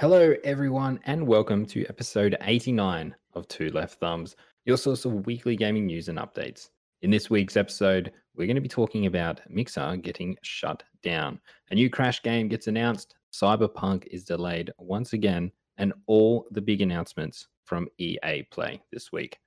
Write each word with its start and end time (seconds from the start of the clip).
Hello, 0.00 0.32
everyone, 0.44 1.00
and 1.06 1.26
welcome 1.26 1.66
to 1.66 1.84
episode 1.88 2.36
89 2.42 3.12
of 3.34 3.48
Two 3.48 3.68
Left 3.70 3.98
Thumbs, 3.98 4.36
your 4.64 4.76
source 4.76 5.04
of 5.04 5.26
weekly 5.26 5.56
gaming 5.56 5.86
news 5.86 6.08
and 6.08 6.20
updates. 6.20 6.68
In 7.02 7.10
this 7.10 7.30
week's 7.30 7.56
episode, 7.56 8.12
we're 8.36 8.46
going 8.46 8.54
to 8.54 8.60
be 8.60 8.68
talking 8.68 9.06
about 9.06 9.40
Mixer 9.50 9.96
getting 9.96 10.36
shut 10.42 10.84
down. 11.02 11.40
A 11.72 11.74
new 11.74 11.90
Crash 11.90 12.22
game 12.22 12.46
gets 12.46 12.68
announced, 12.68 13.16
Cyberpunk 13.32 14.06
is 14.06 14.22
delayed 14.22 14.70
once 14.78 15.14
again, 15.14 15.50
and 15.78 15.92
all 16.06 16.46
the 16.52 16.62
big 16.62 16.80
announcements 16.80 17.48
from 17.64 17.88
EA 17.98 18.44
Play 18.52 18.80
this 18.92 19.10
week. 19.10 19.40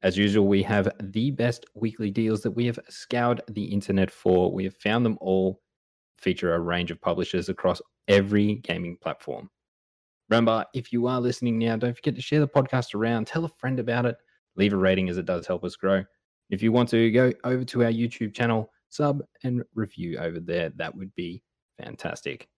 As 0.00 0.16
usual, 0.16 0.46
we 0.46 0.62
have 0.62 0.92
the 1.02 1.32
best 1.32 1.66
weekly 1.74 2.12
deals 2.12 2.40
that 2.42 2.52
we 2.52 2.66
have 2.66 2.78
scoured 2.88 3.40
the 3.50 3.64
internet 3.64 4.12
for. 4.12 4.52
We 4.52 4.62
have 4.62 4.76
found 4.76 5.04
them 5.04 5.18
all, 5.20 5.60
feature 6.18 6.54
a 6.54 6.60
range 6.60 6.92
of 6.92 7.00
publishers 7.00 7.48
across 7.48 7.82
every 8.06 8.54
gaming 8.62 8.96
platform. 9.02 9.50
Remember, 10.28 10.64
if 10.74 10.92
you 10.92 11.06
are 11.06 11.20
listening 11.20 11.58
now, 11.58 11.76
don't 11.76 11.94
forget 11.94 12.16
to 12.16 12.22
share 12.22 12.40
the 12.40 12.48
podcast 12.48 12.94
around, 12.94 13.26
tell 13.26 13.44
a 13.44 13.48
friend 13.48 13.78
about 13.78 14.06
it, 14.06 14.16
leave 14.56 14.72
a 14.72 14.76
rating 14.76 15.08
as 15.08 15.18
it 15.18 15.26
does 15.26 15.46
help 15.46 15.64
us 15.64 15.76
grow. 15.76 16.04
If 16.50 16.62
you 16.62 16.72
want 16.72 16.88
to 16.90 17.10
go 17.10 17.32
over 17.44 17.64
to 17.64 17.84
our 17.84 17.90
YouTube 17.90 18.34
channel, 18.34 18.70
sub 18.88 19.22
and 19.44 19.62
review 19.74 20.18
over 20.18 20.40
there, 20.40 20.70
that 20.76 20.94
would 20.96 21.14
be 21.14 21.42
fantastic. 21.78 22.48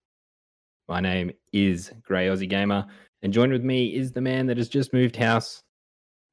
My 0.87 0.99
name 0.99 1.31
is 1.53 1.91
Grey 2.01 2.27
Aussie 2.27 2.49
Gamer, 2.49 2.87
and 3.21 3.31
joined 3.31 3.51
with 3.51 3.63
me 3.63 3.95
is 3.95 4.11
the 4.11 4.21
man 4.21 4.47
that 4.47 4.57
has 4.57 4.69
just 4.69 4.93
moved 4.93 5.15
house 5.15 5.61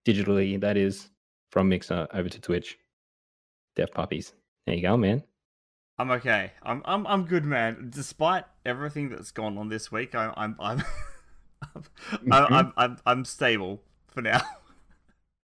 digitally, 0.06 0.58
that 0.60 0.76
is, 0.76 1.10
from 1.50 1.68
Mixer 1.68 2.06
over 2.14 2.28
to 2.28 2.40
Twitch. 2.40 2.78
Deaf 3.74 3.92
Puppies. 3.92 4.32
There 4.66 4.74
you 4.74 4.82
go, 4.82 4.96
man. 4.96 5.22
I'm 5.98 6.10
okay. 6.12 6.52
I'm 6.62 6.82
I'm 6.84 7.06
I'm 7.06 7.24
good, 7.24 7.44
man. 7.44 7.88
Despite 7.90 8.44
everything 8.64 9.10
that's 9.10 9.30
gone 9.30 9.56
on 9.58 9.68
this 9.68 9.92
week, 9.92 10.14
I, 10.14 10.32
I'm 10.36 10.56
I'm 10.58 10.82
I'm, 12.12 12.32
I'm, 12.32 12.52
I'm 12.52 12.72
I'm 12.76 12.98
I'm 13.06 13.24
stable 13.24 13.82
for 14.08 14.22
now. 14.22 14.40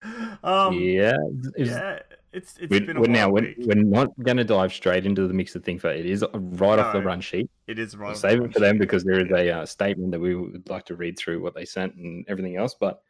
um, 0.45 0.75
yeah, 0.75 1.17
it's, 1.57 1.71
yeah. 1.71 1.99
It's 2.33 2.57
it's 2.59 2.71
we're, 2.71 2.81
been 2.81 2.97
a 2.97 3.01
we're 3.01 3.09
now 3.09 3.29
we're, 3.29 3.55
we're 3.59 3.75
not 3.75 4.09
going 4.23 4.39
to 4.39 4.45
dive 4.45 4.73
straight 4.73 5.05
into 5.05 5.29
the 5.29 5.35
Mixer 5.35 5.59
thing 5.59 5.79
for 5.79 5.91
it 5.91 6.07
is 6.07 6.25
right 6.33 6.79
off 6.79 6.95
the 6.95 7.03
run 7.03 7.21
sheet. 7.21 7.51
It 7.67 7.79
is 7.79 7.95
right. 7.95 8.09
We'll 8.09 8.17
save 8.17 8.39
the 8.39 8.45
it 8.45 8.53
for 8.55 8.61
them 8.61 8.77
sheet. 8.77 8.81
because 8.81 9.05
there 9.05 9.21
is 9.21 9.31
a 9.31 9.51
uh, 9.51 9.67
statement 9.67 10.13
that 10.13 10.21
we 10.21 10.35
would 10.35 10.69
like 10.71 10.87
to 10.87 10.97
read 10.97 11.19
through 11.19 11.43
what 11.43 11.55
they 11.55 11.67
sent 11.67 11.95
and 11.97 12.25
everything 12.29 12.57
else. 12.57 12.75
But 12.79 13.03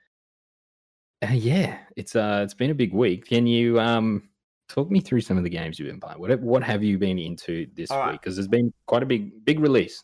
uh, 1.23 1.33
yeah, 1.33 1.79
it's 1.97 2.17
uh 2.17 2.41
it's 2.43 2.55
been 2.55 2.71
a 2.71 2.75
big 2.75 2.93
week. 2.93 3.27
Can 3.27 3.47
you 3.47 3.79
um 3.79 4.29
talk 4.69 4.91
me 4.91 5.01
through 5.01 5.21
some 5.21 5.37
of 5.37 5.45
the 5.45 5.51
games 5.51 5.79
you've 5.79 5.89
been 5.89 6.01
playing? 6.01 6.19
What 6.19 6.41
what 6.41 6.65
have 6.65 6.83
you 6.83 6.99
been 6.99 7.19
into 7.19 7.69
this 7.75 7.93
All 7.93 8.01
right. 8.01 8.13
week? 8.13 8.21
Because 8.21 8.35
there's 8.35 8.49
been 8.49 8.73
quite 8.87 9.05
a 9.05 9.07
big 9.07 9.45
big 9.45 9.61
release. 9.61 10.03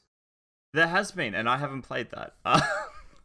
There 0.75 0.87
has 0.87 1.11
been, 1.11 1.35
and 1.35 1.49
I 1.49 1.57
haven't 1.57 1.83
played 1.83 2.11
that. 2.11 2.35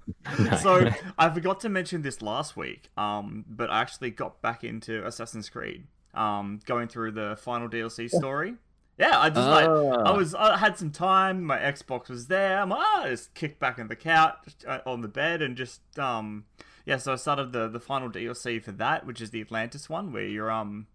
No. 0.40 0.58
so 0.58 0.90
I 1.18 1.30
forgot 1.30 1.60
to 1.62 1.70
mention 1.70 2.02
this 2.02 2.22
last 2.22 2.56
week. 2.58 2.90
Um, 2.98 3.46
but 3.48 3.70
I 3.70 3.82
actually 3.82 4.12
got 4.12 4.42
back 4.42 4.64
into 4.64 5.06
Assassin's 5.06 5.50
Creed. 5.50 5.86
Um, 6.14 6.60
going 6.66 6.88
through 6.88 7.12
the 7.14 7.38
final 7.42 7.68
DLC 7.68 8.10
story. 8.10 8.56
Yeah, 9.00 9.20
I 9.20 9.30
just 9.32 9.48
like 9.50 9.66
I 9.66 10.10
Ah. 10.12 10.16
was 10.16 10.36
I 10.36 10.58
had 10.58 10.78
some 10.78 10.92
time. 10.92 11.44
My 11.44 11.58
Xbox 11.58 12.10
was 12.10 12.28
there. 12.28 12.60
I'm 12.62 12.70
like, 12.70 12.80
ah, 12.82 13.04
I 13.06 13.10
just 13.10 13.34
kicked 13.34 13.60
back 13.60 13.80
on 13.80 13.88
the 13.88 13.96
couch 13.96 14.38
uh, 14.68 14.80
on 14.86 15.02
the 15.02 15.08
bed 15.08 15.42
and 15.42 15.58
just 15.58 15.82
um 15.98 16.46
yeah. 16.86 16.98
So 16.98 17.14
I 17.14 17.16
started 17.16 17.52
the 17.54 17.68
the 17.68 17.80
final 17.80 18.10
DLC 18.12 18.62
for 18.62 18.72
that, 18.74 19.08
which 19.08 19.20
is 19.22 19.32
the 19.32 19.42
Atlantis 19.42 19.90
one, 19.90 20.12
where 20.14 20.26
you're 20.28 20.52
um 20.52 20.86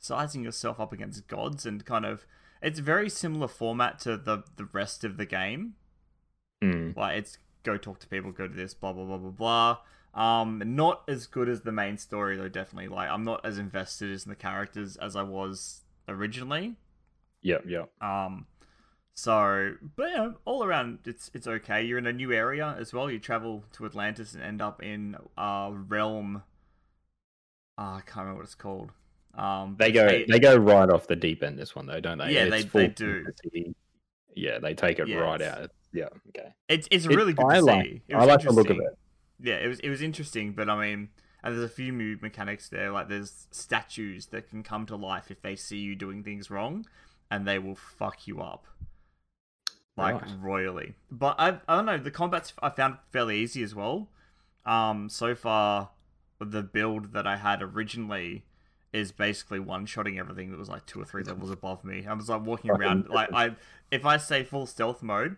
sizing 0.00 0.42
yourself 0.42 0.80
up 0.80 0.92
against 0.92 1.28
gods 1.28 1.64
and 1.64 1.84
kind 1.84 2.04
of 2.04 2.26
it's 2.60 2.80
very 2.80 3.08
similar 3.08 3.46
format 3.46 4.00
to 4.00 4.16
the 4.16 4.42
the 4.56 4.64
rest 4.72 5.04
of 5.04 5.16
the 5.16 5.26
game. 5.26 5.74
Hmm. 6.60 6.90
Like 6.96 7.18
it's 7.18 7.38
go 7.64 7.76
talk 7.76 7.98
to 8.00 8.06
people, 8.06 8.30
go 8.32 8.46
to 8.46 8.54
this, 8.54 8.74
blah 8.74 8.92
blah 8.92 9.04
blah 9.04 9.18
blah 9.18 9.30
blah. 9.30 9.78
Um, 10.14 10.62
not 10.64 11.02
as 11.08 11.26
good 11.26 11.48
as 11.48 11.62
the 11.62 11.72
main 11.72 11.98
story 11.98 12.36
though. 12.36 12.48
Definitely, 12.48 12.88
like 12.88 13.08
I'm 13.10 13.24
not 13.24 13.44
as 13.44 13.58
invested 13.58 14.10
in 14.10 14.28
the 14.30 14.36
characters 14.36 14.96
as 14.96 15.16
I 15.16 15.22
was 15.22 15.82
originally. 16.08 16.76
Yep, 17.42 17.64
yep. 17.66 17.90
Um, 18.02 18.46
so, 19.14 19.74
but 19.96 20.10
yeah, 20.10 20.30
all 20.44 20.64
around, 20.64 21.00
it's 21.04 21.30
it's 21.34 21.46
okay. 21.46 21.82
You're 21.82 21.98
in 21.98 22.06
a 22.06 22.12
new 22.12 22.32
area 22.32 22.76
as 22.78 22.92
well. 22.92 23.10
You 23.10 23.18
travel 23.18 23.64
to 23.72 23.86
Atlantis 23.86 24.34
and 24.34 24.42
end 24.42 24.62
up 24.62 24.82
in 24.82 25.16
a 25.36 25.72
realm. 25.74 26.42
ah, 27.78 27.96
I 27.96 28.00
can't 28.02 28.18
remember 28.18 28.38
what 28.38 28.44
it's 28.44 28.54
called. 28.54 28.90
Um, 29.34 29.74
They 29.78 29.90
go 29.90 30.06
they- 30.06 30.26
they 30.28 30.38
go 30.38 30.54
right 30.56 30.88
off 30.88 31.08
the 31.08 31.16
deep 31.16 31.42
end. 31.42 31.58
This 31.58 31.74
one 31.74 31.86
though, 31.86 32.00
don't 32.00 32.18
they? 32.18 32.32
Yeah, 32.32 32.44
It's 32.44 32.50
they- 32.50 32.62
full 32.68 32.80
they 32.82 32.88
do. 32.88 33.24
fantasy. 33.24 33.74
Yeah, 34.36 34.58
they 34.60 34.74
take 34.74 34.98
it 35.00 35.08
Yeah, 35.08 35.16
right 35.18 35.42
out. 35.42 35.70
Yeah, 35.94 36.08
okay. 36.28 36.52
it's 36.68 36.86
it's 36.90 37.06
It- 37.06 37.16
really 37.16 37.32
good 37.32 37.46
I 37.46 37.54
to 37.60 37.64
like- 37.64 37.84
see. 37.86 38.02
I 38.14 38.24
like 38.24 38.42
the 38.42 38.52
look 38.52 38.68
of 38.68 38.76
it. 38.78 38.98
Yeah, 39.40 39.54
it 39.56 39.68
was 39.68 39.80
it 39.80 39.88
was 39.88 40.02
interesting, 40.02 40.52
but 40.52 40.68
I 40.68 40.78
mean, 40.80 41.08
and 41.42 41.54
there's 41.54 41.64
a 41.64 41.72
few 41.74 41.92
new 41.92 42.18
mechanics 42.20 42.68
there. 42.68 42.90
Like 42.90 43.08
there's 43.08 43.46
statues 43.50 44.26
that 44.26 44.48
can 44.50 44.62
come 44.62 44.86
to 44.86 44.96
life 44.96 45.30
if 45.30 45.40
they 45.42 45.56
see 45.56 45.78
you 45.78 45.94
doing 45.94 46.22
things 46.22 46.50
wrong, 46.50 46.86
and 47.30 47.46
they 47.46 47.58
will 47.58 47.74
fuck 47.74 48.26
you 48.26 48.40
up, 48.42 48.66
like 49.96 50.20
Right. 50.20 50.30
royally. 50.40 50.94
But 51.10 51.36
I 51.38 51.60
I 51.68 51.76
don't 51.76 51.86
know. 51.86 51.98
The 51.98 52.10
combats 52.10 52.52
I 52.62 52.70
found 52.70 52.98
fairly 53.12 53.38
easy 53.38 53.62
as 53.62 53.74
well. 53.74 54.08
Um, 54.66 55.08
so 55.08 55.34
far, 55.34 55.90
the 56.40 56.62
build 56.62 57.12
that 57.12 57.26
I 57.26 57.36
had 57.36 57.62
originally 57.62 58.44
is 58.92 59.10
basically 59.12 59.58
one-shotting 59.58 60.18
everything 60.18 60.50
that 60.52 60.56
was 60.58 60.68
like 60.68 60.86
two 60.86 61.00
or 61.00 61.04
three 61.04 61.24
levels 61.24 61.50
above 61.50 61.84
me. 61.84 62.06
I 62.06 62.14
was 62.14 62.28
like 62.28 62.42
walking 62.46 62.70
around 62.70 63.08
like 63.08 63.28
I 63.34 63.56
if 63.90 64.06
I 64.06 64.16
say 64.16 64.42
full 64.44 64.66
stealth 64.66 65.02
mode 65.02 65.36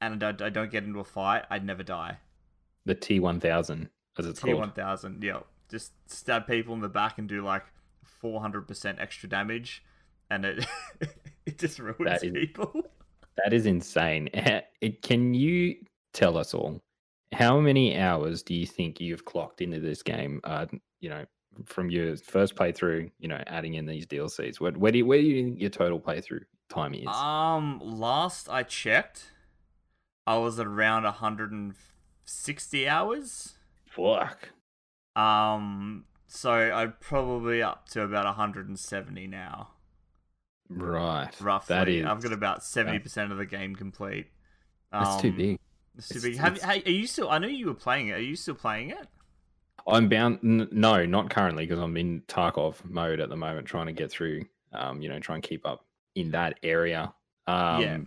and 0.00 0.14
I 0.14 0.16
don't, 0.32 0.42
I 0.42 0.48
don't 0.50 0.70
get 0.70 0.84
into 0.84 1.00
a 1.00 1.04
fight, 1.04 1.44
I'd 1.50 1.64
never 1.64 1.82
die. 1.82 2.18
The 2.86 2.94
T 2.94 3.20
one 3.20 3.40
thousand 3.40 3.90
as 4.18 4.26
it's 4.26 4.40
T 4.40 4.46
called. 4.48 4.60
one 4.60 4.72
thousand, 4.72 5.22
yeah. 5.22 5.40
Just 5.70 5.92
stab 6.10 6.46
people 6.46 6.74
in 6.74 6.80
the 6.80 6.88
back 6.88 7.18
and 7.18 7.28
do 7.28 7.42
like 7.44 7.64
four 8.04 8.40
hundred 8.40 8.66
percent 8.66 8.98
extra 9.00 9.28
damage, 9.28 9.82
and 10.30 10.44
it 10.44 10.66
it 11.46 11.58
just 11.58 11.78
ruins 11.78 11.98
That 12.04 12.24
is- 12.24 12.32
people. 12.32 12.72
That 13.44 13.52
is 13.52 13.66
insane. 13.66 14.28
Eh, 14.34 14.62
it- 14.80 15.00
Can 15.02 15.32
you 15.32 15.76
tell 16.12 16.36
us 16.36 16.54
all 16.54 16.80
how 17.32 17.60
many 17.60 17.96
hours 17.96 18.42
do 18.42 18.52
you 18.52 18.66
think 18.66 19.00
you've 19.00 19.24
clocked 19.24 19.60
into 19.60 19.78
this 19.78 20.02
game? 20.02 20.40
Uh, 20.42 20.66
you 21.00 21.08
know, 21.08 21.24
from 21.66 21.88
your 21.88 22.16
first 22.16 22.56
playthrough, 22.56 23.08
you 23.20 23.28
know, 23.28 23.40
adding 23.46 23.74
in 23.74 23.86
these 23.86 24.06
DLCs. 24.06 24.58
Where, 24.58 24.72
where 24.72 24.90
do 24.90 24.98
you, 24.98 25.06
where 25.06 25.20
do 25.20 25.24
you 25.24 25.44
think 25.44 25.60
your 25.60 25.70
total 25.70 26.00
playthrough 26.00 26.42
time 26.68 26.94
is? 26.94 27.06
Um, 27.06 27.80
last 27.84 28.48
I 28.48 28.64
checked, 28.64 29.30
I 30.28 30.36
was 30.36 30.60
around 30.60 31.04
hundred 31.04 31.52
and 31.52 31.74
sixty 32.24 32.86
hours. 32.88 33.54
Fuck. 33.86 34.50
Um, 35.16 36.04
so 36.26 36.50
I'm 36.52 36.94
probably 37.00 37.62
up 37.62 37.88
to 37.90 38.02
about 38.02 38.32
hundred 38.34 38.68
and 38.68 38.78
seventy 38.78 39.26
now. 39.26 39.70
Right. 40.68 41.30
roughly. 41.40 41.74
That 41.74 41.88
is. 41.88 42.04
I've 42.04 42.22
got 42.22 42.32
about 42.32 42.62
seventy 42.62 42.98
percent 42.98 43.32
of 43.32 43.38
the 43.38 43.46
game 43.46 43.74
complete. 43.74 44.26
That's 44.92 45.20
too 45.22 45.28
Um, 45.30 45.36
big. 45.36 45.58
It's 45.96 46.08
too 46.08 46.18
It's- 46.18 46.22
big. 46.24 46.36
Have, 46.36 46.56
it's- 46.56 46.70
hey, 46.70 46.82
are 46.84 46.94
you 46.94 47.06
still? 47.06 47.30
I 47.30 47.38
know 47.38 47.48
you 47.48 47.66
were 47.66 47.74
playing 47.74 48.08
it. 48.08 48.12
Are 48.12 48.20
you 48.20 48.36
still 48.36 48.54
playing 48.54 48.90
it? 48.90 49.08
I'm 49.86 50.08
bound. 50.10 50.40
N- 50.44 50.68
no, 50.70 51.06
not 51.06 51.30
currently 51.30 51.64
because 51.66 51.78
I'm 51.82 51.96
in 51.96 52.20
Tarkov 52.28 52.84
mode 52.84 53.20
at 53.20 53.30
the 53.30 53.36
moment, 53.36 53.66
trying 53.66 53.86
to 53.86 53.92
get 53.92 54.10
through. 54.10 54.42
Um, 54.72 55.00
you 55.00 55.08
know, 55.08 55.18
try 55.18 55.34
and 55.36 55.42
keep 55.42 55.66
up 55.66 55.86
in 56.14 56.32
that 56.32 56.58
area. 56.62 57.14
Um, 57.46 57.80
Yeah. 57.80 57.98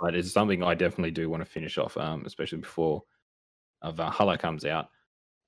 But 0.00 0.14
it's 0.14 0.32
something 0.32 0.62
I 0.62 0.74
definitely 0.74 1.12
do 1.12 1.30
want 1.30 1.42
to 1.42 1.50
finish 1.50 1.78
off, 1.78 1.96
um, 1.96 2.24
especially 2.26 2.58
before 2.58 3.02
uh, 3.82 3.92
Valhalla 3.92 4.38
comes 4.38 4.64
out. 4.64 4.88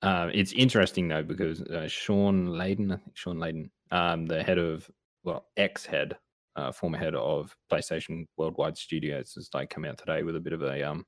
Uh, 0.01 0.29
it's 0.33 0.53
interesting 0.53 1.07
though 1.07 1.23
because 1.23 1.61
uh, 1.61 1.87
Shawn 1.87 2.47
Layden, 2.47 2.93
I 2.93 2.97
think 2.97 3.17
Shawn 3.17 3.37
Layden, 3.37 3.69
um, 3.91 4.25
the 4.25 4.43
head 4.43 4.57
of 4.57 4.89
well, 5.23 5.47
ex 5.57 5.85
head, 5.85 6.17
uh, 6.55 6.71
former 6.71 6.97
head 6.97 7.15
of 7.15 7.55
PlayStation 7.71 8.25
Worldwide 8.37 8.77
Studios, 8.77 9.33
has 9.33 9.49
like 9.53 9.69
come 9.69 9.85
out 9.85 9.97
today 9.97 10.23
with 10.23 10.35
a 10.35 10.39
bit 10.39 10.53
of 10.53 10.61
a 10.61 10.83
um, 10.83 11.05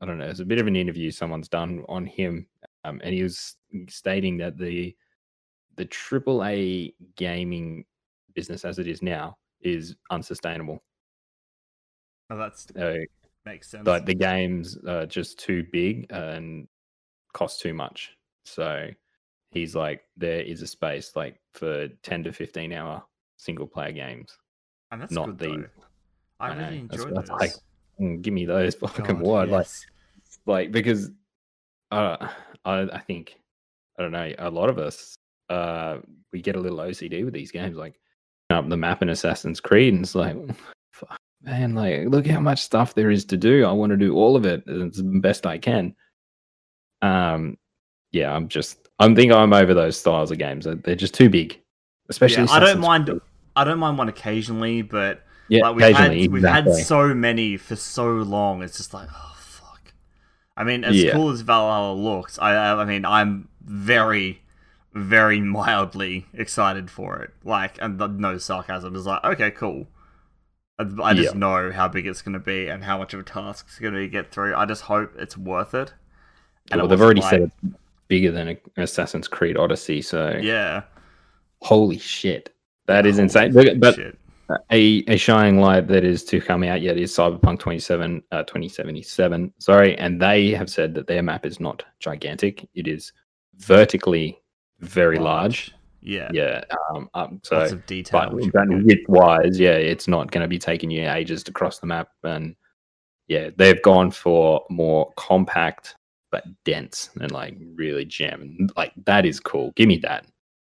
I 0.00 0.06
don't 0.06 0.18
know, 0.18 0.28
it's 0.28 0.40
a 0.40 0.44
bit 0.44 0.60
of 0.60 0.66
an 0.66 0.76
interview 0.76 1.10
someone's 1.10 1.48
done 1.48 1.84
on 1.88 2.06
him, 2.06 2.46
um, 2.84 3.00
and 3.02 3.12
he 3.14 3.22
was 3.22 3.56
stating 3.88 4.38
that 4.38 4.56
the 4.56 4.94
the 5.76 5.86
AAA 5.86 6.94
gaming 7.16 7.84
business 8.34 8.64
as 8.64 8.78
it 8.78 8.86
is 8.86 9.02
now 9.02 9.36
is 9.60 9.96
unsustainable. 10.10 10.82
Oh, 12.34 12.38
that's 12.38 12.66
makes 13.44 13.68
sense. 13.70 13.86
like 13.86 14.06
the 14.06 14.14
games 14.14 14.76
are 14.88 15.06
just 15.06 15.38
too 15.38 15.64
big 15.72 16.06
and 16.10 16.66
cost 17.32 17.60
too 17.60 17.74
much. 17.74 18.16
So 18.44 18.88
he's 19.50 19.74
like, 19.74 20.02
there 20.16 20.40
is 20.40 20.62
a 20.62 20.66
space 20.66 21.14
like 21.16 21.38
for 21.52 21.88
ten 22.02 22.24
to 22.24 22.32
fifteen 22.32 22.72
hour 22.72 23.02
single 23.36 23.66
player 23.66 23.92
games. 23.92 24.36
and 24.90 25.00
that's 25.02 25.12
not 25.12 25.26
good 25.26 25.38
the- 25.38 25.46
though. 25.58 25.66
I, 26.40 26.46
I 26.48 26.48
really 26.56 26.80
that's- 26.82 27.00
enjoy 27.04 27.14
that's 27.14 27.30
those. 27.30 27.40
like- 27.40 27.52
Mm, 28.00 28.22
Give 28.22 28.34
me 28.34 28.44
those 28.44 28.74
fucking 28.82 29.04
God, 29.04 29.20
what 29.20 29.48
like 29.50 29.66
yes. 29.66 29.86
like 30.46 30.72
because 30.72 31.12
uh, 31.92 32.16
I 32.64 32.80
I 32.92 32.98
think 32.98 33.36
I 33.96 34.02
don't 34.02 34.10
know 34.10 34.32
a 34.36 34.50
lot 34.50 34.68
of 34.68 34.78
us 34.78 35.14
uh 35.48 35.98
we 36.32 36.42
get 36.42 36.56
a 36.56 36.60
little 36.60 36.78
OCD 36.78 37.24
with 37.24 37.34
these 37.34 37.52
games 37.52 37.76
like 37.76 38.00
up 38.50 38.68
the 38.68 38.76
map 38.76 39.00
in 39.02 39.10
Assassin's 39.10 39.60
Creed 39.60 39.94
and 39.94 40.02
it's 40.02 40.16
like 40.16 40.36
fuck, 40.92 41.16
man, 41.44 41.74
like, 41.74 42.08
look 42.08 42.26
how 42.26 42.40
much 42.40 42.62
stuff 42.62 42.94
there 42.94 43.10
is 43.10 43.24
to 43.26 43.36
do. 43.36 43.64
I 43.64 43.72
want 43.72 43.90
to 43.90 43.96
do 43.96 44.14
all 44.14 44.36
of 44.36 44.46
it 44.46 44.66
as 44.68 45.00
best 45.02 45.46
I 45.46 45.58
can. 45.58 45.94
Um, 47.02 47.58
yeah, 48.12 48.32
I'm 48.32 48.48
just, 48.48 48.88
I'm 48.98 49.14
thinking 49.14 49.36
I'm 49.36 49.52
over 49.52 49.74
those 49.74 49.98
styles 49.98 50.30
of 50.30 50.38
games. 50.38 50.66
They're 50.66 50.94
just 50.94 51.14
too 51.14 51.28
big, 51.28 51.60
especially. 52.08 52.44
Yeah, 52.44 52.52
I 52.52 52.60
don't 52.60 52.80
mind. 52.80 53.20
I 53.56 53.64
don't 53.64 53.78
mind 53.78 53.98
one 53.98 54.08
occasionally, 54.08 54.82
but 54.82 55.24
yeah, 55.48 55.68
like, 55.68 55.76
we've 55.76 55.84
occasionally, 55.84 56.22
had, 56.22 56.32
we've 56.32 56.42
had 56.42 56.74
so 56.74 57.14
many 57.14 57.56
for 57.56 57.76
so 57.76 58.06
long. 58.08 58.62
It's 58.62 58.76
just 58.76 58.94
like, 58.94 59.08
oh 59.14 59.34
fuck. 59.38 59.92
I 60.56 60.64
mean, 60.64 60.82
as 60.84 60.96
Yeah. 60.96 61.12
cool 61.12 61.30
as 61.30 61.42
Valhalla 61.42 61.94
looks, 61.94 62.38
I, 62.38 62.80
I 62.80 62.84
mean, 62.84 63.04
I'm 63.04 63.48
very, 63.60 64.42
very 64.94 65.40
mildly 65.58 66.26
excited 66.32 66.90
for 66.90 67.20
it. 67.22 67.30
Like, 67.44 67.78
and 67.82 67.98
the, 67.98 68.08
no 68.08 68.38
sarcasm. 68.38 68.96
It's 68.96 69.06
like, 69.06 69.22
okay, 69.24 69.50
cool. 69.50 69.86
I, 70.78 70.86
I 71.02 71.14
just 71.14 71.34
Yeah. 71.34 71.38
know 71.38 71.70
how 71.72 71.88
big 71.88 72.06
it's 72.06 72.22
going 72.22 72.32
to 72.34 72.38
be 72.40 72.68
and 72.68 72.82
how 72.82 72.98
much 72.98 73.14
of 73.14 73.20
a 73.20 73.22
task 73.22 73.66
it's 73.68 73.78
going 73.78 73.94
to 73.94 74.08
get 74.08 74.32
through. 74.32 74.54
I 74.54 74.66
just 74.66 74.82
hope 74.82 75.12
it's 75.18 75.36
worth 75.36 75.74
it. 75.74 75.92
And 76.70 76.80
well, 76.80 76.86
it 76.86 76.88
they've 76.90 77.00
already 77.00 77.20
like- 77.20 77.30
said 77.30 77.42
it's 77.42 77.74
bigger 78.08 78.30
than 78.32 78.56
Assassin's 78.76 79.28
Creed 79.28 79.56
Odyssey. 79.56 80.02
So 80.02 80.38
Yeah, 80.42 80.82
holy 81.60 81.98
shit, 81.98 82.54
that 82.86 83.06
is 83.06 83.16
Holy 83.16 83.22
insane. 83.24 83.52
Look, 83.52 83.78
but 83.80 83.94
shit. 83.94 84.18
a, 84.70 85.04
a 85.08 85.16
shining 85.16 85.60
light 85.60 85.86
that 85.88 86.04
is 86.04 86.24
to 86.24 86.40
come 86.40 86.62
out 86.64 86.82
yet 86.82 86.96
is 86.98 87.12
Cyberpunk 87.14 87.60
27, 87.60 88.22
uh, 88.32 88.42
2077. 88.44 89.52
Sorry, 89.58 89.96
and 89.98 90.20
they 90.20 90.50
have 90.50 90.68
said 90.70 90.94
that 90.94 91.06
their 91.06 91.22
map 91.22 91.46
is 91.46 91.60
not 91.60 91.82
gigantic; 92.00 92.68
it 92.74 92.86
is 92.88 93.12
vertically 93.56 94.38
very 94.80 95.18
large. 95.18 95.72
Yeah, 96.04 96.28
Yeah. 96.32 96.62
Um. 96.94 97.08
um 97.14 97.40
so, 97.42 97.58
lots 97.58 97.72
of 97.72 97.84
detail. 97.86 98.20
but, 98.20 98.34
which 98.34 98.44
would 98.44 98.52
but 98.52 98.68
be 98.68 98.74
good. 98.76 98.86
width 98.86 99.08
wise, 99.08 99.58
yeah, 99.58 99.72
it's 99.72 100.06
not 100.06 100.30
going 100.30 100.42
to 100.42 100.48
be 100.48 100.58
taking 100.58 100.90
you 100.90 101.08
ages 101.08 101.42
to 101.44 101.52
cross 101.52 101.78
the 101.78 101.86
map, 101.86 102.08
and 102.22 102.54
yeah, 103.28 103.50
they've 103.56 103.80
gone 103.82 104.10
for 104.10 104.64
more 104.70 105.12
compact 105.16 105.96
but 106.30 106.44
dense 106.64 107.10
and 107.20 107.30
like 107.30 107.56
really 107.74 108.04
jam. 108.04 108.68
Like 108.76 108.92
that 109.06 109.24
is 109.24 109.40
cool. 109.40 109.72
Give 109.76 109.88
me 109.88 109.96
that. 109.98 110.26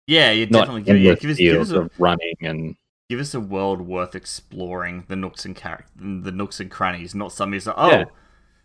Yeah, 0.07 0.31
you 0.31 0.47
definitely 0.47 0.83
give, 0.83 0.99
yeah, 0.99 1.15
give 1.15 1.31
us 1.31 1.37
give 1.37 1.61
us 1.61 1.71
a 1.73 1.81
of 1.83 1.91
running 1.99 2.35
and 2.41 2.77
give 3.11 3.21
us 3.21 3.35
a 3.35 3.41
world 3.41 3.81
worth 3.83 4.15
exploring 4.15 5.05
the 5.09 5.17
nooks 5.17 5.45
and 5.45 5.55
car- 5.57 5.85
the 5.97 6.31
nooks 6.33 6.61
and 6.61 6.71
crannies, 6.71 7.15
not 7.15 7.33
something 7.33 7.61
like, 7.67 7.75
oh, 7.77 7.91
Yeah. 7.91 8.05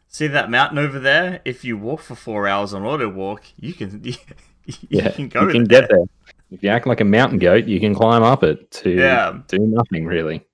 see 0.08 0.28
that 0.28 0.50
mountain 0.52 0.78
over 0.78 1.00
there? 1.00 1.42
If 1.44 1.66
you 1.66 1.78
walk 1.78 2.00
for 2.02 2.16
four 2.16 2.48
hours 2.48 2.74
on 2.74 2.84
auto 2.84 3.10
walk, 3.10 3.44
you 3.58 3.74
can 3.74 4.02
you, 4.06 4.14
yeah, 4.88 5.10
can 5.12 5.28
go 5.28 5.42
you 5.42 5.52
can 5.52 5.64
there. 5.66 5.82
get 5.82 5.90
there. 5.90 6.06
If 6.54 6.62
you 6.64 6.70
act 6.70 6.86
like 6.88 7.02
a 7.02 7.06
mountain 7.06 7.40
goat, 7.40 7.66
you 7.66 7.80
can 7.80 7.96
climb 7.96 8.22
up 8.24 8.44
it 8.44 8.70
to 8.72 8.90
Yeah. 8.92 9.40
do 9.48 9.58
nothing 9.60 10.06
really. 10.06 10.46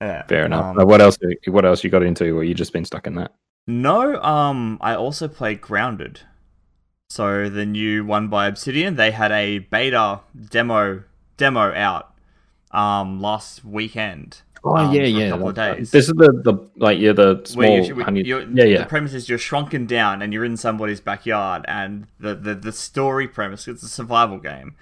Yeah, 0.00 0.22
Fair 0.26 0.44
enough. 0.46 0.76
um, 0.78 0.86
what 0.86 1.00
else? 1.00 1.18
What 1.46 1.64
else 1.64 1.82
you 1.82 1.90
got 1.90 2.02
into? 2.04 2.36
Or 2.36 2.44
you 2.44 2.54
just 2.54 2.72
been 2.72 2.84
stuck 2.84 3.06
in 3.06 3.14
that? 3.16 3.32
No, 3.66 4.20
um, 4.22 4.78
I 4.80 4.94
also 4.94 5.26
played 5.26 5.60
Grounded. 5.60 6.20
So 7.10 7.48
the 7.48 7.66
new 7.66 8.04
one 8.04 8.28
by 8.28 8.46
Obsidian, 8.46 8.96
they 8.96 9.10
had 9.10 9.32
a 9.32 9.58
beta 9.60 10.20
demo 10.50 11.02
demo 11.36 11.72
out 11.74 12.14
um 12.70 13.20
last 13.20 13.64
weekend. 13.64 14.42
Oh 14.64 14.76
um, 14.76 14.94
yeah, 14.94 15.02
yeah. 15.02 15.30
couple 15.30 15.48
of 15.48 15.54
days. 15.54 15.90
This 15.90 16.08
is 16.08 16.14
the 16.14 16.32
the 16.32 16.54
like 16.76 16.98
yeah 16.98 17.12
the 17.12 17.42
small 17.44 17.62
Where 17.62 17.82
you, 17.82 18.02
honey. 18.02 18.22
you're, 18.24 18.42
yeah, 18.42 18.64
yeah. 18.64 18.78
The 18.78 18.86
premise 18.86 19.14
is 19.14 19.28
you're 19.28 19.38
shrunken 19.38 19.86
down 19.86 20.22
and 20.22 20.32
you're 20.32 20.44
in 20.44 20.56
somebody's 20.56 21.00
backyard, 21.00 21.64
and 21.68 22.06
the, 22.18 22.34
the, 22.34 22.54
the 22.54 22.72
story 22.72 23.28
premise, 23.28 23.68
it's 23.68 23.82
a 23.82 23.88
survival 23.88 24.38
game, 24.38 24.74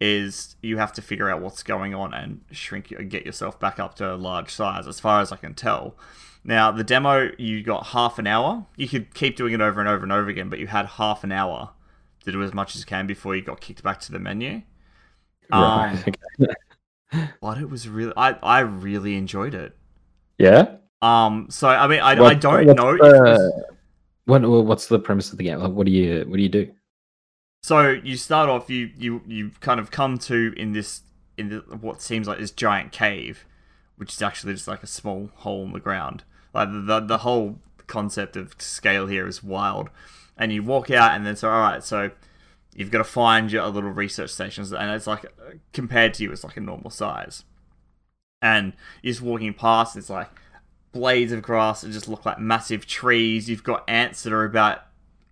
is 0.00 0.56
you 0.62 0.78
have 0.78 0.92
to 0.94 1.02
figure 1.02 1.30
out 1.30 1.40
what's 1.40 1.62
going 1.62 1.94
on 1.94 2.12
and 2.12 2.40
shrink 2.50 2.90
you, 2.90 2.98
get 3.04 3.24
yourself 3.24 3.58
back 3.58 3.78
up 3.78 3.94
to 3.96 4.14
a 4.14 4.16
large 4.16 4.50
size, 4.50 4.86
as 4.86 5.00
far 5.00 5.20
as 5.20 5.32
I 5.32 5.36
can 5.36 5.54
tell. 5.54 5.96
Now, 6.44 6.72
the 6.72 6.84
demo, 6.84 7.30
you 7.38 7.62
got 7.62 7.88
half 7.88 8.18
an 8.18 8.26
hour. 8.26 8.66
You 8.76 8.88
could 8.88 9.14
keep 9.14 9.36
doing 9.36 9.54
it 9.54 9.60
over 9.60 9.80
and 9.80 9.88
over 9.88 10.02
and 10.02 10.12
over 10.12 10.28
again, 10.28 10.48
but 10.48 10.58
you 10.58 10.66
had 10.66 10.86
half 10.86 11.22
an 11.22 11.30
hour 11.30 11.70
to 12.24 12.32
do 12.32 12.42
as 12.42 12.52
much 12.52 12.74
as 12.74 12.80
you 12.80 12.86
can 12.86 13.06
before 13.06 13.36
you 13.36 13.42
got 13.42 13.60
kicked 13.60 13.82
back 13.82 14.00
to 14.00 14.12
the 14.12 14.18
menu. 14.18 14.62
Right. 15.50 16.04
Um. 16.38 16.46
But 17.40 17.58
it 17.58 17.68
was 17.68 17.88
really, 17.88 18.12
I, 18.16 18.32
I 18.42 18.60
really 18.60 19.16
enjoyed 19.16 19.54
it. 19.54 19.76
Yeah. 20.38 20.76
Um, 21.02 21.48
so 21.50 21.68
I 21.68 21.86
mean, 21.86 22.00
I, 22.00 22.12
I 22.12 22.34
don't 22.34 22.66
know. 22.66 22.96
the- 22.96 23.66
What 24.24 24.42
what- 24.42 24.64
what's 24.66 24.86
the 24.86 24.98
premise 24.98 25.32
of 25.32 25.38
the 25.38 25.44
game? 25.44 25.58
Like, 25.58 25.72
what 25.72 25.86
do 25.86 25.92
you 25.92 26.24
what 26.28 26.36
do 26.36 26.42
you 26.42 26.48
do? 26.48 26.70
So 27.64 27.90
you 27.90 28.16
start 28.16 28.48
off, 28.48 28.70
you 28.70 28.90
you 28.96 29.22
you 29.26 29.50
kind 29.60 29.78
of 29.80 29.90
come 29.90 30.18
to 30.18 30.52
in 30.56 30.72
this 30.72 31.02
in 31.36 31.48
the, 31.48 31.58
what 31.80 32.00
seems 32.02 32.26
like 32.28 32.38
this 32.38 32.50
giant 32.52 32.92
cave, 32.92 33.44
which 33.96 34.12
is 34.12 34.22
actually 34.22 34.52
just 34.54 34.68
like 34.68 34.82
a 34.82 34.86
small 34.86 35.30
hole 35.34 35.64
in 35.64 35.72
the 35.72 35.80
ground. 35.80 36.24
Like 36.54 36.70
the 36.72 36.80
the, 36.80 37.00
the 37.00 37.18
whole 37.18 37.58
concept 37.88 38.36
of 38.36 38.54
scale 38.58 39.06
here 39.06 39.26
is 39.26 39.42
wild, 39.42 39.90
and 40.36 40.52
you 40.52 40.62
walk 40.62 40.90
out, 40.90 41.12
and 41.16 41.26
then 41.26 41.36
so 41.36 41.50
all 41.50 41.60
right, 41.60 41.82
so 41.84 42.10
you've 42.74 42.90
got 42.90 42.98
to 42.98 43.04
find 43.04 43.50
your 43.50 43.66
little 43.68 43.90
research 43.90 44.30
stations, 44.30 44.72
and 44.72 44.90
it's 44.90 45.06
like 45.06 45.24
compared 45.72 46.14
to 46.14 46.22
you, 46.22 46.32
it's 46.32 46.44
like 46.44 46.56
a 46.56 46.60
normal 46.60 46.90
size, 46.90 47.44
and 48.40 48.72
you're 49.02 49.12
just 49.12 49.22
walking 49.22 49.54
past, 49.54 49.96
it's 49.96 50.10
like 50.10 50.28
blades 50.92 51.32
of 51.32 51.42
grass 51.42 51.80
that 51.80 51.90
just 51.90 52.08
look 52.08 52.24
like 52.26 52.38
massive 52.38 52.86
trees. 52.86 53.48
You've 53.48 53.64
got 53.64 53.84
ants 53.88 54.22
that 54.22 54.32
are 54.32 54.44
about, 54.44 54.82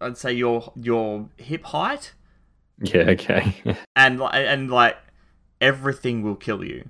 I'd 0.00 0.16
say 0.16 0.32
your 0.32 0.72
your 0.76 1.28
hip 1.36 1.64
height 1.66 2.12
Yeah. 2.80 3.10
Okay. 3.10 3.54
and 3.96 4.20
and 4.20 4.70
like 4.70 4.96
everything 5.60 6.22
will 6.22 6.36
kill 6.36 6.64
you 6.64 6.88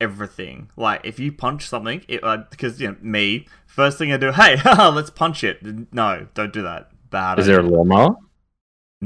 everything 0.00 0.70
like 0.76 1.00
if 1.04 1.18
you 1.18 1.32
punch 1.32 1.68
something 1.68 2.04
it 2.08 2.22
uh, 2.22 2.38
because 2.50 2.80
you 2.80 2.88
know 2.88 2.96
me 3.00 3.46
first 3.66 3.96
thing 3.96 4.12
i 4.12 4.16
do 4.16 4.32
hey 4.32 4.56
let's 4.90 5.08
punch 5.08 5.44
it 5.44 5.60
no 5.92 6.26
don't 6.34 6.52
do 6.52 6.62
that 6.62 6.90
bad 7.10 7.38
is 7.38 7.46
there 7.46 7.60
a 7.60 7.62
lawnmower? 7.62 8.16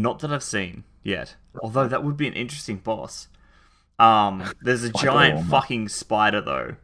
Not 0.03 0.19
that 0.21 0.33
i've 0.33 0.43
seen 0.43 0.85
yet 1.03 1.37
although 1.63 1.89
that 1.89 2.05
would 2.05 2.17
be 2.17 2.27
an 2.27 2.35
interesting 2.35 2.77
boss 2.77 3.29
um 3.99 4.45
there's 4.63 4.85
a 4.85 4.91
giant 4.93 5.41
fucking 5.49 5.89
spider 5.89 6.41
though 6.41 6.77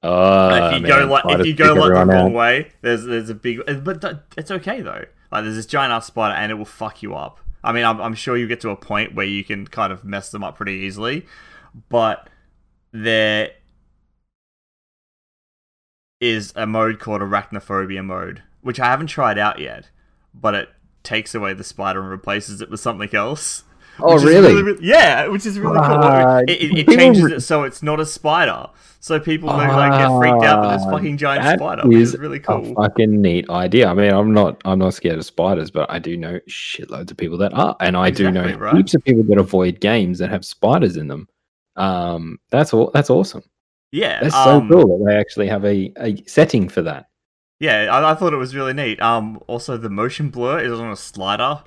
Oh, 0.00 0.54
if 0.54 0.74
you 0.74 0.80
man, 0.80 0.88
go 1.00 1.06
like 1.06 1.24
if 1.40 1.44
you 1.46 1.54
go 1.54 1.74
like 1.74 1.88
the 1.88 2.04
wrong 2.04 2.10
out. 2.10 2.32
way, 2.32 2.70
there's 2.82 3.04
there's 3.04 3.30
a 3.30 3.34
big 3.34 3.58
but 3.82 4.04
it's 4.36 4.50
okay 4.50 4.80
though. 4.80 5.04
Like 5.32 5.42
there's 5.42 5.56
this 5.56 5.66
giant 5.66 5.92
ass 5.92 6.06
spider 6.06 6.34
and 6.34 6.52
it 6.52 6.54
will 6.54 6.64
fuck 6.64 7.02
you 7.02 7.16
up. 7.16 7.40
I 7.64 7.72
mean, 7.72 7.84
I'm, 7.84 8.00
I'm 8.00 8.14
sure 8.14 8.36
you 8.36 8.46
get 8.46 8.60
to 8.60 8.70
a 8.70 8.76
point 8.76 9.16
where 9.16 9.26
you 9.26 9.42
can 9.42 9.66
kind 9.66 9.92
of 9.92 10.04
mess 10.04 10.30
them 10.30 10.44
up 10.44 10.56
pretty 10.56 10.74
easily, 10.74 11.26
but 11.88 12.30
there 12.92 13.50
is 16.20 16.52
a 16.56 16.66
mode 16.66 17.00
called 17.00 17.20
arachnophobia 17.20 18.04
mode, 18.04 18.42
which 18.60 18.78
I 18.78 18.86
haven't 18.86 19.08
tried 19.08 19.38
out 19.38 19.58
yet, 19.58 19.90
but 20.32 20.54
it 20.54 20.68
takes 21.02 21.34
away 21.34 21.54
the 21.54 21.64
spider 21.64 22.00
and 22.00 22.10
replaces 22.10 22.60
it 22.60 22.70
with 22.70 22.80
something 22.80 23.14
else. 23.14 23.64
Oh, 24.00 24.16
really? 24.24 24.62
really- 24.62 24.84
yeah, 24.86 25.26
which 25.26 25.44
is 25.44 25.58
really 25.58 25.76
cool. 25.78 25.86
Uh, 26.04 26.42
It, 26.46 26.62
it, 26.62 26.78
it 26.78 26.88
changes 26.88 27.22
re- 27.24 27.32
it 27.34 27.40
so 27.40 27.64
it's 27.64 27.82
not 27.82 27.98
a 27.98 28.06
spider. 28.06 28.66
So 29.00 29.18
people 29.20 29.48
don't 29.48 29.58
like 29.68 29.92
get 29.92 30.18
freaked 30.18 30.44
out 30.44 30.62
by 30.62 30.76
this 30.76 30.84
Ah, 30.86 30.90
fucking 30.90 31.16
giant 31.18 31.58
spider, 31.60 31.82
which 31.86 31.98
is 31.98 32.14
is 32.14 32.20
really 32.20 32.38
A 32.38 32.40
cool. 32.40 32.74
fucking 32.74 33.20
neat 33.22 33.48
idea. 33.48 33.88
I 33.88 33.94
mean, 33.94 34.12
I'm 34.12 34.32
not 34.32 34.60
I'm 34.64 34.78
not 34.80 34.94
scared 34.94 35.18
of 35.18 35.24
spiders, 35.24 35.70
but 35.70 35.88
I 35.90 35.98
do 36.00 36.16
know 36.16 36.38
shitloads 36.48 37.10
of 37.10 37.16
people 37.16 37.38
that 37.38 37.52
are, 37.54 37.76
and 37.80 37.96
I 37.96 38.10
do 38.10 38.30
know 38.30 38.42
Exactly, 38.42 38.62
right. 38.62 38.76
heaps 38.76 38.94
of 38.94 39.04
people 39.04 39.22
that 39.24 39.38
avoid 39.38 39.80
games 39.80 40.18
that 40.18 40.30
have 40.30 40.44
spiders 40.44 40.96
in 40.96 41.06
them. 41.08 41.28
Um, 41.76 42.38
that's 42.50 42.72
all. 42.74 42.90
That's 42.92 43.10
awesome. 43.10 43.42
Yeah, 43.90 44.20
That's 44.22 44.34
um, 44.34 44.68
so 44.68 44.74
cool 44.84 44.98
that 44.98 45.04
they 45.06 45.16
actually 45.16 45.48
have 45.48 45.64
a, 45.64 45.92
a 45.98 46.22
setting 46.26 46.68
for 46.68 46.82
that. 46.82 47.06
Yeah, 47.60 47.88
I, 47.90 48.12
I 48.12 48.14
thought 48.14 48.32
it 48.32 48.36
was 48.36 48.54
really 48.54 48.72
neat. 48.72 49.00
Um, 49.02 49.42
also 49.46 49.76
the 49.76 49.90
motion 49.90 50.30
blur 50.30 50.60
is 50.60 50.72
on 50.78 50.90
a 50.90 50.96
slider. 50.96 51.62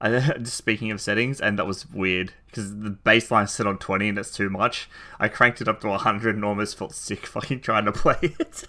I, 0.00 0.18
just 0.38 0.56
speaking 0.56 0.90
of 0.90 1.00
settings, 1.00 1.40
and 1.40 1.58
that 1.58 1.66
was 1.66 1.88
weird 1.90 2.32
because 2.46 2.70
the 2.78 2.90
baseline 2.90 3.48
set 3.48 3.66
on 3.66 3.78
twenty 3.78 4.08
and 4.08 4.18
it's 4.18 4.30
too 4.30 4.48
much. 4.50 4.88
I 5.20 5.28
cranked 5.28 5.60
it 5.60 5.68
up 5.68 5.80
to 5.82 5.92
hundred 5.98 6.34
and 6.36 6.44
almost 6.44 6.76
felt 6.78 6.94
sick 6.94 7.26
fucking 7.26 7.60
trying 7.60 7.84
to 7.84 7.92
play 7.92 8.16
it. 8.22 8.64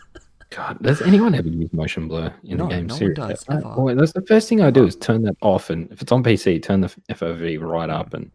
God, 0.51 0.77
does 0.82 1.01
anyone 1.01 1.34
ever 1.34 1.48
use 1.50 1.74
motion 1.74 2.08
blur 2.08 2.32
in 2.44 2.58
No, 2.58 2.65
the 2.65 2.70
game? 2.70 2.88
no 2.88 2.94
one 2.94 3.00
Seriously. 3.00 3.27
does, 3.29 3.46
I- 3.50 3.55
ever. 3.58 3.75
boy, 3.75 3.96
that's 3.96 4.13
the 4.13 4.22
first 4.22 4.48
thing 4.48 4.62
I 4.62 4.70
do 4.70 4.86
is 4.86 4.96
turn 4.96 5.24
that 5.24 5.36
off, 5.41 5.70
and 5.70 5.91
if 5.91 6.01
it's 6.01 6.12
on 6.12 6.24
PC, 6.24 6.62
turn 6.62 6.82
the 6.82 6.88
FOV 7.10 7.60
right 7.62 7.89
up, 7.89 8.13
and 8.13 8.29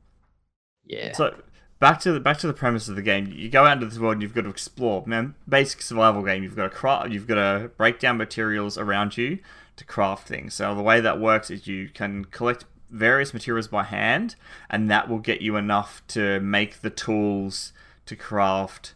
yeah, 0.87 1.13
So 1.13 1.35
back 1.81 1.99
to 2.01 2.13
the 2.13 2.21
back 2.21 2.39
to 2.39 2.47
the 2.47 2.53
premise 2.53 2.89
of 2.89 2.95
the 2.97 3.03
game. 3.03 3.33
You 3.35 3.49
go 3.49 3.65
out 3.65 3.75
into 3.79 3.87
this 3.87 3.99
world 3.99 4.15
and 4.15 4.23
you've 4.23 4.35
got 4.35 4.43
to 4.43 4.51
explore. 4.51 5.03
Man, 5.07 5.35
basic 5.49 5.83
survival 5.83 6.23
game. 6.23 6.43
You've 6.43 6.57
got 6.57 6.65
to 6.65 6.71
craft. 6.71 7.11
You've 7.11 7.27
got 7.27 7.35
to 7.37 7.71
break 7.77 7.99
down 7.99 8.17
materials 8.19 8.79
around 8.79 9.17
you 9.17 9.39
to 9.77 9.85
craft 9.85 10.29
things. 10.29 10.55
So 10.55 10.75
the 10.75 10.83
way 10.83 11.01
that 11.01 11.19
works 11.19 11.51
is 11.51 11.67
you 11.67 11.89
can 11.89 12.27
collect 12.27 12.65
various 12.91 13.33
materials 13.33 13.69
by 13.69 13.85
hand, 13.85 14.35
and 14.69 14.91
that 14.91 15.09
will 15.09 15.19
get 15.19 15.41
you 15.41 15.57
enough 15.57 16.03
to 16.09 16.41
make 16.41 16.81
the 16.81 16.91
tools 16.91 17.73
to 18.07 18.17
craft. 18.17 18.95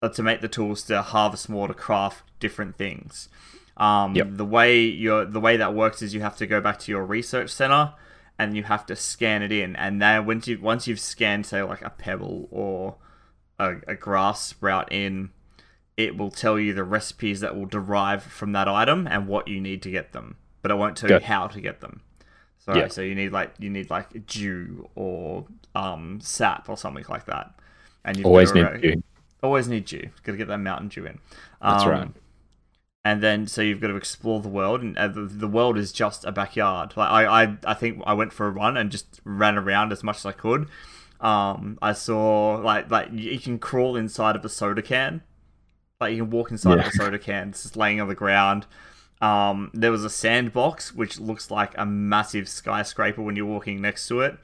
uh, 0.00 0.08
To 0.08 0.22
make 0.22 0.40
the 0.40 0.48
tools 0.48 0.82
to 0.84 1.02
harvest 1.02 1.48
more 1.48 1.68
to 1.68 1.74
craft 1.74 2.24
different 2.40 2.76
things. 2.76 3.28
Um, 3.76 4.14
Yep. 4.14 4.28
The 4.32 4.44
way 4.44 4.80
your 4.80 5.24
the 5.24 5.40
way 5.40 5.56
that 5.56 5.74
works 5.74 6.02
is 6.02 6.14
you 6.14 6.20
have 6.20 6.36
to 6.36 6.46
go 6.46 6.60
back 6.60 6.78
to 6.80 6.92
your 6.92 7.04
research 7.04 7.50
center 7.50 7.94
and 8.38 8.56
you 8.56 8.62
have 8.64 8.86
to 8.86 8.96
scan 8.96 9.42
it 9.42 9.52
in. 9.52 9.76
And 9.76 10.00
then 10.02 10.26
once 10.26 10.48
you 10.48 10.60
once 10.60 10.86
you've 10.86 11.00
scanned, 11.00 11.46
say 11.46 11.62
like 11.62 11.82
a 11.82 11.90
pebble 11.90 12.48
or 12.50 12.96
a, 13.58 13.76
a 13.88 13.94
grass 13.94 14.44
sprout 14.46 14.92
in, 14.92 15.30
it 15.96 16.16
will 16.16 16.30
tell 16.30 16.58
you 16.58 16.72
the 16.72 16.84
recipes 16.84 17.40
that 17.40 17.54
will 17.56 17.66
derive 17.66 18.22
from 18.22 18.52
that 18.52 18.68
item 18.68 19.06
and 19.06 19.28
what 19.28 19.48
you 19.48 19.60
need 19.60 19.82
to 19.82 19.90
get 19.90 20.12
them, 20.12 20.36
but 20.62 20.70
it 20.70 20.74
won't 20.74 20.96
tell 20.96 21.08
Go. 21.08 21.16
you 21.16 21.24
how 21.24 21.46
to 21.46 21.60
get 21.60 21.80
them. 21.80 22.00
So, 22.58 22.74
Yeah. 22.74 22.88
so 22.88 23.02
you 23.02 23.14
need 23.14 23.32
like 23.32 23.54
you 23.58 23.68
need 23.70 23.90
like 23.90 24.26
dew 24.26 24.88
or 24.94 25.46
um 25.74 26.20
sap 26.20 26.68
or 26.68 26.76
something 26.76 27.04
like 27.08 27.26
that, 27.26 27.54
and 28.04 28.16
you've 28.16 28.26
Always 28.26 28.52
need 28.54 28.62
to. 28.82 29.02
always 29.42 29.68
need 29.68 29.84
dew. 29.84 30.08
Got 30.22 30.32
to 30.32 30.38
get 30.38 30.48
that 30.48 30.58
mountain 30.58 30.88
dew 30.88 31.04
in. 31.06 31.18
That's 31.60 31.84
Um, 31.84 31.90
right. 31.90 32.08
And 33.04 33.20
then 33.20 33.48
so 33.48 33.62
you've 33.62 33.80
got 33.80 33.88
to 33.88 33.96
explore 33.96 34.40
the 34.40 34.48
world, 34.48 34.80
and 34.80 34.96
uh, 34.96 35.08
the, 35.08 35.22
the 35.22 35.48
world 35.48 35.76
is 35.76 35.90
just 35.90 36.24
a 36.24 36.30
backyard. 36.30 36.94
Like 36.96 37.10
I, 37.10 37.42
I, 37.44 37.56
I 37.66 37.74
think 37.74 38.00
I 38.06 38.14
went 38.14 38.32
for 38.32 38.46
a 38.46 38.50
run 38.50 38.76
and 38.76 38.92
just 38.92 39.20
ran 39.24 39.58
around 39.58 39.90
as 39.92 40.04
much 40.04 40.18
as 40.18 40.26
I 40.26 40.32
could. 40.32 40.68
Um, 41.20 41.78
I 41.82 41.92
saw 41.94 42.60
like 42.62 42.90
like 42.90 43.08
you 43.12 43.40
can 43.40 43.58
crawl 43.58 43.96
inside 43.96 44.36
of 44.36 44.44
a 44.44 44.48
soda 44.48 44.82
can, 44.82 45.22
like 46.00 46.12
you 46.12 46.22
can 46.22 46.30
walk 46.30 46.50
inside 46.52 46.76
Yeah. 46.78 46.86
of 46.86 46.86
a 46.88 46.92
soda 46.92 47.18
can. 47.18 47.48
It's 47.50 47.62
just 47.64 47.76
laying 47.76 48.00
on 48.00 48.08
the 48.08 48.14
ground. 48.14 48.66
Um, 49.20 49.70
there 49.74 49.92
was 49.92 50.04
a 50.04 50.10
sandbox 50.10 50.94
which 50.94 51.20
looks 51.20 51.50
like 51.50 51.72
a 51.78 51.86
massive 51.86 52.48
skyscraper 52.48 53.22
when 53.22 53.36
you're 53.36 53.46
walking 53.46 53.80
next 53.80 54.08
to 54.08 54.20
it. 54.20 54.36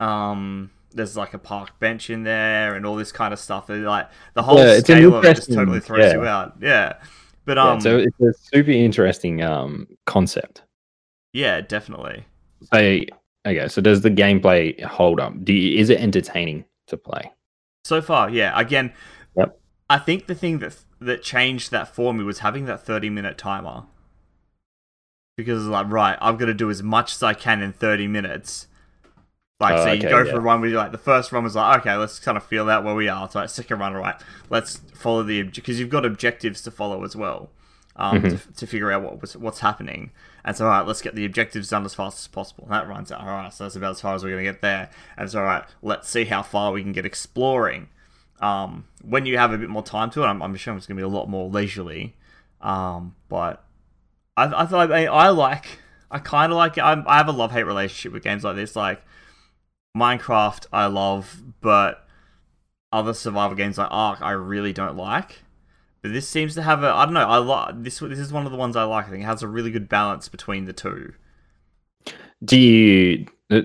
Um, 0.00 0.70
there's 0.92 1.16
like 1.16 1.34
a 1.34 1.38
park 1.38 1.78
bench 1.78 2.10
in 2.10 2.24
there 2.24 2.74
and 2.74 2.84
all 2.84 2.96
this 2.96 3.12
kind 3.12 3.32
of 3.32 3.38
stuff. 3.38 3.66
They're 3.66 3.78
Like 3.78 4.08
the 4.34 4.42
whole 4.42 4.58
Yeah, 4.58 4.78
scale 4.80 5.14
of 5.14 5.24
it 5.24 5.36
just 5.36 5.52
totally 5.52 5.80
throws 5.80 6.04
yeah. 6.04 6.12
you 6.12 6.24
out. 6.26 6.56
Yeah, 6.60 6.94
but 7.44 7.56
Yeah, 7.56 7.72
um, 7.72 7.80
so 7.80 7.98
it's 7.98 8.20
a 8.20 8.32
super 8.52 8.70
interesting 8.70 9.42
um 9.42 9.86
concept. 10.06 10.62
yeah, 11.32 11.60
definitely. 11.60 12.24
So 12.72 13.00
okay, 13.46 13.68
so 13.68 13.80
does 13.80 14.02
the 14.02 14.10
gameplay 14.10 14.82
hold 14.84 15.20
up? 15.20 15.32
Do 15.44 15.52
you, 15.52 15.78
is 15.80 15.90
it 15.90 16.00
entertaining 16.00 16.64
to 16.88 16.96
play? 16.96 17.32
So 17.84 18.00
far, 18.00 18.30
yeah. 18.30 18.58
Again, 18.58 18.92
Yep. 19.36 19.58
I 19.90 19.98
think 19.98 20.26
the 20.26 20.34
thing 20.34 20.58
that 20.60 20.76
that 21.00 21.22
changed 21.22 21.70
that 21.72 21.88
for 21.94 22.14
me 22.14 22.22
was 22.22 22.38
having 22.40 22.66
that 22.66 22.84
30 22.86 23.10
minute 23.10 23.36
timer. 23.38 23.84
Because 25.36 25.62
it's 25.64 25.70
like, 25.70 25.90
right, 25.90 26.16
I've 26.20 26.38
got 26.38 26.46
to 26.46 26.54
do 26.54 26.70
as 26.70 26.82
much 26.82 27.14
as 27.14 27.22
I 27.22 27.32
can 27.34 27.62
in 27.62 27.72
30 27.72 28.06
minutes. 28.06 28.68
Like, 29.62 29.74
Oh, 29.80 29.84
so 29.84 29.92
you 29.92 29.98
okay, 30.00 30.08
go 30.10 30.18
yeah. 30.22 30.30
for 30.32 30.36
a 30.36 30.40
run 30.40 30.60
where 30.60 30.68
you 30.68 30.76
like 30.76 30.92
the 30.92 30.98
first 30.98 31.32
run 31.32 31.42
was 31.44 31.54
like, 31.56 31.80
okay, 31.80 31.94
let's 31.96 32.18
kind 32.18 32.36
of 32.36 32.44
feel 32.44 32.68
out 32.68 32.84
where 32.84 32.94
we 32.94 33.08
are. 33.08 33.30
So 33.30 33.38
like, 33.40 33.48
second 33.48 33.78
run, 33.78 33.94
right, 33.94 34.16
let's 34.50 34.76
follow 34.94 35.22
the 35.22 35.42
because 35.44 35.80
you've 35.80 35.88
got 35.88 36.04
objectives 36.04 36.60
to 36.62 36.70
follow 36.70 37.02
as 37.04 37.16
well, 37.16 37.50
um, 37.96 38.20
Mhm. 38.20 38.42
to, 38.46 38.52
to 38.54 38.66
figure 38.66 38.92
out 38.92 39.02
what 39.02 39.20
was 39.20 39.36
what's 39.36 39.60
happening. 39.60 40.10
And 40.44 40.56
so, 40.56 40.64
all 40.66 40.70
right, 40.72 40.86
let's 40.86 41.00
get 41.00 41.14
the 41.14 41.24
objectives 41.24 41.68
done 41.68 41.84
as 41.84 41.94
fast 41.94 42.18
as 42.18 42.26
possible. 42.26 42.64
And 42.64 42.72
that 42.72 42.88
runs 42.88 43.12
out. 43.12 43.20
All 43.20 43.26
right, 43.28 43.52
so 43.52 43.64
that's 43.64 43.76
about 43.76 43.92
as 43.92 44.00
far 44.00 44.14
as 44.14 44.24
we're 44.24 44.30
gonna 44.30 44.42
get 44.42 44.60
there. 44.60 44.90
And 45.16 45.30
so, 45.30 45.38
all 45.38 45.44
right, 45.46 45.62
let's 45.82 46.08
see 46.10 46.24
how 46.24 46.42
far 46.42 46.72
we 46.72 46.82
can 46.82 46.92
get 46.92 47.06
exploring. 47.06 47.88
Um, 48.40 48.86
when 49.02 49.24
you 49.24 49.38
have 49.38 49.52
a 49.52 49.58
bit 49.58 49.68
more 49.70 49.84
time 49.84 50.10
to 50.10 50.22
it, 50.24 50.26
I'm, 50.26 50.42
I'm 50.42 50.56
sure 50.56 50.76
it's 50.76 50.86
gonna 50.86 50.98
be 50.98 51.04
a 51.04 51.08
lot 51.08 51.28
more 51.28 51.48
leisurely. 51.48 52.16
Um, 52.60 53.14
but 53.28 53.64
I, 54.36 54.62
I 54.62 54.66
thought 54.66 54.90
I, 54.90 55.06
I 55.06 55.28
like, 55.28 55.78
I 56.10 56.18
kind 56.18 56.50
of 56.52 56.56
like. 56.58 56.76
I, 56.78 57.02
I 57.06 57.16
have 57.18 57.28
a 57.28 57.32
love 57.32 57.52
hate 57.52 57.62
relationship 57.64 58.12
with 58.12 58.22
games 58.24 58.44
like 58.44 58.56
this. 58.56 58.74
Like 58.76 59.02
Minecraft, 59.96 60.66
I 60.72 60.86
love, 60.86 61.42
but 61.60 62.06
other 62.92 63.14
survival 63.14 63.56
games 63.56 63.78
like 63.78 63.88
Ark, 63.90 64.18
I 64.22 64.32
really 64.32 64.72
don't 64.72 64.96
like. 64.96 65.42
But 66.02 66.12
this 66.12 66.28
seems 66.28 66.54
to 66.56 66.62
have 66.62 66.82
a. 66.82 66.88
I 66.92 67.04
don't 67.04 67.14
know. 67.14 67.20
I 67.28 67.36
like 67.38 67.82
this. 67.82 67.98
This 68.00 68.18
is 68.18 68.32
one 68.32 68.44
of 68.46 68.52
the 68.52 68.58
ones 68.58 68.74
I 68.74 68.84
like. 68.84 69.06
I 69.06 69.10
think 69.10 69.22
it 69.22 69.26
has 69.26 69.42
a 69.42 69.48
really 69.48 69.70
good 69.70 69.88
balance 69.88 70.28
between 70.28 70.64
the 70.64 70.72
two. 70.72 71.12
Do 72.44 72.58
you 72.58 73.26
uh, 73.50 73.60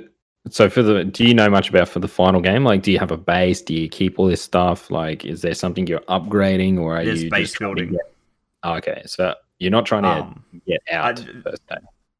so 0.50 0.70
for 0.70 0.84
the 0.84 1.04
do 1.04 1.26
you 1.26 1.34
know 1.34 1.50
much 1.50 1.70
about 1.70 1.90
for 1.90 2.00
the 2.00 2.08
final 2.08 2.40
game? 2.42 2.64
Like 2.64 2.84
do 2.84 2.92
you 2.92 3.00
have 3.00 3.10
a 3.10 3.18
base? 3.18 3.62
Do 3.64 3.74
you 3.74 3.90
keep 3.90 4.20
all 4.20 4.28
this 4.28 4.42
stuff? 4.42 4.92
Like 4.92 5.26
is 5.26 5.42
there 5.42 5.56
something 5.56 5.88
you're 5.88 6.02
upgrading 6.02 6.78
or 6.80 6.98
are 6.98 7.04
There's 7.04 7.24
you 7.24 7.32
base 7.32 7.48
just 7.50 7.60
building. 7.60 7.92
get- 7.94 8.14
Oh, 8.64 8.74
okay, 8.76 9.02
so 9.08 9.34
you're 9.60 9.72
not 9.72 9.86
trying 9.88 10.04
to 10.04 10.10
Um, 10.10 10.44
get 10.68 10.82
out 10.92 11.20
I- 11.22 11.24
per 11.42 11.54
se. 11.70 11.78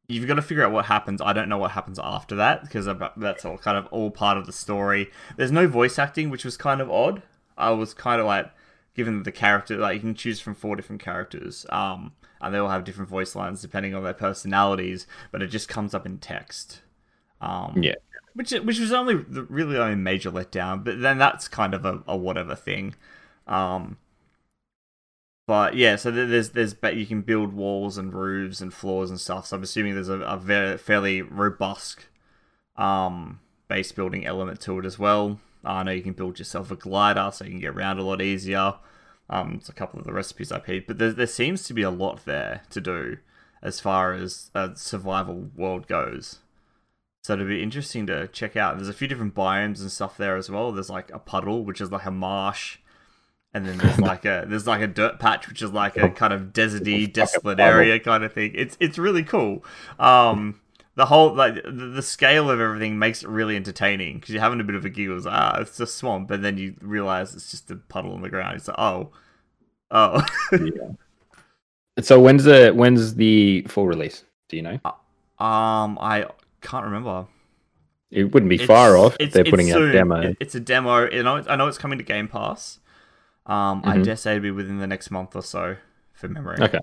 You've 0.08 0.26
got 0.26 0.34
to 0.34 0.42
figure 0.42 0.64
out 0.64 0.72
what 0.72 0.86
happens. 0.86 1.20
I 1.20 1.32
don't 1.32 1.48
know 1.48 1.58
what 1.58 1.72
happens 1.72 1.98
after 2.02 2.34
that 2.36 2.62
because 2.62 2.88
that's 3.16 3.44
all 3.44 3.58
kind 3.58 3.76
of 3.76 3.86
all 3.88 4.10
part 4.10 4.38
of 4.38 4.46
the 4.46 4.52
story. 4.52 5.10
There's 5.36 5.52
no 5.52 5.68
voice 5.68 5.98
acting, 5.98 6.30
which 6.30 6.44
was 6.44 6.56
kind 6.56 6.80
of 6.80 6.90
odd. 6.90 7.22
I 7.56 7.70
was 7.70 7.92
kind 7.94 8.20
of 8.20 8.26
like 8.26 8.50
given 8.94 9.22
the 9.22 9.32
character 9.32 9.76
like 9.76 9.94
you 9.94 10.00
can 10.00 10.14
choose 10.14 10.40
from 10.40 10.54
four 10.54 10.74
different 10.76 11.02
characters, 11.02 11.66
um, 11.70 12.12
and 12.40 12.54
they 12.54 12.58
all 12.58 12.70
have 12.70 12.84
different 12.84 13.10
voice 13.10 13.34
lines 13.36 13.60
depending 13.62 13.94
on 13.94 14.02
their 14.02 14.14
personalities, 14.14 15.06
but 15.30 15.42
it 15.42 15.48
just 15.48 15.68
comes 15.68 15.94
up 15.94 16.06
in 16.06 16.18
text. 16.18 16.80
Um, 17.40 17.82
Yeah. 17.82 17.94
which 18.34 18.50
which 18.52 18.78
was 18.80 18.92
only 18.92 19.16
the 19.16 19.44
really 19.44 19.76
only 19.76 19.94
major 19.96 20.30
letdown, 20.30 20.84
but 20.84 21.00
then 21.00 21.18
that's 21.18 21.48
kind 21.48 21.74
of 21.74 21.84
a, 21.84 22.02
a 22.06 22.16
whatever 22.16 22.54
thing. 22.54 22.94
Um, 23.46 23.98
but 25.48 25.76
yeah, 25.76 25.96
so 25.96 26.10
there's 26.10 26.50
there's 26.50 26.76
you 26.92 27.06
can 27.06 27.22
build 27.22 27.54
walls 27.54 27.96
and 27.96 28.12
roofs 28.12 28.60
and 28.60 28.72
floors 28.72 29.08
and 29.08 29.18
stuff. 29.18 29.46
So 29.46 29.56
I'm 29.56 29.62
assuming 29.62 29.94
there's 29.94 30.10
a, 30.10 30.20
a 30.20 30.36
very 30.36 30.76
fairly 30.76 31.22
robust 31.22 32.06
um 32.76 33.40
base 33.66 33.90
building 33.90 34.26
element 34.26 34.60
to 34.60 34.78
it 34.78 34.84
as 34.84 34.98
well. 34.98 35.40
I 35.64 35.82
know 35.84 35.92
you 35.92 36.02
can 36.02 36.12
build 36.12 36.38
yourself 36.38 36.70
a 36.70 36.76
glider 36.76 37.30
so 37.32 37.46
you 37.46 37.52
can 37.52 37.60
get 37.60 37.74
around 37.74 37.98
a 37.98 38.02
lot 38.02 38.20
easier. 38.20 38.74
Um, 39.30 39.54
it's 39.54 39.70
a 39.70 39.72
couple 39.72 39.98
of 39.98 40.04
the 40.04 40.12
recipes 40.12 40.52
I 40.52 40.58
peeped, 40.58 40.86
but 40.86 40.98
there 40.98 41.12
there 41.12 41.26
seems 41.26 41.64
to 41.64 41.72
be 41.72 41.82
a 41.82 41.90
lot 41.90 42.26
there 42.26 42.60
to 42.68 42.80
do 42.82 43.16
as 43.62 43.80
far 43.80 44.12
as 44.12 44.50
a 44.54 44.72
survival 44.76 45.50
world 45.56 45.88
goes. 45.88 46.40
So 47.22 47.32
it'll 47.32 47.46
be 47.46 47.62
interesting 47.62 48.06
to 48.08 48.28
check 48.28 48.54
out. 48.54 48.76
There's 48.76 48.90
a 48.90 48.92
few 48.92 49.08
different 49.08 49.34
biomes 49.34 49.80
and 49.80 49.90
stuff 49.90 50.18
there 50.18 50.36
as 50.36 50.50
well. 50.50 50.72
There's 50.72 50.90
like 50.90 51.10
a 51.10 51.18
puddle, 51.18 51.64
which 51.64 51.80
is 51.80 51.90
like 51.90 52.04
a 52.04 52.10
marsh, 52.10 52.78
and 53.54 53.66
then 53.66 53.78
there's 53.78 53.98
like 53.98 54.24
a 54.24 54.44
there's 54.46 54.66
like 54.66 54.82
a 54.82 54.86
dirt 54.86 55.18
patch, 55.18 55.48
which 55.48 55.62
is 55.62 55.72
like 55.72 55.96
a 55.96 56.10
kind 56.10 56.32
of 56.32 56.52
deserty, 56.52 57.10
desolate 57.12 57.58
area 57.60 57.98
kind 57.98 58.24
of 58.24 58.32
thing. 58.32 58.52
It's 58.54 58.76
it's 58.80 58.98
really 58.98 59.22
cool. 59.24 59.64
Um, 59.98 60.60
the 60.96 61.06
whole 61.06 61.32
like 61.34 61.54
the, 61.64 62.02
scale 62.02 62.50
of 62.50 62.60
everything 62.60 62.98
makes 62.98 63.22
it 63.22 63.28
really 63.28 63.56
entertaining 63.56 64.18
because 64.18 64.34
you're 64.34 64.42
having 64.42 64.60
a 64.60 64.64
bit 64.64 64.74
of 64.74 64.84
a 64.84 64.90
giggle. 64.90 65.16
It's 65.16 65.26
like, 65.26 65.34
ah, 65.34 65.60
it's 65.60 65.78
a 65.80 65.86
swamp, 65.86 66.30
and 66.30 66.44
then 66.44 66.58
you 66.58 66.74
realize 66.80 67.34
it's 67.34 67.50
just 67.50 67.70
a 67.70 67.76
puddle 67.76 68.12
on 68.14 68.22
the 68.22 68.28
ground. 68.28 68.56
It's 68.56 68.68
like, 68.68 68.78
oh, 68.78 69.10
oh. 69.90 70.26
yeah. 70.52 72.00
So 72.00 72.20
when's 72.20 72.44
the 72.44 72.72
when's 72.72 73.14
the 73.14 73.62
full 73.62 73.86
release? 73.86 74.24
Do 74.48 74.56
you 74.56 74.62
know? 74.62 74.78
um, 75.38 75.98
I 76.00 76.26
can't 76.60 76.84
remember. 76.84 77.26
It 78.10 78.24
wouldn't 78.32 78.50
be 78.50 78.56
It's- 78.56 78.66
far 78.66 78.96
off 78.96 79.16
if 79.20 79.32
they're 79.32 79.44
putting 79.44 79.70
out 79.70 79.76
soon. 79.78 79.92
demo. 79.92 80.20
It- 80.20 80.36
it's 80.40 80.54
a 80.54 80.60
demo. 80.60 81.10
You 81.10 81.22
know, 81.22 81.44
I 81.48 81.56
know 81.56 81.66
it's 81.68 81.78
coming 81.78 81.98
to 81.98 82.04
Game 82.04 82.26
Pass. 82.28 82.80
Um, 83.48 83.82
I 83.84 83.96
Mhm. 83.96 84.04
dare 84.04 84.16
say 84.16 84.32
it'll 84.32 84.42
be 84.42 84.50
within 84.50 84.78
the 84.78 84.86
next 84.86 85.10
month 85.10 85.34
or 85.34 85.42
so, 85.42 85.76
for 86.12 86.28
memory. 86.28 86.58
Okay. 86.60 86.80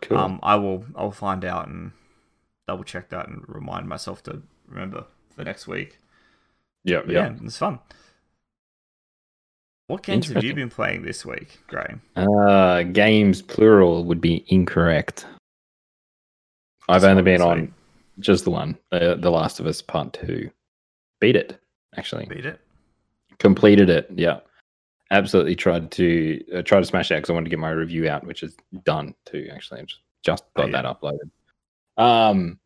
Cool. 0.00 0.18
Um, 0.18 0.40
I 0.42 0.56
will. 0.56 0.84
I'll 0.96 1.12
find 1.12 1.44
out 1.44 1.68
and 1.68 1.92
double 2.66 2.82
check 2.84 3.08
that 3.10 3.28
and 3.28 3.44
remind 3.48 3.88
myself 3.88 4.22
to 4.24 4.42
remember 4.66 5.06
for 5.34 5.44
next 5.44 5.66
week. 5.68 5.98
yeah, 6.84 7.02
yeah. 7.06 7.28
yeah, 7.30 7.34
it's 7.44 7.56
fun. 7.56 7.78
What 9.86 10.02
games 10.02 10.28
have 10.28 10.42
you 10.42 10.54
been 10.54 10.70
playing 10.70 11.02
this 11.02 11.24
week, 11.26 11.60
Graham? 11.68 12.00
Uh, 12.16 12.82
games 12.82 13.42
plural 13.42 14.04
would 14.04 14.20
be 14.20 14.44
incorrect. 14.48 15.26
I've 16.88 17.04
only 17.04 17.22
been 17.22 17.42
on 17.42 17.60
week. 17.60 17.70
just 18.20 18.44
the 18.44 18.50
one, 18.50 18.78
uh, 18.90 19.14
The 19.14 19.30
Last 19.30 19.60
of 19.60 19.66
Us 19.66 19.82
Part 19.82 20.12
Two. 20.14 20.50
Beat 21.20 21.36
it, 21.36 21.60
actually. 21.96 22.26
Beat 22.26 22.46
it. 22.46 22.60
Completed 23.38 23.90
it. 23.90 24.08
Yeah, 24.14 24.40
absolutely. 25.12 25.54
Tried 25.54 25.90
to 25.92 26.44
uh, 26.54 26.62
try 26.62 26.80
to 26.80 26.86
smash 26.86 27.08
that 27.10 27.16
because 27.16 27.30
I 27.30 27.34
wanted 27.34 27.44
to 27.44 27.50
get 27.50 27.58
my 27.58 27.70
review 27.70 28.08
out, 28.08 28.26
which 28.26 28.42
is 28.42 28.56
done 28.84 29.14
too. 29.24 29.48
Actually, 29.52 29.80
I 29.80 29.84
just 29.84 30.00
just 30.22 30.44
Oh, 30.56 30.62
got 30.62 30.70
yeah. 30.70 30.82
that 30.82 31.00
uploaded. 31.00 31.30
Um. 31.96 32.58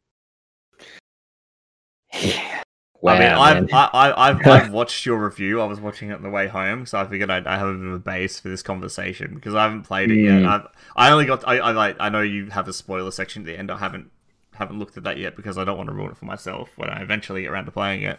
Yeah. 2.15 2.63
Wow, 3.03 3.13
I 3.13 3.19
mean, 3.61 3.69
I've. 3.69 3.73
I, 3.73 3.91
I, 3.93 4.29
I've, 4.31 4.47
I've 4.47 4.73
watched 4.73 5.05
your 5.05 5.23
review. 5.23 5.61
I 5.61 5.67
was 5.67 5.81
watching 5.81 6.11
it 6.11 6.15
on 6.15 6.23
the 6.23 6.31
way 6.31 6.49
home, 6.49 6.87
so 6.87 6.99
I 6.99 7.07
figured 7.07 7.31
I'd, 7.31 7.47
I 7.47 7.59
have 7.59 7.69
a 7.69 7.75
bit 7.75 7.87
of 7.87 7.93
a 7.93 7.99
base 7.99 8.41
for 8.41 8.49
this 8.49 8.63
conversation 8.63 9.35
because 9.35 9.55
I 9.55 9.65
haven't 9.65 9.83
played 9.83 10.11
it 10.11 10.17
yet. 10.23 10.43
Mm. 10.43 10.49
I've, 10.49 10.67
I 10.97 11.11
only 11.11 11.27
got. 11.27 11.47
I, 11.47 11.59
I 11.59 11.71
like. 11.73 11.97
I 12.01 12.09
know 12.09 12.23
you 12.23 12.47
have 12.51 12.69
a 12.69 12.73
spoiler 12.73 13.11
section 13.11 13.43
at 13.43 13.47
the 13.47 13.57
end. 13.59 13.71
I 13.71 13.77
haven't 13.77 14.11
haven't 14.55 14.79
looked 14.79 14.97
at 14.97 15.05
that 15.05 15.19
yet 15.19 15.37
because 15.37 15.59
I 15.59 15.65
don't 15.65 15.77
want 15.77 15.89
to 15.89 15.95
ruin 15.95 16.11
it 16.11 16.17
for 16.17 16.25
myself 16.25 16.71
when 16.77 16.89
I 16.89 17.03
eventually 17.03 17.43
get 17.43 17.51
around 17.51 17.67
to 17.67 17.71
playing 17.71 18.03
it. 18.03 18.19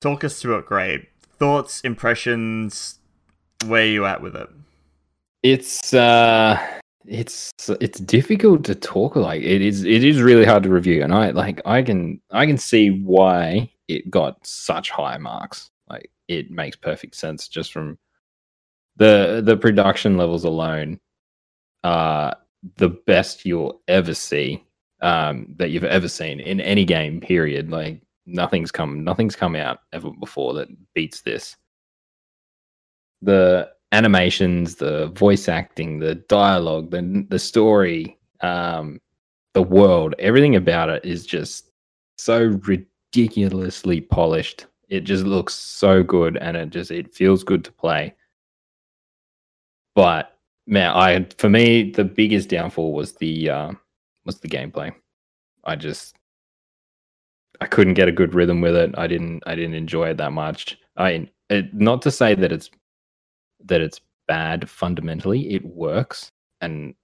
Talk 0.00 0.22
us 0.24 0.40
through 0.40 0.58
it, 0.58 0.66
Gray. 0.66 1.08
Thoughts, 1.38 1.80
impressions. 1.82 2.98
Where 3.66 3.82
are 3.82 3.86
you 3.86 4.06
at 4.06 4.22
with 4.22 4.36
it? 4.36 4.48
it's 5.46 5.94
uh 5.94 6.60
it's 7.06 7.52
it's 7.80 8.00
difficult 8.00 8.64
to 8.64 8.74
talk 8.74 9.14
like 9.14 9.40
it 9.42 9.62
is 9.62 9.84
it 9.84 10.02
is 10.02 10.20
really 10.20 10.44
hard 10.44 10.64
to 10.64 10.68
review 10.68 11.04
and 11.04 11.14
i 11.14 11.30
like 11.30 11.60
i 11.64 11.80
can 11.80 12.20
i 12.32 12.44
can 12.44 12.58
see 12.58 12.90
why 12.90 13.70
it 13.86 14.10
got 14.10 14.44
such 14.44 14.90
high 14.90 15.16
marks 15.16 15.70
like 15.88 16.10
it 16.26 16.50
makes 16.50 16.74
perfect 16.74 17.14
sense 17.14 17.46
just 17.46 17.72
from 17.72 17.96
the 18.96 19.40
the 19.44 19.56
production 19.56 20.16
levels 20.16 20.42
alone 20.42 20.98
uh 21.84 22.32
the 22.76 22.88
best 22.88 23.46
you'll 23.46 23.80
ever 23.86 24.14
see 24.14 24.64
um 25.00 25.46
that 25.58 25.70
you've 25.70 25.84
ever 25.84 26.08
seen 26.08 26.40
in 26.40 26.60
any 26.60 26.84
game 26.84 27.20
period 27.20 27.70
like 27.70 28.02
nothing's 28.26 28.72
come 28.72 29.04
nothing's 29.04 29.36
come 29.36 29.56
out 29.56 29.80
ever 29.92 30.10
before 30.20 30.54
that 30.54 30.68
beats 30.94 31.22
this 31.22 31.56
the 33.22 33.70
animations, 33.92 34.76
the 34.76 35.08
voice 35.08 35.48
acting, 35.48 35.98
the 35.98 36.16
dialogue, 36.16 36.90
the 36.90 37.26
the 37.28 37.38
story, 37.38 38.18
um, 38.40 39.00
the 39.54 39.62
world, 39.62 40.14
everything 40.18 40.56
about 40.56 40.88
it 40.88 41.04
is 41.04 41.26
just 41.26 41.70
so 42.18 42.58
ridiculously 42.64 44.00
polished. 44.00 44.66
It 44.88 45.00
just 45.00 45.24
looks 45.24 45.54
so 45.54 46.02
good, 46.02 46.36
and 46.38 46.56
it 46.56 46.70
just 46.70 46.90
it 46.90 47.14
feels 47.14 47.44
good 47.44 47.64
to 47.64 47.72
play. 47.72 48.14
But 49.94 50.36
man, 50.66 50.90
I 50.94 51.26
for 51.38 51.48
me 51.48 51.90
the 51.90 52.04
biggest 52.04 52.48
downfall 52.48 52.92
was 52.92 53.14
the 53.14 53.50
uh, 53.50 53.72
was 54.24 54.40
the 54.40 54.48
gameplay. 54.48 54.94
I 55.64 55.76
just 55.76 56.15
I 57.60 57.66
couldn't 57.66 57.94
get 57.94 58.08
a 58.08 58.12
good 58.12 58.34
rhythm 58.34 58.60
with 58.60 58.76
it. 58.76 58.94
I 58.98 59.06
didn't 59.06 59.42
I 59.46 59.54
didn't 59.54 59.74
enjoy 59.74 60.10
it 60.10 60.16
that 60.18 60.32
much. 60.32 60.78
I 60.96 61.28
it, 61.48 61.72
not 61.74 62.02
to 62.02 62.10
say 62.10 62.34
that 62.34 62.52
it's 62.52 62.70
that 63.64 63.80
it's 63.80 64.00
bad 64.28 64.68
fundamentally. 64.68 65.52
It 65.52 65.64
works, 65.64 66.30
and 66.60 66.94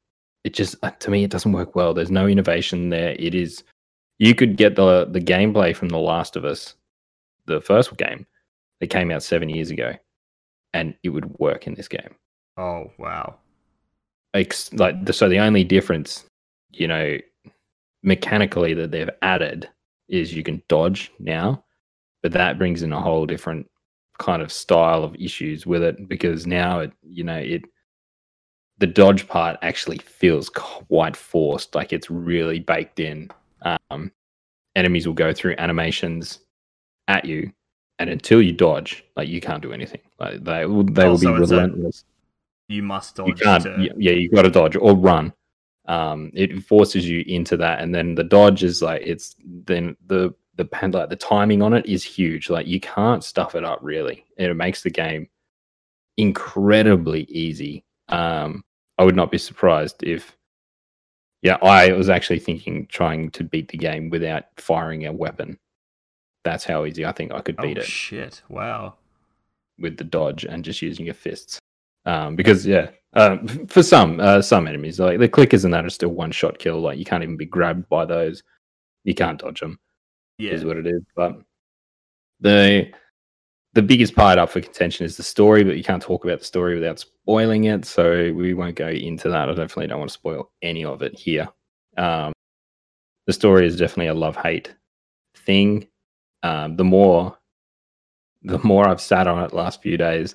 it 0.44 0.54
just 0.54 0.76
uh, 0.82 0.90
to 0.90 1.10
me 1.10 1.24
it 1.24 1.30
doesn't 1.30 1.52
work 1.52 1.74
well. 1.74 1.94
There's 1.94 2.10
no 2.10 2.26
innovation 2.26 2.90
there. 2.90 3.16
It 3.18 3.34
is 3.34 3.62
you 4.18 4.34
could 4.34 4.56
get 4.56 4.76
the 4.76 5.06
the 5.10 5.20
gameplay 5.20 5.74
from 5.74 5.88
The 5.88 5.98
Last 5.98 6.36
of 6.36 6.44
Us, 6.44 6.74
the 7.46 7.60
first 7.60 7.96
game 7.96 8.26
that 8.80 8.88
came 8.88 9.10
out 9.10 9.22
seven 9.22 9.48
years 9.48 9.70
ago, 9.70 9.94
and 10.72 10.94
it 11.02 11.10
would 11.10 11.38
work 11.38 11.66
in 11.66 11.74
this 11.74 11.88
game. 11.88 12.14
Oh 12.56 12.90
wow! 12.98 13.36
Like, 14.34 14.54
like 14.72 15.04
the, 15.04 15.12
so 15.12 15.28
the 15.28 15.38
only 15.38 15.64
difference, 15.64 16.24
you 16.70 16.86
know, 16.88 17.18
mechanically 18.02 18.74
that 18.74 18.90
they've 18.90 19.10
added 19.22 19.68
is 20.12 20.32
you 20.32 20.44
can 20.44 20.62
dodge 20.68 21.10
now, 21.18 21.64
but 22.22 22.30
that 22.32 22.58
brings 22.58 22.82
in 22.82 22.92
a 22.92 23.00
whole 23.00 23.26
different 23.26 23.68
kind 24.18 24.42
of 24.42 24.52
style 24.52 25.02
of 25.02 25.16
issues 25.16 25.66
with 25.66 25.82
it 25.82 26.08
because 26.08 26.46
now 26.46 26.78
it 26.78 26.92
you 27.02 27.24
know 27.24 27.38
it 27.38 27.62
the 28.78 28.86
dodge 28.86 29.26
part 29.26 29.58
actually 29.62 29.98
feels 29.98 30.48
quite 30.50 31.16
forced. 31.16 31.74
Like 31.74 31.92
it's 31.92 32.10
really 32.10 32.60
baked 32.60 33.00
in. 33.00 33.30
Um, 33.90 34.12
enemies 34.76 35.06
will 35.06 35.14
go 35.14 35.32
through 35.32 35.54
animations 35.58 36.40
at 37.08 37.24
you 37.24 37.52
and 37.98 38.10
until 38.10 38.42
you 38.42 38.52
dodge 38.52 39.04
like 39.16 39.28
you 39.28 39.40
can't 39.40 39.62
do 39.62 39.72
anything. 39.72 40.00
Like 40.18 40.44
they 40.44 40.66
will 40.66 40.84
they 40.84 41.08
will 41.08 41.18
be 41.18 41.26
relentless 41.26 42.04
a, 42.68 42.72
you 42.72 42.82
must 42.82 43.16
dodge 43.16 43.28
you 43.28 43.34
can't 43.34 43.64
to... 43.64 43.88
yeah 43.96 44.12
you 44.12 44.30
got 44.30 44.42
to 44.42 44.50
dodge 44.50 44.76
or 44.76 44.94
run 44.94 45.32
um 45.86 46.30
it 46.32 46.62
forces 46.62 47.08
you 47.08 47.24
into 47.26 47.56
that 47.56 47.80
and 47.80 47.92
then 47.92 48.14
the 48.14 48.22
dodge 48.22 48.62
is 48.62 48.80
like 48.82 49.02
it's 49.04 49.34
then 49.44 49.96
the 50.06 50.32
the 50.56 50.68
like 50.92 51.08
the 51.08 51.16
timing 51.16 51.62
on 51.62 51.72
it 51.72 51.86
is 51.86 52.02
huge. 52.04 52.50
Like 52.50 52.66
you 52.66 52.80
can't 52.80 53.24
stuff 53.24 53.54
it 53.54 53.64
up 53.64 53.78
really. 53.82 54.24
It 54.36 54.54
makes 54.56 54.82
the 54.82 54.90
game 54.90 55.28
incredibly 56.16 57.22
easy. 57.22 57.84
Um, 58.08 58.64
I 58.98 59.04
would 59.04 59.16
not 59.16 59.30
be 59.30 59.38
surprised 59.38 60.02
if, 60.02 60.36
yeah, 61.40 61.56
I 61.62 61.92
was 61.92 62.10
actually 62.10 62.38
thinking 62.38 62.86
trying 62.86 63.30
to 63.32 63.44
beat 63.44 63.68
the 63.68 63.78
game 63.78 64.10
without 64.10 64.44
firing 64.56 65.06
a 65.06 65.12
weapon. 65.12 65.58
That's 66.44 66.64
how 66.64 66.84
easy 66.84 67.06
I 67.06 67.12
think 67.12 67.32
I 67.32 67.40
could 67.40 67.56
beat 67.56 67.78
oh, 67.78 67.80
it. 67.80 67.86
Shit! 67.86 68.42
Wow. 68.48 68.94
With 69.78 69.96
the 69.96 70.04
dodge 70.04 70.44
and 70.44 70.64
just 70.64 70.82
using 70.82 71.06
your 71.06 71.14
fists, 71.14 71.58
um, 72.04 72.36
because 72.36 72.66
yeah, 72.66 72.90
uh, 73.14 73.38
for 73.68 73.82
some 73.82 74.20
uh, 74.20 74.42
some 74.42 74.66
enemies 74.66 74.98
like 74.98 75.18
the 75.18 75.28
clickers 75.28 75.64
and 75.64 75.74
that 75.74 75.84
are 75.84 75.90
still 75.90 76.10
one 76.10 76.32
shot 76.32 76.58
kill. 76.58 76.80
Like 76.80 76.98
you 76.98 77.04
can't 77.04 77.22
even 77.22 77.36
be 77.36 77.46
grabbed 77.46 77.88
by 77.88 78.04
those. 78.04 78.42
You 79.04 79.14
can't 79.14 79.38
dodge 79.38 79.60
them 79.60 79.78
yeah. 80.38 80.52
is 80.52 80.64
what 80.64 80.76
it 80.76 80.86
is. 80.86 81.02
But 81.14 81.40
the 82.40 82.90
the 83.74 83.82
biggest 83.82 84.14
part 84.14 84.38
up 84.38 84.50
for 84.50 84.60
contention 84.60 85.06
is 85.06 85.16
the 85.16 85.22
story, 85.22 85.64
but 85.64 85.76
you 85.76 85.84
can't 85.84 86.02
talk 86.02 86.24
about 86.24 86.40
the 86.40 86.44
story 86.44 86.74
without 86.74 86.98
spoiling 86.98 87.64
it. 87.64 87.86
So 87.86 88.32
we 88.34 88.52
won't 88.52 88.76
go 88.76 88.88
into 88.88 89.30
that. 89.30 89.48
I 89.48 89.54
definitely 89.54 89.86
don't 89.86 90.00
want 90.00 90.10
to 90.10 90.14
spoil 90.14 90.50
any 90.60 90.84
of 90.84 91.00
it 91.02 91.18
here. 91.18 91.48
Um, 91.96 92.32
the 93.26 93.32
story 93.32 93.66
is 93.66 93.78
definitely 93.78 94.08
a 94.08 94.14
love 94.14 94.36
hate 94.36 94.74
thing. 95.34 95.86
Um, 96.42 96.76
the 96.76 96.84
more 96.84 97.38
the 98.42 98.58
more 98.64 98.88
I've 98.88 99.00
sat 99.00 99.28
on 99.28 99.42
it 99.44 99.54
last 99.54 99.82
few 99.82 99.96
days, 99.96 100.34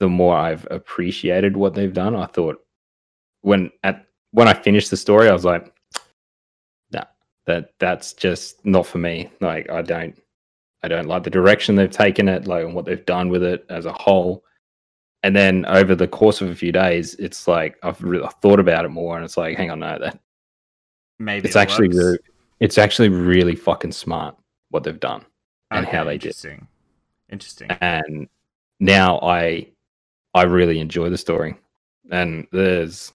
the 0.00 0.08
more 0.08 0.36
I've 0.36 0.66
appreciated 0.70 1.56
what 1.56 1.74
they've 1.74 1.92
done. 1.92 2.14
I 2.14 2.26
thought 2.26 2.62
when 3.42 3.70
at 3.82 4.06
when 4.32 4.48
I 4.48 4.54
finished 4.54 4.90
the 4.90 4.96
story, 4.96 5.28
I 5.28 5.32
was 5.32 5.44
like, 5.44 5.74
that 7.46 7.72
that's 7.78 8.12
just 8.12 8.64
not 8.64 8.86
for 8.86 8.98
me. 8.98 9.30
Like 9.40 9.70
I 9.70 9.82
don't 9.82 10.18
I 10.82 10.88
don't 10.88 11.08
like 11.08 11.22
the 11.22 11.30
direction 11.30 11.74
they've 11.74 11.90
taken 11.90 12.28
it, 12.28 12.46
like 12.46 12.64
and 12.64 12.74
what 12.74 12.84
they've 12.84 13.04
done 13.04 13.28
with 13.28 13.42
it 13.42 13.64
as 13.68 13.86
a 13.86 13.92
whole. 13.92 14.44
And 15.22 15.34
then 15.34 15.64
over 15.66 15.94
the 15.94 16.08
course 16.08 16.42
of 16.42 16.50
a 16.50 16.54
few 16.54 16.72
days, 16.72 17.14
it's 17.14 17.48
like 17.48 17.76
I've, 17.82 18.02
really, 18.02 18.28
thought 18.42 18.60
about 18.60 18.84
it 18.84 18.90
more, 18.90 19.16
and 19.16 19.24
it's 19.24 19.38
like, 19.38 19.56
hang 19.56 19.70
on, 19.70 19.80
no, 19.80 19.98
that 19.98 20.18
maybe 21.18 21.46
it's 21.46 21.56
it 21.56 21.60
actually 21.60 21.88
really, 21.88 22.18
it's 22.60 22.76
actually 22.76 23.08
really 23.08 23.56
fucking 23.56 23.92
smart 23.92 24.36
what 24.70 24.84
they've 24.84 25.00
done 25.00 25.24
and 25.70 25.86
how 25.86 26.04
they 26.04 26.18
did. 26.18 26.36
Interesting. 27.30 27.70
And 27.80 28.28
now 28.80 29.18
I 29.20 29.68
I 30.34 30.42
really 30.42 30.80
enjoy 30.80 31.10
the 31.10 31.18
story. 31.18 31.56
And 32.10 32.46
there's 32.52 33.12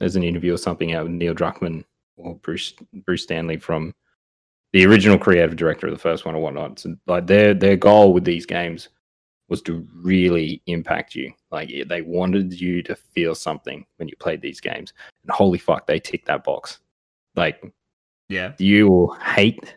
there's 0.00 0.16
an 0.16 0.24
interview 0.24 0.54
or 0.54 0.58
something 0.58 0.94
out 0.94 1.04
with 1.04 1.12
Neil 1.12 1.34
Druckmann 1.34 1.84
or 2.16 2.34
Bruce 2.36 2.74
Bruce 3.04 3.22
Straley 3.22 3.58
from 3.58 3.94
the 4.72 4.86
original 4.86 5.18
creative 5.18 5.56
director 5.56 5.86
of 5.86 5.92
the 5.92 5.98
first 5.98 6.24
one 6.24 6.34
or 6.34 6.42
whatnot. 6.42 6.78
So 6.78 6.96
like 7.06 7.26
their 7.26 7.54
their 7.54 7.76
goal 7.76 8.12
with 8.12 8.24
these 8.24 8.46
games 8.46 8.88
was 9.48 9.62
to 9.62 9.86
really 9.94 10.62
impact 10.66 11.14
you. 11.14 11.30
Like 11.50 11.70
they 11.86 12.02
wanted 12.02 12.58
you 12.58 12.82
to 12.84 12.96
feel 12.96 13.34
something 13.34 13.84
when 13.96 14.08
you 14.08 14.16
played 14.16 14.40
these 14.40 14.60
games. 14.60 14.92
And 15.22 15.30
holy 15.30 15.58
fuck, 15.58 15.86
they 15.86 16.00
tick 16.00 16.24
that 16.24 16.42
box. 16.42 16.80
Like 17.36 17.62
yeah, 18.28 18.52
you 18.58 18.88
will 18.88 19.14
hate 19.14 19.76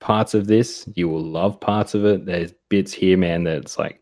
parts 0.00 0.32
of 0.34 0.46
this. 0.46 0.88
You 0.94 1.08
will 1.08 1.22
love 1.22 1.60
parts 1.60 1.94
of 1.94 2.04
it. 2.06 2.24
There's 2.24 2.54
bits 2.70 2.92
here, 2.92 3.18
man, 3.18 3.44
that's 3.44 3.78
like 3.78 4.00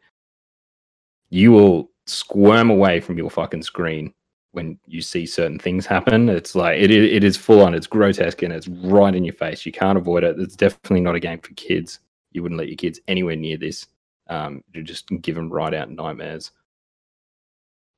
you 1.30 1.52
will 1.52 1.90
squirm 2.06 2.70
away 2.70 3.00
from 3.00 3.18
your 3.18 3.30
fucking 3.30 3.62
screen 3.62 4.12
when 4.52 4.78
you 4.86 5.02
see 5.02 5.26
certain 5.26 5.58
things 5.58 5.86
happen. 5.86 6.28
It's 6.28 6.54
like 6.54 6.78
it, 6.78 6.90
it 6.90 7.22
is 7.22 7.36
full 7.36 7.62
on. 7.62 7.74
It's 7.74 7.86
grotesque 7.86 8.42
and 8.42 8.52
it's 8.52 8.68
right 8.68 9.14
in 9.14 9.24
your 9.24 9.34
face. 9.34 9.66
You 9.66 9.72
can't 9.72 9.98
avoid 9.98 10.24
it. 10.24 10.38
It's 10.38 10.56
definitely 10.56 11.00
not 11.00 11.14
a 11.14 11.20
game 11.20 11.38
for 11.40 11.52
kids. 11.54 12.00
You 12.32 12.42
wouldn't 12.42 12.58
let 12.58 12.68
your 12.68 12.76
kids 12.76 13.00
anywhere 13.08 13.36
near 13.36 13.56
this. 13.56 13.86
Um, 14.28 14.62
you 14.74 14.82
just 14.82 15.08
give 15.22 15.34
them 15.34 15.50
right 15.50 15.72
out 15.72 15.90
nightmares. 15.90 16.50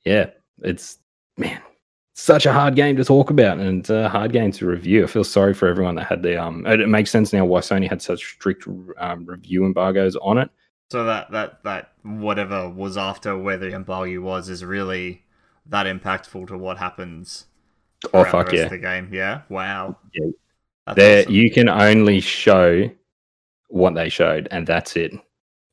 Yeah, 0.05 0.31
it's 0.63 0.99
man, 1.37 1.61
such 2.15 2.47
a 2.47 2.53
hard 2.53 2.77
game 2.77 2.97
to 2.97 3.05
talk 3.05 3.31
about 3.31 3.59
and 3.59 3.89
a 3.91 4.09
hard 4.09 4.33
game 4.33 4.53
to 4.53 4.67
review. 4.67 5.05
I 5.05 5.07
feel 5.07 5.25
sorry 5.25 5.55
for 5.55 5.69
everyone 5.69 5.97
that 5.97 6.07
had 6.07 6.23
the 6.23 6.41
um. 6.41 6.67
It, 6.67 6.89
makes 6.89 7.11
sense 7.11 7.33
now 7.33 7.45
why 7.45 7.61
Sony 7.61 7.89
had 7.89 8.01
such 8.01 8.25
strict 8.35 8.67
um, 8.99 9.27
review 9.27 9.65
embargoes 9.65 10.17
on 10.17 10.39
it. 10.39 10.51
So 10.91 11.05
that 11.05 11.31
that 11.31 11.63
that 11.63 11.93
whatever 12.03 12.69
was 12.69 12.97
after 12.97 13.39
where 13.39 13.57
the 13.57 13.73
embargo 13.73 14.21
was 14.21 14.49
is 14.49 14.65
really 14.65 15.23
that 15.67 15.87
impactful 15.87 16.49
to 16.49 16.59
what 16.59 16.79
happens. 16.79 17.47
Oh 18.13 18.25
fuck 18.25 18.51
the 18.51 18.57
yeah! 18.57 18.69
the 18.69 18.79
game, 18.79 19.09
yeah. 19.13 19.43
Wow. 19.49 19.97
Yeah. 20.13 20.31
there, 20.95 21.21
awesome. 21.21 21.33
you 21.33 21.51
can 21.51 21.69
only 21.69 22.21
show 22.21 22.91
what 23.69 23.95
they 23.95 24.09
showed, 24.09 24.49
and 24.51 24.67
that's 24.67 24.97
it. 24.97 25.13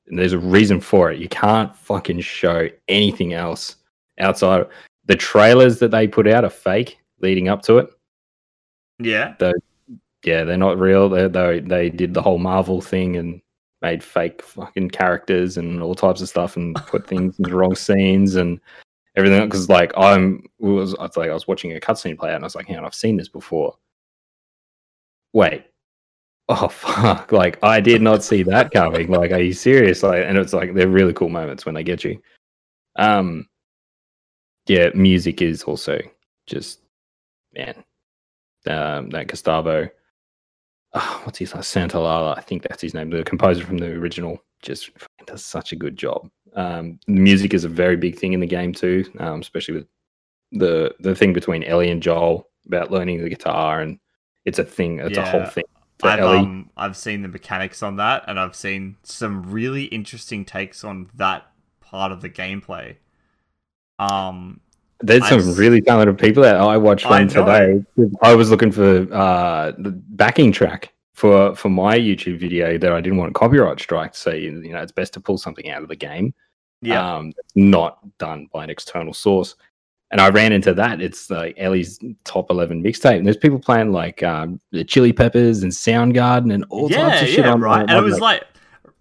And 0.08 0.19
there's 0.19 0.34
a 0.34 0.39
reason 0.39 0.80
for 0.80 1.12
it. 1.12 1.19
You 1.19 1.30
can't 1.30 1.75
fucking 1.75 2.21
show 2.21 2.69
anything 2.88 3.34
else 3.34 3.77
outside. 4.19 4.67
The 5.06 5.15
trailers 5.15 5.80
that 5.80 5.89
they 5.89 6.08
put 6.08 6.27
out 6.27 6.43
are 6.43 6.49
fake 6.49 6.99
leading 7.21 7.47
up 7.47 7.63
to 7.63 7.80
it. 7.80 7.89
Yeah. 8.99 9.34
The, 9.39 9.53
yeah, 10.23 10.43
they're 10.43 10.58
not 10.58 10.77
real. 10.77 11.10
They 11.10 11.27
they 11.27 11.60
they 11.60 11.89
did 11.89 12.13
the 12.13 12.21
whole 12.21 12.38
Marvel 12.38 12.82
thing 12.82 13.15
and 13.15 13.41
made 13.82 14.04
fake 14.04 14.42
fucking 14.42 14.90
characters 14.90 15.58
and 15.58 15.82
all 15.82 15.96
types 15.96 16.22
of 16.22 16.30
stuff 16.30 16.58
and 16.58 16.76
put 16.88 17.08
things 17.08 17.38
in 17.38 17.44
the 17.44 17.56
wrong 17.56 17.76
scenes 17.76 18.36
and 18.36 18.60
everything 19.16 19.44
because 19.46 19.70
like 19.70 19.92
I'm 19.98 20.44
was 20.60 20.96
I 20.96 21.04
was 21.04 21.18
like 21.18 21.30
I 21.30 21.34
was 21.34 21.48
watching 21.48 21.76
a 21.76 21.80
cutscene 21.80 22.18
play 22.18 22.30
out 22.30 22.36
and 22.36 22.44
I 22.44 22.48
was 22.48 22.56
like, 22.56 22.68
hang 22.68 22.78
on, 22.78 22.86
I've 22.86 22.96
seen 22.96 23.18
this 23.18 23.30
before. 23.30 23.76
Wait. 25.34 25.66
Oh 26.50 26.68
fuck. 26.70 27.32
Like 27.32 27.62
I 27.63 27.80
did 27.80 28.02
not 28.02 28.24
see 28.24 28.44
that 28.44 28.72
coming. 28.72 29.10
Like, 29.12 29.32
are 29.32 29.42
you 29.42 29.54
serious? 29.54 30.04
Like 30.04 30.24
and 30.26 30.38
it's 30.38 30.54
like 30.54 30.74
they're 30.74 30.88
really 30.88 31.13
cool 31.13 31.30
moments 31.30 31.66
when 31.66 31.76
they 31.76 31.84
get 31.84 32.04
you. 32.04 32.22
Um 32.98 33.48
yeah, 34.68 34.90
music 34.94 35.42
is 35.42 35.63
also 35.63 36.00
just 36.48 36.82
man. 37.54 37.84
Um 38.68 39.10
that 39.10 39.28
Gustavo 39.28 39.90
oh, 40.93 41.21
what's 41.23 41.39
his 41.39 41.54
name? 41.54 41.63
Santaolalla, 41.63 42.38
I 42.38 42.41
think 42.41 42.63
that's 42.63 42.82
his 42.82 42.93
name, 42.93 43.10
the 43.10 43.23
composer 43.23 43.65
from 43.65 43.78
the 43.78 43.88
original, 43.88 44.41
just 44.62 44.89
does 45.26 45.43
such 45.43 45.71
a 45.71 45.76
good 45.76 45.97
job. 45.97 46.30
Um, 46.56 47.00
the 47.08 47.13
music 47.13 47.54
is 47.54 47.63
a 47.63 47.69
very 47.69 47.97
big 47.97 48.17
thing 48.17 48.34
in 48.34 48.39
the 48.39 48.47
game 48.47 48.73
too, 48.73 49.06
um, 49.19 49.41
especially 49.41 49.76
with 49.76 49.88
the 50.52 50.95
the 51.00 51.13
thing 51.13 51.34
between 51.34 51.63
Ellie 51.63 51.91
and 51.91 52.02
Joel 52.02 52.50
about 52.65 52.91
learning 52.91 53.21
the 53.21 53.30
guitar, 53.30 53.82
and 53.82 54.00
it's 54.45 54.60
a 54.60 54.63
thing. 54.63 55.00
It's 55.00 55.17
yeah. 55.17 55.28
a 55.28 55.30
whole 55.30 55.45
thing. 55.45 55.65
I've, 56.04 56.19
um, 56.19 56.69
I've 56.78 56.95
seen 56.95 57.21
the 57.21 57.28
mechanics 57.28 57.82
on 57.82 57.95
that, 57.97 58.23
and 58.28 58.39
I've 58.39 58.56
seen 58.56 58.97
some 59.04 59.52
really 59.52 59.86
interesting 59.86 60.45
takes 60.45 60.84
on 60.84 61.10
that 61.15 61.52
part 61.82 62.12
of 62.12 62.21
the 62.21 62.30
gameplay. 62.30 62.97
Um, 64.00 64.62
There's 65.02 65.24
I 65.24 65.40
some 65.40 65.54
really 65.56 65.82
talented 65.82 66.18
people 66.18 66.44
out. 66.44 66.68
I 66.68 66.78
watched 66.78 67.06
one 67.06 67.28
today. 67.28 67.84
I 68.22 68.34
was 68.34 68.50
looking 68.50 68.72
for 68.72 69.08
uh, 69.14 69.72
the 69.78 69.92
backing 69.92 70.52
track 70.52 70.94
for 71.14 71.56
for 71.56 71.70
my 71.70 71.98
YouTube 71.98 72.40
video 72.40 72.78
that 72.78 72.92
I 72.92 73.02
didn't 73.02 73.18
want 73.18 73.32
a 73.32 73.34
copyright 73.34 73.80
strike. 73.80 74.16
So 74.16 74.32
you 74.32 74.52
know, 74.52 74.82
it's 74.82 74.92
best 74.92 75.14
to 75.14 75.20
pull 75.20 75.38
something 75.38 75.70
out 75.70 75.82
of 75.82 75.88
the 75.88 75.96
game. 75.96 76.34
yeah, 76.82 77.16
um, 77.18 77.34
not 77.56 78.00
done 78.18 78.48
by 78.52 78.64
an 78.64 78.70
external 78.70 79.14
source. 79.14 79.56
And 80.10 80.22
I 80.22 80.30
ran 80.30 80.54
into 80.54 80.74
that. 80.74 81.02
It's 81.02 81.30
like 81.30 81.56
Ellie's 81.58 82.00
top 82.24 82.50
eleven 82.50 82.82
mixtape, 82.82 83.18
and 83.18 83.26
there's 83.26 83.38
people 83.38 83.60
playing 83.60 83.92
like 83.92 84.24
um, 84.24 84.60
the 84.72 84.84
Chili 84.84 85.12
Peppers 85.12 85.64
and 85.64 85.72
Soundgarden 85.72 86.54
and 86.54 86.66
all 86.70 86.90
yeah, 86.90 87.10
types 87.10 87.22
of 87.24 87.28
shit. 87.28 87.40
yeah, 87.40 87.52
on 87.52 87.62
right. 87.62 87.82
And 87.82 87.92
it 87.92 88.02
was 88.02 88.20
like, 88.20 88.44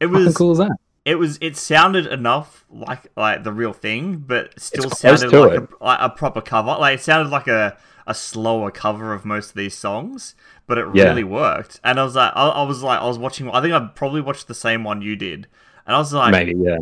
it 0.01 0.07
was, 0.07 0.37
cool 0.37 0.51
as 0.51 0.59
that. 0.59 0.77
It 1.07 1.17
was, 1.17 1.39
it 1.41 1.57
sounded 1.57 2.07
enough 2.09 2.67
like 2.71 3.07
like 3.17 3.45
the 3.45 3.53
real 3.53 3.73
thing, 3.73 4.19
but 4.19 4.61
still 4.61 4.91
sounded 4.91 5.33
like 5.33 5.55
a, 5.55 5.69
like 5.81 5.99
a 6.03 6.11
proper 6.11 6.43
cover. 6.43 6.77
Like 6.81 6.99
it 7.01 7.03
sounded 7.03 7.31
like 7.31 7.49
a 7.49 7.79
a 8.09 8.15
slower 8.15 8.71
cover 8.73 9.15
of 9.15 9.25
most 9.25 9.51
of 9.51 9.57
these 9.57 9.77
songs, 9.77 10.35
but 10.67 10.79
it 10.79 10.87
Yeah. 10.93 11.05
really 11.05 11.25
worked. 11.25 11.81
And 11.85 12.01
I 12.01 12.05
was 12.05 12.17
like, 12.17 12.33
I, 12.37 12.49
I 12.49 12.63
was 12.65 12.83
like, 12.83 13.01
I 13.01 13.07
was 13.07 13.19
watching. 13.19 13.51
I 13.51 13.63
think 13.63 13.75
I 13.75 13.89
probably 13.95 14.21
watched 14.21 14.49
the 14.49 14.55
same 14.55 14.85
one 14.85 15.03
you 15.03 15.17
did, 15.17 15.49
and 15.87 15.97
I 15.97 15.99
was 15.99 16.13
like, 16.13 16.33
Maybe 16.33 16.55
yeah. 16.57 16.79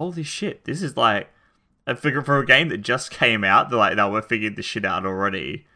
holy 0.00 0.22
shit, 0.24 0.64
this 0.64 0.82
is 0.82 0.96
like 0.96 1.30
a 1.86 1.96
figure 1.96 2.22
for 2.22 2.38
a 2.38 2.46
game 2.46 2.68
that 2.70 2.78
just 2.78 3.10
came 3.10 3.44
out. 3.44 3.70
They're 3.70 3.78
like, 3.78 3.96
no, 3.96 4.10
we're 4.10 4.22
figured 4.22 4.56
this 4.56 4.66
shit 4.66 4.84
out 4.84 5.06
already. 5.06 5.66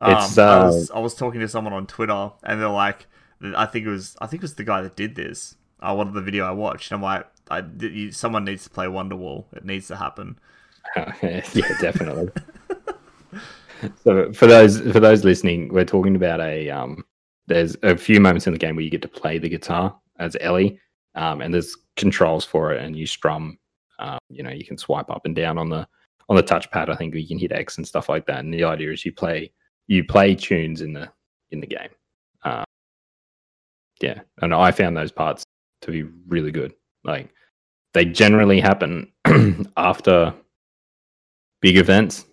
Um, 0.00 0.14
It's, 0.14 0.38
I 0.38 0.58
uh, 0.58 0.66
was 0.66 0.90
I 0.90 0.98
was 0.98 1.14
talking 1.14 1.40
to 1.40 1.48
someone 1.48 1.72
on 1.72 1.86
Twitter, 1.86 2.32
and 2.42 2.60
they're 2.60 2.68
like, 2.68 3.06
I 3.42 3.66
think 3.66 3.86
it 3.86 3.90
was 3.90 4.16
I 4.20 4.26
think 4.26 4.42
it 4.42 4.44
was 4.44 4.54
the 4.56 4.64
guy 4.64 4.82
that 4.82 4.96
did 4.96 5.14
this. 5.14 5.56
I 5.82 5.92
wanted 5.92 6.14
the 6.14 6.22
video 6.22 6.46
I 6.46 6.52
watched. 6.52 6.90
And 6.90 6.98
I'm 6.98 7.02
like, 7.02 7.26
I, 7.50 7.62
you, 7.80 8.12
someone 8.12 8.44
needs 8.44 8.64
to 8.64 8.70
play 8.70 8.86
Wonderwall. 8.86 9.44
It 9.52 9.64
needs 9.64 9.88
to 9.88 9.96
happen. 9.96 10.38
yeah, 10.96 11.42
definitely. 11.80 12.30
so 14.02 14.32
for 14.32 14.46
those 14.46 14.80
for 14.80 15.00
those 15.00 15.24
listening, 15.24 15.72
we're 15.72 15.84
talking 15.84 16.16
about 16.16 16.40
a 16.40 16.70
um. 16.70 17.04
There's 17.48 17.76
a 17.82 17.96
few 17.96 18.20
moments 18.20 18.46
in 18.46 18.52
the 18.52 18.58
game 18.58 18.76
where 18.76 18.84
you 18.84 18.90
get 18.90 19.02
to 19.02 19.08
play 19.08 19.36
the 19.36 19.48
guitar 19.48 19.94
as 20.20 20.36
Ellie, 20.40 20.78
um, 21.16 21.40
and 21.40 21.52
there's 21.52 21.76
controls 21.96 22.44
for 22.44 22.72
it, 22.72 22.82
and 22.82 22.96
you 22.96 23.06
strum. 23.06 23.58
Um, 23.98 24.18
you 24.28 24.42
know, 24.42 24.50
you 24.50 24.64
can 24.64 24.78
swipe 24.78 25.10
up 25.10 25.22
and 25.24 25.34
down 25.34 25.58
on 25.58 25.68
the 25.68 25.86
on 26.28 26.36
the 26.36 26.42
touchpad. 26.42 26.88
I 26.88 26.94
think 26.94 27.14
you 27.14 27.26
can 27.26 27.38
hit 27.38 27.52
X 27.52 27.76
and 27.76 27.86
stuff 27.86 28.08
like 28.08 28.26
that. 28.26 28.38
And 28.38 28.54
the 28.54 28.64
idea 28.64 28.92
is 28.92 29.04
you 29.04 29.12
play 29.12 29.52
you 29.88 30.04
play 30.04 30.34
tunes 30.34 30.80
in 30.80 30.92
the 30.92 31.10
in 31.50 31.60
the 31.60 31.66
game. 31.66 31.90
Um, 32.44 32.64
yeah, 34.00 34.20
and 34.40 34.54
I 34.54 34.70
found 34.70 34.96
those 34.96 35.12
parts 35.12 35.44
to 35.82 35.90
be 35.90 36.02
really 36.26 36.50
good. 36.50 36.72
Like 37.04 37.30
they 37.94 38.04
generally 38.04 38.60
happen 38.60 39.12
after 39.76 40.34
big 41.60 41.76
events. 41.76 42.26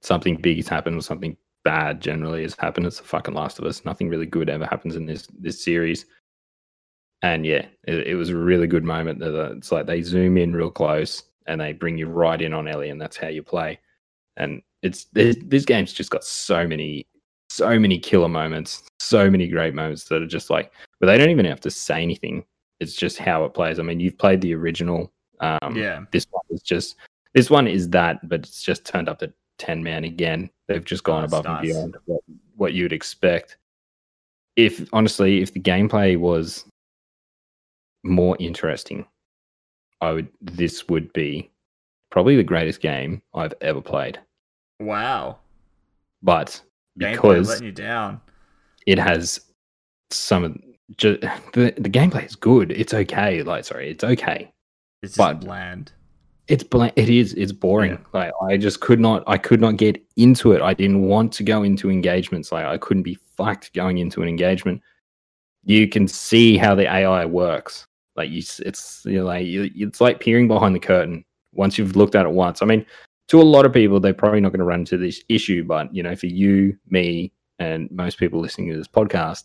Something 0.00 0.36
big 0.36 0.56
has 0.56 0.68
happened 0.68 0.96
or 0.96 1.02
something 1.02 1.36
bad 1.64 2.00
generally 2.00 2.42
has 2.42 2.54
happened. 2.58 2.86
It's 2.86 2.98
the 2.98 3.04
fucking 3.04 3.34
Last 3.34 3.58
of 3.58 3.64
Us. 3.64 3.84
Nothing 3.84 4.08
really 4.08 4.26
good 4.26 4.48
ever 4.48 4.64
happens 4.64 4.96
in 4.96 5.06
this 5.06 5.28
this 5.38 5.62
series. 5.62 6.06
And 7.22 7.44
yeah, 7.44 7.66
it, 7.84 8.06
it 8.06 8.14
was 8.14 8.30
a 8.30 8.36
really 8.36 8.68
good 8.68 8.84
moment. 8.84 9.22
Uh, 9.22 9.56
it's 9.56 9.72
like 9.72 9.86
they 9.86 10.02
zoom 10.02 10.38
in 10.38 10.54
real 10.54 10.70
close 10.70 11.24
and 11.46 11.60
they 11.60 11.72
bring 11.72 11.98
you 11.98 12.06
right 12.06 12.40
in 12.40 12.52
on 12.54 12.68
Ellie, 12.68 12.90
and 12.90 13.00
that's 13.00 13.16
how 13.16 13.28
you 13.28 13.42
play. 13.42 13.80
And 14.36 14.62
it's 14.82 15.06
this 15.12 15.64
game's 15.64 15.92
just 15.92 16.10
got 16.10 16.22
so 16.22 16.66
many, 16.66 17.08
so 17.50 17.78
many 17.78 17.98
killer 17.98 18.28
moments, 18.28 18.84
so 19.00 19.28
many 19.28 19.48
great 19.48 19.74
moments 19.74 20.04
that 20.04 20.22
are 20.22 20.26
just 20.26 20.50
like, 20.50 20.72
but 21.00 21.06
they 21.06 21.18
don't 21.18 21.30
even 21.30 21.46
have 21.46 21.60
to 21.62 21.70
say 21.70 22.02
anything. 22.02 22.44
It's 22.80 22.94
just 22.94 23.18
how 23.18 23.44
it 23.44 23.54
plays. 23.54 23.78
I 23.78 23.82
mean, 23.82 24.00
you've 24.00 24.18
played 24.18 24.40
the 24.40 24.54
original. 24.54 25.12
Um, 25.40 25.76
yeah, 25.76 26.00
this 26.10 26.26
one 26.30 26.44
is 26.50 26.62
just 26.62 26.96
this 27.34 27.50
one 27.50 27.66
is 27.66 27.88
that, 27.90 28.26
but 28.28 28.40
it's 28.40 28.62
just 28.62 28.84
turned 28.84 29.08
up 29.08 29.18
to 29.20 29.32
ten 29.58 29.82
man 29.82 30.04
again. 30.04 30.50
They've 30.66 30.84
just 30.84 31.04
gone 31.04 31.22
That's 31.22 31.32
above 31.32 31.44
nice. 31.44 31.64
and 31.64 31.92
beyond 31.92 31.96
what, 32.06 32.20
what 32.56 32.72
you'd 32.74 32.92
expect. 32.92 33.56
If 34.56 34.88
honestly, 34.92 35.40
if 35.42 35.52
the 35.52 35.60
gameplay 35.60 36.18
was 36.18 36.64
more 38.04 38.36
interesting, 38.40 39.06
I 40.00 40.12
would. 40.12 40.28
This 40.40 40.88
would 40.88 41.12
be 41.12 41.50
probably 42.10 42.36
the 42.36 42.42
greatest 42.42 42.80
game 42.80 43.22
I've 43.34 43.54
ever 43.60 43.80
played. 43.80 44.18
wow. 44.80 45.38
But 46.20 46.60
Gameplay 46.98 47.12
because 47.12 47.48
letting 47.48 47.66
you 47.66 47.72
down. 47.72 48.20
it 48.86 48.98
has 48.98 49.40
some 50.10 50.60
the 50.96 51.74
the 51.76 51.90
gameplay 51.90 52.24
is 52.26 52.36
good. 52.36 52.72
It's 52.72 52.94
okay. 52.94 53.42
Like 53.42 53.64
sorry, 53.64 53.90
it's 53.90 54.04
okay. 54.04 54.52
It's 55.02 55.16
just 55.16 55.18
but- 55.18 55.40
bland. 55.40 55.92
It's 56.48 56.64
blank. 56.64 56.94
It 56.96 57.10
is. 57.10 57.34
It's 57.34 57.52
boring. 57.52 57.90
Yeah. 57.90 57.98
Like 58.14 58.32
I 58.42 58.56
just 58.56 58.80
could 58.80 58.98
not. 58.98 59.22
I 59.26 59.36
could 59.36 59.60
not 59.60 59.76
get 59.76 60.02
into 60.16 60.52
it. 60.52 60.62
I 60.62 60.72
didn't 60.72 61.02
want 61.02 61.30
to 61.34 61.42
go 61.42 61.62
into 61.62 61.90
engagements. 61.90 62.50
Like 62.50 62.64
I 62.64 62.78
couldn't 62.78 63.02
be 63.02 63.18
fucked 63.36 63.74
going 63.74 63.98
into 63.98 64.22
an 64.22 64.28
engagement. 64.30 64.80
You 65.64 65.86
can 65.86 66.08
see 66.08 66.56
how 66.56 66.74
the 66.74 66.90
AI 66.90 67.26
works. 67.26 67.86
Like 68.16 68.30
you, 68.30 68.42
it's 68.60 69.02
you 69.04 69.18
know, 69.18 69.26
like 69.26 69.46
you, 69.46 69.70
it's 69.74 70.00
like 70.00 70.20
peering 70.20 70.48
behind 70.48 70.74
the 70.74 70.80
curtain. 70.80 71.22
Once 71.52 71.76
you've 71.76 71.96
looked 71.96 72.14
at 72.14 72.24
it 72.24 72.32
once, 72.32 72.62
I 72.62 72.66
mean, 72.66 72.86
to 73.28 73.40
a 73.40 73.44
lot 73.44 73.66
of 73.66 73.74
people, 73.74 74.00
they're 74.00 74.14
probably 74.14 74.40
not 74.40 74.52
going 74.52 74.60
to 74.60 74.64
run 74.64 74.80
into 74.80 74.96
this 74.96 75.22
issue. 75.28 75.64
But 75.64 75.94
you 75.94 76.02
know, 76.02 76.16
for 76.16 76.26
you, 76.26 76.78
me, 76.88 77.30
and 77.58 77.90
most 77.90 78.16
people 78.16 78.40
listening 78.40 78.70
to 78.70 78.78
this 78.78 78.88
podcast, 78.88 79.44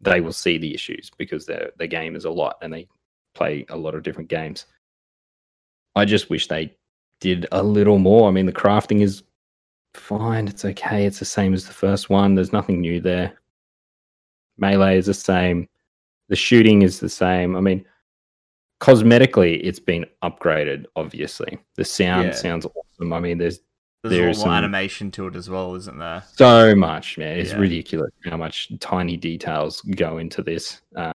they 0.00 0.20
will 0.20 0.32
see 0.32 0.58
the 0.58 0.74
issues 0.74 1.10
because 1.18 1.46
their 1.46 1.72
their 1.76 1.86
game 1.88 2.14
is 2.16 2.24
a 2.24 2.30
lot 2.30 2.56
and 2.62 2.72
they 2.72 2.86
play 3.34 3.64
a 3.68 3.76
lot 3.76 3.94
of 3.94 4.02
different 4.02 4.28
games. 4.28 4.66
I 5.96 6.04
just 6.04 6.30
wish 6.30 6.46
they 6.48 6.74
did 7.20 7.46
a 7.52 7.62
little 7.62 7.98
more. 7.98 8.28
I 8.28 8.32
mean, 8.32 8.46
the 8.46 8.52
crafting 8.52 9.00
is 9.02 9.22
fine. 9.94 10.46
It's 10.46 10.64
okay. 10.64 11.04
It's 11.06 11.18
the 11.18 11.24
same 11.24 11.52
as 11.54 11.66
the 11.66 11.72
first 11.72 12.10
one. 12.10 12.34
There's 12.34 12.52
nothing 12.52 12.80
new 12.80 13.00
there. 13.00 13.38
Melee 14.56 14.98
is 14.98 15.06
the 15.06 15.14
same. 15.14 15.68
The 16.28 16.36
shooting 16.36 16.82
is 16.82 17.00
the 17.00 17.08
same. 17.08 17.56
I 17.56 17.60
mean, 17.60 17.84
cosmetically, 18.80 19.60
it's 19.62 19.80
been 19.80 20.04
upgraded. 20.22 20.84
Obviously, 20.94 21.58
the 21.76 21.84
sound 21.84 22.28
Yeah. 22.28 22.32
sounds 22.32 22.66
awesome. 22.66 23.12
I 23.12 23.20
mean, 23.20 23.38
there's 23.38 23.60
There's 24.04 24.12
There's 24.14 24.36
a 24.38 24.40
lot 24.40 24.46
more 24.46 24.54
some- 24.56 24.64
animation 24.64 25.10
to 25.12 25.26
it 25.26 25.34
as 25.36 25.50
well, 25.50 25.74
isn't 25.74 25.98
there? 25.98 26.22
so 26.34 26.74
much, 26.76 27.18
man. 27.18 27.38
It's 27.38 27.50
Yeah. 27.50 27.58
ridiculous 27.58 28.10
how 28.24 28.36
much 28.36 28.70
tiny 28.78 29.16
details 29.16 29.80
go 29.80 30.18
into 30.18 30.42
this. 30.42 30.80
Uh, 30.94 31.12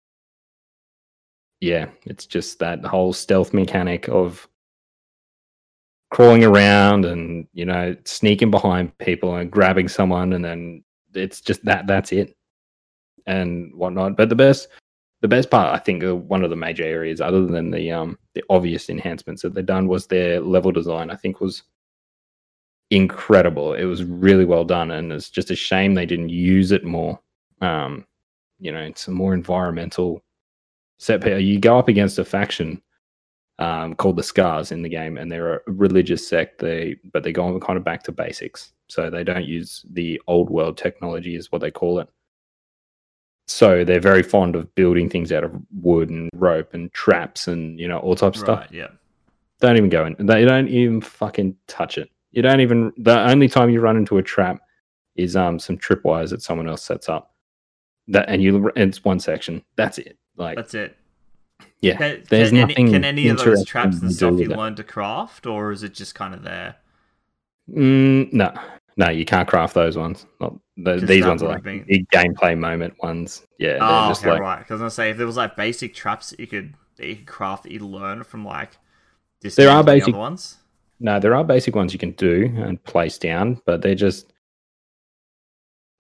yeah, 1.60 1.90
it's 2.06 2.24
just 2.26 2.60
that 2.60 2.84
whole 2.84 3.12
stealth 3.12 3.52
mechanic 3.52 4.08
of 4.08 4.48
crawling 6.10 6.44
around 6.44 7.04
and 7.04 7.46
you 7.52 7.64
know 7.66 7.94
sneaking 8.04 8.50
behind 8.50 8.96
people 8.98 9.34
and 9.36 9.50
grabbing 9.50 9.88
someone, 9.88 10.32
and 10.34 10.44
then 10.44 10.84
it's 11.14 11.40
just 11.40 11.64
that. 11.64 11.86
That's 11.88 12.12
it, 12.12 12.36
and 13.26 13.74
whatnot. 13.74 14.16
But 14.16 14.28
the 14.28 14.36
best, 14.36 14.68
the 15.20 15.26
best 15.28 15.50
part, 15.50 15.74
I 15.74 15.78
think, 15.82 16.04
one 16.28 16.44
of 16.44 16.50
the 16.50 16.56
major 16.56 16.84
areas, 16.84 17.20
other 17.20 17.44
than 17.44 17.72
the 17.72 17.90
um 17.90 18.16
the 18.34 18.44
obvious 18.50 18.88
enhancements 18.88 19.42
that 19.42 19.52
they've 19.54 19.66
done, 19.66 19.88
was 19.88 20.06
their 20.06 20.40
level 20.40 20.70
design. 20.70 21.10
I 21.10 21.16
think 21.16 21.40
was 21.40 21.64
incredible. 22.90 23.74
It 23.74 23.84
was 23.84 24.04
really 24.04 24.44
well 24.44 24.64
done, 24.64 24.90
and 24.90 25.12
it's 25.12 25.30
just 25.30 25.50
a 25.50 25.56
shame 25.56 25.94
they 25.94 26.06
didn't 26.06 26.30
use 26.30 26.72
it 26.72 26.84
more. 26.84 27.20
Um, 27.60 28.06
you 28.58 28.72
know, 28.72 28.80
it's 28.80 29.08
a 29.08 29.10
more 29.10 29.34
environmental 29.34 30.22
set. 30.98 31.24
You 31.40 31.58
go 31.60 31.78
up 31.78 31.88
against 31.88 32.18
a 32.18 32.24
faction 32.24 32.82
um, 33.58 33.94
called 33.94 34.16
the 34.16 34.22
Scars 34.22 34.72
in 34.72 34.82
the 34.82 34.88
game, 34.88 35.16
and 35.18 35.30
they're 35.30 35.56
a 35.56 35.60
religious 35.66 36.26
sect. 36.26 36.58
They 36.60 36.96
but 37.12 37.22
they 37.22 37.32
go 37.32 37.58
kind 37.60 37.76
of 37.76 37.84
back 37.84 38.02
to 38.04 38.12
basics, 38.12 38.72
so 38.88 39.10
they 39.10 39.24
don't 39.24 39.44
use 39.44 39.84
the 39.90 40.20
old 40.26 40.50
world 40.50 40.76
technology, 40.76 41.36
is 41.36 41.52
what 41.52 41.60
they 41.60 41.70
call 41.70 41.98
it. 42.00 42.08
So 43.46 43.82
they're 43.82 43.98
very 44.00 44.22
fond 44.22 44.56
of 44.56 44.74
building 44.74 45.08
things 45.08 45.32
out 45.32 45.42
of 45.42 45.52
wood 45.80 46.10
and 46.10 46.28
rope 46.34 46.74
and 46.74 46.92
traps 46.92 47.48
and 47.48 47.80
you 47.80 47.88
know 47.88 47.98
all 47.98 48.14
types 48.14 48.38
of 48.38 48.44
stuff 48.44 48.66
Yeah. 48.70 48.88
don't 49.60 49.76
even 49.78 49.88
go 49.88 50.04
in. 50.04 50.16
They 50.18 50.44
don't 50.44 50.68
even 50.68 51.00
fucking 51.00 51.56
touch 51.66 51.96
it. 51.96 52.10
You 52.32 52.42
don't 52.42 52.60
even. 52.60 52.92
The 52.98 53.18
only 53.28 53.48
time 53.48 53.70
you 53.70 53.80
run 53.80 53.96
into 53.96 54.18
a 54.18 54.22
trap 54.22 54.60
is 55.16 55.34
um 55.36 55.58
some 55.58 55.76
tripwires 55.78 56.30
that 56.30 56.42
someone 56.42 56.68
else 56.68 56.82
sets 56.82 57.08
up. 57.08 57.34
That 58.08 58.28
and 58.28 58.42
you 58.42 58.70
it's 58.76 59.04
one 59.04 59.20
section. 59.20 59.62
That's 59.76 59.98
it. 59.98 60.16
Like 60.36 60.56
That's 60.56 60.74
it. 60.74 60.96
yeah, 61.80 61.96
Can, 61.96 62.24
there's 62.28 62.50
can, 62.50 62.60
nothing 62.60 62.76
any, 62.78 62.92
can 62.92 63.04
any 63.04 63.28
of 63.28 63.38
those 63.38 63.64
traps 63.64 64.00
and 64.00 64.12
stuff 64.12 64.38
you 64.38 64.48
learn 64.48 64.76
to 64.76 64.84
craft, 64.84 65.46
or 65.46 65.72
is 65.72 65.82
it 65.82 65.94
just 65.94 66.14
kind 66.14 66.32
of 66.34 66.42
there? 66.42 66.76
mm, 67.70 68.32
no, 68.32 68.52
no, 68.96 69.08
you 69.10 69.24
can't 69.24 69.48
craft 69.48 69.74
those 69.74 69.96
ones. 69.96 70.26
Not 70.40 70.54
the, 70.76 70.96
these 70.96 71.26
ones 71.26 71.42
are 71.42 71.48
like 71.48 71.62
been- 71.62 71.84
big 71.88 72.08
gameplay 72.10 72.56
moment 72.56 72.94
ones. 73.02 73.46
Yeah, 73.58 73.78
Oh, 73.80 74.08
just 74.08 74.22
okay, 74.22 74.32
like 74.32 74.40
right. 74.40 74.58
Because 74.60 74.80
I 74.80 74.84
was 74.84 74.94
gonna 74.96 75.06
say 75.06 75.10
if 75.10 75.16
there 75.16 75.26
was 75.26 75.36
like 75.36 75.56
basic 75.56 75.94
traps 75.94 76.30
that 76.30 76.40
you 76.40 76.46
could 76.46 76.74
that 76.96 77.06
you 77.06 77.16
could 77.16 77.26
craft 77.26 77.64
that 77.64 77.72
you 77.72 77.80
learn 77.80 78.22
from 78.24 78.44
like 78.44 78.76
There 79.42 79.70
are 79.70 79.82
basic- 79.82 80.14
ones. 80.14 80.57
No, 81.00 81.20
there 81.20 81.34
are 81.34 81.44
basic 81.44 81.74
ones 81.76 81.92
you 81.92 81.98
can 81.98 82.12
do 82.12 82.52
and 82.58 82.82
place 82.84 83.18
down, 83.18 83.60
but 83.66 83.82
they're 83.82 83.94
just 83.94 84.32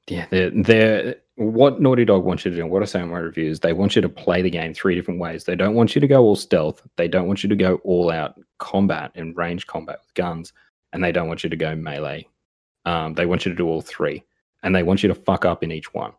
yeah, 0.08 0.26
they're, 0.30 0.50
they're 0.50 1.16
what 1.36 1.80
Naughty 1.80 2.04
Dog 2.04 2.24
wants 2.24 2.44
you 2.44 2.50
to 2.50 2.56
do, 2.56 2.66
what 2.66 2.82
I 2.82 2.86
say 2.86 3.00
in 3.00 3.10
my 3.10 3.18
reviews, 3.18 3.60
they 3.60 3.72
want 3.72 3.94
you 3.94 4.02
to 4.02 4.08
play 4.08 4.42
the 4.42 4.50
game 4.50 4.74
three 4.74 4.94
different 4.96 5.20
ways. 5.20 5.44
They 5.44 5.54
don't 5.54 5.74
want 5.74 5.94
you 5.94 6.00
to 6.00 6.06
go 6.08 6.22
all 6.22 6.34
stealth. 6.34 6.82
They 6.96 7.06
don't 7.06 7.28
want 7.28 7.42
you 7.42 7.48
to 7.48 7.54
go 7.56 7.76
all 7.84 8.10
out 8.10 8.40
combat 8.58 9.12
and 9.14 9.36
range 9.36 9.66
combat 9.66 10.00
with 10.00 10.14
guns, 10.14 10.52
and 10.92 11.04
they 11.04 11.12
don't 11.12 11.28
want 11.28 11.44
you 11.44 11.50
to 11.50 11.56
go 11.56 11.76
melee. 11.76 12.26
Um, 12.86 13.14
they 13.14 13.26
want 13.26 13.44
you 13.44 13.52
to 13.52 13.56
do 13.56 13.68
all 13.68 13.82
three, 13.82 14.24
and 14.62 14.74
they 14.74 14.82
want 14.82 15.02
you 15.02 15.08
to 15.08 15.14
fuck 15.14 15.44
up 15.44 15.62
in 15.62 15.70
each 15.70 15.94
one. 15.94 16.12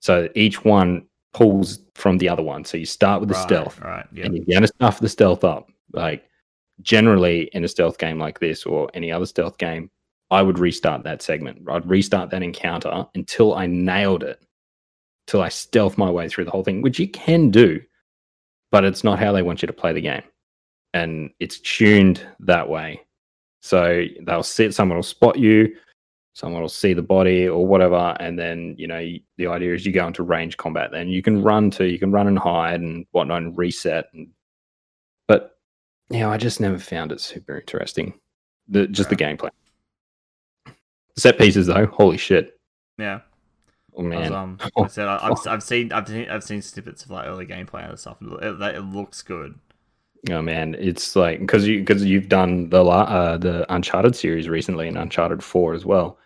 So 0.00 0.28
each 0.34 0.64
one 0.64 1.06
pulls 1.32 1.78
from 1.94 2.18
the 2.18 2.28
other 2.28 2.42
one. 2.42 2.64
So 2.64 2.76
you 2.76 2.86
start 2.86 3.20
with 3.20 3.28
the 3.28 3.34
right, 3.36 3.44
stealth, 3.44 3.80
Right. 3.80 4.06
Yeah. 4.12 4.26
and 4.26 4.44
you're 4.46 4.60
to 4.60 4.66
stuff 4.66 4.98
the 4.98 5.08
stealth 5.08 5.44
up. 5.44 5.70
Like 5.92 6.24
generally 6.82 7.50
in 7.52 7.64
a 7.64 7.68
stealth 7.68 7.98
game 7.98 8.18
like 8.18 8.40
this 8.40 8.64
or 8.64 8.90
any 8.94 9.10
other 9.10 9.26
stealth 9.26 9.58
game, 9.58 9.90
I 10.30 10.42
would 10.42 10.58
restart 10.58 11.04
that 11.04 11.22
segment. 11.22 11.62
I'd 11.68 11.88
restart 11.88 12.30
that 12.30 12.42
encounter 12.42 13.06
until 13.14 13.54
I 13.54 13.66
nailed 13.66 14.22
it, 14.22 14.40
till 15.26 15.42
I 15.42 15.48
stealth 15.48 15.98
my 15.98 16.10
way 16.10 16.28
through 16.28 16.46
the 16.46 16.50
whole 16.50 16.64
thing, 16.64 16.82
which 16.82 16.98
you 16.98 17.08
can 17.08 17.50
do, 17.50 17.80
but 18.70 18.84
it's 18.84 19.04
not 19.04 19.18
how 19.18 19.32
they 19.32 19.42
want 19.42 19.62
you 19.62 19.66
to 19.66 19.72
play 19.72 19.92
the 19.92 20.00
game, 20.00 20.22
and 20.94 21.30
it's 21.38 21.60
tuned 21.60 22.26
that 22.40 22.68
way. 22.68 23.02
So 23.60 24.04
they'll 24.22 24.42
sit, 24.42 24.74
someone 24.74 24.96
will 24.96 25.02
spot 25.02 25.38
you, 25.38 25.76
someone 26.32 26.62
will 26.62 26.68
see 26.68 26.94
the 26.94 27.02
body 27.02 27.46
or 27.46 27.66
whatever, 27.66 28.16
and 28.18 28.38
then 28.38 28.74
you 28.78 28.86
know 28.86 29.06
the 29.36 29.46
idea 29.46 29.74
is 29.74 29.84
you 29.84 29.92
go 29.92 30.06
into 30.06 30.22
range 30.22 30.56
combat. 30.56 30.90
Then 30.90 31.08
you 31.08 31.22
can 31.22 31.42
run 31.42 31.70
to, 31.72 31.86
you 31.86 31.98
can 31.98 32.10
run 32.10 32.26
and 32.26 32.38
hide 32.38 32.80
and 32.80 33.04
whatnot, 33.12 33.42
and 33.42 33.56
reset. 33.56 34.06
And 34.14 34.28
but 35.28 35.58
yeah, 36.12 36.28
I 36.28 36.36
just 36.36 36.60
never 36.60 36.78
found 36.78 37.12
it 37.12 37.20
super 37.20 37.58
interesting. 37.58 38.14
The 38.68 38.86
just 38.86 39.10
the 39.10 39.16
gameplay. 39.16 39.50
Set 41.16 41.38
pieces 41.38 41.66
though, 41.66 41.86
holy 41.86 42.16
shit! 42.16 42.58
Yeah. 42.98 43.20
Oh 43.94 44.04
was, 44.04 44.10
man, 44.10 44.32
um, 44.32 44.58
I 44.78 44.86
said 44.86 45.06
I, 45.08 45.18
I've, 45.22 45.46
I've 45.46 45.62
seen 45.62 45.92
I've 45.92 46.08
seen 46.08 46.28
I've 46.28 46.44
seen 46.44 46.62
snippets 46.62 47.04
of 47.04 47.10
like 47.10 47.26
early 47.26 47.46
gameplay 47.46 47.88
and 47.88 47.98
stuff. 47.98 48.18
And 48.20 48.32
it, 48.42 48.76
it, 48.76 48.80
looks 48.80 49.22
good. 49.22 49.54
oh 50.30 50.40
man, 50.40 50.74
it's 50.78 51.16
like 51.16 51.40
because 51.40 51.66
you 51.66 51.80
because 51.80 52.04
you've 52.04 52.28
done 52.28 52.70
the 52.70 52.82
uh, 52.84 53.36
the 53.36 53.66
Uncharted 53.72 54.16
series 54.16 54.48
recently 54.48 54.88
and 54.88 54.96
Uncharted 54.96 55.42
Four 55.42 55.74
as 55.74 55.84
well. 55.84 56.18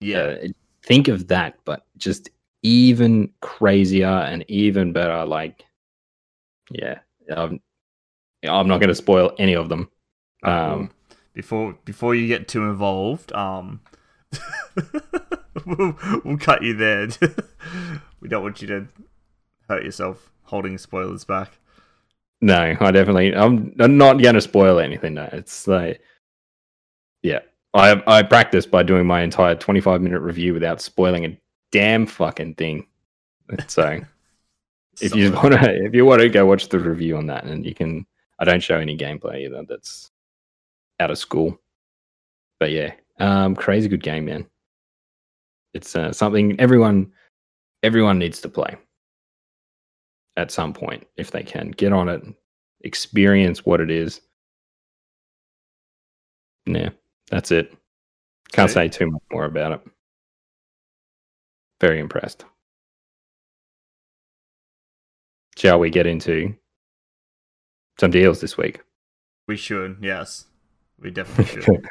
Yeah. 0.00 0.18
Uh, 0.18 0.48
think 0.82 1.08
of 1.08 1.28
that, 1.28 1.58
but 1.64 1.86
just 1.96 2.30
even 2.62 3.30
crazier 3.40 4.06
and 4.06 4.44
even 4.48 4.92
better. 4.92 5.24
Like, 5.24 5.64
yeah, 6.70 6.98
I'm, 7.34 7.60
I'm 8.44 8.68
not 8.68 8.78
going 8.78 8.88
to 8.88 8.94
spoil 8.94 9.32
any 9.38 9.54
of 9.54 9.68
them. 9.68 9.88
Alright, 10.44 10.72
Um, 10.72 10.90
before 11.34 11.76
before 11.84 12.14
you 12.14 12.26
get 12.26 12.48
too 12.48 12.64
involved, 12.64 13.32
um, 13.32 13.80
we'll, 15.66 15.96
we'll 16.24 16.38
cut 16.38 16.62
you 16.62 16.74
there. 16.74 17.08
we 18.20 18.28
don't 18.28 18.42
want 18.42 18.60
you 18.60 18.68
to 18.68 18.88
hurt 19.68 19.84
yourself 19.84 20.30
holding 20.44 20.78
spoilers 20.78 21.24
back. 21.24 21.58
No, 22.40 22.76
I 22.80 22.90
definitely. 22.90 23.34
I'm, 23.34 23.72
I'm 23.78 23.96
not 23.96 24.20
going 24.20 24.34
to 24.34 24.40
spoil 24.40 24.80
anything. 24.80 25.14
No, 25.14 25.28
it's 25.32 25.68
like, 25.68 26.00
yeah, 27.22 27.38
I 27.72 28.02
I 28.06 28.22
practiced 28.24 28.70
by 28.70 28.82
doing 28.82 29.06
my 29.06 29.22
entire 29.22 29.54
25 29.54 30.00
minute 30.02 30.20
review 30.20 30.52
without 30.52 30.80
spoiling 30.80 31.24
a 31.24 31.38
damn 31.70 32.06
fucking 32.06 32.54
thing. 32.54 32.86
So 33.68 34.00
if 35.00 35.14
you 35.14 35.32
want 35.32 35.52
to, 35.52 35.84
if 35.84 35.94
you 35.94 36.06
want 36.06 36.22
to 36.22 36.28
go 36.30 36.46
watch 36.46 36.68
the 36.68 36.78
review 36.78 37.16
on 37.16 37.26
that, 37.26 37.44
and 37.44 37.66
you 37.66 37.74
can, 37.74 38.06
I 38.42 38.44
don't 38.44 38.60
show 38.60 38.76
any 38.76 38.98
gameplay 38.98 39.44
either. 39.44 39.62
That's 39.68 40.10
out 40.98 41.12
of 41.12 41.18
school. 41.18 41.60
But 42.58 42.72
yeah, 42.72 42.92
um, 43.20 43.54
crazy 43.54 43.88
good 43.88 44.02
game, 44.02 44.24
man. 44.24 44.46
It's 45.74 45.94
uh, 45.94 46.12
something 46.12 46.58
everyone 46.58 47.12
everyone 47.84 48.18
needs 48.18 48.40
to 48.40 48.48
play 48.48 48.76
at 50.36 50.50
some 50.50 50.72
point 50.72 51.06
if 51.16 51.30
they 51.30 51.44
can 51.44 51.70
get 51.70 51.92
on 51.92 52.08
it, 52.08 52.20
experience 52.80 53.64
what 53.64 53.80
it 53.80 53.92
is. 53.92 54.20
Yeah, 56.66 56.90
that's 57.30 57.52
it. 57.52 57.72
Can't 58.50 58.70
say 58.70 58.88
too 58.88 59.06
much 59.06 59.22
more 59.30 59.44
about 59.44 59.72
it. 59.72 59.80
Very 61.80 62.00
impressed. 62.00 62.44
Shall 65.56 65.78
we 65.78 65.90
get 65.90 66.08
into 66.08 66.56
some 67.98 68.10
deals 68.10 68.40
this 68.40 68.56
week? 68.56 68.80
we 69.48 69.56
should, 69.56 69.98
yes, 70.00 70.46
we 70.98 71.10
definitely 71.10 71.62
should. 71.62 71.88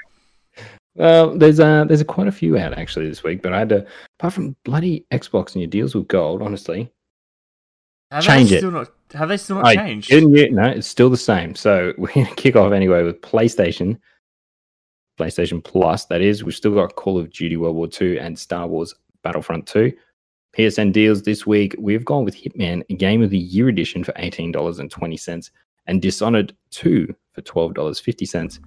well, 0.96 1.38
there's 1.38 1.60
uh 1.60 1.86
there's 1.86 2.02
a 2.02 2.06
quite 2.06 2.28
a 2.28 2.32
few 2.32 2.58
out 2.58 2.74
actually 2.74 3.08
this 3.08 3.24
week, 3.24 3.42
but 3.42 3.54
I 3.54 3.60
had 3.60 3.70
to 3.70 3.86
apart 4.20 4.34
from 4.34 4.56
bloody 4.64 5.06
Xbox 5.12 5.54
and 5.54 5.62
your 5.62 5.70
deals 5.70 5.96
with 5.96 6.08
gold, 6.08 6.42
honestly. 6.42 6.92
Have 8.12 8.24
Change 8.24 8.50
they 8.50 8.58
it. 8.58 8.60
Still 8.60 8.72
not, 8.72 8.92
have 9.14 9.30
they 9.30 9.38
still 9.38 9.58
not 9.58 9.66
I 9.66 9.76
changed? 9.76 10.10
didn't 10.10 10.34
you? 10.34 10.52
No, 10.52 10.64
it's 10.64 10.88
still 10.88 11.10
the 11.10 11.18
same. 11.18 11.56
So 11.56 11.94
we're 11.98 12.14
gonna 12.14 12.36
kick 12.36 12.56
off 12.56 12.74
anyway 12.74 13.04
with 13.04 13.22
PlayStation. 13.22 14.00
PlayStation 15.20 15.64
Plus, 15.64 16.06
that 16.06 16.22
is. 16.22 16.44
We've 16.44 16.56
still 16.56 16.74
got 16.74 16.96
Call 16.96 17.20
of 17.20 17.32
Duty 17.32 17.58
World 17.58 17.76
War 17.76 17.88
II 18.02 18.18
and 18.18 18.38
Star 18.38 18.66
Wars 18.66 18.96
Battlefront 19.24 19.68
2. 19.68 19.94
PSN 20.58 20.92
deals 20.92 21.22
this 21.22 21.46
week. 21.46 21.76
We've 21.78 22.04
gone 22.04 22.26
with 22.26 22.36
Hitman, 22.36 22.84
a 22.90 22.96
Game 22.96 23.22
of 23.22 23.30
the 23.30 23.38
Year 23.38 23.70
edition 23.70 24.04
for 24.04 24.14
$18.20 24.14 25.52
and 25.88 26.02
Dishonored 26.02 26.56
2 26.72 27.14
for 27.34 27.42
$12.50. 27.42 28.60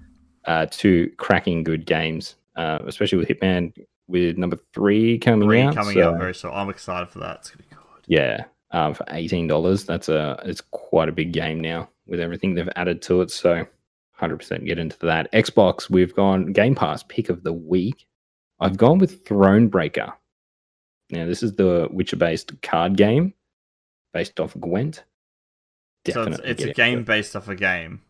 Uh, 0.45 0.67
two 0.69 1.11
cracking 1.17 1.63
good 1.63 1.85
games, 1.87 2.35
uh, 2.55 2.77
especially 2.85 3.17
with 3.17 3.27
Hitman 3.27 3.73
with 4.07 4.37
number 4.37 4.59
three 4.73 5.17
coming 5.17 5.47
Three 5.47 5.61
out. 5.61 5.73
coming 5.75 5.95
so- 5.95 6.09
out 6.11 6.19
very 6.19 6.35
soon. 6.35 6.51
I'm 6.53 6.69
excited 6.69 7.09
for 7.09 7.17
that. 7.19 7.37
It's 7.37 7.49
gonna 7.49 7.63
be 7.67 7.75
good. 7.75 8.03
yeah, 8.05 8.43
um, 8.69 8.93
for 8.93 9.03
eighteen 9.09 9.47
dollars. 9.47 9.85
That's 9.85 10.07
a 10.07 10.39
it's 10.45 10.61
quite 10.61 11.09
a 11.09 11.11
big 11.11 11.31
game 11.33 11.59
now 11.59 11.89
with 12.05 12.19
everything 12.19 12.53
they've 12.53 12.69
added 12.75 13.01
to 13.03 13.21
it. 13.21 13.31
So, 13.31 13.65
hundred 14.11 14.37
percent 14.37 14.65
get 14.65 14.77
into 14.77 14.99
that. 14.99 15.31
Xbox, 15.31 15.89
we've 15.89 16.13
gone 16.15 16.53
Game 16.53 16.75
Pass 16.75 17.01
pick 17.01 17.29
of 17.29 17.41
the 17.41 17.53
week. 17.53 18.05
I've 18.59 18.77
gone 18.77 18.99
with 18.99 19.25
Thronebreaker. 19.25 20.13
Now, 21.09 21.25
this 21.25 21.41
is 21.41 21.53
the 21.55 21.87
Witcher-based 21.91 22.61
card 22.61 22.97
game 22.97 23.33
based 24.13 24.39
off 24.39 24.55
Gwent. 24.59 25.03
So 26.13 26.23
it's, 26.23 26.39
it's 26.43 26.63
a 26.63 26.73
game 26.73 26.99
it. 26.99 27.05
based 27.05 27.35
off 27.35 27.47
a 27.47 27.55
game. 27.55 28.01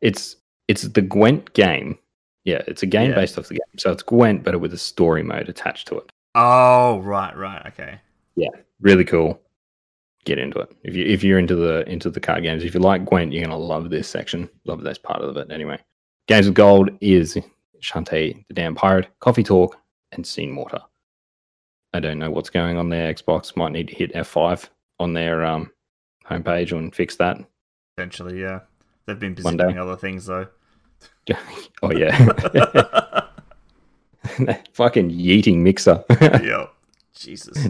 It's 0.00 0.36
it's 0.68 0.82
the 0.82 1.02
Gwent 1.02 1.52
game. 1.54 1.98
Yeah, 2.44 2.62
it's 2.66 2.82
a 2.82 2.86
game 2.86 3.10
Yeah. 3.10 3.16
based 3.16 3.38
off 3.38 3.48
the 3.48 3.54
game. 3.54 3.78
So 3.78 3.92
it's 3.92 4.02
Gwent, 4.02 4.42
but 4.44 4.58
with 4.60 4.72
a 4.74 4.78
story 4.78 5.22
mode 5.22 5.48
attached 5.48 5.88
to 5.88 5.98
it. 5.98 6.10
Oh 6.34 6.98
right, 7.00 7.36
right, 7.36 7.64
okay. 7.68 8.00
Yeah, 8.36 8.48
really 8.80 9.04
cool. 9.04 9.40
Get 10.24 10.38
into 10.38 10.58
it. 10.58 10.74
If 10.82 10.94
you 10.94 11.04
if 11.04 11.22
you're 11.22 11.38
into 11.38 11.54
the 11.54 11.88
into 11.88 12.10
the 12.10 12.20
card 12.20 12.42
games, 12.42 12.64
if 12.64 12.74
you 12.74 12.80
like 12.80 13.04
Gwent, 13.04 13.32
you're 13.32 13.44
gonna 13.44 13.56
love 13.58 13.90
this 13.90 14.08
section. 14.08 14.48
Love 14.64 14.82
this 14.82 14.98
part 14.98 15.22
of 15.22 15.36
it. 15.36 15.50
Anyway, 15.50 15.78
Games 16.28 16.46
of 16.46 16.54
Gold 16.54 16.90
is 17.00 17.38
Shantae 17.82 18.44
the 18.48 18.54
Damn 18.54 18.74
Pirate, 18.74 19.08
Coffee 19.20 19.42
Talk, 19.42 19.76
and 20.12 20.26
Sine 20.26 20.50
Mora. 20.50 20.84
I 21.92 22.00
don't 22.00 22.18
know 22.18 22.30
what's 22.30 22.50
going 22.50 22.76
on 22.78 22.88
there. 22.88 23.12
Xbox 23.12 23.56
might 23.56 23.72
need 23.72 23.88
to 23.88 23.94
hit 23.94 24.14
F5 24.14 24.68
on 24.98 25.12
their 25.12 25.44
um, 25.44 25.70
homepage 26.28 26.76
and 26.76 26.94
fix 26.94 27.16
that. 27.16 27.38
Eventually, 27.98 28.40
yeah. 28.40 28.60
They've 29.06 29.18
been 29.18 29.34
busy 29.34 29.56
doing 29.56 29.78
other 29.78 29.96
things 29.96 30.26
though. 30.26 30.46
oh 31.82 31.90
yeah, 31.92 32.16
fucking 34.72 35.10
yeeting 35.10 35.58
mixer. 35.58 36.04
yep. 36.20 36.72
Jesus. 37.14 37.68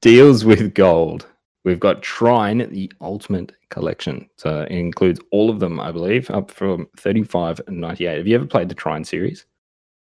deals 0.00 0.44
with 0.44 0.74
gold. 0.74 1.26
We've 1.64 1.80
got 1.80 2.02
Trine, 2.02 2.58
the 2.70 2.90
Ultimate 3.02 3.52
Collection. 3.68 4.28
So 4.36 4.62
it 4.62 4.70
includes 4.72 5.20
all 5.30 5.50
of 5.50 5.60
them, 5.60 5.78
I 5.78 5.92
believe, 5.92 6.30
up 6.30 6.50
from 6.50 6.88
thirty-five 6.96 7.60
ninety-eight. 7.68 8.16
Have 8.18 8.26
you 8.26 8.34
ever 8.36 8.46
played 8.46 8.68
the 8.68 8.74
Trine 8.74 9.04
series? 9.04 9.44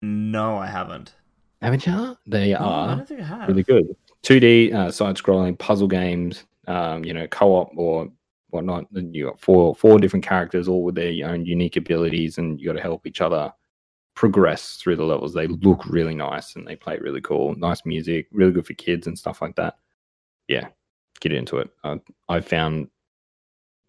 No, 0.04 0.58
I 0.58 0.68
haven't. 0.68 1.14
Haven't 1.62 1.86
you? 1.88 2.18
They 2.28 2.52
No, 2.54 2.58
are 2.60 2.96
don't 2.98 3.08
think 3.08 3.22
I 3.22 3.24
have. 3.26 3.48
really 3.48 3.64
good. 3.64 3.96
2D 4.24 4.74
uh, 4.74 4.92
side-scrolling 4.92 5.58
puzzle 5.58 5.88
games, 5.88 6.44
um, 6.72 7.04
you 7.04 7.14
know, 7.14 7.28
co-op 7.28 7.72
or 7.76 8.08
whatnot. 8.50 8.86
Then 8.92 9.14
you 9.14 9.26
got 9.26 9.40
four 9.40 9.76
four 9.76 10.00
different 10.00 10.26
characters, 10.26 10.68
all 10.68 10.84
with 10.84 10.96
their 10.96 11.28
own 11.28 11.46
unique 11.46 11.76
abilities, 11.76 12.38
and 12.38 12.60
you 12.60 12.68
got 12.68 12.74
to 12.74 12.82
help 12.82 13.06
each 13.06 13.22
other 13.22 13.52
progress 14.16 14.76
through 14.76 14.96
the 14.96 15.04
levels. 15.04 15.34
They 15.34 15.48
look 15.48 15.86
really 15.86 16.16
nice 16.16 16.56
and 16.56 16.68
they 16.68 16.76
play 16.76 16.98
really 17.00 17.22
cool. 17.22 17.56
Nice 17.56 17.86
music, 17.86 18.28
really 18.32 18.52
good 18.52 18.66
for 18.66 18.74
kids 18.74 19.08
and 19.08 19.18
stuff 19.18 19.42
like 19.42 19.56
that. 19.56 19.76
Yeah, 20.48 20.68
get 21.20 21.34
into 21.34 21.58
it. 21.58 21.70
I, 21.84 22.00
I 22.30 22.40
found 22.40 22.88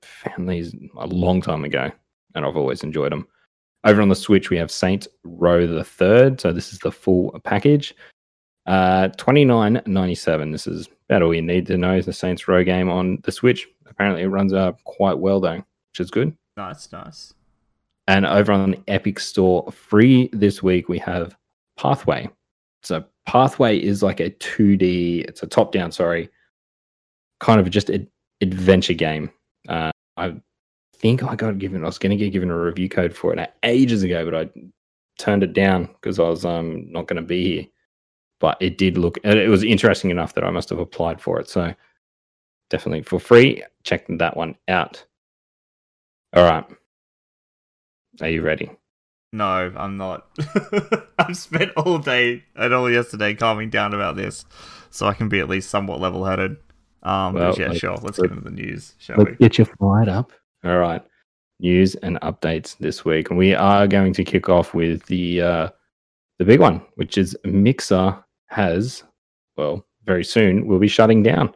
found 0.02 0.48
these 0.48 0.74
a 0.96 1.06
long 1.06 1.40
time 1.40 1.64
ago, 1.64 1.90
and 2.34 2.44
I've 2.44 2.56
always 2.56 2.82
enjoyed 2.82 3.12
them. 3.12 3.28
Over 3.84 4.02
on 4.02 4.08
the 4.08 4.14
Switch, 4.14 4.50
we 4.50 4.56
have 4.58 4.70
Saints 4.70 5.08
Row 5.24 5.66
the 5.66 5.84
Third. 5.84 6.40
So 6.40 6.52
this 6.52 6.72
is 6.72 6.78
the 6.80 6.92
full 6.92 7.38
package. 7.44 7.94
Uh, 8.66 9.08
twenty 9.16 9.44
nine 9.44 9.82
ninety 9.86 10.14
seven. 10.14 10.52
This 10.52 10.66
is 10.66 10.88
about 11.08 11.22
all 11.22 11.34
you 11.34 11.42
need 11.42 11.66
to 11.66 11.76
know. 11.76 11.94
Is 11.94 12.06
the 12.06 12.12
Saints 12.12 12.46
Row 12.48 12.62
game 12.62 12.88
on 12.88 13.18
the 13.24 13.32
Switch? 13.32 13.68
Apparently, 13.86 14.22
it 14.22 14.28
runs 14.28 14.52
uh, 14.52 14.72
quite 14.84 15.18
well 15.18 15.40
though, 15.40 15.56
which 15.56 16.00
is 16.00 16.10
good. 16.10 16.36
Nice, 16.56 16.90
nice. 16.92 17.34
And 18.08 18.26
over 18.26 18.52
on 18.52 18.72
the 18.72 18.82
Epic 18.88 19.20
Store, 19.20 19.70
free 19.70 20.28
this 20.32 20.62
week, 20.62 20.88
we 20.88 20.98
have 20.98 21.36
Pathway. 21.76 22.28
So 22.82 23.04
Pathway 23.26 23.78
is 23.78 24.02
like 24.02 24.20
a 24.20 24.30
2D, 24.30 25.24
it's 25.24 25.42
a 25.42 25.46
top 25.46 25.72
down, 25.72 25.92
sorry, 25.92 26.28
kind 27.40 27.60
of 27.60 27.70
just 27.70 27.90
an 27.90 28.08
adventure 28.40 28.94
game. 28.94 29.30
Uh, 29.68 29.92
I 30.16 30.34
think 30.96 31.22
I 31.22 31.36
got 31.36 31.58
given, 31.58 31.84
I 31.84 31.86
was 31.86 31.98
going 31.98 32.10
to 32.10 32.16
get 32.16 32.32
given 32.32 32.50
a 32.50 32.58
review 32.58 32.88
code 32.88 33.14
for 33.14 33.32
it 33.32 33.52
ages 33.62 34.02
ago, 34.02 34.28
but 34.28 34.34
I 34.34 34.50
turned 35.18 35.44
it 35.44 35.52
down 35.52 35.86
because 35.86 36.18
I 36.18 36.28
was 36.28 36.44
um, 36.44 36.90
not 36.90 37.06
going 37.06 37.22
to 37.22 37.26
be 37.26 37.44
here. 37.44 37.66
But 38.42 38.56
it 38.58 38.76
did 38.76 38.98
look, 38.98 39.18
it 39.22 39.48
was 39.48 39.62
interesting 39.62 40.10
enough 40.10 40.34
that 40.34 40.42
I 40.42 40.50
must 40.50 40.68
have 40.70 40.80
applied 40.80 41.20
for 41.20 41.38
it. 41.38 41.48
So 41.48 41.72
definitely 42.70 43.02
for 43.02 43.20
free, 43.20 43.62
check 43.84 44.04
that 44.08 44.36
one 44.36 44.56
out. 44.66 45.04
All 46.34 46.42
right. 46.42 46.64
Are 48.20 48.28
you 48.28 48.42
ready? 48.42 48.68
No, 49.32 49.72
I'm 49.76 49.96
not. 49.96 50.26
I've 51.20 51.36
spent 51.36 51.70
all 51.76 51.98
day 51.98 52.42
and 52.56 52.74
all 52.74 52.90
yesterday 52.90 53.34
calming 53.34 53.70
down 53.70 53.94
about 53.94 54.16
this, 54.16 54.44
so 54.90 55.06
I 55.06 55.14
can 55.14 55.28
be 55.28 55.38
at 55.38 55.48
least 55.48 55.70
somewhat 55.70 56.00
level-headed. 56.00 56.56
Um, 57.04 57.34
well, 57.34 57.54
yeah, 57.56 57.72
sure. 57.74 57.96
Let's 57.96 58.18
get 58.18 58.32
into 58.32 58.42
the 58.42 58.50
news, 58.50 58.96
shall 58.98 59.18
let's 59.18 59.30
we? 59.30 59.36
Get 59.36 59.56
your 59.56 59.68
fired 59.78 60.08
up. 60.08 60.32
All 60.64 60.78
right, 60.78 61.02
news 61.60 61.94
and 61.94 62.20
updates 62.22 62.76
this 62.78 63.04
week, 63.04 63.30
and 63.30 63.38
we 63.38 63.54
are 63.54 63.86
going 63.86 64.12
to 64.14 64.24
kick 64.24 64.48
off 64.48 64.74
with 64.74 65.06
the 65.06 65.40
uh, 65.40 65.68
the 66.38 66.44
big 66.44 66.60
one, 66.60 66.82
which 66.96 67.16
is 67.16 67.36
Mixer 67.44 68.22
has, 68.52 69.02
well, 69.56 69.84
very 70.04 70.24
soon 70.24 70.66
will 70.66 70.78
be 70.78 70.88
shutting 70.88 71.22
down. 71.22 71.54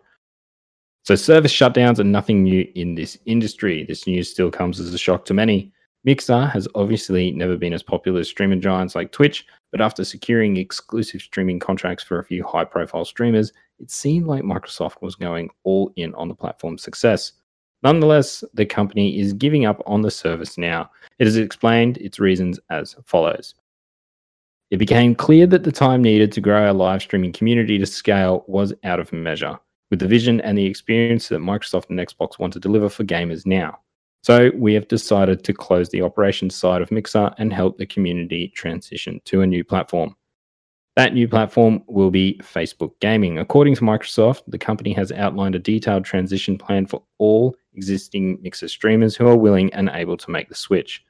So 1.04 1.14
service 1.14 1.52
shutdowns 1.52 2.00
are 2.00 2.04
nothing 2.04 2.42
new 2.42 2.66
in 2.74 2.94
this 2.94 3.16
industry. 3.26 3.84
This 3.84 4.06
news 4.06 4.30
still 4.30 4.50
comes 4.50 4.80
as 4.80 4.92
a 4.92 4.98
shock 4.98 5.24
to 5.26 5.34
many. 5.34 5.72
Mixer 6.04 6.46
has 6.46 6.68
obviously 6.74 7.32
never 7.32 7.56
been 7.56 7.72
as 7.72 7.82
popular 7.82 8.20
as 8.20 8.28
streaming 8.28 8.60
giants 8.60 8.94
like 8.94 9.12
Twitch, 9.12 9.46
but 9.72 9.80
after 9.80 10.04
securing 10.04 10.56
exclusive 10.56 11.20
streaming 11.20 11.58
contracts 11.58 12.04
for 12.04 12.18
a 12.18 12.24
few 12.24 12.44
high 12.44 12.64
profile 12.64 13.04
streamers, 13.04 13.52
it 13.78 13.90
seemed 13.90 14.26
like 14.26 14.42
Microsoft 14.42 15.02
was 15.02 15.16
going 15.16 15.50
all 15.64 15.92
in 15.96 16.14
on 16.14 16.28
the 16.28 16.34
platform's 16.34 16.82
success. 16.82 17.32
Nonetheless, 17.82 18.42
the 18.54 18.66
company 18.66 19.18
is 19.20 19.32
giving 19.32 19.66
up 19.66 19.82
on 19.86 20.02
the 20.02 20.10
service 20.10 20.56
now. 20.56 20.90
It 21.18 21.26
has 21.26 21.36
explained 21.36 21.98
its 21.98 22.18
reasons 22.18 22.58
as 22.70 22.96
follows. 23.04 23.54
It 24.70 24.78
became 24.78 25.14
clear 25.14 25.46
that 25.46 25.62
the 25.62 25.70
time 25.70 26.02
needed 26.02 26.32
to 26.32 26.40
grow 26.40 26.66
our 26.66 26.72
live 26.72 27.00
streaming 27.00 27.32
community 27.32 27.78
to 27.78 27.86
scale 27.86 28.44
was 28.48 28.74
out 28.82 28.98
of 28.98 29.12
measure, 29.12 29.58
with 29.90 30.00
the 30.00 30.08
vision 30.08 30.40
and 30.40 30.58
the 30.58 30.66
experience 30.66 31.28
that 31.28 31.38
Microsoft 31.38 31.88
and 31.88 32.00
Xbox 32.00 32.38
want 32.40 32.52
to 32.54 32.60
deliver 32.60 32.88
for 32.88 33.04
gamers 33.04 33.46
now. 33.46 33.78
So 34.22 34.50
we 34.56 34.74
have 34.74 34.88
decided 34.88 35.44
to 35.44 35.52
close 35.52 35.90
the 35.90 36.02
operations 36.02 36.56
side 36.56 36.82
of 36.82 36.90
Mixer 36.90 37.32
and 37.38 37.52
help 37.52 37.78
the 37.78 37.86
community 37.86 38.48
transition 38.48 39.20
to 39.26 39.42
a 39.42 39.46
new 39.46 39.62
platform. 39.62 40.16
That 40.96 41.14
new 41.14 41.28
platform 41.28 41.84
will 41.86 42.10
be 42.10 42.40
Facebook 42.42 42.90
Gaming. 43.00 43.38
According 43.38 43.76
to 43.76 43.82
Microsoft, 43.82 44.42
the 44.48 44.58
company 44.58 44.92
has 44.94 45.12
outlined 45.12 45.54
a 45.54 45.60
detailed 45.60 46.04
transition 46.04 46.58
plan 46.58 46.86
for 46.86 47.04
all 47.18 47.54
existing 47.74 48.38
Mixer 48.42 48.66
streamers 48.66 49.14
who 49.14 49.28
are 49.28 49.36
willing 49.36 49.72
and 49.74 49.90
able 49.92 50.16
to 50.16 50.30
make 50.30 50.48
the 50.48 50.56
switch. 50.56 51.04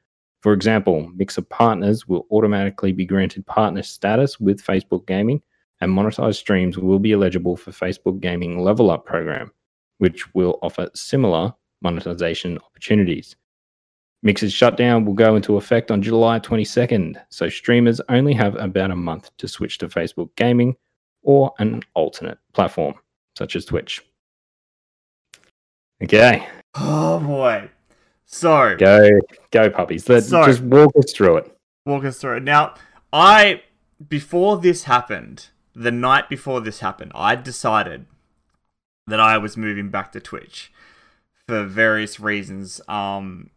For 0.47 0.53
example, 0.53 1.11
Mixer 1.17 1.43
partners 1.43 2.07
will 2.07 2.25
automatically 2.31 2.93
be 2.93 3.05
granted 3.05 3.45
partner 3.47 3.83
status 3.83 4.39
with 4.39 4.63
Facebook 4.63 5.05
Gaming, 5.05 5.43
and 5.81 5.91
monetized 5.91 6.37
streams 6.37 6.79
will 6.79 7.01
be 7.01 7.15
eligible 7.15 7.57
for 7.57 7.73
Facebook 7.73 8.21
Gaming 8.21 8.61
Level 8.63 8.93
Up 8.93 9.05
program, 9.05 9.51
which 9.99 10.33
will 10.37 10.61
offer 10.63 10.89
similar 10.95 11.53
monetization 11.83 12.59
opportunities. 12.59 13.35
Mixer's 14.23 14.53
shutdown 14.53 15.05
will 15.05 15.15
go 15.15 15.35
into 15.35 15.57
effect 15.57 15.91
on 15.91 16.01
July 16.01 16.39
22nd, 16.39 17.21
so 17.29 17.49
streamers 17.49 18.01
only 18.09 18.33
have 18.33 18.55
about 18.55 18.93
a 18.93 18.95
month 18.95 19.37
to 19.39 19.49
switch 19.49 19.79
to 19.79 19.89
Facebook 19.89 20.29
Gaming 20.37 20.77
or 21.25 21.53
an 21.59 21.83
alternate 21.95 22.39
platform, 22.53 22.95
such 23.37 23.57
as 23.57 23.65
Twitch. 23.65 24.01
Okay. 26.01 26.47
Oh 26.77 27.19
boy. 27.19 27.69
So 28.27 28.77
go 28.77 29.21
go 29.51 29.71
puppies. 29.71 30.09
Let's 30.09 30.29
so, 30.29 30.45
just 30.45 30.61
walk 30.61 30.93
us 30.97 31.13
through 31.13 31.39
it. 31.39 31.59
Walk 31.87 32.05
us 32.05 32.19
through 32.19 32.39
it. 32.39 32.43
Now, 32.43 32.75
I 33.13 33.63
before 34.07 34.59
this 34.59 34.85
happened, 34.85 35.49
the 35.75 35.93
night 35.93 36.29
before 36.29 36.61
this 36.61 36.81
happened, 36.81 37.13
I 37.15 37.37
decided 37.37 38.07
that 39.07 39.21
I 39.21 39.39
was 39.39 39.57
moving 39.57 39.91
back 39.91 40.13
to 40.13 40.21
Twitch 40.21 40.73
for 41.47 41.65
various 41.65 42.19
reasons. 42.19 42.81
Um, 42.89 43.51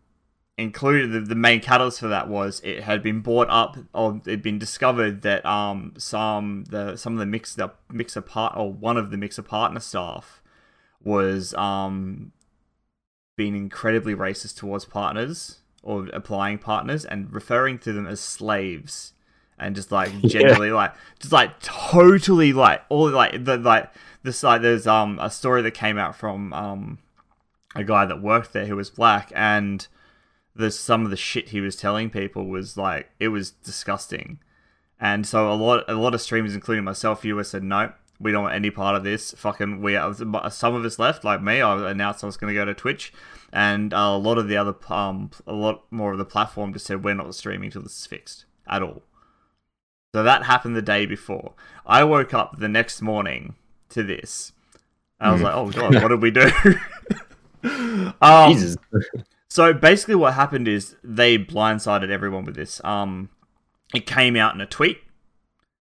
included 0.59 1.11
the, 1.11 1.21
the 1.21 1.35
main 1.35 1.61
catalyst 1.61 2.01
for 2.01 2.09
that 2.09 2.27
was 2.27 2.59
it 2.65 2.83
had 2.83 3.01
been 3.01 3.21
brought 3.21 3.49
up 3.49 3.77
or 3.93 4.21
it 4.25 4.29
had 4.29 4.41
been 4.41 4.59
discovered 4.59 5.21
that 5.21 5.45
um 5.45 5.93
some 5.97 6.65
the 6.65 6.97
some 6.97 7.13
of 7.13 7.19
the 7.19 7.25
mixer 7.25 7.71
mixer 7.89 8.21
part 8.21 8.55
or 8.57 8.71
one 8.71 8.97
of 8.97 9.09
the 9.09 9.17
mixer 9.17 9.41
partner 9.41 9.79
staff 9.79 10.41
was 11.01 11.53
um 11.53 12.33
being 13.39 13.55
incredibly 13.55 14.13
racist 14.13 14.57
towards 14.57 14.83
partners 14.83 15.59
or 15.81 16.07
applying 16.11 16.57
partners 16.57 17.05
and 17.05 17.31
referring 17.31 17.79
to 17.79 17.93
them 17.93 18.05
as 18.05 18.19
slaves 18.19 19.13
and 19.57 19.75
just 19.75 19.93
like 19.93 20.11
generally 20.25 20.67
yeah. 20.67 20.73
like 20.73 20.93
just 21.19 21.31
like 21.31 21.57
totally 21.61 22.51
like 22.51 22.81
all 22.89 23.09
like 23.09 23.45
the 23.45 23.55
like 23.57 23.89
this 24.23 24.43
like 24.43 24.61
there's 24.61 24.85
um 24.85 25.17
a 25.21 25.29
story 25.31 25.61
that 25.61 25.71
came 25.71 25.97
out 25.97 26.13
from 26.13 26.51
um 26.51 26.97
a 27.75 27.83
guy 27.83 28.05
that 28.05 28.21
worked 28.21 28.53
there 28.53 28.65
who 28.65 28.75
was 28.75 28.89
black, 28.89 29.31
and 29.35 29.87
the 30.55 30.71
some 30.71 31.05
of 31.05 31.11
the 31.11 31.17
shit 31.17 31.49
he 31.49 31.61
was 31.61 31.75
telling 31.75 32.09
people 32.09 32.47
was 32.47 32.77
like 32.77 33.09
it 33.19 33.29
was 33.29 33.51
disgusting. 33.51 34.39
And 34.99 35.25
so 35.25 35.51
a 35.51 35.55
lot 35.55 35.85
a 35.87 35.93
lot 35.93 36.13
of 36.13 36.21
streamers, 36.21 36.55
including 36.55 36.83
myself, 36.83 37.23
you 37.23 37.41
said 37.43 37.63
no, 37.63 37.93
we 38.19 38.31
don't 38.31 38.43
want 38.43 38.55
any 38.55 38.69
part 38.69 38.95
of 38.95 39.03
this. 39.03 39.31
Fucking 39.31 39.81
we 39.81 39.95
are, 39.95 40.13
some 40.51 40.75
of 40.75 40.83
us 40.85 40.99
left, 40.99 41.23
like 41.23 41.41
me. 41.41 41.61
I 41.61 41.91
announced 41.91 42.23
I 42.23 42.27
was 42.27 42.37
going 42.37 42.53
to 42.53 42.59
go 42.59 42.65
to 42.65 42.73
Twitch, 42.73 43.13
and 43.53 43.93
a 43.93 44.15
lot 44.15 44.37
of 44.37 44.47
the 44.47 44.57
other 44.57 44.75
um 44.89 45.31
a 45.47 45.53
lot 45.53 45.83
more 45.91 46.11
of 46.11 46.17
the 46.17 46.25
platform 46.25 46.73
just 46.73 46.85
said 46.85 47.03
we're 47.03 47.13
not 47.13 47.33
streaming 47.35 47.67
until 47.67 47.83
this 47.83 47.97
is 47.97 48.05
fixed 48.05 48.45
at 48.67 48.83
all. 48.83 49.03
So 50.13 50.23
that 50.23 50.43
happened 50.43 50.75
the 50.75 50.81
day 50.81 51.05
before. 51.05 51.53
I 51.85 52.03
woke 52.03 52.33
up 52.33 52.59
the 52.59 52.67
next 52.67 53.01
morning 53.01 53.55
to 53.89 54.03
this. 54.03 54.53
I 55.19 55.31
was 55.31 55.41
mm. 55.41 55.43
like, 55.45 55.55
oh 55.55 55.71
god, 55.71 56.01
what 56.01 56.09
did 56.09 56.21
we 56.21 56.31
do? 56.31 56.51
um, 58.21 58.53
Jesus. 58.53 58.77
so 59.49 59.73
basically, 59.73 60.15
what 60.15 60.33
happened 60.33 60.67
is 60.67 60.95
they 61.03 61.37
blindsided 61.37 62.09
everyone 62.09 62.45
with 62.45 62.55
this. 62.55 62.81
Um, 62.83 63.29
it 63.93 64.05
came 64.05 64.35
out 64.35 64.55
in 64.55 64.61
a 64.61 64.65
tweet. 64.65 64.99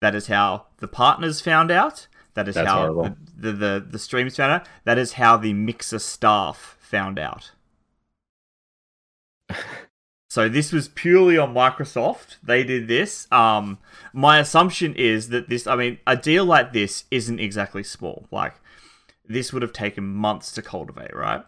That 0.01 0.15
is 0.15 0.29
how 0.29 0.67
the 0.79 0.89
partners 0.89 1.41
found 1.41 1.71
out. 1.71 2.07
That 2.35 2.49
is 2.49 2.55
That's 2.55 2.69
how 2.69 2.93
the, 2.93 3.17
the, 3.37 3.53
the 3.53 3.87
the 3.91 3.99
streams 3.99 4.37
found 4.37 4.53
out. 4.53 4.67
That 4.85 4.99
is 4.99 5.15
how 5.15 5.37
the 5.37 5.53
mixer 5.53 5.99
staff 5.99 6.77
found 6.81 7.19
out. 7.19 7.53
So 10.31 10.49
this 10.49 10.73
was 10.73 10.87
purely 10.87 11.37
on 11.37 11.53
Microsoft. 11.53 12.37
They 12.41 12.63
did 12.63 12.87
this. 12.87 13.27
Um, 13.33 13.79
my 14.13 14.39
assumption 14.39 14.95
is 14.95 15.31
that 15.31 15.49
this. 15.49 15.67
I 15.67 15.75
mean, 15.75 15.99
a 16.07 16.17
deal 16.17 16.45
like 16.45 16.73
this 16.73 17.05
isn't 17.11 17.41
exactly 17.41 17.83
small. 17.83 18.27
Like 18.31 18.55
this 19.27 19.53
would 19.53 19.63
have 19.63 19.73
taken 19.73 20.07
months 20.07 20.53
to 20.53 20.63
cultivate, 20.63 21.15
right? 21.17 21.45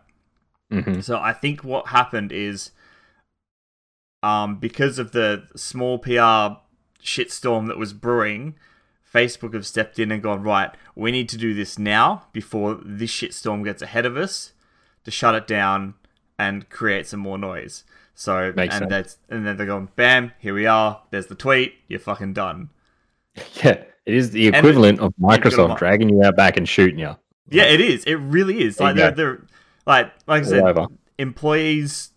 Mm-hmm. 0.72 1.00
So 1.00 1.16
I 1.16 1.32
think 1.32 1.62
what 1.62 1.88
happened 1.88 2.32
is, 2.32 2.72
um, 4.20 4.56
because 4.56 4.98
of 4.98 5.12
the 5.12 5.44
small 5.54 6.00
PR 6.00 6.58
shitstorm 7.00 7.68
that 7.68 7.78
was 7.78 7.92
brewing, 7.92 8.56
Facebook 9.12 9.54
have 9.54 9.66
stepped 9.66 9.98
in 9.98 10.10
and 10.10 10.22
gone 10.22 10.42
right. 10.42 10.70
We 10.94 11.12
need 11.12 11.28
to 11.30 11.36
do 11.36 11.54
this 11.54 11.78
now 11.78 12.26
before 12.32 12.78
this 12.84 13.10
shitstorm 13.10 13.64
gets 13.64 13.82
ahead 13.82 14.06
of 14.06 14.16
us 14.16 14.52
to 15.04 15.10
shut 15.10 15.34
it 15.34 15.46
down 15.46 15.94
and 16.38 16.68
create 16.70 17.06
some 17.06 17.20
more 17.20 17.38
noise. 17.38 17.84
So 18.14 18.52
Makes 18.54 18.74
and 18.74 18.82
sense. 18.82 18.90
that's 18.90 19.18
and 19.28 19.46
then 19.46 19.56
they're 19.56 19.66
going, 19.66 19.88
bam, 19.96 20.32
here 20.38 20.54
we 20.54 20.66
are. 20.66 21.02
There's 21.10 21.26
the 21.26 21.34
tweet. 21.34 21.74
You're 21.88 22.00
fucking 22.00 22.32
done. 22.32 22.70
Yeah, 23.64 23.84
it 24.04 24.14
is 24.14 24.32
the 24.32 24.48
equivalent 24.48 24.98
and, 24.98 25.06
of 25.06 25.14
Microsoft 25.20 25.78
dragging 25.78 26.08
you 26.08 26.22
out 26.24 26.36
back 26.36 26.56
and 26.56 26.68
shooting 26.68 26.98
you. 26.98 27.16
Yeah, 27.48 27.64
it 27.64 27.80
is. 27.80 28.04
It 28.04 28.16
really 28.16 28.62
is. 28.62 28.80
Like 28.80 28.96
they're, 28.96 29.10
they're 29.12 29.46
like 29.86 30.12
like 30.26 30.42
I 30.42 30.46
said, 30.46 30.62
Whatever. 30.62 30.88
employees, 31.18 32.10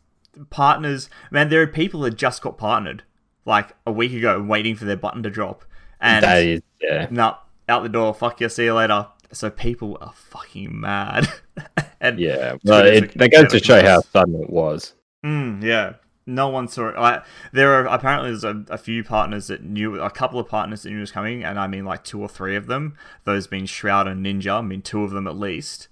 partners. 0.50 1.10
Man, 1.32 1.50
there 1.50 1.62
are 1.62 1.68
people 1.68 2.02
that 2.02 2.16
just 2.16 2.42
got 2.42 2.58
partnered 2.58 3.04
like 3.46 3.76
a 3.86 3.92
week 3.92 4.14
ago, 4.14 4.42
waiting 4.42 4.76
for 4.76 4.86
their 4.86 4.98
button 4.98 5.24
to 5.24 5.30
drop, 5.30 5.64
and 6.02 6.24
that 6.24 6.44
is, 6.44 6.62
yeah, 6.82 7.08
no, 7.10 7.38
out 7.70 7.84
the 7.84 7.90
door. 7.90 8.14
Fuck 8.14 8.42
you. 8.42 8.50
See 8.50 8.66
you 8.66 8.74
later. 8.74 9.08
So 9.32 9.50
people 9.50 9.98
are 10.02 10.14
fucking 10.14 10.80
mad. 10.80 11.28
and 12.02 12.20
yeah, 12.20 12.56
well, 12.64 12.86
it, 12.86 13.18
that 13.18 13.32
goes 13.32 13.52
to 13.52 13.60
show 13.64 13.82
how 13.82 14.02
sudden 14.02 14.36
it 14.36 14.50
was. 14.50 14.94
Mm, 15.26 15.64
yeah, 15.64 15.94
no 16.26 16.50
one 16.50 16.68
saw 16.68 16.90
it. 16.90 16.96
Like, 16.96 17.24
there 17.52 17.74
are 17.74 17.86
apparently 17.86 18.30
there's 18.30 18.44
a, 18.44 18.64
a, 18.70 18.78
few 18.78 19.04
partners 19.04 19.48
that 19.48 19.64
knew, 19.64 20.00
a 20.00 20.10
couple 20.10 20.40
of 20.40 20.48
partners 20.48 20.84
that 20.84 20.90
knew 20.90 20.98
it 20.98 21.02
was 21.02 21.12
coming, 21.12 21.44
and 21.44 21.60
I 21.60 21.68
mean 21.68 21.86
like 21.86 22.04
two 22.04 22.22
or 22.22 22.30
three 22.30 22.56
of 22.56 22.68
them. 22.68 22.98
Those 23.24 23.48
being 23.48 23.66
Shroud 23.66 24.08
and 24.08 24.26
Ninja. 24.26 24.60
I 24.60 24.62
mean 24.62 24.82
two 24.82 25.04
of 25.04 25.12
them 25.12 25.28
at 25.28 25.38
least. 25.38 25.88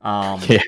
Um, 0.00 0.40
yeah. 0.48 0.62